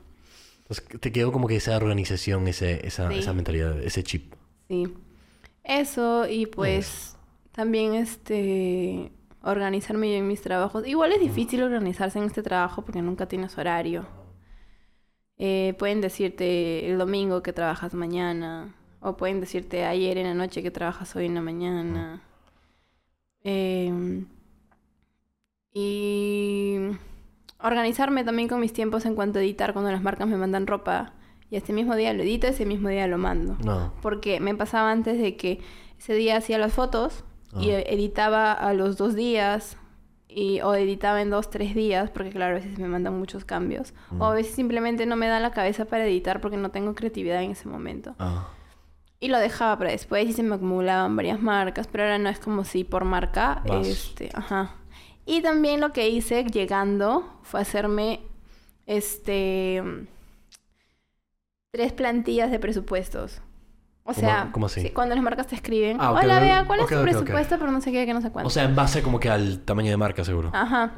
Entonces 0.63 0.99
te 0.99 1.11
quedó 1.11 1.31
como 1.31 1.47
que 1.47 1.55
esa 1.55 1.77
organización, 1.77 2.47
ese, 2.47 2.85
esa, 2.85 3.09
Sí. 3.09 3.19
esa 3.19 3.33
mentalidad, 3.33 3.79
ese 3.81 4.03
chip. 4.03 4.33
Sí. 4.67 4.93
Eso 5.63 6.27
y 6.27 6.45
pues 6.47 7.15
también 7.53 7.93
este 7.93 9.11
organizarme 9.43 10.09
yo 10.11 10.17
en 10.17 10.27
mis 10.27 10.41
trabajos. 10.41 10.85
Igual 10.85 11.13
es 11.13 11.21
difícil 11.21 11.63
organizarse 11.63 12.19
en 12.19 12.25
este 12.25 12.43
trabajo 12.43 12.81
porque 12.83 13.01
nunca 13.01 13.27
tienes 13.27 13.57
horario. 13.57 14.05
Eh, 15.37 15.75
pueden 15.77 16.01
decirte 16.01 16.89
el 16.89 16.97
domingo 16.97 17.43
que 17.43 17.53
trabajas 17.53 17.93
mañana 17.93 18.75
o 18.99 19.15
pueden 19.15 19.39
decirte 19.39 19.85
ayer 19.85 20.17
en 20.17 20.25
la 20.27 20.33
noche 20.33 20.63
que 20.63 20.71
trabajas 20.71 21.15
hoy 21.15 21.25
en 21.27 21.35
la 21.35 21.41
mañana. 21.41 22.21
Em, 23.43 24.25
y 25.73 26.77
organizarme 27.61 28.23
también 28.23 28.47
con 28.47 28.59
mis 28.59 28.73
tiempos 28.73 29.05
en 29.05 29.15
cuanto 29.15 29.39
a 29.39 29.41
editar 29.41 29.73
cuando 29.73 29.91
las 29.91 30.01
marcas 30.01 30.27
me 30.27 30.37
mandan 30.37 30.67
ropa. 30.67 31.13
Y 31.49 31.55
este 31.55 31.71
mismo 31.71 31.95
día 31.95 32.13
lo 32.13 32.23
edito, 32.23 32.47
ese 32.47 32.65
mismo 32.65 32.89
día 32.89 33.07
lo 33.07 33.17
mando. 33.17 33.57
No. 33.63 33.93
Porque 34.01 34.39
me 34.39 34.53
pasaba 34.55 34.91
antes 34.91 35.19
de 35.19 35.37
que 35.37 35.61
ese 35.97 36.13
día 36.13 36.37
hacía 36.37 36.57
las 36.57 36.73
fotos 36.73 37.23
y 37.59 37.71
Ah. 37.71 37.79
editaba 37.79 38.51
a 38.51 38.73
los 38.73 38.97
dos 38.97 39.15
días 39.15 39.77
y, 40.27 40.59
o 40.61 40.75
editaba 40.75 41.21
en 41.21 41.29
dos, 41.29 41.49
tres 41.49 41.73
días, 41.73 42.09
porque 42.11 42.31
claro, 42.31 42.57
a 42.57 42.59
veces 42.59 42.77
me 42.77 42.87
mandan 42.89 43.17
muchos 43.17 43.45
cambios. 43.45 43.93
O 44.19 44.25
a 44.25 44.33
veces 44.33 44.53
simplemente 44.53 45.05
no 45.05 45.15
me 45.15 45.27
da 45.27 45.39
la 45.39 45.51
cabeza 45.51 45.85
para 45.85 46.05
editar 46.05 46.41
porque 46.41 46.57
no 46.57 46.69
tengo 46.69 46.93
creatividad 46.95 47.41
en 47.41 47.51
ese 47.51 47.67
momento. 47.69 48.13
Ah. 48.19 48.49
Y 49.19 49.29
lo 49.29 49.39
dejaba 49.39 49.77
para 49.77 49.91
después 49.91 50.27
y 50.29 50.33
se 50.33 50.43
me 50.43 50.55
acumulaban 50.55 51.15
varias 51.15 51.41
marcas, 51.41 51.87
pero 51.87 52.03
ahora 52.03 52.19
no 52.19 52.29
es 52.29 52.39
como 52.39 52.63
si 52.63 52.83
por 52.83 53.03
marca, 53.03 53.63
Vas. 53.67 53.87
este, 53.87 54.29
ajá. 54.33 54.75
Y 55.25 55.41
también 55.41 55.81
lo 55.81 55.91
que 55.91 56.07
hice 56.09 56.43
llegando 56.45 57.39
fue 57.43 57.61
hacerme, 57.61 58.21
este, 58.85 59.83
tres 61.71 61.93
plantillas 61.93 62.51
de 62.51 62.59
presupuestos. 62.59 63.41
O 64.03 64.13
¿Cómo- 64.13 64.19
sea, 64.19 64.49
cómo 64.53 64.65
así? 64.67 64.81
sí, 64.81 64.89
cuando 64.91 65.15
las 65.15 65.23
marcas 65.23 65.47
te 65.47 65.55
escriben, 65.55 65.97
Ah, 65.99 66.11
ok, 66.13 66.19
hola, 66.23 66.39
vea, 66.39 66.63
¿cuál 66.65 66.79
es 66.79 66.87
tu 66.87 67.01
presupuesto? 67.01 67.57
Pero 67.59 67.71
no 67.71 67.81
sé 67.81 67.91
qué, 67.91 68.05
que 68.05 68.13
no 68.13 68.21
sé 68.21 68.29
cuánto. 68.31 68.47
O 68.47 68.49
sea, 68.49 68.63
en 68.63 68.75
base 68.75 69.01
como 69.03 69.19
que 69.19 69.29
al 69.29 69.59
tamaño 69.65 69.89
de 69.91 69.97
marca, 69.97 70.23
seguro. 70.23 70.49
Ajá. 70.53 70.93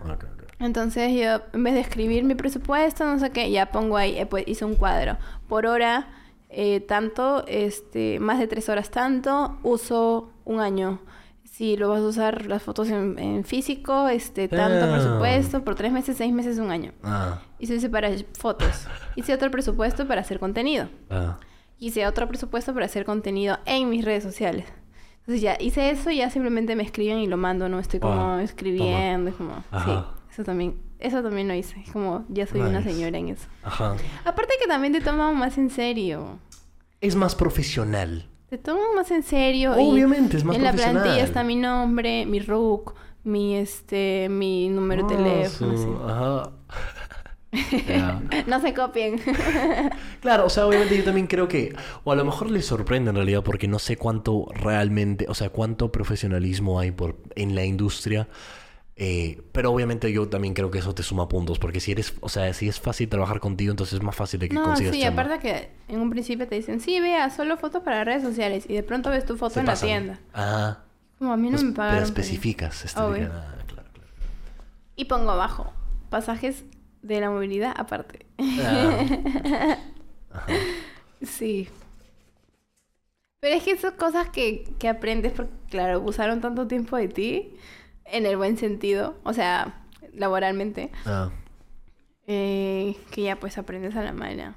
Entonces 0.60 1.14
yo, 1.14 1.42
en 1.54 1.64
vez 1.64 1.74
de 1.74 1.80
escribir 1.80 2.24
mi 2.24 2.36
presupuesto, 2.36 3.06
no 3.06 3.18
sé 3.18 3.32
qué, 3.32 3.50
ya 3.50 3.72
pongo 3.72 3.98
ahí, 3.98 4.18
eh, 4.20 4.26
pues 4.28 4.44
hice 4.48 4.64
un 4.66 4.76
cuadro. 4.76 5.18
Por 5.48 5.66
hora, 5.66 6.08
eh, 6.50 6.80
tanto, 6.82 7.46
este, 7.48 8.20
más 8.20 8.40
de 8.40 8.48
tres 8.48 8.70
horas 8.70 8.90
tanto, 8.92 9.58
uso 9.64 10.32
un 10.46 10.60
año. 10.60 11.00
Si 11.44 11.76
lo 11.78 11.90
vas 11.90 12.00
a 12.00 12.08
usar 12.08 12.46
las 12.46 12.64
fotos 12.64 12.90
en, 12.90 13.20
en 13.20 13.44
físico, 13.44 14.08
este, 14.08 14.48
tanto 14.48 14.86
Ah. 14.86 14.92
presupuesto, 14.96 15.64
por 15.64 15.76
tres 15.76 15.92
meses, 15.92 16.16
seis 16.18 16.32
meses, 16.34 16.58
un 16.58 16.72
año. 16.72 16.94
Ah. 17.04 17.42
Hice 17.60 17.90
para 17.90 18.10
fotos. 18.38 18.88
Hice 19.16 19.34
otro 19.34 19.52
presupuesto 19.52 20.08
para 20.08 20.22
hacer 20.22 20.40
contenido. 20.40 20.88
Ah. 21.10 21.38
Hice 21.78 22.08
otro 22.08 22.28
presupuesto 22.28 22.74
para 22.74 22.86
hacer 22.86 23.04
contenido 23.06 23.58
en 23.66 23.90
mis 23.90 24.06
redes 24.06 24.24
sociales. 24.24 24.66
Entonces 25.20 25.42
ya 25.42 25.58
hice 25.60 25.90
eso 25.92 26.10
y 26.10 26.18
ya 26.18 26.30
simplemente 26.30 26.76
me 26.76 26.84
escriben 26.84 27.20
y 27.20 27.28
lo 27.28 27.38
mando, 27.38 27.68
no 27.70 27.78
estoy 27.80 28.00
como 28.00 28.36
Ah, 28.36 28.42
escribiendo, 28.44 29.30
es 29.30 29.36
como, 29.36 29.54
sí, 29.56 29.62
Ajá. 29.72 30.14
eso 30.32 30.44
también, 30.44 30.82
eso 31.00 31.24
también 31.24 31.48
lo 31.48 31.54
hice, 31.56 31.80
es 31.80 31.92
como, 31.92 32.26
ya 32.30 32.46
soy 32.48 32.62
una 32.62 32.84
señora 32.84 33.18
en 33.18 33.30
eso. 33.30 33.48
Ajá. 33.64 33.96
Aparte 34.26 34.54
que 34.62 34.68
también 34.68 34.94
te 34.94 35.02
toman 35.02 35.38
más 35.38 35.58
en 35.58 35.70
serio, 35.70 36.40
Es 37.02 37.16
más 37.16 37.36
profesional. 37.36 38.28
te 38.50 38.58
toman 38.58 38.94
más 38.96 39.10
en 39.12 39.24
serio. 39.24 39.80
y 39.80 39.90
Obviamente, 39.92 40.38
es 40.38 40.44
más 40.44 40.56
En 40.56 40.64
la 40.64 40.70
profesional. 40.72 41.02
plantilla 41.04 41.24
está 41.26 41.44
mi 41.44 41.56
nombre, 41.56 42.26
mi 42.26 42.40
RUC, 42.40 42.94
mi, 43.24 43.56
este, 43.58 44.28
mi 44.30 44.70
número 44.70 45.08
de 45.08 45.14
Ah, 45.14 45.18
teléfono, 45.18 45.78
sí. 45.78 45.90
Ajá. 46.06 46.52
No 48.48 48.62
se 48.62 48.74
copien. 48.74 49.20
Claro, 50.22 50.46
o 50.46 50.50
sea, 50.50 50.68
obviamente 50.68 50.98
yo 50.98 51.04
también 51.06 51.28
creo 51.28 51.48
que, 51.48 51.74
o 52.04 52.12
a 52.12 52.16
lo 52.16 52.26
mejor 52.26 52.52
les 52.52 52.66
sorprende 52.66 53.10
en 53.10 53.16
realidad 53.16 53.42
porque 53.42 53.68
no 53.70 53.80
sé 53.80 53.96
cuánto 53.96 54.48
realmente, 54.54 55.26
o 55.30 55.34
sea, 55.34 55.50
cuánto 55.50 55.92
profesionalismo 55.94 56.78
hay 56.80 56.92
por, 56.92 57.16
en 57.36 57.56
la 57.56 57.64
industria, 57.64 58.28
eh, 59.00 59.42
pero 59.54 59.72
obviamente 59.72 60.12
yo 60.12 60.30
también 60.30 60.54
creo 60.54 60.72
que 60.72 60.80
eso 60.80 60.94
te 60.96 61.04
suma 61.04 61.28
puntos, 61.30 61.60
porque 61.60 61.80
si 61.80 61.92
eres, 61.94 62.14
o 62.22 62.30
sea, 62.30 62.54
si 62.54 62.68
es 62.68 62.80
fácil 62.80 63.10
trabajar 63.10 63.40
contigo, 63.40 63.72
entonces 63.72 63.96
es 63.96 64.04
más 64.04 64.16
fácil 64.16 64.40
de 64.40 64.50
que 64.50 64.56
No, 64.56 64.64
consigas 64.64 64.96
sí, 64.96 65.02
chamba. 65.02 65.24
aparte 65.24 65.40
que 65.40 65.72
en 65.88 66.02
un 66.02 66.10
principio 66.10 66.48
te 66.48 66.56
dicen, 66.56 66.80
sí, 66.82 67.00
vea, 67.00 67.30
solo 67.30 67.58
fotos 67.58 67.84
para 67.84 68.04
redes 68.04 68.24
sociales 68.24 68.66
y 68.70 68.74
de 68.76 68.84
pronto 68.84 69.10
ves 69.10 69.26
tu 69.26 69.38
foto 69.38 69.56
Se 69.56 69.60
en 69.62 69.68
la 69.68 69.72
pasan. 69.74 69.88
tienda. 69.88 70.20
Ah, 70.34 70.84
Como 71.18 71.32
a 71.34 71.38
mí 71.38 71.50
no 71.50 71.58
pues, 71.58 71.64
me 71.64 71.72
pagaron. 71.74 72.14
pero 72.16 72.34
especificas. 72.34 72.86
este, 72.86 73.00
ah, 73.02 73.64
claro, 73.68 73.90
claro. 73.94 74.10
Y 74.96 75.06
pongo 75.06 75.32
abajo, 75.32 75.74
pasajes 76.10 76.66
de 77.02 77.22
la 77.22 77.30
movilidad 77.30 77.74
aparte. 77.78 78.26
Ah, 78.58 79.08
ajá. 80.32 80.66
Sí. 81.22 81.70
Pero 83.40 83.56
es 83.56 83.64
que 83.64 83.78
son 83.78 83.94
cosas 83.96 84.30
que, 84.30 84.66
que 84.80 84.90
aprendes 84.90 85.32
porque, 85.34 85.52
claro, 85.70 86.02
usaron 86.02 86.42
tanto 86.42 86.68
tiempo 86.68 86.98
de 86.98 87.08
ti, 87.08 87.54
en 88.12 88.26
el 88.26 88.38
buen 88.38 88.58
sentido, 88.58 89.16
o 89.24 89.34
sea, 89.34 89.84
laboralmente, 90.14 90.92
Ah. 91.06 91.30
eh, 92.28 92.96
que 93.12 93.24
ya 93.24 93.40
pues 93.40 93.58
aprendes 93.58 93.96
a 93.96 94.04
la 94.04 94.14
mala. 94.14 94.56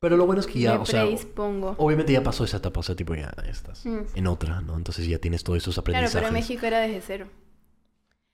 Pero 0.00 0.16
lo 0.16 0.24
bueno 0.24 0.40
es 0.40 0.46
que 0.46 0.58
ya, 0.60 0.74
me 0.74 0.78
o 0.78 0.86
sea, 0.86 1.02
predispongo. 1.02 1.74
obviamente 1.76 2.12
ya 2.12 2.22
pasó 2.22 2.44
esa 2.44 2.56
etapa, 2.56 2.80
o 2.80 2.82
sea, 2.82 2.96
tipo 2.96 3.14
ya 3.14 3.30
estás 3.46 3.84
Mm. 3.84 3.98
en 4.14 4.26
otra, 4.28 4.60
¿no? 4.62 4.76
Entonces 4.76 5.06
ya 5.06 5.18
tienes 5.18 5.44
todos 5.44 5.58
esos 5.58 5.74
Claro, 5.74 5.82
aprendizajes. 5.82 6.14
pero 6.14 6.28
en 6.28 6.32
México 6.34 6.66
era 6.66 6.80
desde 6.80 7.00
cero. 7.02 7.26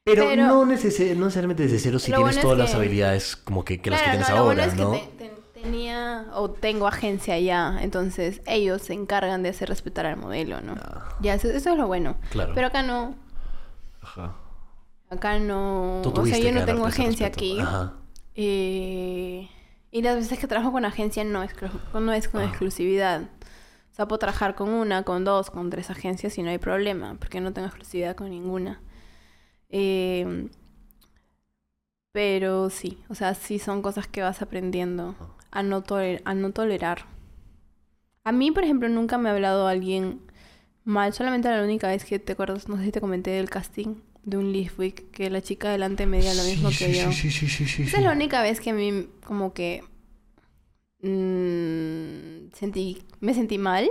Pero, 0.04 0.28
pero- 0.28 0.46
no, 0.46 0.64
neces- 0.64 1.16
no 1.16 1.24
necesariamente 1.24 1.64
desde 1.64 1.80
cero 1.80 1.98
si 1.98 2.06
tienes 2.06 2.20
bueno 2.20 2.36
es 2.36 2.40
todas 2.42 2.58
las 2.58 2.70
que- 2.70 2.76
habilidades 2.76 3.34
como 3.34 3.64
que, 3.64 3.80
que 3.82 3.90
las 3.90 4.00
que 4.00 4.04
Claro, 4.04 4.18
tienes 4.18 4.28
no, 4.30 4.36
lo 4.36 4.42
ahora, 4.42 4.66
bueno 4.68 4.72
es 4.72 4.78
¿no? 4.78 4.92
que 4.92 5.24
te- 5.24 5.28
te- 5.30 5.60
tenía 5.62 6.26
o 6.34 6.48
tengo 6.50 6.86
agencia 6.86 7.40
ya, 7.40 7.78
entonces 7.82 8.40
ellos 8.46 8.82
se 8.82 8.92
encargan 8.92 9.42
de 9.42 9.48
hacer 9.48 9.68
respetar 9.68 10.06
al 10.06 10.16
modelo, 10.16 10.60
¿no? 10.60 10.74
Ah, 10.80 11.16
Ya, 11.20 11.34
eso, 11.34 11.48
eso 11.48 11.70
es 11.72 11.76
lo 11.76 11.88
bueno. 11.88 12.16
claro. 12.30 12.52
Pero 12.54 12.68
acá 12.68 12.84
no, 12.84 13.16
Ajá. 14.18 14.36
acá 15.10 15.38
no, 15.38 16.00
Tú 16.02 16.12
o 16.20 16.26
sea, 16.26 16.38
yo 16.38 16.52
no 16.52 16.64
tengo 16.64 16.86
agencia 16.86 17.26
aquí. 17.28 17.58
Ajá. 17.60 17.94
Eh, 18.34 19.48
y 19.90 20.02
las 20.02 20.16
veces 20.16 20.38
que 20.38 20.46
trabajo 20.46 20.72
con 20.72 20.84
agencia 20.84 21.24
no 21.24 21.42
es, 21.42 21.54
cru- 21.56 21.70
no 22.00 22.12
es 22.12 22.28
con 22.28 22.42
Ah. 22.42 22.46
exclusividad. 22.46 23.22
O 23.22 23.94
sea, 23.96 24.06
puedo 24.08 24.18
trabajar 24.18 24.54
con 24.54 24.68
una, 24.68 25.04
con 25.04 25.24
dos, 25.24 25.50
con 25.50 25.70
tres 25.70 25.88
agencias 25.90 26.36
y 26.36 26.42
no 26.42 26.50
hay 26.50 26.58
problema, 26.58 27.14
porque 27.18 27.40
no 27.40 27.52
tengo 27.52 27.68
exclusividad 27.68 28.14
con 28.14 28.28
ninguna. 28.30 28.80
Eh, 29.70 30.48
pero 32.12 32.70
sí, 32.70 33.02
o 33.08 33.14
sea, 33.14 33.34
sí 33.34 33.58
son 33.58 33.82
cosas 33.82 34.06
que 34.06 34.22
vas 34.22 34.40
aprendiendo 34.42 35.14
a 35.50 35.62
no, 35.62 35.82
toler- 35.82 36.22
a 36.24 36.34
no 36.34 36.50
tolerar. 36.52 37.04
A 38.24 38.32
mí, 38.32 38.50
por 38.50 38.64
ejemplo, 38.64 38.88
nunca 38.88 39.18
me 39.18 39.28
ha 39.28 39.32
hablado 39.32 39.66
alguien 39.68 40.20
mal, 40.84 41.12
solamente 41.12 41.48
la 41.48 41.62
única 41.62 41.88
vez 41.88 42.04
que 42.04 42.18
te 42.18 42.32
acuerdas, 42.32 42.68
no 42.68 42.76
sé 42.78 42.84
si 42.84 42.92
te 42.92 43.00
comenté 43.00 43.30
del 43.30 43.50
casting 43.50 43.96
de 44.26 44.36
un 44.36 44.52
Leaf 44.52 44.78
Week, 44.78 45.10
que 45.12 45.30
la 45.30 45.40
chica 45.40 45.70
delante 45.70 46.04
me 46.04 46.20
dio 46.20 46.34
lo 46.34 46.42
mismo 46.42 46.70
Sí, 46.70 46.84
que 46.84 46.92
sí, 46.94 47.00
yo. 47.00 47.12
Sí, 47.12 47.30
sí, 47.30 47.48
sí, 47.48 47.66
sí, 47.66 47.82
Esa 47.84 47.96
es 47.98 48.04
la 48.04 48.12
única 48.12 48.42
vez 48.42 48.60
que 48.60 48.70
a 48.70 48.74
mí 48.74 49.08
como 49.24 49.54
que 49.54 49.82
mm, 51.02 52.52
sentí, 52.52 53.02
me 53.20 53.34
sentí 53.34 53.58
mal 53.58 53.88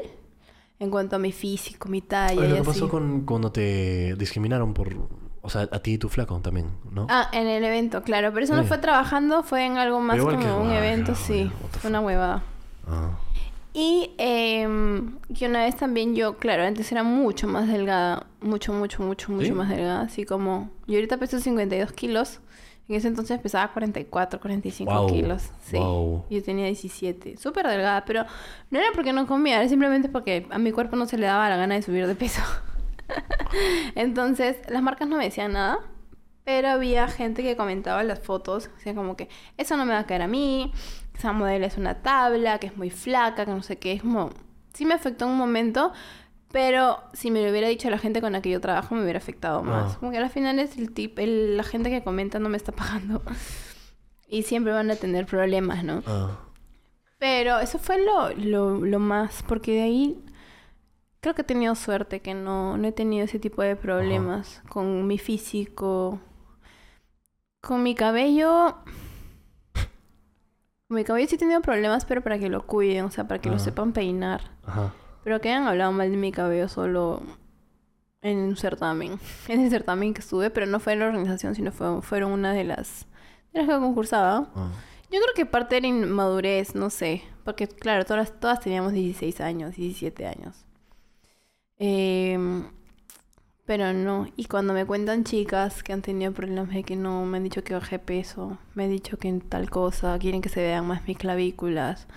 en 0.79 0.89
cuanto 0.89 1.15
a 1.15 1.19
mi 1.19 1.31
físico, 1.31 1.87
mi 1.89 2.01
talla 2.01 2.39
Oye, 2.39 2.47
y 2.47 2.49
lo 2.49 2.55
que 2.55 2.61
así. 2.69 2.79
pasó 2.81 2.89
con 2.89 3.25
cuando 3.25 3.51
te 3.51 4.15
discriminaron 4.15 4.73
por... 4.73 4.93
O 5.41 5.49
sea, 5.49 5.69
a 5.71 5.79
ti 5.79 5.93
y 5.93 5.97
tu 5.99 6.09
flaco 6.09 6.39
también, 6.41 6.71
¿no? 6.91 7.05
Ah, 7.07 7.29
en 7.31 7.45
el 7.47 7.63
evento, 7.63 8.01
claro, 8.01 8.33
pero 8.33 8.43
eso 8.45 8.55
no 8.55 8.63
fue 8.63 8.79
trabajando, 8.79 9.43
fue 9.43 9.63
en 9.63 9.77
algo 9.77 9.99
más 10.01 10.17
como 10.19 10.39
que- 10.39 10.51
un 10.51 10.71
evento, 10.71 11.13
sí, 11.15 11.51
fue 11.79 11.91
una 11.91 12.01
huevada. 12.01 12.43
Ah. 12.87 13.11
Y 13.77 14.11
em, 14.17 15.19
que 15.37 15.47
una 15.47 15.65
vez 15.65 15.75
también 15.75 16.15
yo, 16.15 16.37
claro, 16.37 16.63
antes 16.63 16.89
era 16.93 17.03
mucho 17.03 17.45
más 17.45 17.67
delgada, 17.67 18.25
mucho, 18.39 18.71
mucho, 18.71 19.03
mucho, 19.03 19.33
mucho 19.33 19.47
¿Sí? 19.47 19.51
más 19.51 19.67
delgada, 19.67 20.03
así 20.03 20.23
como, 20.23 20.69
yo 20.87 20.95
ahorita 20.95 21.17
peso 21.17 21.41
52 21.41 21.91
kilos, 21.91 22.39
en 22.87 22.95
ese 22.95 23.09
entonces 23.09 23.37
pesaba 23.41 23.73
44, 23.73 24.39
45 24.39 24.89
Guau, 24.89 25.07
kilos, 25.07 25.49
sí. 25.61 25.75
guau. 25.75 26.23
Yo 26.29 26.41
tenía 26.41 26.67
17, 26.67 27.35
súper 27.35 27.67
delgada, 27.67 28.05
pero 28.05 28.23
no 28.71 28.79
era 28.79 28.87
porque 28.95 29.11
no 29.11 29.27
comía, 29.27 29.59
era 29.59 29.67
simplemente 29.67 30.07
porque 30.07 30.47
a 30.51 30.57
mi 30.57 30.71
cuerpo 30.71 30.95
no 30.95 31.05
se 31.05 31.17
le 31.17 31.25
daba 31.25 31.49
la 31.49 31.57
gana 31.57 31.75
de 31.75 31.81
subir 31.81 32.07
de 32.07 32.15
peso. 32.15 32.41
Entonces, 33.95 34.55
las 34.69 34.83
marcas 34.83 35.09
no 35.09 35.17
me 35.17 35.25
decían 35.25 35.51
nada, 35.51 35.79
pero 36.45 36.69
había 36.69 37.09
gente 37.09 37.43
que 37.43 37.57
comentaba 37.57 38.03
las 38.03 38.19
fotos, 38.19 38.69
o 38.77 38.79
sea, 38.79 38.95
como 38.95 39.17
que 39.17 39.27
eso 39.57 39.75
no 39.75 39.83
me 39.83 39.91
va 39.91 39.99
a 39.99 40.05
caer 40.05 40.21
a 40.21 40.27
mí, 40.27 40.71
esa 41.17 41.31
modelo 41.33 41.65
es 41.65 41.77
una 41.77 42.01
tabla, 42.01 42.59
que 42.59 42.67
es 42.67 42.77
muy 42.77 42.89
flaca, 42.89 43.45
que 43.45 43.51
no 43.51 43.63
sé 43.63 43.77
qué, 43.77 43.93
es 43.93 44.01
como... 44.01 44.29
Sí 44.73 44.85
me 44.85 44.93
afectó 44.93 45.25
en 45.25 45.31
un 45.31 45.37
momento, 45.37 45.93
pero 46.51 46.99
si 47.13 47.31
me 47.31 47.41
lo 47.43 47.49
hubiera 47.51 47.67
dicho 47.69 47.89
la 47.89 47.97
gente 47.97 48.21
con 48.21 48.33
la 48.33 48.41
que 48.41 48.49
yo 48.49 48.59
trabajo, 48.61 48.93
me 48.95 49.03
hubiera 49.03 49.19
afectado 49.19 49.63
más. 49.63 49.93
Ah. 49.93 49.97
Como 49.99 50.11
que 50.11 50.17
al 50.17 50.29
final 50.29 50.59
es 50.59 50.77
el 50.77 50.91
tip, 50.93 51.17
el- 51.19 51.55
la 51.57 51.63
gente 51.63 51.89
que 51.89 52.03
comenta 52.03 52.39
no 52.39 52.49
me 52.49 52.57
está 52.57 52.71
pagando. 52.71 53.21
Y 54.27 54.41
siempre 54.41 54.73
van 54.73 54.89
a 54.89 54.95
tener 54.95 55.27
problemas, 55.27 55.83
¿no? 55.83 56.01
Ah. 56.07 56.39
Pero 57.19 57.59
eso 57.59 57.77
fue 57.79 58.03
lo, 58.03 58.31
lo, 58.31 58.79
lo 58.83 58.99
más, 58.99 59.43
porque 59.47 59.73
de 59.73 59.81
ahí 59.83 60.25
creo 61.21 61.35
que 61.35 61.43
he 61.43 61.45
tenido 61.45 61.75
suerte, 61.75 62.21
que 62.21 62.33
no, 62.33 62.75
no 62.77 62.87
he 62.87 62.91
tenido 62.91 63.25
ese 63.25 63.39
tipo 63.39 63.61
de 63.61 63.75
problemas 63.75 64.61
con 64.67 65.05
mi 65.07 65.17
físico, 65.19 66.19
con 67.61 67.83
mi 67.83 67.95
cabello. 67.95 68.77
Mi 70.95 71.03
cabello 71.03 71.27
sí 71.27 71.35
he 71.35 71.37
tenido 71.37 71.61
problemas, 71.61 72.05
pero 72.05 72.21
para 72.21 72.39
que 72.39 72.49
lo 72.49 72.65
cuiden, 72.65 73.05
o 73.05 73.11
sea, 73.11 73.27
para 73.27 73.39
que 73.39 73.49
lo 73.49 73.55
Ajá. 73.55 73.65
sepan 73.65 73.91
peinar. 73.93 74.41
Ajá. 74.65 74.93
Pero 75.23 75.41
que 75.41 75.49
hayan 75.49 75.67
hablado 75.67 75.91
mal 75.91 76.09
de 76.09 76.17
mi 76.17 76.31
cabello 76.31 76.67
solo 76.67 77.21
en 78.21 78.37
un 78.37 78.57
certamen. 78.57 79.19
En 79.47 79.59
el 79.61 79.69
certamen 79.69 80.13
que 80.13 80.21
estuve, 80.21 80.49
pero 80.49 80.65
no 80.65 80.79
fue 80.79 80.93
en 80.93 80.99
la 80.99 81.07
organización, 81.07 81.53
sino 81.53 81.71
fue, 81.71 82.01
fueron 82.01 82.31
una 82.31 82.53
de 82.53 82.63
las, 82.63 83.05
de 83.53 83.59
las 83.59 83.67
que 83.69 83.75
concursaba. 83.79 84.49
Ah. 84.55 84.71
Yo 85.11 85.19
creo 85.21 85.33
que 85.35 85.45
parte 85.45 85.77
era 85.77 85.87
inmadurez, 85.87 86.73
no 86.75 86.89
sé. 86.89 87.21
Porque, 87.43 87.67
claro, 87.67 88.05
todas, 88.05 88.39
todas 88.39 88.59
teníamos 88.59 88.93
16 88.93 89.39
años, 89.41 89.75
17 89.75 90.25
años. 90.25 90.65
Em, 91.77 92.65
pero 93.65 93.93
no. 93.93 94.27
Y 94.35 94.45
cuando 94.45 94.73
me 94.73 94.85
cuentan 94.85 95.23
chicas 95.23 95.83
que 95.83 95.93
han 95.93 96.01
tenido 96.01 96.31
problemas 96.33 96.69
de 96.69 96.83
que 96.83 96.95
no, 96.95 97.25
me 97.25 97.37
han 97.37 97.43
dicho 97.43 97.63
que 97.63 97.73
bajé 97.73 97.99
peso, 97.99 98.57
me 98.73 98.85
han 98.85 98.89
dicho 98.89 99.17
que 99.17 99.27
en 99.27 99.41
tal 99.41 99.69
cosa, 99.69 100.17
quieren 100.19 100.41
que 100.41 100.49
se 100.49 100.61
vean 100.61 100.87
más 100.87 101.07
mis 101.07 101.17
clavículas. 101.17 102.07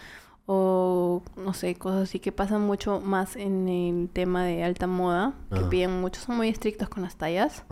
O 0.47 1.23
no 1.37 1.53
sé, 1.53 1.75
cosas 1.75 2.05
así 2.05 2.21
que 2.21 2.33
pasan 2.33 2.63
mucho 2.63 3.01
más 3.01 3.37
en 3.37 3.69
el 3.69 4.09
tema 4.09 4.45
de 4.45 4.65
alta 4.65 4.87
moda, 4.87 5.35
que 5.55 5.61
piden 5.61 6.01
mucho, 6.01 6.23
son 6.23 6.39
muy 6.39 6.49
estrictos 6.49 6.89
con 6.89 7.03
las 7.03 7.17
tallas 7.17 7.65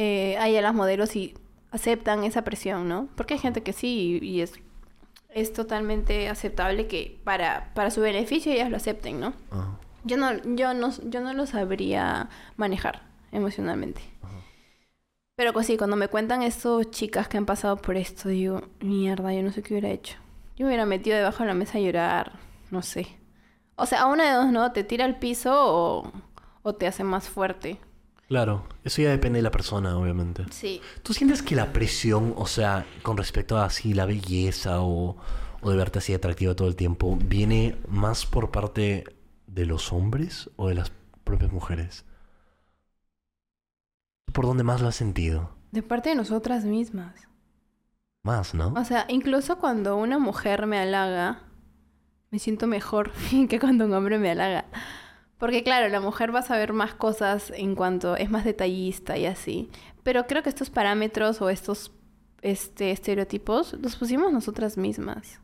eh, 0.00 0.36
hay 0.38 0.56
a 0.56 0.62
las 0.62 0.74
modelos 0.74 1.16
y 1.16 1.34
aceptan 1.72 2.22
esa 2.22 2.42
presión, 2.42 2.88
¿no? 2.88 3.08
Porque 3.16 3.34
hay 3.34 3.40
gente 3.40 3.64
que 3.64 3.72
sí 3.72 4.20
y, 4.22 4.42
es, 4.42 4.52
es 5.30 5.52
totalmente 5.52 6.28
aceptable 6.28 6.86
que 6.86 7.18
para, 7.24 7.72
para 7.74 7.90
su 7.90 8.00
beneficio 8.00 8.52
ellas 8.52 8.70
lo 8.70 8.76
acepten, 8.76 9.18
¿no? 9.18 9.32
Yo 10.04 10.16
no, 10.16 10.32
yo 10.56 10.74
no, 10.74 10.90
yo 11.04 11.20
no 11.20 11.34
lo 11.34 11.46
sabría 11.46 12.28
manejar 12.56 13.02
emocionalmente. 13.32 14.02
Pero 15.36 15.52
pues 15.52 15.66
sí, 15.66 15.76
cuando 15.76 15.96
me 15.96 16.08
cuentan 16.08 16.42
estos 16.42 16.90
chicas 16.90 17.28
que 17.28 17.38
han 17.38 17.46
pasado 17.46 17.76
por 17.76 17.96
esto, 17.96 18.28
digo, 18.28 18.62
mierda, 18.80 19.32
yo 19.32 19.42
no 19.42 19.52
sé 19.52 19.62
qué 19.62 19.74
hubiera 19.74 19.90
hecho. 19.90 20.16
Yo 20.56 20.64
me 20.64 20.70
hubiera 20.70 20.84
metido 20.86 21.16
debajo 21.16 21.44
de 21.44 21.48
la 21.48 21.54
mesa 21.54 21.78
a 21.78 21.80
llorar, 21.80 22.32
no 22.70 22.82
sé. 22.82 23.06
O 23.76 23.86
sea, 23.86 24.02
a 24.02 24.06
una 24.06 24.24
de 24.28 24.32
dos, 24.36 24.52
¿no? 24.52 24.72
Te 24.72 24.84
tira 24.84 25.04
al 25.04 25.18
piso 25.18 25.52
o, 25.54 26.12
o 26.62 26.74
te 26.74 26.86
hace 26.88 27.04
más 27.04 27.28
fuerte. 27.28 27.78
Claro, 28.28 28.64
eso 28.84 29.00
ya 29.00 29.10
depende 29.10 29.38
de 29.38 29.42
la 29.42 29.50
persona, 29.50 29.96
obviamente. 29.96 30.44
Sí. 30.50 30.82
¿Tú 31.02 31.14
sientes 31.14 31.42
que 31.42 31.56
la 31.56 31.72
presión, 31.72 32.34
o 32.36 32.46
sea, 32.46 32.86
con 33.02 33.16
respecto 33.16 33.56
a 33.56 33.64
así 33.64 33.94
la 33.94 34.04
belleza 34.04 34.82
o, 34.82 35.16
o 35.62 35.70
de 35.70 35.76
verte 35.76 35.98
así 35.98 36.12
atractiva 36.12 36.54
todo 36.54 36.68
el 36.68 36.76
tiempo, 36.76 37.16
viene 37.22 37.76
más 37.88 38.26
por 38.26 38.50
parte 38.50 39.04
de 39.48 39.66
los 39.66 39.92
hombres 39.92 40.50
o 40.56 40.68
de 40.68 40.76
las 40.76 40.92
propias 41.24 41.50
mujeres? 41.50 42.04
¿Por 44.32 44.46
dónde 44.46 44.62
más 44.62 44.80
lo 44.80 44.88
has 44.88 44.96
sentido? 44.96 45.50
De 45.72 45.82
parte 45.82 46.10
de 46.10 46.14
nosotras 46.14 46.64
mismas. 46.64 47.28
Más, 48.22 48.54
¿no? 48.54 48.72
O 48.76 48.84
sea, 48.84 49.06
incluso 49.08 49.58
cuando 49.58 49.96
una 49.96 50.18
mujer 50.18 50.66
me 50.66 50.78
halaga, 50.78 51.42
me 52.30 52.38
siento 52.38 52.66
mejor 52.66 53.12
que 53.48 53.58
cuando 53.58 53.86
un 53.86 53.94
hombre 53.94 54.18
me 54.18 54.30
halaga. 54.30 54.66
Porque 55.38 55.62
claro, 55.62 55.88
la 55.88 56.00
mujer 56.00 56.34
va 56.34 56.40
a 56.40 56.42
saber 56.42 56.72
más 56.72 56.94
cosas 56.94 57.52
en 57.54 57.74
cuanto 57.74 58.16
es 58.16 58.28
más 58.30 58.44
detallista 58.44 59.16
y 59.16 59.26
así. 59.26 59.70
Pero 60.02 60.26
creo 60.26 60.42
que 60.42 60.48
estos 60.48 60.68
parámetros 60.68 61.40
o 61.40 61.48
estos 61.48 61.92
este, 62.42 62.90
estereotipos 62.90 63.74
los 63.74 63.96
pusimos 63.96 64.32
nosotras 64.32 64.76
mismas. 64.76 65.40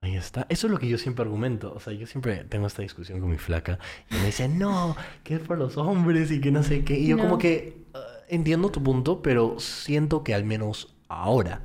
Ahí 0.00 0.16
está. 0.16 0.46
Eso 0.48 0.66
es 0.68 0.70
lo 0.72 0.78
que 0.78 0.88
yo 0.88 0.96
siempre 0.96 1.24
argumento. 1.24 1.72
O 1.74 1.80
sea, 1.80 1.92
yo 1.92 2.06
siempre 2.06 2.44
tengo 2.44 2.66
esta 2.66 2.82
discusión 2.82 3.20
con 3.20 3.30
mi 3.30 3.38
flaca 3.38 3.78
y 4.10 4.14
me 4.14 4.26
dice, 4.26 4.48
no, 4.48 4.96
que 5.24 5.34
es 5.34 5.40
por 5.40 5.58
los 5.58 5.76
hombres 5.76 6.30
y 6.30 6.40
que 6.40 6.50
no 6.52 6.62
sé 6.62 6.84
qué. 6.84 6.98
Y 6.98 7.08
yo 7.08 7.16
No. 7.16 7.24
como 7.24 7.38
que 7.38 7.84
eh, 7.94 7.98
entiendo 8.28 8.70
tu 8.70 8.82
punto, 8.82 9.22
pero 9.22 9.58
siento 9.58 10.22
que 10.22 10.34
al 10.34 10.44
menos 10.44 10.94
ahora, 11.08 11.62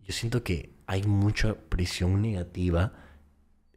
yo 0.00 0.12
siento 0.12 0.42
que 0.42 0.70
hay 0.88 1.04
mucha 1.04 1.54
presión 1.54 2.20
negativa 2.20 2.92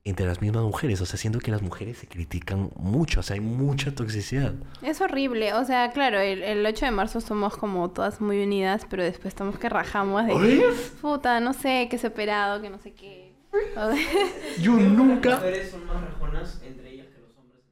entre 0.03 0.25
las 0.25 0.41
mismas 0.41 0.63
mujeres. 0.63 0.99
O 1.01 1.05
sea, 1.05 1.17
siento 1.19 1.37
que 1.39 1.51
las 1.51 1.61
mujeres 1.61 1.99
se 1.99 2.07
critican 2.07 2.71
mucho. 2.75 3.19
O 3.19 3.23
sea, 3.23 3.35
hay 3.35 3.39
mucha 3.41 3.93
toxicidad. 3.93 4.55
Es 4.81 4.99
horrible. 4.99 5.53
O 5.53 5.63
sea, 5.63 5.91
claro, 5.91 6.19
el, 6.19 6.41
el 6.41 6.65
8 6.65 6.85
de 6.85 6.91
marzo 6.91 7.21
somos 7.21 7.55
como 7.55 7.87
todas 7.91 8.19
muy 8.19 8.41
unidas, 8.43 8.87
pero 8.89 9.03
después 9.03 9.27
estamos 9.27 9.59
que 9.59 9.69
rajamos 9.69 10.25
de 10.25 10.33
¿Oye? 10.33 10.63
puta, 11.01 11.39
no 11.39 11.53
sé, 11.53 11.87
que 11.91 11.99
se 11.99 12.07
ha 12.07 12.09
operado, 12.09 12.61
que 12.63 12.71
no 12.71 12.79
sé 12.79 12.93
qué. 12.93 13.28
Yo 14.61 14.75
Las 14.75 14.83
nunca... 14.91 15.35
mujeres 15.35 15.71
son 15.71 15.85
más 15.87 16.01
rajonas 16.03 16.61
entre 16.63 16.93
ellas 16.93 17.07
que 17.07 17.21
los 17.21 17.35
hombres. 17.37 17.63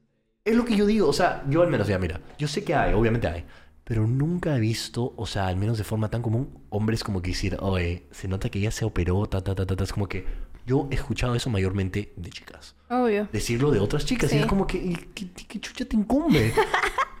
Es 0.44 0.56
lo 0.56 0.64
que 0.64 0.76
yo 0.76 0.86
digo, 0.86 1.08
o 1.08 1.12
sea, 1.12 1.44
yo 1.48 1.62
al 1.62 1.68
menos, 1.68 1.86
ya 1.88 1.98
mira, 1.98 2.20
yo 2.38 2.48
sé 2.48 2.64
que 2.64 2.74
hay, 2.74 2.94
obviamente 2.94 3.28
hay, 3.28 3.44
pero 3.84 4.06
nunca 4.06 4.56
he 4.56 4.60
visto, 4.60 5.14
o 5.16 5.26
sea, 5.26 5.46
al 5.48 5.56
menos 5.56 5.78
de 5.78 5.84
forma 5.84 6.10
tan 6.10 6.22
común, 6.22 6.64
hombres 6.70 7.04
como 7.04 7.22
que 7.22 7.30
decir, 7.30 7.56
oye, 7.60 8.06
se 8.10 8.28
nota 8.28 8.48
que 8.48 8.58
ella 8.58 8.70
se 8.70 8.84
operó, 8.84 9.26
ta, 9.26 9.42
ta, 9.42 9.54
ta, 9.54 9.66
ta, 9.66 9.76
ta", 9.76 9.84
es 9.84 9.92
como 9.92 10.08
que 10.08 10.26
yo 10.68 10.86
he 10.90 10.94
escuchado 10.94 11.34
eso 11.34 11.50
mayormente 11.50 12.12
de 12.16 12.30
chicas. 12.30 12.76
Obvio. 12.90 13.26
Decirlo 13.32 13.70
de 13.72 13.80
otras 13.80 14.04
chicas, 14.06 14.32
y 14.32 14.38
es 14.38 14.46
como 14.46 14.66
que, 14.66 14.78
¿y 14.78 14.94
¿qué, 15.14 15.28
qué 15.32 15.58
chucha 15.60 15.84
te 15.84 15.96
incumbe? 15.96 16.52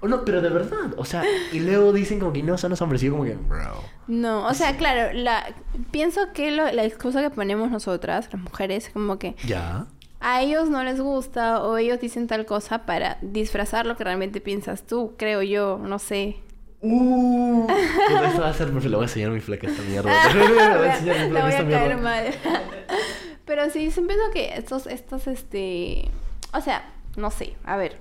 O 0.00 0.06
no, 0.06 0.24
pero 0.24 0.40
de 0.40 0.48
verdad. 0.48 0.94
O 0.96 1.04
sea, 1.04 1.24
y 1.52 1.58
luego 1.58 1.92
dicen 1.92 2.20
como 2.20 2.32
que 2.32 2.40
no 2.40 2.56
son 2.56 2.70
los 2.70 2.80
hombres. 2.80 3.02
Y 3.02 3.06
yo 3.06 3.12
como 3.14 3.24
que, 3.24 3.34
bro. 3.34 3.82
No, 4.06 4.46
o 4.46 4.54
sea, 4.54 4.76
claro, 4.76 5.12
la, 5.12 5.44
pienso 5.90 6.32
que 6.32 6.52
lo- 6.52 6.70
la 6.70 6.84
excusa 6.84 7.20
que 7.20 7.30
ponemos 7.30 7.68
nosotras, 7.72 8.28
las 8.32 8.40
mujeres, 8.40 8.90
como 8.92 9.18
que 9.18 9.34
Ya. 9.44 9.86
a 10.20 10.40
ellos 10.40 10.70
no 10.70 10.84
les 10.84 11.00
gusta 11.00 11.60
o 11.64 11.76
ellos 11.78 11.98
dicen 11.98 12.28
tal 12.28 12.46
cosa 12.46 12.86
para 12.86 13.18
disfrazar 13.22 13.86
lo 13.86 13.96
que 13.96 14.04
realmente 14.04 14.40
piensas 14.40 14.86
tú, 14.86 15.14
creo 15.18 15.42
yo, 15.42 15.80
no 15.82 15.98
sé. 15.98 16.36
Uh. 16.80 17.66
Esto 18.28 18.40
va 18.42 18.50
a 18.50 18.54
ser. 18.54 18.68
Le 18.72 18.88
voy 18.90 19.00
a 19.00 19.02
enseñar 19.02 19.30
mi 19.32 19.40
fleca 19.40 19.66
a 19.66 19.70
esta 19.72 19.82
mierda. 19.82 20.12
Le 20.32 20.48
voy 20.48 20.58
a 20.60 20.94
enseñar 20.94 21.16
mi 21.16 21.22
Le 21.22 21.28
fleca 21.28 21.40
a 21.40 21.42
voy 21.42 21.50
esta 21.50 21.64
mierda. 21.64 22.30
Pero 23.48 23.70
sí, 23.70 23.90
siempre 23.90 24.14
pienso 24.14 24.32
que 24.32 24.54
estos, 24.56 24.86
estos, 24.86 25.26
este... 25.26 26.10
O 26.52 26.60
sea, 26.60 26.92
no 27.16 27.30
sé, 27.30 27.56
a 27.64 27.78
ver. 27.78 27.98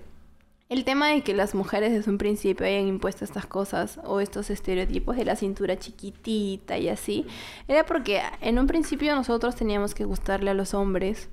El 0.67 0.83
tema 0.83 1.07
de 1.07 1.21
que 1.21 1.33
las 1.33 1.55
mujeres 1.55 1.93
desde 1.93 2.11
un 2.11 2.17
principio 2.17 2.65
hayan 2.67 2.85
impuesto 2.85 3.23
estas 3.23 3.45
cosas 3.45 3.97
o 4.03 4.19
estos 4.19 4.49
estereotipos 4.49 5.15
de 5.15 5.23
la 5.23 5.37
cintura 5.37 5.79
chiquitita 5.79 6.77
y 6.77 6.89
así, 6.89 7.25
era 7.69 7.85
porque 7.85 8.21
en 8.41 8.59
un 8.59 8.67
principio 8.67 9.15
nosotros 9.15 9.55
teníamos 9.55 9.95
que 9.95 10.03
gustarle 10.03 10.51
a 10.51 10.53
los 10.53 10.73
hombres. 10.73 11.29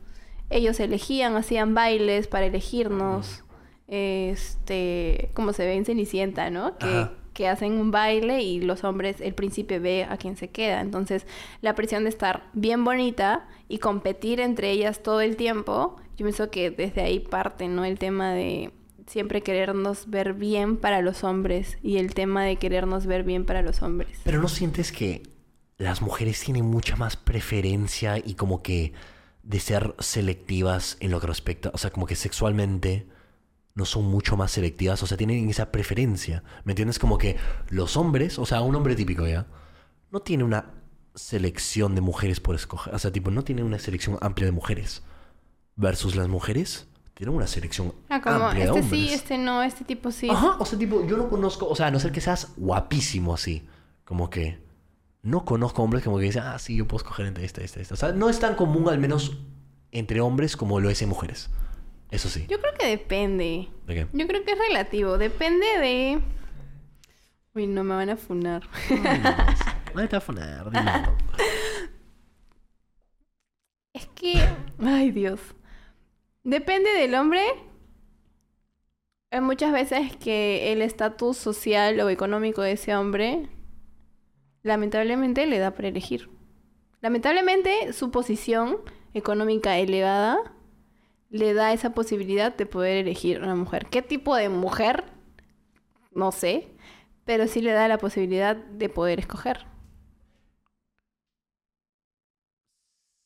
Ellos 0.49 0.79
elegían, 0.79 1.35
hacían 1.35 1.75
bailes 1.75 2.29
para 2.29 2.47
elegirnos. 2.47 3.43
Este, 3.89 5.31
como 5.35 5.53
se 5.53 5.67
ve 5.67 5.75
en 5.75 5.85
Cenicienta, 5.85 6.51
¿no? 6.51 6.79
Que, 6.79 6.87
Ajá. 6.87 7.13
Que 7.35 7.49
hacen 7.49 7.73
un 7.75 7.91
baile 7.91 8.43
y 8.43 8.61
los 8.61 8.85
hombres, 8.85 9.21
el 9.21 9.35
príncipe 9.35 9.79
ve 9.79 10.05
a 10.05 10.17
quién 10.17 10.37
se 10.37 10.49
queda. 10.49 10.81
Entonces, 10.81 11.27
la 11.61 11.75
presión 11.75 12.05
de 12.05 12.11
estar 12.11 12.45
bien 12.55 12.85
bonita 12.85 13.47
y 13.69 13.79
competir 13.79 14.41
entre 14.41 14.71
ellas 14.71 15.03
todo 15.03 15.21
el 15.21 15.37
tiempo, 15.37 15.97
yo 16.17 16.25
pienso 16.25 16.51
que 16.51 16.71
desde 16.71 17.03
ahí 17.03 17.19
parte, 17.19 17.69
¿no? 17.69 17.85
El 17.85 17.99
tema 17.99 18.33
de 18.33 18.73
siempre 19.07 19.43
querernos 19.43 20.09
ver 20.09 20.33
bien 20.33 20.77
para 20.77 21.03
los 21.03 21.25
hombres 21.25 21.77
y 21.83 21.99
el 21.99 22.15
tema 22.15 22.45
de 22.45 22.57
querernos 22.57 23.07
ver 23.07 23.25
bien 23.25 23.45
para 23.45 23.63
los 23.63 23.83
hombres. 23.83 24.21
Pero 24.25 24.41
¿no 24.41 24.49
sientes 24.49 24.93
que 24.93 25.23
las 25.77 26.01
mujeres 26.01 26.41
tienen 26.41 26.65
mucha 26.65 26.97
más 26.97 27.17
preferencia 27.17 28.19
y 28.19 28.35
como 28.35 28.63
que 28.63 28.93
de 29.43 29.61
ser 29.61 29.95
selectivas 29.99 30.97
en 31.01 31.11
lo 31.11 31.21
que 31.21 31.27
respecta, 31.27 31.71
o 31.75 31.79
sea, 31.79 31.91
como 31.91 32.07
que 32.07 32.17
sexualmente 32.17 33.07
no 33.75 33.85
son 33.85 34.05
mucho 34.07 34.37
más 34.37 34.53
selectivas, 34.53 35.03
o 35.03 35.07
sea, 35.07 35.17
tienen 35.17 35.49
esa 35.49 35.73
preferencia, 35.73 36.43
¿me 36.65 36.73
entiendes? 36.73 36.99
Como 36.99 37.19
que 37.19 37.37
los 37.71 37.97
hombres, 37.97 38.39
o 38.39 38.47
sea, 38.47 38.61
un 38.63 38.75
hombre 38.77 38.95
típico 38.95 39.27
ya, 39.27 39.47
no 40.11 40.21
tiene 40.21 40.45
una 40.45 40.71
selección 41.15 41.95
de 41.95 42.01
mujeres 42.01 42.41
por 42.41 42.55
escoger, 42.55 42.95
o 42.95 42.99
sea, 42.99 43.13
tipo, 43.13 43.31
no 43.31 43.43
tiene 43.43 43.63
una 43.63 43.79
selección 43.79 44.19
amplia 44.21 44.47
de 44.47 44.53
mujeres, 44.53 45.03
versus 45.77 46.15
las 46.15 46.29
mujeres 46.29 46.87
tienen 47.15 47.35
una 47.35 47.47
selección 47.47 47.95
Ah, 48.09 48.21
como 48.21 48.37
amplia 48.37 48.65
de 48.65 48.71
este 48.71 48.81
hombres. 48.81 49.01
sí, 49.09 49.13
este 49.13 49.39
no, 49.39 49.63
este 49.63 49.85
tipo 49.85 50.11
sí. 50.13 50.29
Ajá, 50.31 50.57
o 50.59 50.65
sea, 50.65 50.79
tipo, 50.79 51.05
yo 51.07 51.17
no 51.17 51.29
conozco, 51.29 51.69
o 51.69 51.75
sea, 51.75 51.87
a 51.87 51.91
no 51.91 51.99
ser 51.99 52.13
que 52.13 52.21
seas 52.21 52.53
guapísimo 52.57 53.35
así, 53.35 53.67
como 54.05 54.31
que 54.31 54.63
no 55.23 55.45
conozco 55.45 55.83
hombres 55.83 56.05
como 56.05 56.19
que 56.19 56.25
dicen, 56.25 56.43
ah, 56.45 56.59
sí, 56.59 56.77
yo 56.77 56.87
puedo 56.87 56.99
escoger 56.99 57.27
entre 57.27 57.45
esta, 57.45 57.63
esta, 57.63 57.81
esta. 57.81 57.95
O 57.95 57.97
sea, 57.97 58.13
no 58.13 58.29
es 58.29 58.39
tan 58.39 58.55
común, 58.57 58.89
al 58.89 58.99
menos 58.99 59.39
entre 59.91 60.21
hombres, 60.21 60.57
como 60.57 60.81
lo 60.81 60.91
es 60.91 61.01
en 61.03 61.09
mujeres. 61.09 61.51
Eso 62.11 62.29
sí. 62.29 62.47
Yo 62.49 62.61
creo 62.61 62.75
que 62.75 62.87
depende. 62.87 63.69
¿De 63.87 63.95
qué? 63.95 64.07
Yo 64.13 64.27
creo 64.27 64.45
que 64.45 64.53
es 64.53 64.59
relativo. 64.59 65.19
Depende 65.19 65.67
de. 65.81 66.21
Uy, 67.55 67.67
no 67.67 67.85
me 67.85 67.95
van 67.95 68.11
a 68.11 68.17
funar. 68.17 68.63
No 69.95 70.09
te 70.09 70.19
va 70.19 70.25
a 70.25 70.71
dilo. 70.71 71.17
Es 73.93 74.07
que. 74.09 74.43
Ay, 74.79 75.11
Dios. 75.11 75.41
Depende 76.43 76.91
del 76.91 77.15
hombre. 77.15 77.43
Hay 79.31 79.41
muchas 79.41 79.73
veces 79.73 80.17
que 80.17 80.73
el 80.73 80.83
estatus 80.83 81.37
social 81.37 81.99
o 82.01 82.09
económico 82.09 82.63
de 82.63 82.73
ese 82.73 82.95
hombre, 82.95 83.49
lamentablemente, 84.63 85.47
le 85.47 85.59
da 85.59 85.73
para 85.73 85.89
elegir. 85.89 86.31
Lamentablemente, 87.01 87.93
su 87.93 88.13
posición 88.13 88.79
económica 89.13 89.77
elevada 89.79 90.39
le 91.35 91.53
da 91.53 91.73
esa 91.73 91.91
posibilidad 91.91 92.57
de 92.57 92.65
poder 92.65 92.99
elegir 92.99 93.43
una 93.43 93.57
mujer. 93.57 93.87
¿Qué 93.91 94.03
tipo 94.03 94.37
de 94.37 94.49
mujer? 94.49 95.03
No 96.13 96.31
sé. 96.31 96.69
Pero 97.25 97.49
sí 97.49 97.61
le 97.61 97.73
da 97.73 97.89
la 97.89 97.99
posibilidad 97.99 98.55
de 98.55 98.89
poder 98.89 99.19
escoger. 99.19 99.67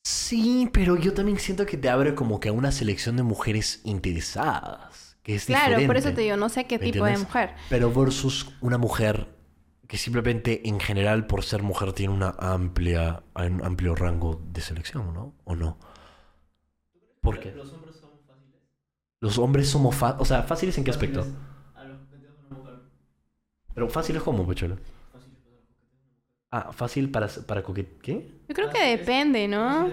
Sí, 0.05 0.71
pero 0.73 0.97
yo 0.97 1.13
también 1.13 1.39
siento 1.39 1.67
que 1.67 1.77
te 1.77 1.91
abre 1.91 2.15
como 2.15 2.41
que 2.41 2.49
a 2.49 2.53
una 2.53 2.73
selección 2.73 3.19
de 3.19 3.25
mujeres 3.25 3.83
interesadas. 3.85 5.19
Que 5.23 5.35
es 5.35 5.45
Claro, 5.45 5.87
por 5.87 5.99
eso 5.99 6.15
te 6.15 6.23
digo, 6.23 6.39
no 6.39 6.49
sé 6.49 6.65
qué 6.67 6.79
¿Me 6.79 6.91
tipo 6.91 7.05
de 7.05 7.19
mujer. 7.19 7.57
Pero 7.69 7.93
versus 7.93 8.55
una 8.63 8.79
mujer 8.79 9.29
que 9.87 9.99
simplemente 9.99 10.67
en 10.67 10.81
general 10.81 11.27
por 11.27 11.45
ser 11.45 11.63
mujer 11.63 11.93
tiene 11.93 12.15
una 12.15 12.35
amplia, 12.39 13.23
un 13.35 13.63
amplio 13.63 13.95
rango 13.95 14.41
de 14.51 14.63
selección, 14.63 15.13
¿no? 15.13 15.35
¿O 15.45 15.55
no? 15.55 15.79
¿Por 17.21 17.41
qué? 17.41 17.53
Los 17.53 17.71
hombres. 17.75 17.88
Los 19.21 19.39
hombres 19.39 19.69
somos 19.69 19.95
fáciles, 19.97 20.23
o 20.23 20.25
sea, 20.25 20.43
fáciles 20.45 20.79
en 20.79 20.85
qué 20.85 20.91
aspecto? 20.91 21.23
Fáciles 21.23 21.39
A 21.75 21.85
los 21.85 21.99
coqueteos 22.01 22.37
de 22.37 22.47
una 22.47 22.59
mujer. 22.59 22.75
Pero 23.75 23.89
fáciles 23.89 24.23
como, 24.23 24.47
Pechuelo. 24.47 24.77
Fáciles 25.13 25.39
para 25.41 25.57
los 25.57 25.65
coqueteos 25.65 25.69
de 25.69 25.85
una 25.85 26.01
mujer. 26.05 26.17
Ah, 26.51 26.73
fácil 26.73 27.11
para, 27.11 27.29
para 27.29 27.63
coquet... 27.63 28.01
¿Qué? 28.01 28.43
Yo 28.49 28.55
creo 28.55 28.71
que 28.71 28.97
depende, 28.97 29.49
¿no? 29.49 29.89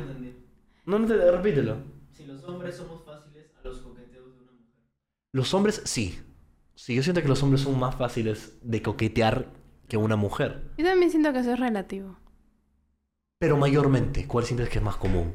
No, 0.85 0.99
no 0.99 1.07
te... 1.07 1.31
Repítelo. 1.31 1.77
Si 2.11 2.25
los 2.25 2.43
hombres 2.43 2.75
somos 2.75 3.03
fáciles 3.03 3.51
a 3.57 3.67
los 3.67 3.79
coqueteos 3.79 4.35
de 4.35 4.41
una 4.43 4.51
mujer. 4.51 4.75
Los 5.31 5.53
hombres, 5.53 5.81
sí. 5.85 6.19
Sí, 6.75 6.93
yo 6.93 7.01
siento 7.01 7.21
que 7.21 7.27
los 7.27 7.41
hombres 7.41 7.61
son 7.61 7.79
más 7.79 7.95
fáciles 7.95 8.57
de 8.61 8.81
coquetear 8.81 9.47
que 9.87 9.97
una 9.97 10.15
mujer. 10.15 10.71
Yo 10.77 10.85
también 10.85 11.09
siento 11.09 11.33
que 11.33 11.39
eso 11.39 11.53
es 11.53 11.59
relativo. 11.59 12.17
Pero 13.39 13.57
mayormente, 13.57 14.27
¿cuál 14.27 14.45
sientes 14.45 14.69
que 14.69 14.77
es 14.77 14.83
más 14.83 14.97
común? 14.97 15.33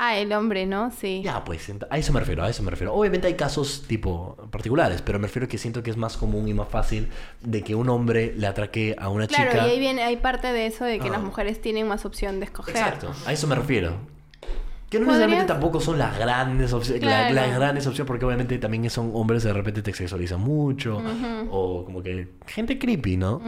Ah, 0.00 0.16
el 0.16 0.32
hombre, 0.32 0.64
¿no? 0.64 0.92
Sí. 0.92 1.22
Ya, 1.24 1.42
pues, 1.44 1.68
a 1.90 1.98
eso 1.98 2.12
me 2.12 2.20
refiero, 2.20 2.44
a 2.44 2.48
eso 2.48 2.62
me 2.62 2.70
refiero. 2.70 2.94
Obviamente 2.94 3.26
hay 3.26 3.34
casos 3.34 3.82
tipo 3.88 4.36
particulares, 4.52 5.02
pero 5.02 5.18
me 5.18 5.26
refiero 5.26 5.48
que 5.48 5.58
siento 5.58 5.82
que 5.82 5.90
es 5.90 5.96
más 5.96 6.16
común 6.16 6.46
y 6.46 6.54
más 6.54 6.68
fácil 6.68 7.08
de 7.40 7.64
que 7.64 7.74
un 7.74 7.88
hombre 7.88 8.32
le 8.36 8.46
atraque 8.46 8.94
a 8.96 9.08
una 9.08 9.26
Claro, 9.26 9.50
chica. 9.50 9.66
y 9.66 9.70
ahí 9.72 9.80
viene, 9.80 10.04
hay 10.04 10.16
parte 10.18 10.52
de 10.52 10.66
eso 10.66 10.84
de 10.84 11.00
que 11.00 11.08
Ah. 11.08 11.12
las 11.14 11.20
mujeres 11.22 11.60
tienen 11.60 11.88
más 11.88 12.04
opción 12.04 12.38
de 12.38 12.44
escoger. 12.46 12.76
Exacto, 12.76 13.10
a 13.26 13.32
eso 13.32 13.48
me 13.48 13.56
refiero. 13.56 13.96
Que 14.88 15.00
no 15.00 15.06
Podrías- 15.06 15.18
necesariamente 15.18 15.52
tampoco 15.52 15.80
son 15.80 15.98
las 15.98 16.16
grandes 16.16 16.72
opciones, 16.72 17.02
Claro. 17.02 17.34
las 17.34 17.52
grandes 17.54 17.86
opciones, 17.88 18.06
porque 18.06 18.24
obviamente 18.24 18.56
también 18.58 18.88
son 18.90 19.10
hombres 19.14 19.42
que 19.42 19.48
de 19.48 19.54
repente 19.54 19.82
te 19.82 19.92
sexualizan 19.92 20.40
mucho, 20.40 21.02
o 21.50 21.84
como 21.84 22.02
que 22.04 22.28
gente 22.46 22.78
creepy, 22.78 23.16
¿no? 23.16 23.42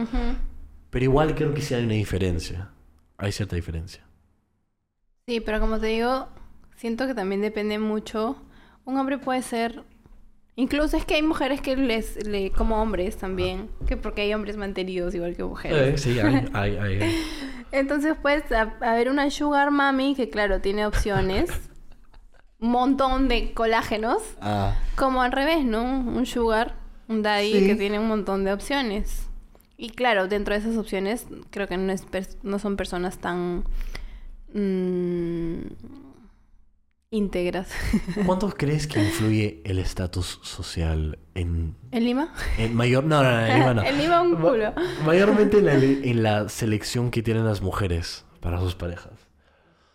Pero 0.89 1.05
igual 1.05 1.33
creo 1.33 1.53
que 1.53 1.61
sí 1.61 1.73
hay 1.75 1.85
una 1.85 1.93
diferencia. 1.93 2.69
Hay 3.17 3.31
cierta 3.31 3.55
diferencia. 3.55 4.03
Sí, 5.27 5.39
pero 5.39 5.59
como 5.61 5.79
te 5.79 5.85
digo, 5.87 6.27
siento 6.81 7.05
que 7.05 7.13
también 7.13 7.41
depende 7.41 7.77
mucho. 7.77 8.35
Un 8.85 8.97
hombre 8.97 9.19
puede 9.19 9.43
ser... 9.43 9.83
Incluso 10.55 10.97
es 10.97 11.05
que 11.05 11.13
hay 11.13 11.21
mujeres 11.21 11.61
que 11.61 11.75
les, 11.77 12.25
le, 12.27 12.49
como 12.51 12.81
hombres 12.81 13.17
también, 13.17 13.69
que 13.87 13.97
porque 13.97 14.23
hay 14.23 14.33
hombres 14.33 14.57
mantenidos 14.57 15.13
igual 15.13 15.35
que 15.35 15.43
mujeres. 15.43 15.93
Eh, 15.93 15.97
sí, 15.97 16.19
hay, 16.19 16.45
hay, 16.53 16.75
hay. 16.77 17.15
Entonces 17.71 18.15
puedes 18.19 18.51
a- 18.51 18.73
haber 18.81 19.09
una 19.09 19.29
sugar 19.29 19.69
mami 19.69 20.15
que 20.15 20.29
claro, 20.29 20.59
tiene 20.59 20.85
opciones, 20.87 21.49
un 22.59 22.71
montón 22.71 23.27
de 23.27 23.53
colágenos, 23.53 24.21
Ah, 24.41 24.75
como 24.95 25.21
al 25.21 25.31
revés, 25.31 25.63
¿no? 25.63 25.83
Un 25.83 26.25
sugar, 26.25 26.75
un 27.07 27.21
daddy 27.21 27.59
Sí. 27.59 27.67
que 27.67 27.75
tiene 27.75 27.99
un 27.99 28.07
montón 28.07 28.43
de 28.43 28.51
opciones. 28.51 29.27
Y 29.77 29.91
claro, 29.91 30.27
dentro 30.27 30.53
de 30.55 30.59
esas 30.61 30.77
opciones 30.77 31.27
creo 31.51 31.67
que 31.67 31.77
no, 31.77 31.93
es 31.93 32.05
no 32.43 32.57
son 32.59 32.75
personas 32.75 33.19
tan 33.19 33.63
mm, 34.53 35.61
íntegras. 37.21 37.67
¿Cuánto 38.25 38.49
crees 38.49 38.87
que 38.87 38.99
influye 39.03 39.61
el 39.65 39.79
estatus 39.79 40.39
social 40.43 41.19
en, 41.35 41.75
¿En 41.91 42.05
Lima? 42.05 42.33
en 42.57 42.73
mayor... 42.73 43.03
No, 43.03 43.21
no, 43.21 43.29
no, 43.29 43.45
en 43.45 43.59
Lima 43.59 43.73
no. 43.73 43.83
En 43.85 43.97
Lima 43.97 44.21
un 44.21 44.31
Ma- 44.31 44.49
culo. 44.49 44.73
Mayormente 45.05 45.57
en 45.59 45.65
la, 45.65 45.73
en 45.73 46.23
la 46.23 46.49
selección 46.49 47.11
que 47.11 47.21
tienen 47.21 47.45
las 47.45 47.61
mujeres 47.61 48.25
para 48.39 48.59
sus 48.61 48.75
parejas. 48.75 49.11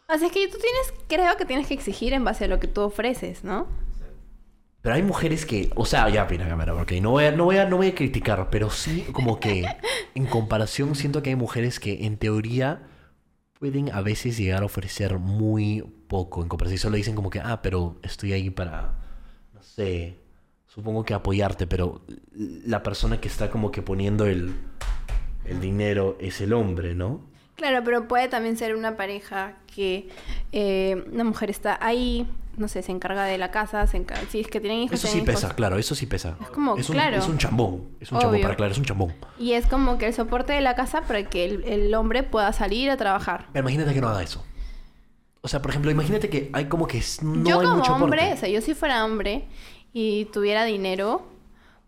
Sea, 0.08 0.26
es 0.26 0.32
que 0.32 0.46
tú 0.46 0.58
tienes, 0.58 0.92
creo 1.08 1.36
que 1.38 1.46
tienes 1.46 1.66
que 1.66 1.74
exigir 1.74 2.12
en 2.12 2.22
base 2.22 2.44
a 2.44 2.48
lo 2.48 2.60
que 2.60 2.68
tú 2.68 2.82
ofreces, 2.82 3.42
¿no? 3.42 3.66
Pero 4.82 4.94
hay 4.94 5.02
mujeres 5.02 5.46
que, 5.46 5.70
o 5.74 5.84
sea, 5.86 6.08
ya, 6.10 6.26
mira, 6.30 6.46
cámara, 6.46 6.74
ok, 6.74 6.92
no 7.00 7.10
voy, 7.10 7.24
a, 7.24 7.32
no, 7.32 7.44
voy 7.44 7.56
a, 7.56 7.64
no 7.66 7.78
voy 7.78 7.88
a 7.88 7.94
criticar, 7.94 8.50
pero 8.50 8.70
sí 8.70 9.04
como 9.10 9.40
que 9.40 9.64
en 10.14 10.26
comparación 10.26 10.94
siento 10.94 11.22
que 11.22 11.30
hay 11.30 11.36
mujeres 11.36 11.80
que 11.80 12.04
en 12.04 12.18
teoría 12.18 12.82
pueden 13.58 13.92
a 13.92 14.00
veces 14.02 14.36
llegar 14.36 14.62
a 14.62 14.66
ofrecer 14.66 15.18
muy 15.18 15.82
poco 16.08 16.42
en 16.42 16.48
comparación. 16.48 16.78
Solo 16.78 16.96
dicen 16.96 17.14
como 17.14 17.30
que, 17.30 17.40
ah, 17.40 17.62
pero 17.62 17.96
estoy 18.02 18.32
ahí 18.32 18.50
para, 18.50 18.94
no 19.54 19.62
sé, 19.62 20.18
supongo 20.66 21.04
que 21.04 21.14
apoyarte, 21.14 21.66
pero 21.66 22.02
la 22.32 22.82
persona 22.82 23.20
que 23.20 23.28
está 23.28 23.50
como 23.50 23.70
que 23.70 23.82
poniendo 23.82 24.26
el, 24.26 24.54
el 25.44 25.60
dinero 25.60 26.16
es 26.20 26.40
el 26.40 26.52
hombre, 26.52 26.94
¿no? 26.94 27.24
Claro, 27.56 27.82
pero 27.82 28.06
puede 28.06 28.28
también 28.28 28.58
ser 28.58 28.76
una 28.76 28.98
pareja 28.98 29.56
que 29.74 30.08
eh, 30.52 31.04
una 31.10 31.24
mujer 31.24 31.48
está 31.48 31.78
ahí, 31.80 32.26
no 32.56 32.68
sé, 32.68 32.82
se 32.82 32.92
encarga 32.92 33.24
de 33.24 33.38
la 33.38 33.50
casa, 33.50 33.86
se 33.86 33.96
encarga, 33.96 34.24
si 34.30 34.40
es 34.40 34.48
que 34.48 34.60
tienen 34.60 34.80
hijos. 34.80 34.98
Eso 34.98 35.08
sí 35.08 35.18
hijos. 35.18 35.26
pesa, 35.34 35.54
claro, 35.54 35.78
eso 35.78 35.94
sí 35.94 36.06
pesa. 36.06 36.36
Es 36.40 36.48
como, 36.48 36.74
un, 36.74 36.82
claro. 36.82 37.16
es 37.16 37.28
un 37.28 37.38
chambón. 37.38 37.88
Es 38.00 38.10
un 38.10 38.18
chambón, 38.18 38.34
Obvio. 38.34 38.42
para 38.42 38.54
aclarar, 38.54 38.72
es 38.72 38.78
un 38.78 38.84
chambón. 38.84 39.14
Y 39.38 39.52
es 39.52 39.66
como 39.66 39.98
que 39.98 40.06
el 40.06 40.14
soporte 40.14 40.52
de 40.52 40.60
la 40.60 40.74
casa 40.74 41.02
para 41.02 41.24
que 41.24 41.44
el, 41.44 41.64
el 41.64 41.94
hombre 41.94 42.22
pueda 42.22 42.52
salir 42.52 42.90
a 42.90 42.96
trabajar. 42.96 43.46
Pero 43.52 43.62
imagínate 43.62 43.94
que 43.94 44.00
no 44.00 44.08
haga 44.08 44.22
eso. 44.22 44.44
O 45.46 45.48
sea, 45.48 45.62
por 45.62 45.70
ejemplo, 45.70 45.90
imagínate 45.90 46.28
que 46.28 46.50
hay 46.52 46.64
como 46.64 46.88
que 46.88 47.00
no 47.22 47.48
yo 47.48 47.60
hay 47.60 47.66
como 47.66 47.78
mucho 47.78 47.94
hombre, 47.94 48.32
o 48.32 48.36
sea, 48.36 48.48
yo 48.48 48.60
si 48.60 48.74
fuera 48.74 49.04
hombre 49.04 49.46
y 49.92 50.24
tuviera 50.26 50.64
dinero, 50.64 51.24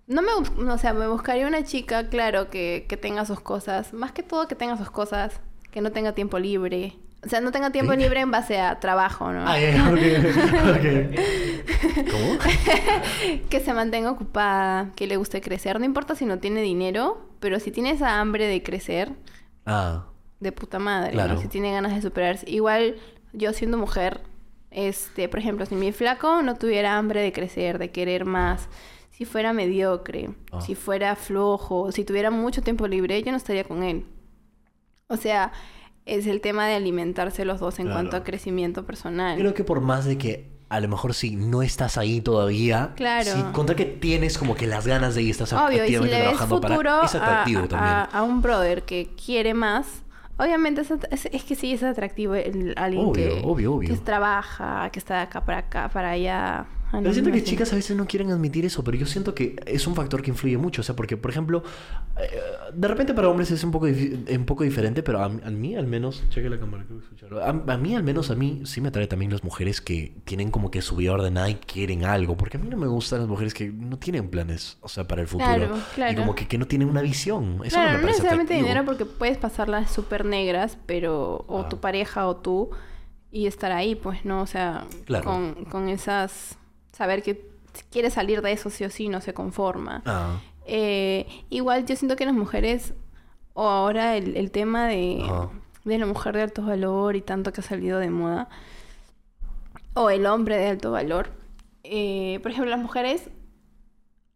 no 0.06 0.22
me, 0.22 0.30
o 0.32 0.78
sea, 0.78 0.92
me 0.92 1.08
buscaría 1.08 1.46
una 1.46 1.64
chica, 1.64 2.08
claro, 2.08 2.50
que, 2.50 2.86
que 2.88 2.96
tenga 2.96 3.24
sus 3.24 3.40
cosas, 3.40 3.92
más 3.92 4.12
que 4.12 4.22
todo 4.22 4.46
que 4.46 4.54
tenga 4.54 4.76
sus 4.76 4.92
cosas, 4.92 5.40
que 5.72 5.80
no 5.80 5.90
tenga 5.90 6.12
tiempo 6.12 6.38
libre. 6.38 6.96
O 7.28 7.30
sea, 7.30 7.42
no 7.42 7.52
tenga 7.52 7.70
tiempo 7.70 7.92
¿Sí? 7.92 7.98
libre 7.98 8.20
en 8.20 8.30
base 8.30 8.58
a 8.58 8.80
trabajo, 8.80 9.30
¿no? 9.30 9.44
Ah, 9.46 9.60
ya, 9.60 9.90
ok, 9.90 9.98
ok. 10.76 12.08
¿Cómo? 12.10 12.38
que 13.50 13.60
se 13.60 13.74
mantenga 13.74 14.10
ocupada, 14.10 14.92
que 14.96 15.06
le 15.06 15.18
guste 15.18 15.42
crecer. 15.42 15.78
No 15.78 15.84
importa 15.84 16.14
si 16.14 16.24
no 16.24 16.38
tiene 16.38 16.62
dinero, 16.62 17.28
pero 17.38 17.60
si 17.60 17.70
tiene 17.70 17.90
esa 17.90 18.18
hambre 18.18 18.46
de 18.46 18.62
crecer, 18.62 19.12
Ah, 19.66 20.06
de 20.40 20.52
puta 20.52 20.78
madre. 20.78 21.12
Claro. 21.12 21.34
¿no? 21.34 21.40
Si 21.42 21.48
tiene 21.48 21.70
ganas 21.70 21.94
de 21.94 22.00
superarse. 22.00 22.48
Igual 22.50 22.96
yo 23.34 23.52
siendo 23.52 23.76
mujer, 23.76 24.22
este, 24.70 25.28
por 25.28 25.38
ejemplo, 25.38 25.66
si 25.66 25.74
mi 25.74 25.92
flaco 25.92 26.40
no 26.42 26.54
tuviera 26.56 26.96
hambre 26.96 27.20
de 27.20 27.30
crecer, 27.34 27.78
de 27.78 27.90
querer 27.90 28.24
más, 28.24 28.68
si 29.10 29.26
fuera 29.26 29.52
mediocre, 29.52 30.30
Ah. 30.50 30.62
si 30.62 30.74
fuera 30.74 31.14
flojo, 31.14 31.92
si 31.92 32.04
tuviera 32.06 32.30
mucho 32.30 32.62
tiempo 32.62 32.86
libre, 32.88 33.22
yo 33.22 33.30
no 33.32 33.36
estaría 33.36 33.64
con 33.64 33.82
él. 33.82 34.06
O 35.08 35.18
sea, 35.18 35.52
es 36.08 36.26
el 36.26 36.40
tema 36.40 36.66
de 36.66 36.74
alimentarse 36.74 37.44
los 37.44 37.60
dos 37.60 37.78
en 37.78 37.86
Claro. 37.86 38.00
cuanto 38.00 38.16
a 38.16 38.24
crecimiento 38.24 38.84
personal. 38.86 39.38
creo 39.38 39.54
que 39.54 39.64
por 39.64 39.80
más 39.80 40.04
de 40.04 40.18
que 40.18 40.58
a 40.70 40.80
lo 40.80 40.88
mejor 40.88 41.14
si 41.14 41.34
no 41.36 41.62
estás 41.62 41.96
ahí 41.96 42.20
todavía, 42.20 42.92
Claro. 42.96 43.24
si 43.30 43.42
contra 43.52 43.74
que 43.74 43.86
tienes 43.86 44.36
como 44.36 44.54
que 44.54 44.66
las 44.66 44.86
ganas 44.86 45.14
de 45.14 45.22
ir, 45.22 45.30
estás 45.30 45.52
Obvio, 45.54 45.84
y 45.84 45.88
si 45.88 45.94
le 45.98 46.20
ves 46.28 46.38
futuro 46.40 46.76
para... 46.82 47.04
Es 47.06 47.14
atractivo 47.14 47.62
a, 47.64 47.68
también. 47.68 47.92
a- 47.94 48.04
a 48.04 48.22
un 48.22 48.42
brother 48.42 48.82
que 48.82 49.08
quiere 49.24 49.54
más, 49.54 49.86
obviamente 50.36 50.82
es, 50.82 50.90
es, 51.10 51.26
es 51.32 51.42
que 51.44 51.54
sí 51.54 51.72
es 51.72 51.82
atractivo 51.82 52.34
el, 52.34 52.74
alguien 52.76 53.06
Obvio, 53.06 53.12
que, 53.14 53.40
obvio, 53.44 53.72
obvio. 53.74 53.88
que 53.88 53.96
trabaja, 53.96 54.90
que 54.92 54.98
está 54.98 55.14
de 55.16 55.20
acá 55.22 55.42
para 55.44 55.58
acá, 55.58 55.88
para 55.90 56.10
allá. 56.10 56.66
Pero 56.90 57.02
no, 57.02 57.12
siento 57.12 57.30
no 57.30 57.36
que 57.36 57.44
chicas 57.44 57.72
a 57.72 57.76
veces 57.76 57.96
no 57.96 58.06
quieren 58.06 58.30
admitir 58.30 58.64
eso, 58.64 58.82
pero 58.82 58.96
yo 58.96 59.04
siento 59.06 59.34
que 59.34 59.56
es 59.66 59.86
un 59.86 59.94
factor 59.94 60.22
que 60.22 60.30
influye 60.30 60.56
mucho. 60.56 60.80
O 60.80 60.84
sea, 60.84 60.96
porque, 60.96 61.16
por 61.16 61.30
ejemplo, 61.30 61.62
eh, 62.18 62.30
de 62.72 62.88
repente 62.88 63.12
para 63.14 63.28
hombres 63.28 63.50
es 63.50 63.62
un 63.62 63.70
poco, 63.70 63.86
un 63.86 64.44
poco 64.46 64.64
diferente, 64.64 65.02
pero 65.02 65.20
a, 65.20 65.26
a 65.26 65.28
mí 65.50 65.76
al 65.76 65.86
menos, 65.86 66.22
cheque 66.30 66.48
la 66.48 66.58
cámara, 66.58 66.84
creo 66.86 66.98
que 66.98 67.04
escucharlo. 67.04 67.42
A, 67.42 67.48
a 67.50 67.76
mí 67.76 67.94
al 67.94 68.02
menos, 68.04 68.30
a 68.30 68.34
mí 68.34 68.62
sí 68.64 68.80
me 68.80 68.88
atrae 68.88 69.06
también 69.06 69.30
las 69.30 69.44
mujeres 69.44 69.80
que 69.82 70.14
tienen 70.24 70.50
como 70.50 70.70
que 70.70 70.80
su 70.80 70.96
vida 70.96 71.12
ordenada 71.12 71.50
y 71.50 71.56
quieren 71.56 72.04
algo. 72.04 72.36
Porque 72.36 72.56
a 72.56 72.60
mí 72.60 72.68
no 72.70 72.76
me 72.78 72.86
gustan 72.86 73.18
las 73.20 73.28
mujeres 73.28 73.52
que 73.52 73.68
no 73.68 73.98
tienen 73.98 74.30
planes, 74.30 74.78
o 74.80 74.88
sea, 74.88 75.06
para 75.06 75.20
el 75.20 75.28
futuro. 75.28 75.48
Claro, 75.54 75.76
Y 75.76 75.94
claro. 75.94 76.18
como 76.20 76.34
que, 76.34 76.48
que 76.48 76.56
no 76.58 76.66
tienen 76.66 76.88
una 76.88 77.02
visión. 77.02 77.60
Eso 77.64 77.76
Claro, 77.76 77.92
no 77.92 77.92
no 77.92 77.98
me 77.98 78.02
parece 78.04 78.08
necesariamente 78.22 78.54
atractivo. 78.54 78.68
dinero 78.68 78.84
porque 78.86 79.04
puedes 79.04 79.36
pasarlas 79.36 79.90
súper 79.90 80.24
negras, 80.24 80.78
pero... 80.86 81.44
O 81.48 81.60
Ah. 81.60 81.68
tu 81.68 81.78
pareja 81.80 82.26
o 82.26 82.36
tú, 82.36 82.70
y 83.30 83.46
estar 83.46 83.72
ahí, 83.72 83.94
pues, 83.94 84.24
¿no? 84.24 84.40
O 84.40 84.46
sea, 84.46 84.86
Claro. 85.04 85.24
con, 85.24 85.64
con 85.66 85.88
esas... 85.90 86.56
Saber 86.98 87.22
que 87.22 87.48
quiere 87.90 88.10
salir 88.10 88.42
de 88.42 88.52
eso 88.52 88.68
sí 88.70 88.84
o 88.84 88.90
sí, 88.90 89.08
no 89.08 89.20
se 89.20 89.32
conforma. 89.32 90.02
Ah, 90.04 90.40
Eh, 90.66 91.26
igual 91.48 91.86
yo 91.86 91.96
siento 91.96 92.14
que 92.16 92.26
las 92.26 92.34
mujeres, 92.34 92.92
o 93.54 93.62
ahora 93.66 94.16
el, 94.16 94.36
el 94.36 94.50
tema 94.50 94.86
de, 94.88 95.22
de 95.84 95.98
la 95.98 96.04
mujer 96.06 96.34
de 96.36 96.42
alto 96.42 96.62
valor 96.62 97.16
y 97.16 97.22
tanto 97.22 97.52
que 97.52 97.60
ha 97.62 97.64
salido 97.64 97.98
de 97.98 98.10
moda, 98.10 98.48
o 99.94 100.10
el 100.10 100.26
hombre 100.26 100.56
de 100.58 100.66
alto 100.68 100.90
valor, 100.92 101.30
eh, 101.84 102.38
por 102.42 102.50
ejemplo, 102.50 102.70
las 102.70 102.80
mujeres, 102.80 103.30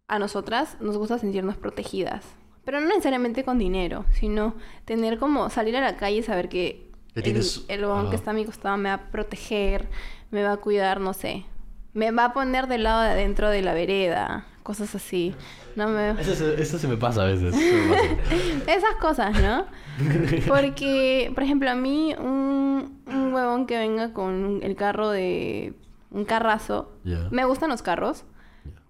a 0.09 0.19
nosotras 0.19 0.77
nos 0.81 0.97
gusta 0.97 1.19
sentirnos 1.19 1.57
protegidas, 1.57 2.25
pero 2.65 2.81
no 2.81 2.87
necesariamente 2.89 3.45
con 3.45 3.59
dinero, 3.59 4.05
sino 4.13 4.55
tener 4.85 5.19
como 5.19 5.51
salir 5.51 5.77
a 5.77 5.81
la 5.81 5.97
calle 5.97 6.19
y 6.19 6.23
saber 6.23 6.49
que 6.49 6.91
el, 7.15 7.37
el 7.69 7.81
huevón 7.85 8.05
que 8.11 8.17
está 8.17 8.31
a 8.31 8.35
mi 8.35 8.45
costado 8.45 8.77
me 8.79 8.89
va 8.89 8.95
a 8.95 9.11
proteger, 9.11 9.89
me 10.31 10.43
va 10.43 10.53
a 10.53 10.57
cuidar, 10.59 11.01
no 11.01 11.13
sé. 11.13 11.45
Me 11.95 12.11
va 12.11 12.27
a 12.27 12.33
poner 12.33 12.67
del 12.69 12.85
lado 12.85 13.03
de 13.03 13.09
adentro 13.11 13.51
de 13.51 13.63
la 13.63 13.75
vereda, 13.75 14.47
cosas 14.63 14.95
así. 14.95 15.35
No 15.77 15.89
me... 15.89 16.11
eso, 16.21 16.35
se- 16.35 16.61
eso 16.63 16.79
se 16.79 16.89
me 16.89 16.97
pasa 16.97 17.23
a 17.23 17.27
veces. 17.27 17.55
pasa. 17.55 18.67
Esas 18.73 18.95
cosas, 19.01 19.41
¿no? 19.41 19.67
Porque, 20.49 21.31
por 21.35 21.43
ejemplo, 21.43 21.71
a 21.71 21.75
mí 21.75 22.15
un, 22.19 23.03
un 23.07 23.33
huevón 23.35 23.67
que 23.67 23.79
venga 23.79 24.13
con 24.13 24.61
el 24.63 24.75
carro 24.77 25.11
de 25.11 25.75
un 26.11 26.25
carrazo, 26.25 26.93
me 27.31 27.45
gustan 27.45 27.71
los 27.71 27.83
carros, 27.83 28.25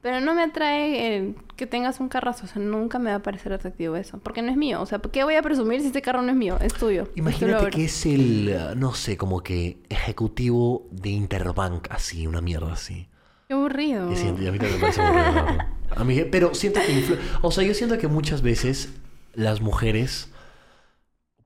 pero 0.02 0.20
no 0.20 0.34
me 0.34 0.42
atrae 0.42 1.16
el 1.16 1.36
que 1.56 1.66
tengas 1.66 2.00
un 2.00 2.08
carrazo, 2.08 2.44
o 2.44 2.48
sea, 2.48 2.60
nunca 2.60 2.98
me 2.98 3.10
va 3.10 3.16
a 3.16 3.22
parecer 3.22 3.52
atractivo 3.52 3.96
eso, 3.96 4.18
porque 4.18 4.42
no 4.42 4.50
es 4.50 4.56
mío, 4.56 4.82
o 4.82 4.86
sea, 4.86 4.98
¿por 4.98 5.12
qué 5.12 5.22
voy 5.24 5.36
a 5.36 5.42
presumir 5.42 5.80
si 5.80 5.86
este 5.86 6.02
carro 6.02 6.20
no 6.22 6.30
es 6.30 6.36
mío? 6.36 6.58
Es 6.60 6.74
tuyo. 6.74 7.08
Imagínate 7.14 7.70
que 7.70 7.84
es 7.84 8.04
el, 8.06 8.48
eh, 8.48 8.58
no 8.76 8.92
sé, 8.94 9.16
como 9.16 9.40
que 9.42 9.78
ejecutivo 9.88 10.86
de 10.90 11.10
Interbank, 11.10 11.86
así, 11.90 12.26
una 12.26 12.40
mierda 12.40 12.72
así. 12.72 13.06
Qué 13.48 13.54
aburrido. 13.54 14.08
Que 14.10 14.16
siento- 14.16 14.42
y 14.42 14.46
a 14.48 14.52
mí 14.52 14.58
también 14.58 14.76
me 14.78 14.80
parece 14.80 15.00
aburrido. 15.02 15.58
A 15.94 16.04
mí, 16.04 16.24
pero 16.30 16.54
siento 16.54 16.80
que 16.80 17.18
O 17.42 17.50
sea, 17.52 17.62
yo 17.64 17.74
siento 17.74 17.98
que 17.98 18.08
muchas 18.08 18.42
veces 18.42 18.88
las 19.34 19.60
mujeres 19.60 20.31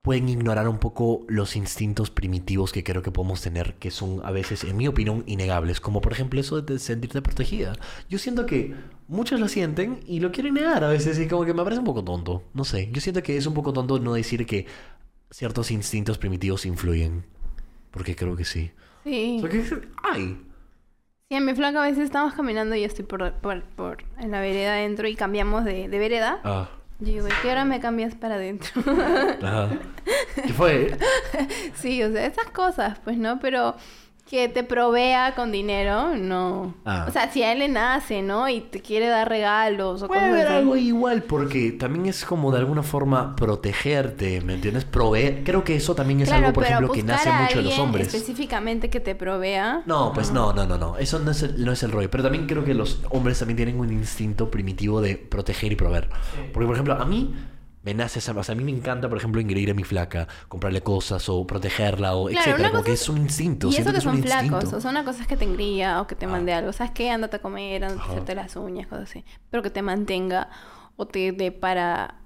pueden 0.06 0.28
ignorar 0.28 0.68
un 0.68 0.78
poco 0.78 1.24
los 1.26 1.56
instintos 1.56 2.10
primitivos 2.12 2.70
que 2.70 2.84
creo 2.84 3.02
que 3.02 3.10
podemos 3.10 3.42
tener, 3.42 3.74
que 3.74 3.90
son 3.90 4.20
a 4.24 4.30
veces, 4.30 4.62
en 4.62 4.76
mi 4.76 4.86
opinión, 4.86 5.24
innegables. 5.26 5.80
Como 5.80 6.00
por 6.00 6.12
ejemplo 6.12 6.38
eso 6.38 6.62
de 6.62 6.78
sentirte 6.78 7.20
protegida. 7.22 7.72
Yo 8.08 8.20
siento 8.20 8.46
que 8.46 8.72
muchos 9.08 9.40
lo 9.40 9.48
sienten 9.48 9.98
y 10.06 10.20
lo 10.20 10.30
quieren 10.30 10.54
negar 10.54 10.84
a 10.84 10.88
veces 10.90 11.18
y 11.18 11.26
como 11.26 11.44
que 11.44 11.54
me 11.54 11.64
parece 11.64 11.80
un 11.80 11.86
poco 11.86 12.04
tonto. 12.04 12.44
No 12.54 12.62
sé, 12.62 12.88
yo 12.92 13.00
siento 13.00 13.20
que 13.24 13.36
es 13.36 13.46
un 13.46 13.54
poco 13.54 13.72
tonto 13.72 13.98
no 13.98 14.14
decir 14.14 14.46
que 14.46 14.66
ciertos 15.32 15.72
instintos 15.72 16.18
primitivos 16.18 16.66
influyen. 16.66 17.24
Porque 17.90 18.14
creo 18.14 18.36
que 18.36 18.44
sí. 18.44 18.70
Sí. 19.02 19.38
O 19.38 19.40
sea, 19.40 19.50
que, 19.50 19.88
ay, 20.04 20.38
Sí, 21.28 21.34
en 21.34 21.44
mi 21.44 21.52
flaca 21.56 21.82
a 21.82 21.86
veces 21.88 22.04
estamos 22.04 22.34
caminando 22.34 22.76
y 22.76 22.82
yo 22.82 22.86
estoy 22.86 23.04
por, 23.04 23.32
por, 23.40 23.64
por 23.74 24.04
en 24.20 24.30
la 24.30 24.40
vereda 24.40 24.74
adentro 24.74 25.08
y 25.08 25.16
cambiamos 25.16 25.64
de, 25.64 25.88
de 25.88 25.98
vereda. 25.98 26.40
ah, 26.44 26.70
Yo 26.98 27.06
digo, 27.06 27.28
¿y 27.28 27.32
qué 27.42 27.50
hora 27.50 27.64
me 27.64 27.78
cambias 27.80 28.14
para 28.14 28.36
adentro? 28.36 28.80
ajá. 29.42 29.68
¿Qué 30.34 30.52
fue? 30.52 30.96
sí, 31.74 32.02
o 32.02 32.10
sea, 32.10 32.24
esas 32.26 32.46
cosas, 32.50 32.98
pues, 33.04 33.18
¿no? 33.18 33.38
Pero 33.40 33.76
que 34.28 34.48
te 34.48 34.64
provea 34.64 35.36
con 35.36 35.52
dinero, 35.52 36.16
no. 36.16 36.74
Ah. 36.84 37.04
O 37.08 37.12
sea, 37.12 37.30
si 37.30 37.44
a 37.44 37.52
él 37.52 37.60
le 37.60 37.68
nace, 37.68 38.22
¿no? 38.22 38.48
Y 38.48 38.60
te 38.60 38.80
quiere 38.82 39.06
dar 39.06 39.28
regalos 39.28 40.02
o 40.02 40.08
Puede 40.08 40.20
cosas 40.22 40.34
haber 40.34 40.46
así. 40.48 40.56
algo 40.56 40.76
igual 40.76 41.22
porque 41.22 41.70
también 41.70 42.06
es 42.06 42.24
como 42.24 42.50
de 42.50 42.58
alguna 42.58 42.82
forma 42.82 43.36
protegerte, 43.36 44.40
¿me 44.40 44.54
entiendes? 44.54 44.84
Proveer. 44.84 45.44
Creo 45.44 45.62
que 45.62 45.76
eso 45.76 45.94
también 45.94 46.20
es 46.22 46.28
Claro, 46.28 46.46
algo, 46.46 46.54
por 46.54 46.64
ejemplo, 46.64 46.90
que 46.90 47.04
nace 47.04 47.28
a 47.28 47.42
mucho 47.42 47.58
de 47.58 47.62
los 47.64 47.78
hombres. 47.78 48.08
específicamente 48.12 48.90
que 48.90 48.98
te 48.98 49.14
provea. 49.14 49.82
No, 49.86 50.12
pues 50.12 50.32
no, 50.32 50.52
no, 50.52 50.66
no, 50.66 50.76
no. 50.76 50.98
Eso 50.98 51.20
no 51.20 51.30
es, 51.30 51.42
el, 51.44 51.64
no 51.64 51.70
es 51.70 51.82
el 51.84 51.92
rollo. 51.92 52.10
Pero 52.10 52.24
también 52.24 52.46
creo 52.46 52.64
que 52.64 52.74
los 52.74 53.00
hombres 53.10 53.38
también 53.38 53.56
tienen 53.56 53.78
un 53.78 53.92
instinto 53.92 54.50
primitivo 54.50 55.00
de 55.00 55.16
proteger 55.16 55.70
y 55.70 55.76
proveer. 55.76 56.08
Porque, 56.52 56.66
por 56.66 56.74
ejemplo, 56.74 56.94
a 56.94 57.04
mí 57.04 57.32
me 57.86 57.94
nace 57.94 58.18
esa... 58.18 58.32
O 58.32 58.42
sea, 58.42 58.52
a 58.54 58.56
mí 58.56 58.64
me 58.64 58.72
encanta, 58.72 59.08
por 59.08 59.16
ejemplo, 59.16 59.40
ingreír 59.40 59.70
a 59.70 59.74
mi 59.74 59.84
flaca, 59.84 60.26
comprarle 60.48 60.82
cosas 60.82 61.26
o 61.30 61.46
protegerla 61.46 62.14
o 62.16 62.26
Claro, 62.26 62.38
etcétera. 62.40 62.58
una 62.58 62.68
Como 62.70 62.80
cosa 62.82 62.84
que 62.86 62.92
es- 62.92 63.00
es 63.02 63.08
un 63.08 63.18
instinto. 63.18 63.68
Y 63.70 63.76
eso 63.76 63.92
que 63.92 64.00
son 64.02 64.22
flacos, 64.22 64.44
instinto. 64.52 64.76
o 64.76 64.80
sea, 64.80 64.90
una 64.90 65.04
cosa 65.04 65.22
es 65.22 65.28
que 65.28 65.36
te 65.38 65.44
engría 65.44 66.00
o 66.02 66.06
que 66.06 66.14
te 66.16 66.26
Ah. 66.26 66.28
mande 66.28 66.52
algo. 66.52 66.72
¿Sabes 66.74 66.92
qué? 66.92 67.10
Ándate 67.10 67.36
a 67.36 67.38
comer, 67.40 67.84
ándate 67.84 68.02
a 68.02 68.10
hacerte 68.12 68.34
las 68.34 68.56
uñas, 68.56 68.88
cosas 68.88 69.08
así. 69.08 69.24
Pero 69.50 69.62
que 69.62 69.70
te 69.70 69.80
mantenga 69.82 70.50
o 70.96 71.06
te 71.06 71.32
dé 71.32 71.52
para, 71.52 72.16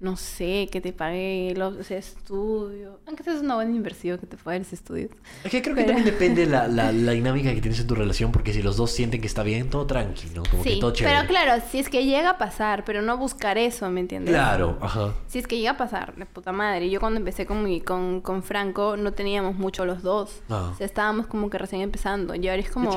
no 0.00 0.16
sé, 0.16 0.68
que 0.70 0.80
te 0.80 0.92
pague 0.92 1.54
los 1.56 1.90
estudios. 1.90 2.94
Aunque 3.06 3.22
esa 3.22 3.32
es 3.34 3.40
una 3.40 3.56
buena 3.56 3.74
inversión 3.74 4.16
que 4.18 4.26
te 4.26 4.36
pague 4.36 4.60
los 4.60 4.72
estudios. 4.72 5.10
Es 5.42 5.50
que 5.50 5.60
creo 5.60 5.74
que 5.74 5.82
Pero- 5.82 5.94
también 5.96 6.14
depende 6.18 6.46
la, 6.46 6.68
la, 6.68 6.92
la 6.92 7.12
dinámica 7.12 7.52
que 7.52 7.60
tienes 7.60 7.80
en 7.80 7.86
tu 7.86 7.94
relación, 7.94 8.30
porque 8.30 8.52
si 8.52 8.62
los 8.62 8.76
dos 8.76 8.90
sienten 8.92 9.20
que 9.20 9.26
está 9.26 9.42
bien, 9.42 9.70
todo 9.70 9.86
tranquilo, 9.86 10.42
como 10.50 10.62
que 10.62 10.74
Sí, 10.74 10.80
todo 10.80 10.92
chévere. 10.92 11.16
pero 11.16 11.28
claro, 11.28 11.62
si 11.70 11.78
es 11.80 11.88
que 11.88 12.04
llega 12.04 12.30
a 12.30 12.38
pasar, 12.38 12.84
pero 12.84 13.02
no 13.02 13.16
buscar 13.18 13.58
eso, 13.58 13.90
¿me 13.90 14.00
entiendes? 14.00 14.32
Claro, 14.34 14.78
ajá. 14.80 15.14
Si 15.26 15.38
es 15.40 15.46
que 15.46 15.56
llega 15.58 15.72
a 15.72 15.76
pasar, 15.76 16.14
de 16.14 16.26
puta 16.26 16.52
madre. 16.52 16.90
Yo 16.90 17.00
cuando 17.00 17.18
empecé 17.18 17.44
con, 17.46 17.64
mi, 17.64 17.80
con, 17.80 18.20
con 18.20 18.42
Franco 18.42 18.96
no 18.96 19.12
teníamos 19.12 19.56
mucho 19.56 19.84
los 19.84 20.02
dos. 20.02 20.42
Ah. 20.48 20.70
O 20.72 20.76
sea, 20.76 20.86
estábamos 20.86 21.26
como 21.26 21.50
que 21.50 21.58
recién 21.58 21.82
empezando. 21.82 22.34
Y 22.34 22.46
ahora 22.48 22.62
es 22.62 22.70
como 22.70 22.90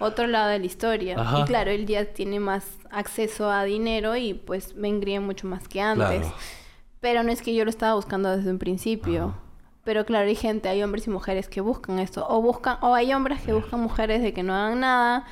otro 0.00 0.26
lado 0.26 0.48
de 0.50 0.58
la 0.58 0.66
historia. 0.66 1.16
Ajá. 1.18 1.40
Y 1.40 1.44
claro, 1.44 1.70
él 1.70 1.86
ya 1.86 2.04
tiene 2.04 2.38
más 2.40 2.64
acceso 2.94 3.50
a 3.50 3.64
dinero 3.64 4.16
y 4.16 4.34
pues 4.34 4.74
me 4.74 4.88
engríe 4.88 5.20
mucho 5.20 5.46
más 5.46 5.68
que 5.68 5.80
antes. 5.80 6.20
Claro. 6.20 6.34
Pero 7.00 7.22
no 7.22 7.30
es 7.30 7.42
que 7.42 7.54
yo 7.54 7.64
lo 7.64 7.70
estaba 7.70 7.94
buscando 7.94 8.34
desde 8.34 8.50
un 8.50 8.58
principio. 8.58 9.24
Ajá. 9.26 9.44
Pero 9.84 10.06
claro, 10.06 10.26
hay 10.26 10.34
gente, 10.34 10.68
hay 10.68 10.82
hombres 10.82 11.06
y 11.06 11.10
mujeres 11.10 11.48
que 11.48 11.60
buscan 11.60 11.98
esto. 11.98 12.26
O 12.28 12.40
buscan, 12.40 12.78
o 12.80 12.94
hay 12.94 13.12
hombres 13.12 13.42
que 13.42 13.52
buscan 13.52 13.80
mujeres 13.80 14.22
de 14.22 14.32
que 14.32 14.42
no 14.42 14.54
hagan 14.54 14.80
nada, 14.80 15.26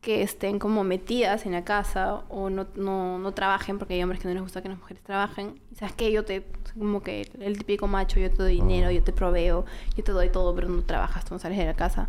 que 0.00 0.22
estén 0.22 0.60
como 0.60 0.84
metidas 0.84 1.44
en 1.44 1.52
la 1.52 1.64
casa 1.64 2.22
o 2.28 2.48
no, 2.48 2.68
no, 2.76 3.18
no 3.18 3.32
trabajen, 3.32 3.78
porque 3.78 3.94
hay 3.94 4.02
hombres 4.04 4.20
que 4.22 4.28
no 4.28 4.34
les 4.34 4.42
gusta 4.44 4.62
que 4.62 4.68
las 4.68 4.78
mujeres 4.78 5.02
trabajen. 5.02 5.60
Y 5.72 5.74
sabes 5.74 5.94
que 5.94 6.12
yo 6.12 6.24
te, 6.24 6.46
como 6.78 7.02
que 7.02 7.28
el 7.40 7.58
típico 7.58 7.88
macho, 7.88 8.20
yo 8.20 8.30
te 8.30 8.36
doy 8.36 8.54
dinero, 8.54 8.92
yo 8.92 9.02
te 9.02 9.12
proveo, 9.12 9.64
yo 9.96 10.04
te 10.04 10.12
doy 10.12 10.30
todo, 10.30 10.54
pero 10.54 10.68
no 10.68 10.82
trabajas, 10.82 11.24
tú 11.24 11.34
no 11.34 11.40
sales 11.40 11.58
de 11.58 11.66
la 11.66 11.74
casa. 11.74 12.08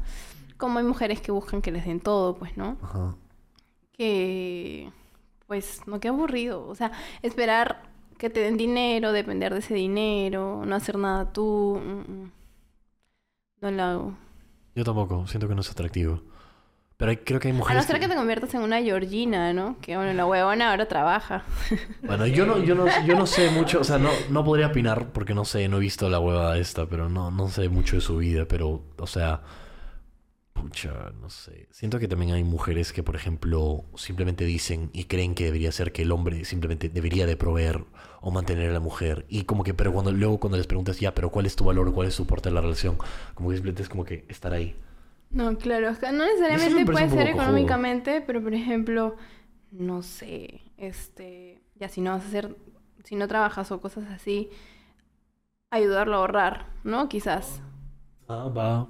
Como 0.58 0.78
hay 0.78 0.86
mujeres 0.86 1.20
que 1.20 1.32
buscan 1.32 1.64
que 1.64 1.72
les 1.72 1.86
den 1.86 2.00
todo, 2.00 2.36
pues, 2.36 2.56
¿no? 2.58 2.78
Ajá. 2.84 3.16
Que 3.98 4.92
pues 5.48 5.82
no 5.88 6.00
qué 6.00 6.10
aburrido, 6.10 6.68
o 6.68 6.76
sea, 6.76 6.92
esperar 7.22 7.84
que 8.18 8.30
te 8.30 8.42
den 8.42 8.58
dinero, 8.58 9.12
depender 9.14 9.54
de 9.54 9.60
ese 9.60 9.74
dinero, 9.76 10.64
no 10.66 10.76
hacer 10.76 10.98
nada 10.98 11.32
tú, 11.34 11.82
mm, 11.84 12.12
mm. 12.12 12.32
no 13.62 13.72
lo 13.72 13.84
hago. 13.84 14.18
Yo 14.76 14.84
tampoco, 14.84 15.26
siento 15.28 15.48
que 15.48 15.56
no 15.56 15.62
es 15.62 15.72
atractivo. 15.72 16.22
Pero 16.98 17.12
hay- 17.12 17.18
creo 17.18 17.40
que 17.40 17.50
hay 17.50 17.54
A 17.68 17.74
no 17.76 17.84
mujeres. 17.84 17.86
ser 17.86 18.00
que 18.00 18.08
te 18.08 18.16
conviertas 18.16 18.54
en 18.56 18.62
una 18.62 18.82
Georgina, 18.82 19.54
¿no? 19.54 19.78
Que 19.82 19.98
bueno, 19.98 20.14
la 20.14 20.26
huevona 20.26 20.72
ahora 20.72 20.88
trabaja. 20.88 21.44
Bueno, 22.02 22.26
yo 22.28 22.46
no, 22.46 22.58
yo 22.64 22.76
no, 22.76 22.86
yo 23.06 23.16
no 23.16 23.26
sé 23.28 23.50
mucho, 23.52 23.82
o 23.82 23.84
sea, 23.84 23.98
no, 23.98 24.10
no 24.30 24.44
podría 24.44 24.68
opinar 24.68 25.12
porque 25.12 25.34
no 25.34 25.46
sé, 25.46 25.68
no 25.68 25.78
he 25.78 25.80
visto 25.82 26.10
la 26.10 26.20
hueva 26.20 26.58
esta, 26.58 26.86
pero 26.88 27.10
no, 27.10 27.32
no 27.32 27.50
sé 27.50 27.70
mucho 27.70 27.96
de 27.98 28.02
su 28.02 28.18
vida, 28.18 28.46
pero, 28.48 28.84
o 28.98 29.08
sea, 29.08 29.42
pucha, 30.62 31.12
no 31.22 31.30
sé. 31.30 31.68
Siento 31.72 32.00
que 32.00 32.08
también 32.08 32.34
hay 32.34 32.44
mujeres 32.44 32.92
que, 32.92 33.04
por 33.04 33.16
ejemplo, 33.16 33.86
simplemente 33.96 34.46
dicen 34.46 34.90
y 34.94 35.06
creen 35.06 35.36
que 35.36 35.46
debería 35.46 35.72
ser 35.72 35.92
que 35.92 36.02
el 36.02 36.12
hombre 36.12 36.46
simplemente 36.46 36.90
debería 36.90 37.26
de 37.26 37.38
proveer 37.38 37.86
o 38.22 38.32
mantener 38.32 38.70
a 38.70 38.74
la 38.74 38.80
mujer. 38.80 39.26
Y 39.30 39.44
como 39.44 39.64
que, 39.64 39.74
pero 39.74 39.94
cuando 39.94 40.12
luego 40.12 40.40
cuando 40.40 40.58
les 40.58 40.68
preguntas, 40.68 41.00
ya, 41.00 41.14
pero 41.14 41.30
¿cuál 41.30 41.46
es 41.46 41.56
tu 41.56 41.64
valor? 41.64 41.94
¿Cuál 41.94 42.08
es 42.08 42.16
tu 42.16 42.26
porte 42.26 42.50
de 42.50 42.56
la 42.56 42.62
relación? 42.62 42.98
Como 43.36 43.50
que 43.50 43.56
simplemente 43.56 43.84
es 43.84 43.90
como 43.90 44.04
que 44.04 44.26
estar 44.28 44.54
ahí. 44.54 44.76
No, 45.30 45.58
claro, 45.58 45.92
no 45.92 46.26
necesariamente 46.26 46.86
puede 46.86 47.10
ser 47.10 47.28
cojudo. 47.28 47.44
económicamente, 47.44 48.22
pero 48.22 48.42
por 48.42 48.54
ejemplo, 48.54 49.18
no 49.72 50.02
sé, 50.02 50.62
este, 50.78 51.62
ya 51.76 51.90
si 51.90 52.02
no 52.02 52.12
vas 52.12 52.24
a 52.24 52.28
hacer, 52.28 52.56
si 53.04 53.16
no 53.16 53.28
trabajas 53.28 53.72
o 53.72 53.82
cosas 53.82 54.06
así, 54.10 54.50
ayudarlo 55.70 56.16
a 56.16 56.20
ahorrar, 56.20 56.68
¿no? 56.84 57.10
Quizás. 57.10 57.62
Ah, 58.28 58.48
va. 58.48 58.88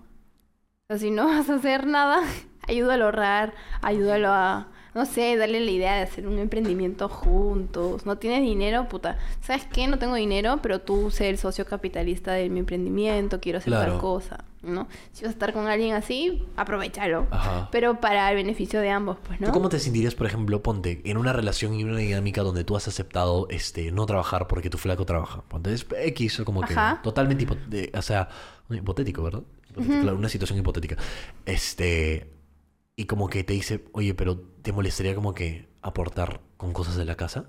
O 0.89 0.93
sea, 0.93 0.99
si 0.99 1.11
no 1.11 1.25
vas 1.27 1.49
a 1.49 1.55
hacer 1.55 1.85
nada, 1.85 2.21
ayúdalo 2.65 3.03
a 3.03 3.07
ahorrar, 3.07 3.53
ayúdalo 3.81 4.29
a, 4.29 4.67
no 4.95 5.05
sé, 5.05 5.35
darle 5.35 5.59
la 5.59 5.69
idea 5.71 5.95
de 5.97 6.03
hacer 6.03 6.25
un 6.25 6.39
emprendimiento 6.39 7.09
juntos. 7.09 8.05
No 8.05 8.17
tienes 8.17 8.41
dinero, 8.41 8.87
puta. 8.87 9.17
¿Sabes 9.41 9.65
qué? 9.65 9.85
No 9.87 9.99
tengo 9.99 10.15
dinero, 10.15 10.59
pero 10.61 10.79
tú 10.79 11.11
sé 11.11 11.27
el 11.27 11.37
socio 11.37 11.65
capitalista 11.65 12.31
de 12.31 12.49
mi 12.49 12.59
emprendimiento, 12.59 13.41
quiero 13.41 13.57
hacer 13.57 13.73
Claro. 13.73 13.91
tal 13.91 13.99
cosa, 13.99 14.45
¿no? 14.61 14.87
Si 15.11 15.25
vas 15.25 15.31
a 15.31 15.33
estar 15.33 15.51
con 15.51 15.67
alguien 15.67 15.93
así, 15.93 16.47
aprovechalo. 16.55 17.27
Ajá. 17.31 17.67
Pero 17.69 17.99
para 17.99 18.29
el 18.29 18.37
beneficio 18.37 18.79
de 18.79 18.89
ambos, 18.89 19.17
pues, 19.27 19.41
¿no? 19.41 19.47
¿Tú 19.47 19.51
cómo 19.51 19.67
te 19.67 19.79
sentirías, 19.79 20.15
por 20.15 20.25
ejemplo, 20.27 20.63
ponte, 20.63 21.01
en 21.03 21.17
una 21.17 21.33
relación 21.33 21.73
y 21.73 21.83
una 21.83 21.97
dinámica 21.97 22.43
donde 22.43 22.63
tú 22.63 22.77
has 22.77 22.87
aceptado 22.87 23.47
este 23.49 23.91
no 23.91 24.05
trabajar 24.05 24.47
porque 24.47 24.69
tu 24.69 24.77
flaco 24.77 25.05
trabaja? 25.05 25.41
Ponte, 25.49 25.73
es 25.73 25.85
X 25.91 26.43
como 26.45 26.61
que 26.61 26.71
Ajá. 26.71 27.01
totalmente 27.03 27.45
o 27.93 28.01
sea, 28.01 28.29
hipotético, 28.69 29.21
¿verdad? 29.21 29.43
Claro, 29.77 30.17
una 30.17 30.29
situación 30.29 30.59
hipotética. 30.59 30.97
Este 31.45 32.33
y 32.95 33.05
como 33.05 33.29
que 33.29 33.43
te 33.43 33.53
dice, 33.53 33.85
"Oye, 33.93 34.13
pero 34.13 34.37
¿te 34.61 34.71
molestaría 34.71 35.13
como 35.15 35.33
que 35.33 35.67
aportar 35.81 36.41
con 36.57 36.73
cosas 36.73 36.95
de 36.97 37.05
la 37.05 37.15
casa?" 37.15 37.45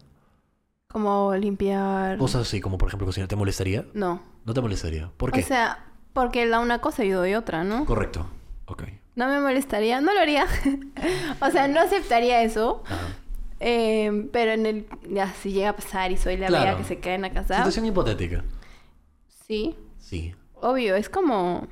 Como 0.90 1.34
limpiar... 1.36 2.16
Cosas 2.16 2.42
así, 2.42 2.60
como 2.62 2.78
por 2.78 2.88
ejemplo 2.88 3.06
cocinar, 3.06 3.28
¿te 3.28 3.36
molestaría? 3.36 3.84
No. 3.92 4.22
No 4.46 4.54
te 4.54 4.60
molestaría. 4.62 5.10
¿Por 5.18 5.32
qué? 5.32 5.40
O 5.40 5.42
sea, 5.42 5.84
porque 6.14 6.46
da 6.48 6.60
una 6.60 6.80
cosa 6.80 7.04
y 7.04 7.10
doy 7.10 7.34
otra, 7.34 7.62
¿no? 7.62 7.84
Correcto. 7.84 8.26
Ok. 8.64 8.84
No 9.14 9.28
me 9.28 9.38
molestaría, 9.40 10.00
no 10.00 10.14
lo 10.14 10.20
haría. 10.20 10.46
o 11.42 11.50
sea, 11.50 11.68
no 11.68 11.80
aceptaría 11.80 12.42
eso. 12.42 12.82
Ajá. 12.86 12.96
Eh, 13.60 14.28
pero 14.32 14.52
en 14.52 14.64
el... 14.66 14.86
Ya, 15.10 15.30
si 15.34 15.52
llega 15.52 15.70
a 15.70 15.76
pasar 15.76 16.10
y 16.12 16.16
soy 16.16 16.36
la 16.38 16.46
Claro. 16.46 16.78
que 16.78 16.84
se 16.84 16.98
queda 17.00 17.16
en 17.16 17.22
la 17.22 17.32
casa... 17.32 17.56
Situación 17.56 17.84
hipotética. 17.86 18.44
Sí, 19.46 19.76
Sí. 19.98 20.34
obvio, 20.54 20.94
es 20.96 21.08
como... 21.10 21.66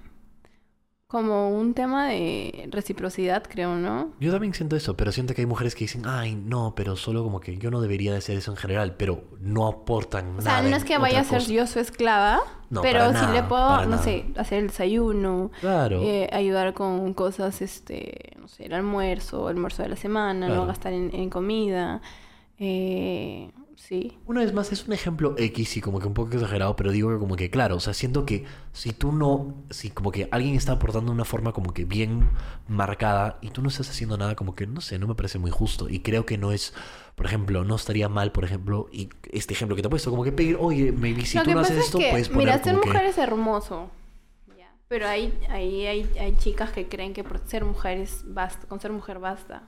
Como 1.09 1.51
un 1.57 1.73
tema 1.73 2.09
de 2.09 2.69
reciprocidad, 2.73 3.45
creo, 3.49 3.77
¿no? 3.77 4.11
Yo 4.19 4.33
también 4.33 4.53
siento 4.55 4.74
eso, 4.74 4.97
pero 4.97 5.12
siento 5.12 5.35
que 5.35 5.43
hay 5.43 5.47
mujeres 5.47 5.77
que 5.77 5.85
dicen, 5.85 6.03
ay, 6.05 6.35
no, 6.35 6.74
pero 6.74 6.97
solo 6.97 7.23
como 7.23 7.39
que 7.39 7.59
yo 7.59 7.70
no 7.70 7.81
debería 7.81 8.11
de 8.11 8.19
hacer 8.19 8.37
eso 8.37 8.51
en 8.51 8.57
general, 8.57 8.97
pero 8.97 9.23
no 9.39 9.69
aportan 9.69 10.27
O 10.27 10.28
nada. 10.39 10.43
sea, 10.43 10.62
no 10.62 10.74
es 10.74 10.83
que 10.83 10.99
vaya 10.99 11.20
a 11.20 11.24
ser 11.24 11.39
cosa". 11.39 11.53
yo 11.53 11.66
su 11.69 11.78
esclava, 11.78 12.41
No, 12.70 12.83
pero 12.83 13.09
sí 13.15 13.24
le 13.33 13.45
puedo, 13.45 13.83
no 13.85 13.87
nada. 13.91 14.03
sé, 14.03 14.24
hacer 14.37 14.59
el 14.59 14.66
desayuno, 14.66 15.53
Claro. 15.61 16.03
eh, 16.03 16.28
ayudar 16.33 16.74
con 16.74 17.15
cosas, 17.15 17.62
este, 17.62 18.33
no 18.41 18.49
sé, 18.49 18.65
el 18.66 18.73
almuerzo, 18.73 19.47
almuerzo 19.47 19.85
de 19.85 19.91
la 19.91 19.97
semana, 19.97 20.47
Claro. 20.47 20.62
no 20.62 20.66
gastar 20.66 20.93
en, 20.93 21.15
en 21.15 21.31
comida, 21.31 22.01
eh, 22.59 23.53
sí. 23.77 24.19
Una 24.27 24.40
vez 24.40 24.53
más, 24.53 24.73
es 24.73 24.86
un 24.86 24.93
ejemplo 24.93 25.35
X 25.39 25.77
y 25.77 25.81
como 25.81 26.01
que 26.01 26.09
un 26.09 26.15
poco 26.15 26.32
exagerado, 26.35 26.74
pero 26.74 26.90
digo 26.90 27.11
que 27.11 27.19
como 27.19 27.36
que, 27.36 27.51
claro, 27.51 27.77
o 27.77 27.81
sea, 27.81 27.94
siento 27.94 28.27
que 28.27 28.44
si 28.73 28.93
tú 28.93 29.12
no, 29.12 29.55
si 29.70 29.90
como 29.90 30.11
que 30.11 30.28
alguien 30.32 30.57
está 30.57 30.73
aportando 30.73 31.12
de 31.12 31.15
una 31.15 31.24
forma 31.24 31.53
como 31.53 31.73
que 31.73 31.85
bien 31.85 32.28
marcada 32.66 33.39
y 33.40 33.51
tú 33.51 33.62
no 33.62 33.69
estás 33.69 33.89
haciendo 33.89 34.19
nada, 34.19 34.35
como 34.35 34.55
que, 34.55 34.66
no 34.66 34.81
sé, 34.81 34.98
no 34.98 35.07
me 35.07 35.15
parece 35.15 35.39
muy 35.39 35.51
justo. 35.51 35.89
Y 35.89 36.01
creo 36.01 36.27
que 36.27 36.39
no 36.39 36.51
es, 36.51 36.74
por 37.15 37.27
ejemplo, 37.27 37.65
no 37.65 37.77
estaría 37.77 38.09
mal, 38.09 38.32
por 38.32 38.44
ejemplo, 38.44 38.89
y 38.90 39.09
este 39.31 39.55
ejemplo 39.55 39.77
que 39.77 39.82
te 39.82 39.89
he 39.89 39.90
puesto, 39.90 40.11
como 40.11 40.24
que 40.24 40.32
pedir, 40.32 40.57
oye, 40.59 40.90
maybe 40.90 41.24
si 41.24 41.39
Lo 41.39 41.44
tú 41.44 41.53
no 41.53 41.61
haces 41.61 41.77
es 41.78 41.85
esto, 41.86 41.98
que, 41.98 42.11
puedes 42.11 42.28
poner 42.28 42.47
mira, 42.47 42.62
ser 42.62 42.81
que... 42.81 42.86
mujer 42.86 43.05
es 43.05 43.19
hermoso. 43.19 43.90
Pero 44.89 45.09
hay, 45.09 45.36
hay, 45.48 45.86
hay, 45.86 46.11
hay 46.19 46.36
chicas 46.36 46.70
que 46.70 46.86
creen 46.86 47.12
que 47.12 47.24
por 47.24 47.40
ser 47.47 47.65
basta, 48.27 48.66
con 48.69 48.81
ser 48.81 48.93
mujer 48.93 49.19
basta. 49.19 49.65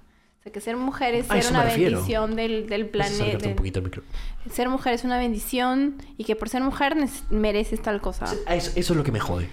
Que 0.51 0.61
ser 0.61 0.77
mujer 0.77 1.15
es 1.15 1.27
ser 1.27 1.47
una 1.51 1.65
bendición 1.65 2.37
del, 2.37 2.69
del 2.69 2.87
planeta. 2.87 3.49
un 3.49 3.57
poquito 3.57 3.79
al 3.81 3.85
micro. 3.85 4.03
Ser 4.51 4.69
mujer 4.69 4.95
es 4.95 5.05
una 5.05 5.19
bendición 5.19 5.97
y 6.17 6.25
que 6.25 6.37
por 6.37 6.49
ser 6.49 6.63
mujer 6.63 6.97
mereces 7.31 7.83
tal 7.83 8.01
cosa. 8.01 8.27
Eso, 8.49 8.73
eso 8.75 8.93
es 8.93 8.97
lo 8.97 9.03
que 9.05 9.13
me 9.13 9.21
jode. 9.21 9.49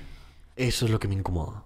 Eso 0.56 0.86
es 0.86 0.92
lo 0.92 1.00
que 1.00 1.08
me 1.08 1.16
incomoda. 1.16 1.64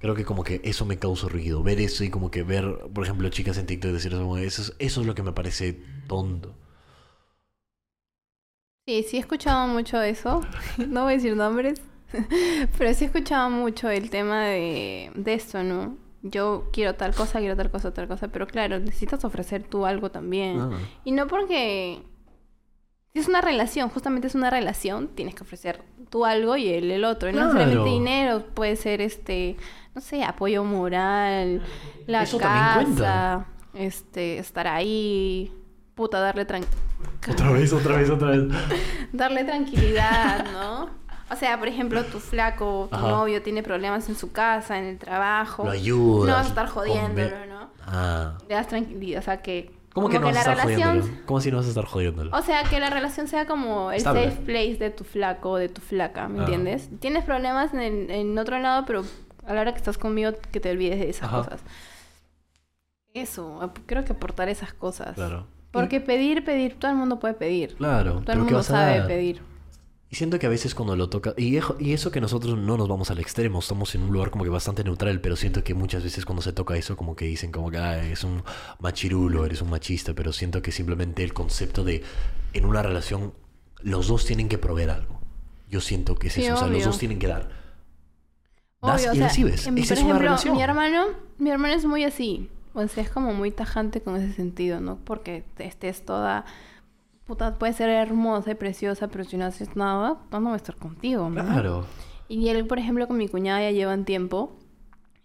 Creo 0.00 0.14
que 0.14 0.24
como 0.24 0.42
que 0.44 0.60
eso 0.64 0.84
me 0.84 0.98
causa 0.98 1.28
ruido. 1.28 1.62
Ver 1.62 1.80
eso 1.80 2.02
y 2.04 2.10
como 2.10 2.30
que 2.30 2.42
ver, 2.42 2.64
por 2.92 3.04
ejemplo, 3.04 3.28
chicas 3.28 3.56
en 3.58 3.66
TikTok 3.66 3.92
decir 3.92 4.12
eso, 4.12 4.20
como 4.22 4.36
eso, 4.38 4.62
es- 4.62 4.74
eso 4.78 5.00
es 5.00 5.06
lo 5.06 5.14
que 5.14 5.22
me 5.22 5.32
parece 5.32 5.80
tonto. 6.08 6.54
Sí, 8.86 9.04
sí 9.08 9.16
he 9.16 9.20
escuchado 9.20 9.68
mucho 9.68 10.00
eso. 10.02 10.40
No 10.88 11.04
voy 11.04 11.12
a 11.12 11.16
decir 11.16 11.36
nombres. 11.36 11.80
Pero 12.78 12.92
sí 12.94 13.04
he 13.04 13.06
escuchado 13.06 13.48
mucho 13.48 13.88
el 13.88 14.10
tema 14.10 14.44
de, 14.46 15.10
de 15.14 15.34
esto, 15.34 15.62
¿no? 15.62 15.96
Yo 16.22 16.68
quiero 16.72 16.94
tal 16.94 17.14
cosa, 17.14 17.40
quiero 17.40 17.56
tal 17.56 17.70
cosa, 17.70 17.92
tal 17.92 18.06
cosa. 18.08 18.28
Pero 18.28 18.46
claro, 18.46 18.78
necesitas 18.78 19.24
ofrecer 19.24 19.64
tú 19.64 19.86
algo 19.86 20.10
también. 20.10 20.60
Ah. 20.60 20.70
Y 21.04 21.12
no 21.12 21.26
porque... 21.26 22.02
Si 23.12 23.18
es 23.18 23.28
una 23.28 23.42
relación, 23.42 23.90
justamente 23.90 24.26
es 24.28 24.34
una 24.34 24.48
relación, 24.48 25.08
tienes 25.08 25.34
que 25.34 25.42
ofrecer 25.42 25.82
tú 26.08 26.24
algo 26.24 26.56
y 26.56 26.68
él 26.68 26.90
el 26.90 27.04
otro. 27.04 27.28
Y 27.28 27.34
no 27.34 27.50
Claro. 27.50 27.84
dinero, 27.84 28.46
puede 28.54 28.74
ser 28.76 29.02
este, 29.02 29.56
no 29.94 30.00
sé, 30.00 30.24
apoyo 30.24 30.64
moral, 30.64 31.60
la 32.06 32.22
Eso 32.22 32.38
casa, 32.38 33.46
este, 33.74 34.38
estar 34.38 34.66
ahí, 34.66 35.52
puta, 35.94 36.20
darle 36.20 36.46
tran- 36.46 36.64
Otra 37.30 37.50
vez, 37.50 37.70
otra 37.74 37.96
vez, 37.98 38.08
otra 38.08 38.30
vez. 38.30 38.44
darle 39.12 39.44
tranquilidad, 39.44 40.46
¿no? 40.50 40.88
O 41.32 41.36
sea, 41.36 41.58
por 41.58 41.68
ejemplo, 41.68 42.04
tu 42.04 42.20
flaco, 42.20 42.88
tu 42.90 42.96
Ajá. 42.96 43.08
novio 43.08 43.42
tiene 43.42 43.62
problemas 43.62 44.08
en 44.08 44.16
su 44.16 44.32
casa, 44.32 44.78
en 44.78 44.84
el 44.84 44.98
trabajo. 44.98 45.64
Lo 45.64 45.70
ayudas. 45.70 46.28
No 46.28 46.34
vas 46.34 46.46
a 46.46 46.48
estar 46.50 46.66
jodiéndolo, 46.68 47.46
¿no? 47.46 47.70
Ah. 47.86 48.36
Le 48.48 48.54
das 48.54 48.68
tranquilidad, 48.68 49.20
o 49.20 49.24
sea, 49.24 49.40
que... 49.42 49.70
¿Cómo 49.94 50.08
que 50.08 50.18
no 50.18 50.26
vas 50.26 50.30
a 50.30 50.34
la 50.34 50.40
estar 50.52 50.66
relación... 50.68 51.00
jodiéndolo? 51.00 51.26
¿Cómo 51.26 51.40
si 51.40 51.50
no 51.50 51.56
vas 51.58 51.66
a 51.66 51.68
estar 51.70 51.84
jodiéndolo? 51.84 52.36
O 52.36 52.42
sea, 52.42 52.64
que 52.64 52.80
la 52.80 52.90
relación 52.90 53.28
sea 53.28 53.46
como 53.46 53.90
el 53.92 53.98
Estable. 53.98 54.24
safe 54.30 54.42
place 54.42 54.76
de 54.76 54.90
tu 54.90 55.04
flaco 55.04 55.50
o 55.50 55.56
de 55.56 55.68
tu 55.68 55.80
flaca, 55.80 56.28
¿me 56.28 56.38
Ah. 56.38 56.42
entiendes? 56.42 56.88
Tienes 57.00 57.24
problemas 57.24 57.72
en, 57.74 58.10
en 58.10 58.38
otro 58.38 58.58
lado, 58.58 58.84
pero 58.86 59.02
a 59.46 59.54
la 59.54 59.60
hora 59.62 59.72
que 59.72 59.78
estás 59.78 59.98
conmigo, 59.98 60.32
que 60.50 60.60
te 60.60 60.70
olvides 60.70 60.98
de 60.98 61.10
esas 61.10 61.24
Ajá. 61.24 61.38
cosas. 61.44 61.60
Eso, 63.14 63.72
creo 63.86 64.04
que 64.04 64.12
aportar 64.12 64.48
esas 64.48 64.72
cosas. 64.72 65.14
Claro. 65.14 65.46
Porque 65.70 66.00
pedir, 66.00 66.44
pedir, 66.44 66.78
todo 66.78 66.90
el 66.90 66.96
mundo 66.96 67.18
puede 67.18 67.34
pedir. 67.34 67.74
Claro. 67.76 68.10
Todo 68.12 68.18
el 68.20 68.24
pero 68.24 68.38
¿qué 68.38 68.44
mundo 68.44 68.62
sabe 68.62 69.02
pedir. 69.02 69.42
Y 70.12 70.16
siento 70.16 70.38
que 70.38 70.44
a 70.44 70.50
veces 70.50 70.74
cuando 70.74 70.94
lo 70.94 71.08
toca, 71.08 71.32
y, 71.38 71.58
y 71.80 71.92
eso 71.94 72.10
que 72.10 72.20
nosotros 72.20 72.58
no 72.58 72.76
nos 72.76 72.86
vamos 72.86 73.10
al 73.10 73.18
extremo, 73.18 73.60
estamos 73.60 73.94
en 73.94 74.02
un 74.02 74.12
lugar 74.12 74.30
como 74.30 74.44
que 74.44 74.50
bastante 74.50 74.84
neutral, 74.84 75.22
pero 75.22 75.36
siento 75.36 75.64
que 75.64 75.72
muchas 75.72 76.04
veces 76.04 76.26
cuando 76.26 76.42
se 76.42 76.52
toca 76.52 76.76
eso 76.76 76.98
como 76.98 77.16
que 77.16 77.24
dicen 77.24 77.50
como 77.50 77.70
que 77.70 77.78
"Ah, 77.78 77.98
es 78.04 78.22
un 78.22 78.42
machirulo, 78.78 79.46
eres 79.46 79.62
un 79.62 79.70
machista, 79.70 80.12
pero 80.12 80.34
siento 80.34 80.60
que 80.60 80.70
simplemente 80.70 81.24
el 81.24 81.32
concepto 81.32 81.82
de 81.82 82.02
en 82.52 82.66
una 82.66 82.82
relación 82.82 83.32
los 83.80 84.06
dos 84.06 84.26
tienen 84.26 84.50
que 84.50 84.58
proveer 84.58 84.90
algo. 84.90 85.18
Yo 85.70 85.80
siento 85.80 86.14
que 86.16 86.26
es 86.28 86.34
Sí, 86.34 86.44
eso, 86.44 86.54
o 86.54 86.56
sea, 86.58 86.66
los 86.66 86.84
dos 86.84 86.98
tienen 86.98 87.18
que 87.18 87.28
dar. 87.28 87.48
Das 88.82 89.00
Obvio, 89.00 89.12
o 89.12 89.14
y 89.14 89.16
sea, 89.18 89.28
recibes. 89.28 89.66
em, 89.66 89.78
Esa 89.78 89.94
por 89.94 89.98
es 89.98 90.04
una 90.04 90.18
ejemplo, 90.18 90.18
relación. 90.18 90.54
mi 90.56 90.62
hermano, 90.62 91.06
mi 91.38 91.50
hermano 91.50 91.72
es 91.74 91.86
muy 91.86 92.04
así. 92.04 92.50
O 92.74 92.86
sea, 92.86 93.02
es 93.02 93.08
como 93.10 93.32
muy 93.32 93.50
tajante 93.50 94.02
con 94.02 94.16
ese 94.16 94.34
sentido, 94.34 94.80
¿no? 94.80 94.98
Porque 95.04 95.44
estés 95.58 96.04
toda... 96.04 96.44
Puta, 97.32 97.58
puede 97.58 97.72
ser 97.72 97.88
hermosa 97.88 98.50
y 98.50 98.54
preciosa, 98.56 99.08
pero 99.08 99.24
si 99.24 99.38
no 99.38 99.46
haces 99.46 99.74
nada, 99.74 100.18
no 100.30 100.40
voy 100.42 100.52
a 100.52 100.56
estar 100.56 100.76
contigo, 100.76 101.30
¿no? 101.30 101.42
Claro. 101.42 101.86
Y 102.28 102.48
él, 102.50 102.66
por 102.66 102.78
ejemplo, 102.78 103.08
con 103.08 103.16
mi 103.16 103.26
cuñada 103.26 103.62
ya 103.62 103.70
llevan 103.70 104.04
tiempo. 104.04 104.52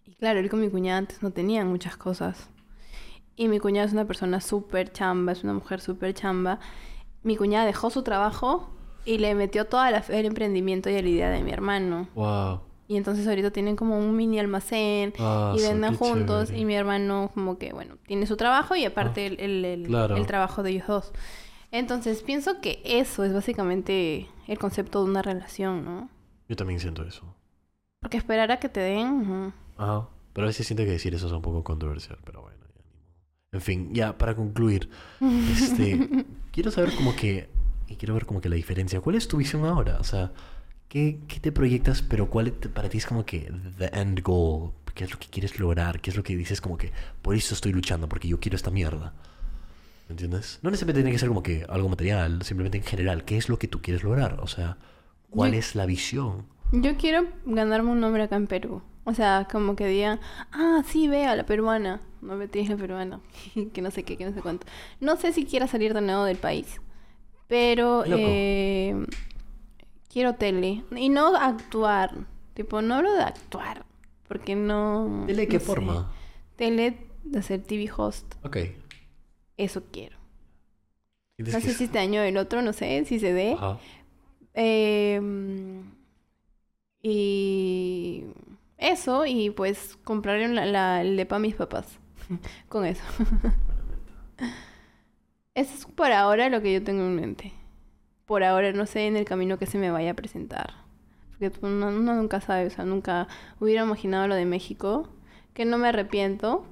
Y 0.05 0.13
claro, 0.15 0.39
él 0.39 0.49
con 0.49 0.61
mi 0.61 0.69
cuñada 0.69 0.99
antes 0.99 1.21
no 1.21 1.31
tenían 1.31 1.67
muchas 1.67 1.97
cosas. 1.97 2.49
y 3.35 3.49
mi 3.49 3.59
cuñada 3.59 3.85
es 3.87 3.91
una 3.93 4.05
persona 4.05 4.39
súper 4.39 4.93
chamba, 4.93 5.33
es 5.33 5.43
una 5.43 5.51
mujer 5.53 5.81
súper 5.81 6.13
chamba. 6.13 6.59
Mi 7.23 7.35
cuñada 7.35 7.65
dejó 7.65 7.89
su 7.89 8.03
trabajo 8.03 8.69
y 9.03 9.17
le 9.17 9.35
metió 9.35 9.65
toda 9.65 9.91
la 9.91 10.01
fe 10.01 10.17
al 10.17 10.25
emprendimiento 10.25 10.89
y 10.89 10.95
a 10.95 11.01
la 11.01 11.09
idea 11.09 11.29
de 11.29 11.43
mi 11.43 11.51
hermano. 11.51 12.07
Wow. 12.15 12.61
Y 12.87 12.95
entonces 12.95 13.27
ahorita 13.27 13.51
tienen 13.51 13.75
como 13.75 13.99
un 13.99 14.15
mini 14.15 14.39
almacén 14.39 15.11
Ah, 15.19 15.53
y 15.57 15.61
venden 15.61 15.93
juntos. 15.97 16.45
chévere. 16.47 16.61
Y 16.61 16.65
mi 16.65 16.73
hermano 16.75 17.31
como 17.33 17.57
que, 17.57 17.73
bueno, 17.73 17.97
tiene 18.07 18.25
su 18.27 18.37
trabajo 18.37 18.77
y 18.77 18.85
aparte 18.85 19.23
Ah, 19.25 19.27
el, 19.27 19.39
el- 19.41 19.65
el- 19.65 19.83
claro. 19.87 20.15
el 20.15 20.25
trabajo 20.25 20.63
de 20.63 20.69
ellos 20.69 20.87
dos. 20.87 21.11
Entonces 21.71 22.23
pienso 22.23 22.61
que 22.61 22.81
eso 22.85 23.23
es 23.23 23.33
básicamente 23.33 24.27
el 24.47 24.57
concepto 24.57 25.03
de 25.03 25.09
una 25.09 25.21
relación, 25.21 25.83
¿no? 25.83 26.09
Yo 26.47 26.55
también 26.55 26.79
siento 26.79 27.03
eso. 27.03 27.23
Porque 28.01 28.17
esperar 28.17 28.51
a 28.51 28.59
que 28.59 28.69
te 28.69 28.79
den... 28.79 29.07
ujú. 29.09 29.53
Ajá. 29.77 30.07
Pero 30.33 30.45
a 30.45 30.49
veces 30.49 30.67
siento 30.67 30.83
que 30.83 30.91
decir 30.91 31.13
eso 31.15 31.25
es 31.27 31.33
un 31.33 31.41
poco 31.41 31.63
controversial, 31.63 32.19
pero 32.23 32.41
bueno, 32.43 32.57
ya 32.61 32.81
ni 32.85 32.93
modo. 32.93 33.05
En 33.51 33.61
fin, 33.61 33.93
ya 33.93 34.17
para 34.17 34.35
concluir, 34.35 34.89
este, 35.51 36.25
quiero 36.51 36.69
saber 36.71 36.93
como 36.95 37.15
que, 37.15 37.49
y 37.87 37.95
quiero 37.95 38.13
ver 38.13 38.25
como 38.27 38.39
que 38.39 38.49
la 38.49 38.55
diferencia. 38.55 39.01
¿Cuál 39.01 39.15
es 39.15 39.27
tu 39.27 39.37
visión 39.37 39.65
ahora? 39.65 39.97
O 39.99 40.03
sea, 40.03 40.31
¿qué, 40.89 41.19
qué 41.27 41.39
te 41.39 41.51
proyectas, 41.51 42.01
pero 42.03 42.29
cuál 42.29 42.51
te- 42.53 42.69
para 42.69 42.87
ti 42.87 42.99
es 42.99 43.05
como 43.07 43.25
que 43.25 43.51
the 43.79 43.89
end 43.93 44.21
goal? 44.21 44.71
¿Qué 44.93 45.03
es 45.05 45.11
lo 45.11 45.19
que 45.19 45.27
quieres 45.27 45.59
lograr? 45.59 46.01
¿Qué 46.01 46.11
es 46.11 46.15
lo 46.15 46.23
que 46.23 46.35
dices 46.37 46.61
como 46.61 46.77
que 46.77 46.91
por 47.21 47.35
eso 47.35 47.53
estoy 47.55 47.71
luchando, 47.73 48.07
porque 48.07 48.27
yo 48.27 48.39
quiero 48.39 48.55
esta 48.55 48.71
mierda? 48.71 49.13
¿Me 50.07 50.13
entiendes? 50.13 50.59
No 50.61 50.71
necesariamente 50.71 51.01
tiene 51.01 51.11
que 51.11 51.19
ser 51.19 51.27
como 51.29 51.43
que 51.43 51.65
algo 51.67 51.89
material, 51.89 52.41
simplemente 52.43 52.77
en 52.77 52.83
general, 52.83 53.25
¿qué 53.25 53.37
es 53.37 53.49
lo 53.49 53.59
que 53.59 53.67
tú 53.67 53.81
quieres 53.81 54.03
lograr? 54.03 54.39
O 54.41 54.47
sea, 54.47 54.77
¿cuál 55.29 55.51
Yo- 55.51 55.59
es 55.59 55.75
la 55.75 55.85
visión? 55.85 56.45
Yo 56.71 56.97
quiero 56.97 57.27
ganarme 57.45 57.91
un 57.91 57.99
nombre 58.01 58.23
acá 58.23 58.35
en 58.35 58.47
Perú. 58.47 58.81
O 59.05 59.13
sea, 59.13 59.47
como 59.49 59.75
que 59.77 59.87
digan, 59.87 60.19
ah, 60.51 60.81
sí, 60.85 61.07
vea, 61.07 61.33
la 61.35 61.45
peruana. 61.45 62.01
No 62.21 62.35
me 62.35 62.47
tienes 62.49 62.69
la 62.69 62.75
peruana. 62.77 63.21
que 63.73 63.81
no 63.81 63.89
sé 63.91 64.03
qué, 64.03 64.17
que 64.17 64.25
no 64.25 64.33
sé 64.33 64.41
cuánto. 64.41 64.67
No 64.99 65.15
sé 65.15 65.31
si 65.31 65.45
quiera 65.45 65.67
salir 65.67 65.93
de 65.93 66.01
nuevo 66.01 66.25
del 66.25 66.37
país. 66.37 66.81
Pero 67.47 68.03
eh, 68.05 69.05
quiero 70.11 70.35
tele. 70.35 70.83
Y 70.95 71.07
no 71.09 71.35
actuar. 71.37 72.11
Tipo, 72.53 72.81
no 72.81 72.95
hablo 72.95 73.13
de 73.13 73.21
actuar. 73.23 73.85
Porque 74.27 74.55
no. 74.55 75.25
¿De 75.25 75.47
qué 75.47 75.53
no 75.55 75.59
sé. 75.61 75.65
forma? 75.65 76.11
Tele, 76.57 76.97
de 77.23 77.39
hacer 77.39 77.61
TV 77.63 77.89
host. 77.95 78.33
Ok. 78.43 78.57
Eso 79.57 79.83
quiero. 79.91 80.17
No 81.37 81.59
sé 81.61 81.73
si 81.73 81.83
este 81.85 81.99
año 81.99 82.21
o 82.21 82.23
el 82.23 82.37
otro, 82.37 82.61
no 82.61 82.73
sé 82.73 83.03
si 83.05 83.19
se 83.19 83.33
dé. 83.33 83.53
Ajá. 83.53 83.77
Eh, 84.55 85.21
y 87.01 88.23
eso, 88.77 89.25
y 89.25 89.49
pues 89.51 89.97
comprarle 90.03 90.47
la, 90.49 90.65
la- 90.65 91.01
el 91.01 91.15
depa 91.17 91.37
a 91.37 91.39
mis 91.39 91.55
papás. 91.55 91.99
Con 92.69 92.85
eso. 92.85 93.03
Eso 95.55 95.73
es 95.73 95.85
por 95.85 96.11
ahora 96.11 96.49
lo 96.49 96.61
que 96.61 96.71
yo 96.73 96.83
tengo 96.83 97.01
en 97.03 97.15
mente. 97.15 97.51
Por 98.25 98.43
ahora 98.43 98.71
no 98.73 98.85
sé 98.85 99.07
en 99.07 99.17
el 99.17 99.25
camino 99.25 99.57
que 99.57 99.65
se 99.65 99.79
me 99.79 99.89
vaya 99.89 100.11
a 100.11 100.15
presentar. 100.15 100.73
Porque 101.31 101.51
uno, 101.61 101.87
uno 101.87 102.13
nunca 102.13 102.41
sabe, 102.41 102.67
o 102.67 102.69
sea, 102.69 102.85
nunca 102.85 103.27
hubiera 103.59 103.83
imaginado 103.83 104.27
lo 104.27 104.35
de 104.35 104.45
México. 104.45 105.09
Que 105.55 105.65
no 105.65 105.77
me 105.79 105.87
arrepiento. 105.87 106.65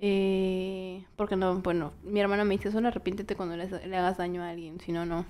Eh, 0.00 1.04
porque 1.16 1.36
no, 1.36 1.60
bueno, 1.60 1.92
mi 2.02 2.20
hermana 2.20 2.44
me 2.44 2.56
dice, 2.56 2.70
solo 2.72 2.88
arrepiéntete 2.88 3.36
cuando 3.36 3.56
le, 3.56 3.66
le 3.86 3.96
hagas 3.96 4.18
daño 4.18 4.42
a 4.42 4.50
alguien, 4.50 4.80
si 4.80 4.92
no, 4.92 5.06
no. 5.06 5.24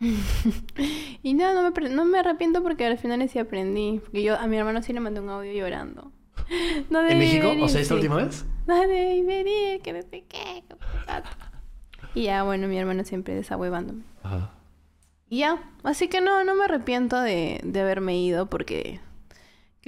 y 1.22 1.34
no, 1.34 1.54
no 1.54 1.70
me, 1.70 1.88
no 1.90 2.04
me 2.04 2.18
arrepiento 2.20 2.62
porque 2.62 2.86
al 2.86 2.98
final 2.98 3.28
sí 3.28 3.38
aprendí. 3.38 4.00
Porque 4.04 4.22
yo 4.22 4.38
a 4.38 4.46
mi 4.46 4.56
hermano 4.56 4.82
sí 4.82 4.92
le 4.92 5.00
mandé 5.00 5.20
un 5.20 5.28
audio 5.30 5.52
llorando. 5.52 6.12
No 6.90 7.06
¿En 7.06 7.18
México? 7.18 7.48
venir, 7.48 7.64
O 7.64 7.68
sea, 7.68 7.80
esta 7.80 7.94
sí. 7.94 8.00
última 8.00 8.16
vez. 8.16 8.46
No 8.66 8.80
debí 8.80 9.22
venir, 9.22 9.80
que 9.82 9.92
no 9.92 10.00
sé 10.02 10.24
qué. 10.28 10.62
Y 12.14 12.22
ya, 12.24 12.42
bueno, 12.42 12.68
mi 12.68 12.78
hermano 12.78 13.04
siempre 13.04 13.34
desahuevándome. 13.34 14.02
Ajá. 14.22 14.52
Y 15.28 15.38
ya, 15.40 15.58
así 15.82 16.08
que 16.08 16.20
no, 16.22 16.42
no 16.44 16.54
me 16.54 16.64
arrepiento 16.64 17.20
de, 17.20 17.60
de 17.62 17.80
haberme 17.80 18.18
ido 18.18 18.46
porque, 18.46 19.00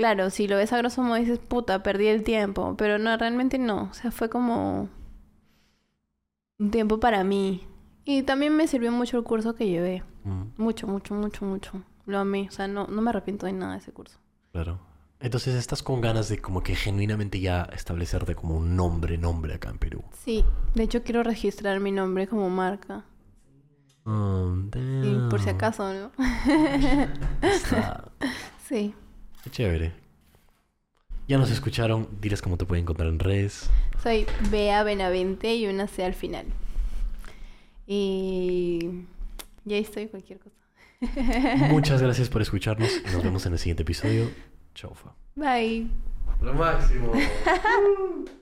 claro, 0.01 0.31
si 0.31 0.49
lo 0.49 0.57
ves 0.57 0.73
a 0.73 0.79
grosso 0.79 1.03
modo 1.03 1.17
dices, 1.17 1.39
puta, 1.39 1.83
perdí 1.83 2.07
el 2.07 2.23
tiempo, 2.25 2.75
pero 2.79 2.97
no, 2.99 3.15
realmente 3.19 3.59
no, 3.59 3.83
o 3.91 3.93
sea, 3.93 4.11
fue 4.11 4.31
como 4.31 4.89
un 6.59 6.71
tiempo 6.71 6.99
para 7.01 7.23
mí. 7.23 7.67
Y 8.07 8.23
también 8.23 8.57
me 8.57 8.67
sirvió 8.67 8.91
mucho 8.93 9.19
el 9.19 9.25
curso 9.25 9.55
que 9.55 9.69
llevé, 9.69 10.03
Mm, 10.25 10.45
mucho, 10.57 10.87
mucho, 10.87 11.15
mucho, 11.15 11.45
mucho. 11.45 11.83
Lo 12.07 12.19
amé, 12.19 12.47
o 12.49 12.51
sea, 12.51 12.67
no, 12.67 12.87
no 12.87 13.03
me 13.03 13.11
arrepiento 13.11 13.45
de 13.45 13.53
nada 13.53 13.73
de 13.73 13.79
ese 13.81 13.93
curso. 13.93 14.19
claro. 14.53 14.81
Entonces 15.23 15.55
estás 15.55 15.83
con 15.83 16.01
ganas 16.01 16.31
de 16.31 16.39
como 16.39 16.63
que 16.63 16.75
genuinamente 16.75 17.39
ya 17.41 17.65
establecerte 17.75 18.35
como 18.35 18.57
un 18.57 18.75
nombre, 18.75 19.19
nombre 19.19 19.53
acá 19.53 19.69
en 19.69 19.77
Perú. 19.77 20.03
Sí, 20.25 20.47
de 20.75 20.85
hecho 20.85 21.03
quiero 21.03 21.23
registrar 21.23 21.79
mi 21.79 21.93
nombre 21.93 22.27
como 22.27 22.49
marca, 22.49 23.05
Oh, 24.07 24.55
sí, 24.73 25.19
por 25.29 25.43
si 25.43 25.51
acaso, 25.51 25.93
¿no? 25.93 26.11
Está- 27.43 28.09
sí. 28.67 28.95
Qué 29.45 29.51
chévere. 29.51 29.93
Ya 31.29 31.39
nos 31.39 31.51
escucharon, 31.51 32.09
diles 32.21 32.43
cómo 32.43 32.57
te 32.57 32.65
pueden 32.67 32.83
encontrar 32.83 33.09
en 33.09 33.19
redes. 33.19 33.71
Soy 34.03 34.27
Bea 34.51 34.83
Benavente 34.83 35.55
y 35.55 35.67
una 35.67 35.87
C 35.87 36.05
al 36.05 36.15
final. 36.15 36.47
Y 37.87 39.05
ya 39.65 39.77
estoy 39.77 40.09
cualquier 40.09 40.41
cosa. 40.41 40.57
Muchas 41.71 42.03
gracias 42.03 42.29
por 42.29 42.43
escucharnos 42.43 42.91
y 43.09 43.13
nos 43.13 43.23
vemos 43.23 43.47
en 43.47 43.53
el 43.53 43.59
siguiente 43.59 43.83
episodio. 43.83 44.31
Chaufa. 44.75 45.15
Bye. 45.37 45.89
Lo 46.41 46.53
máximo. 46.55 47.13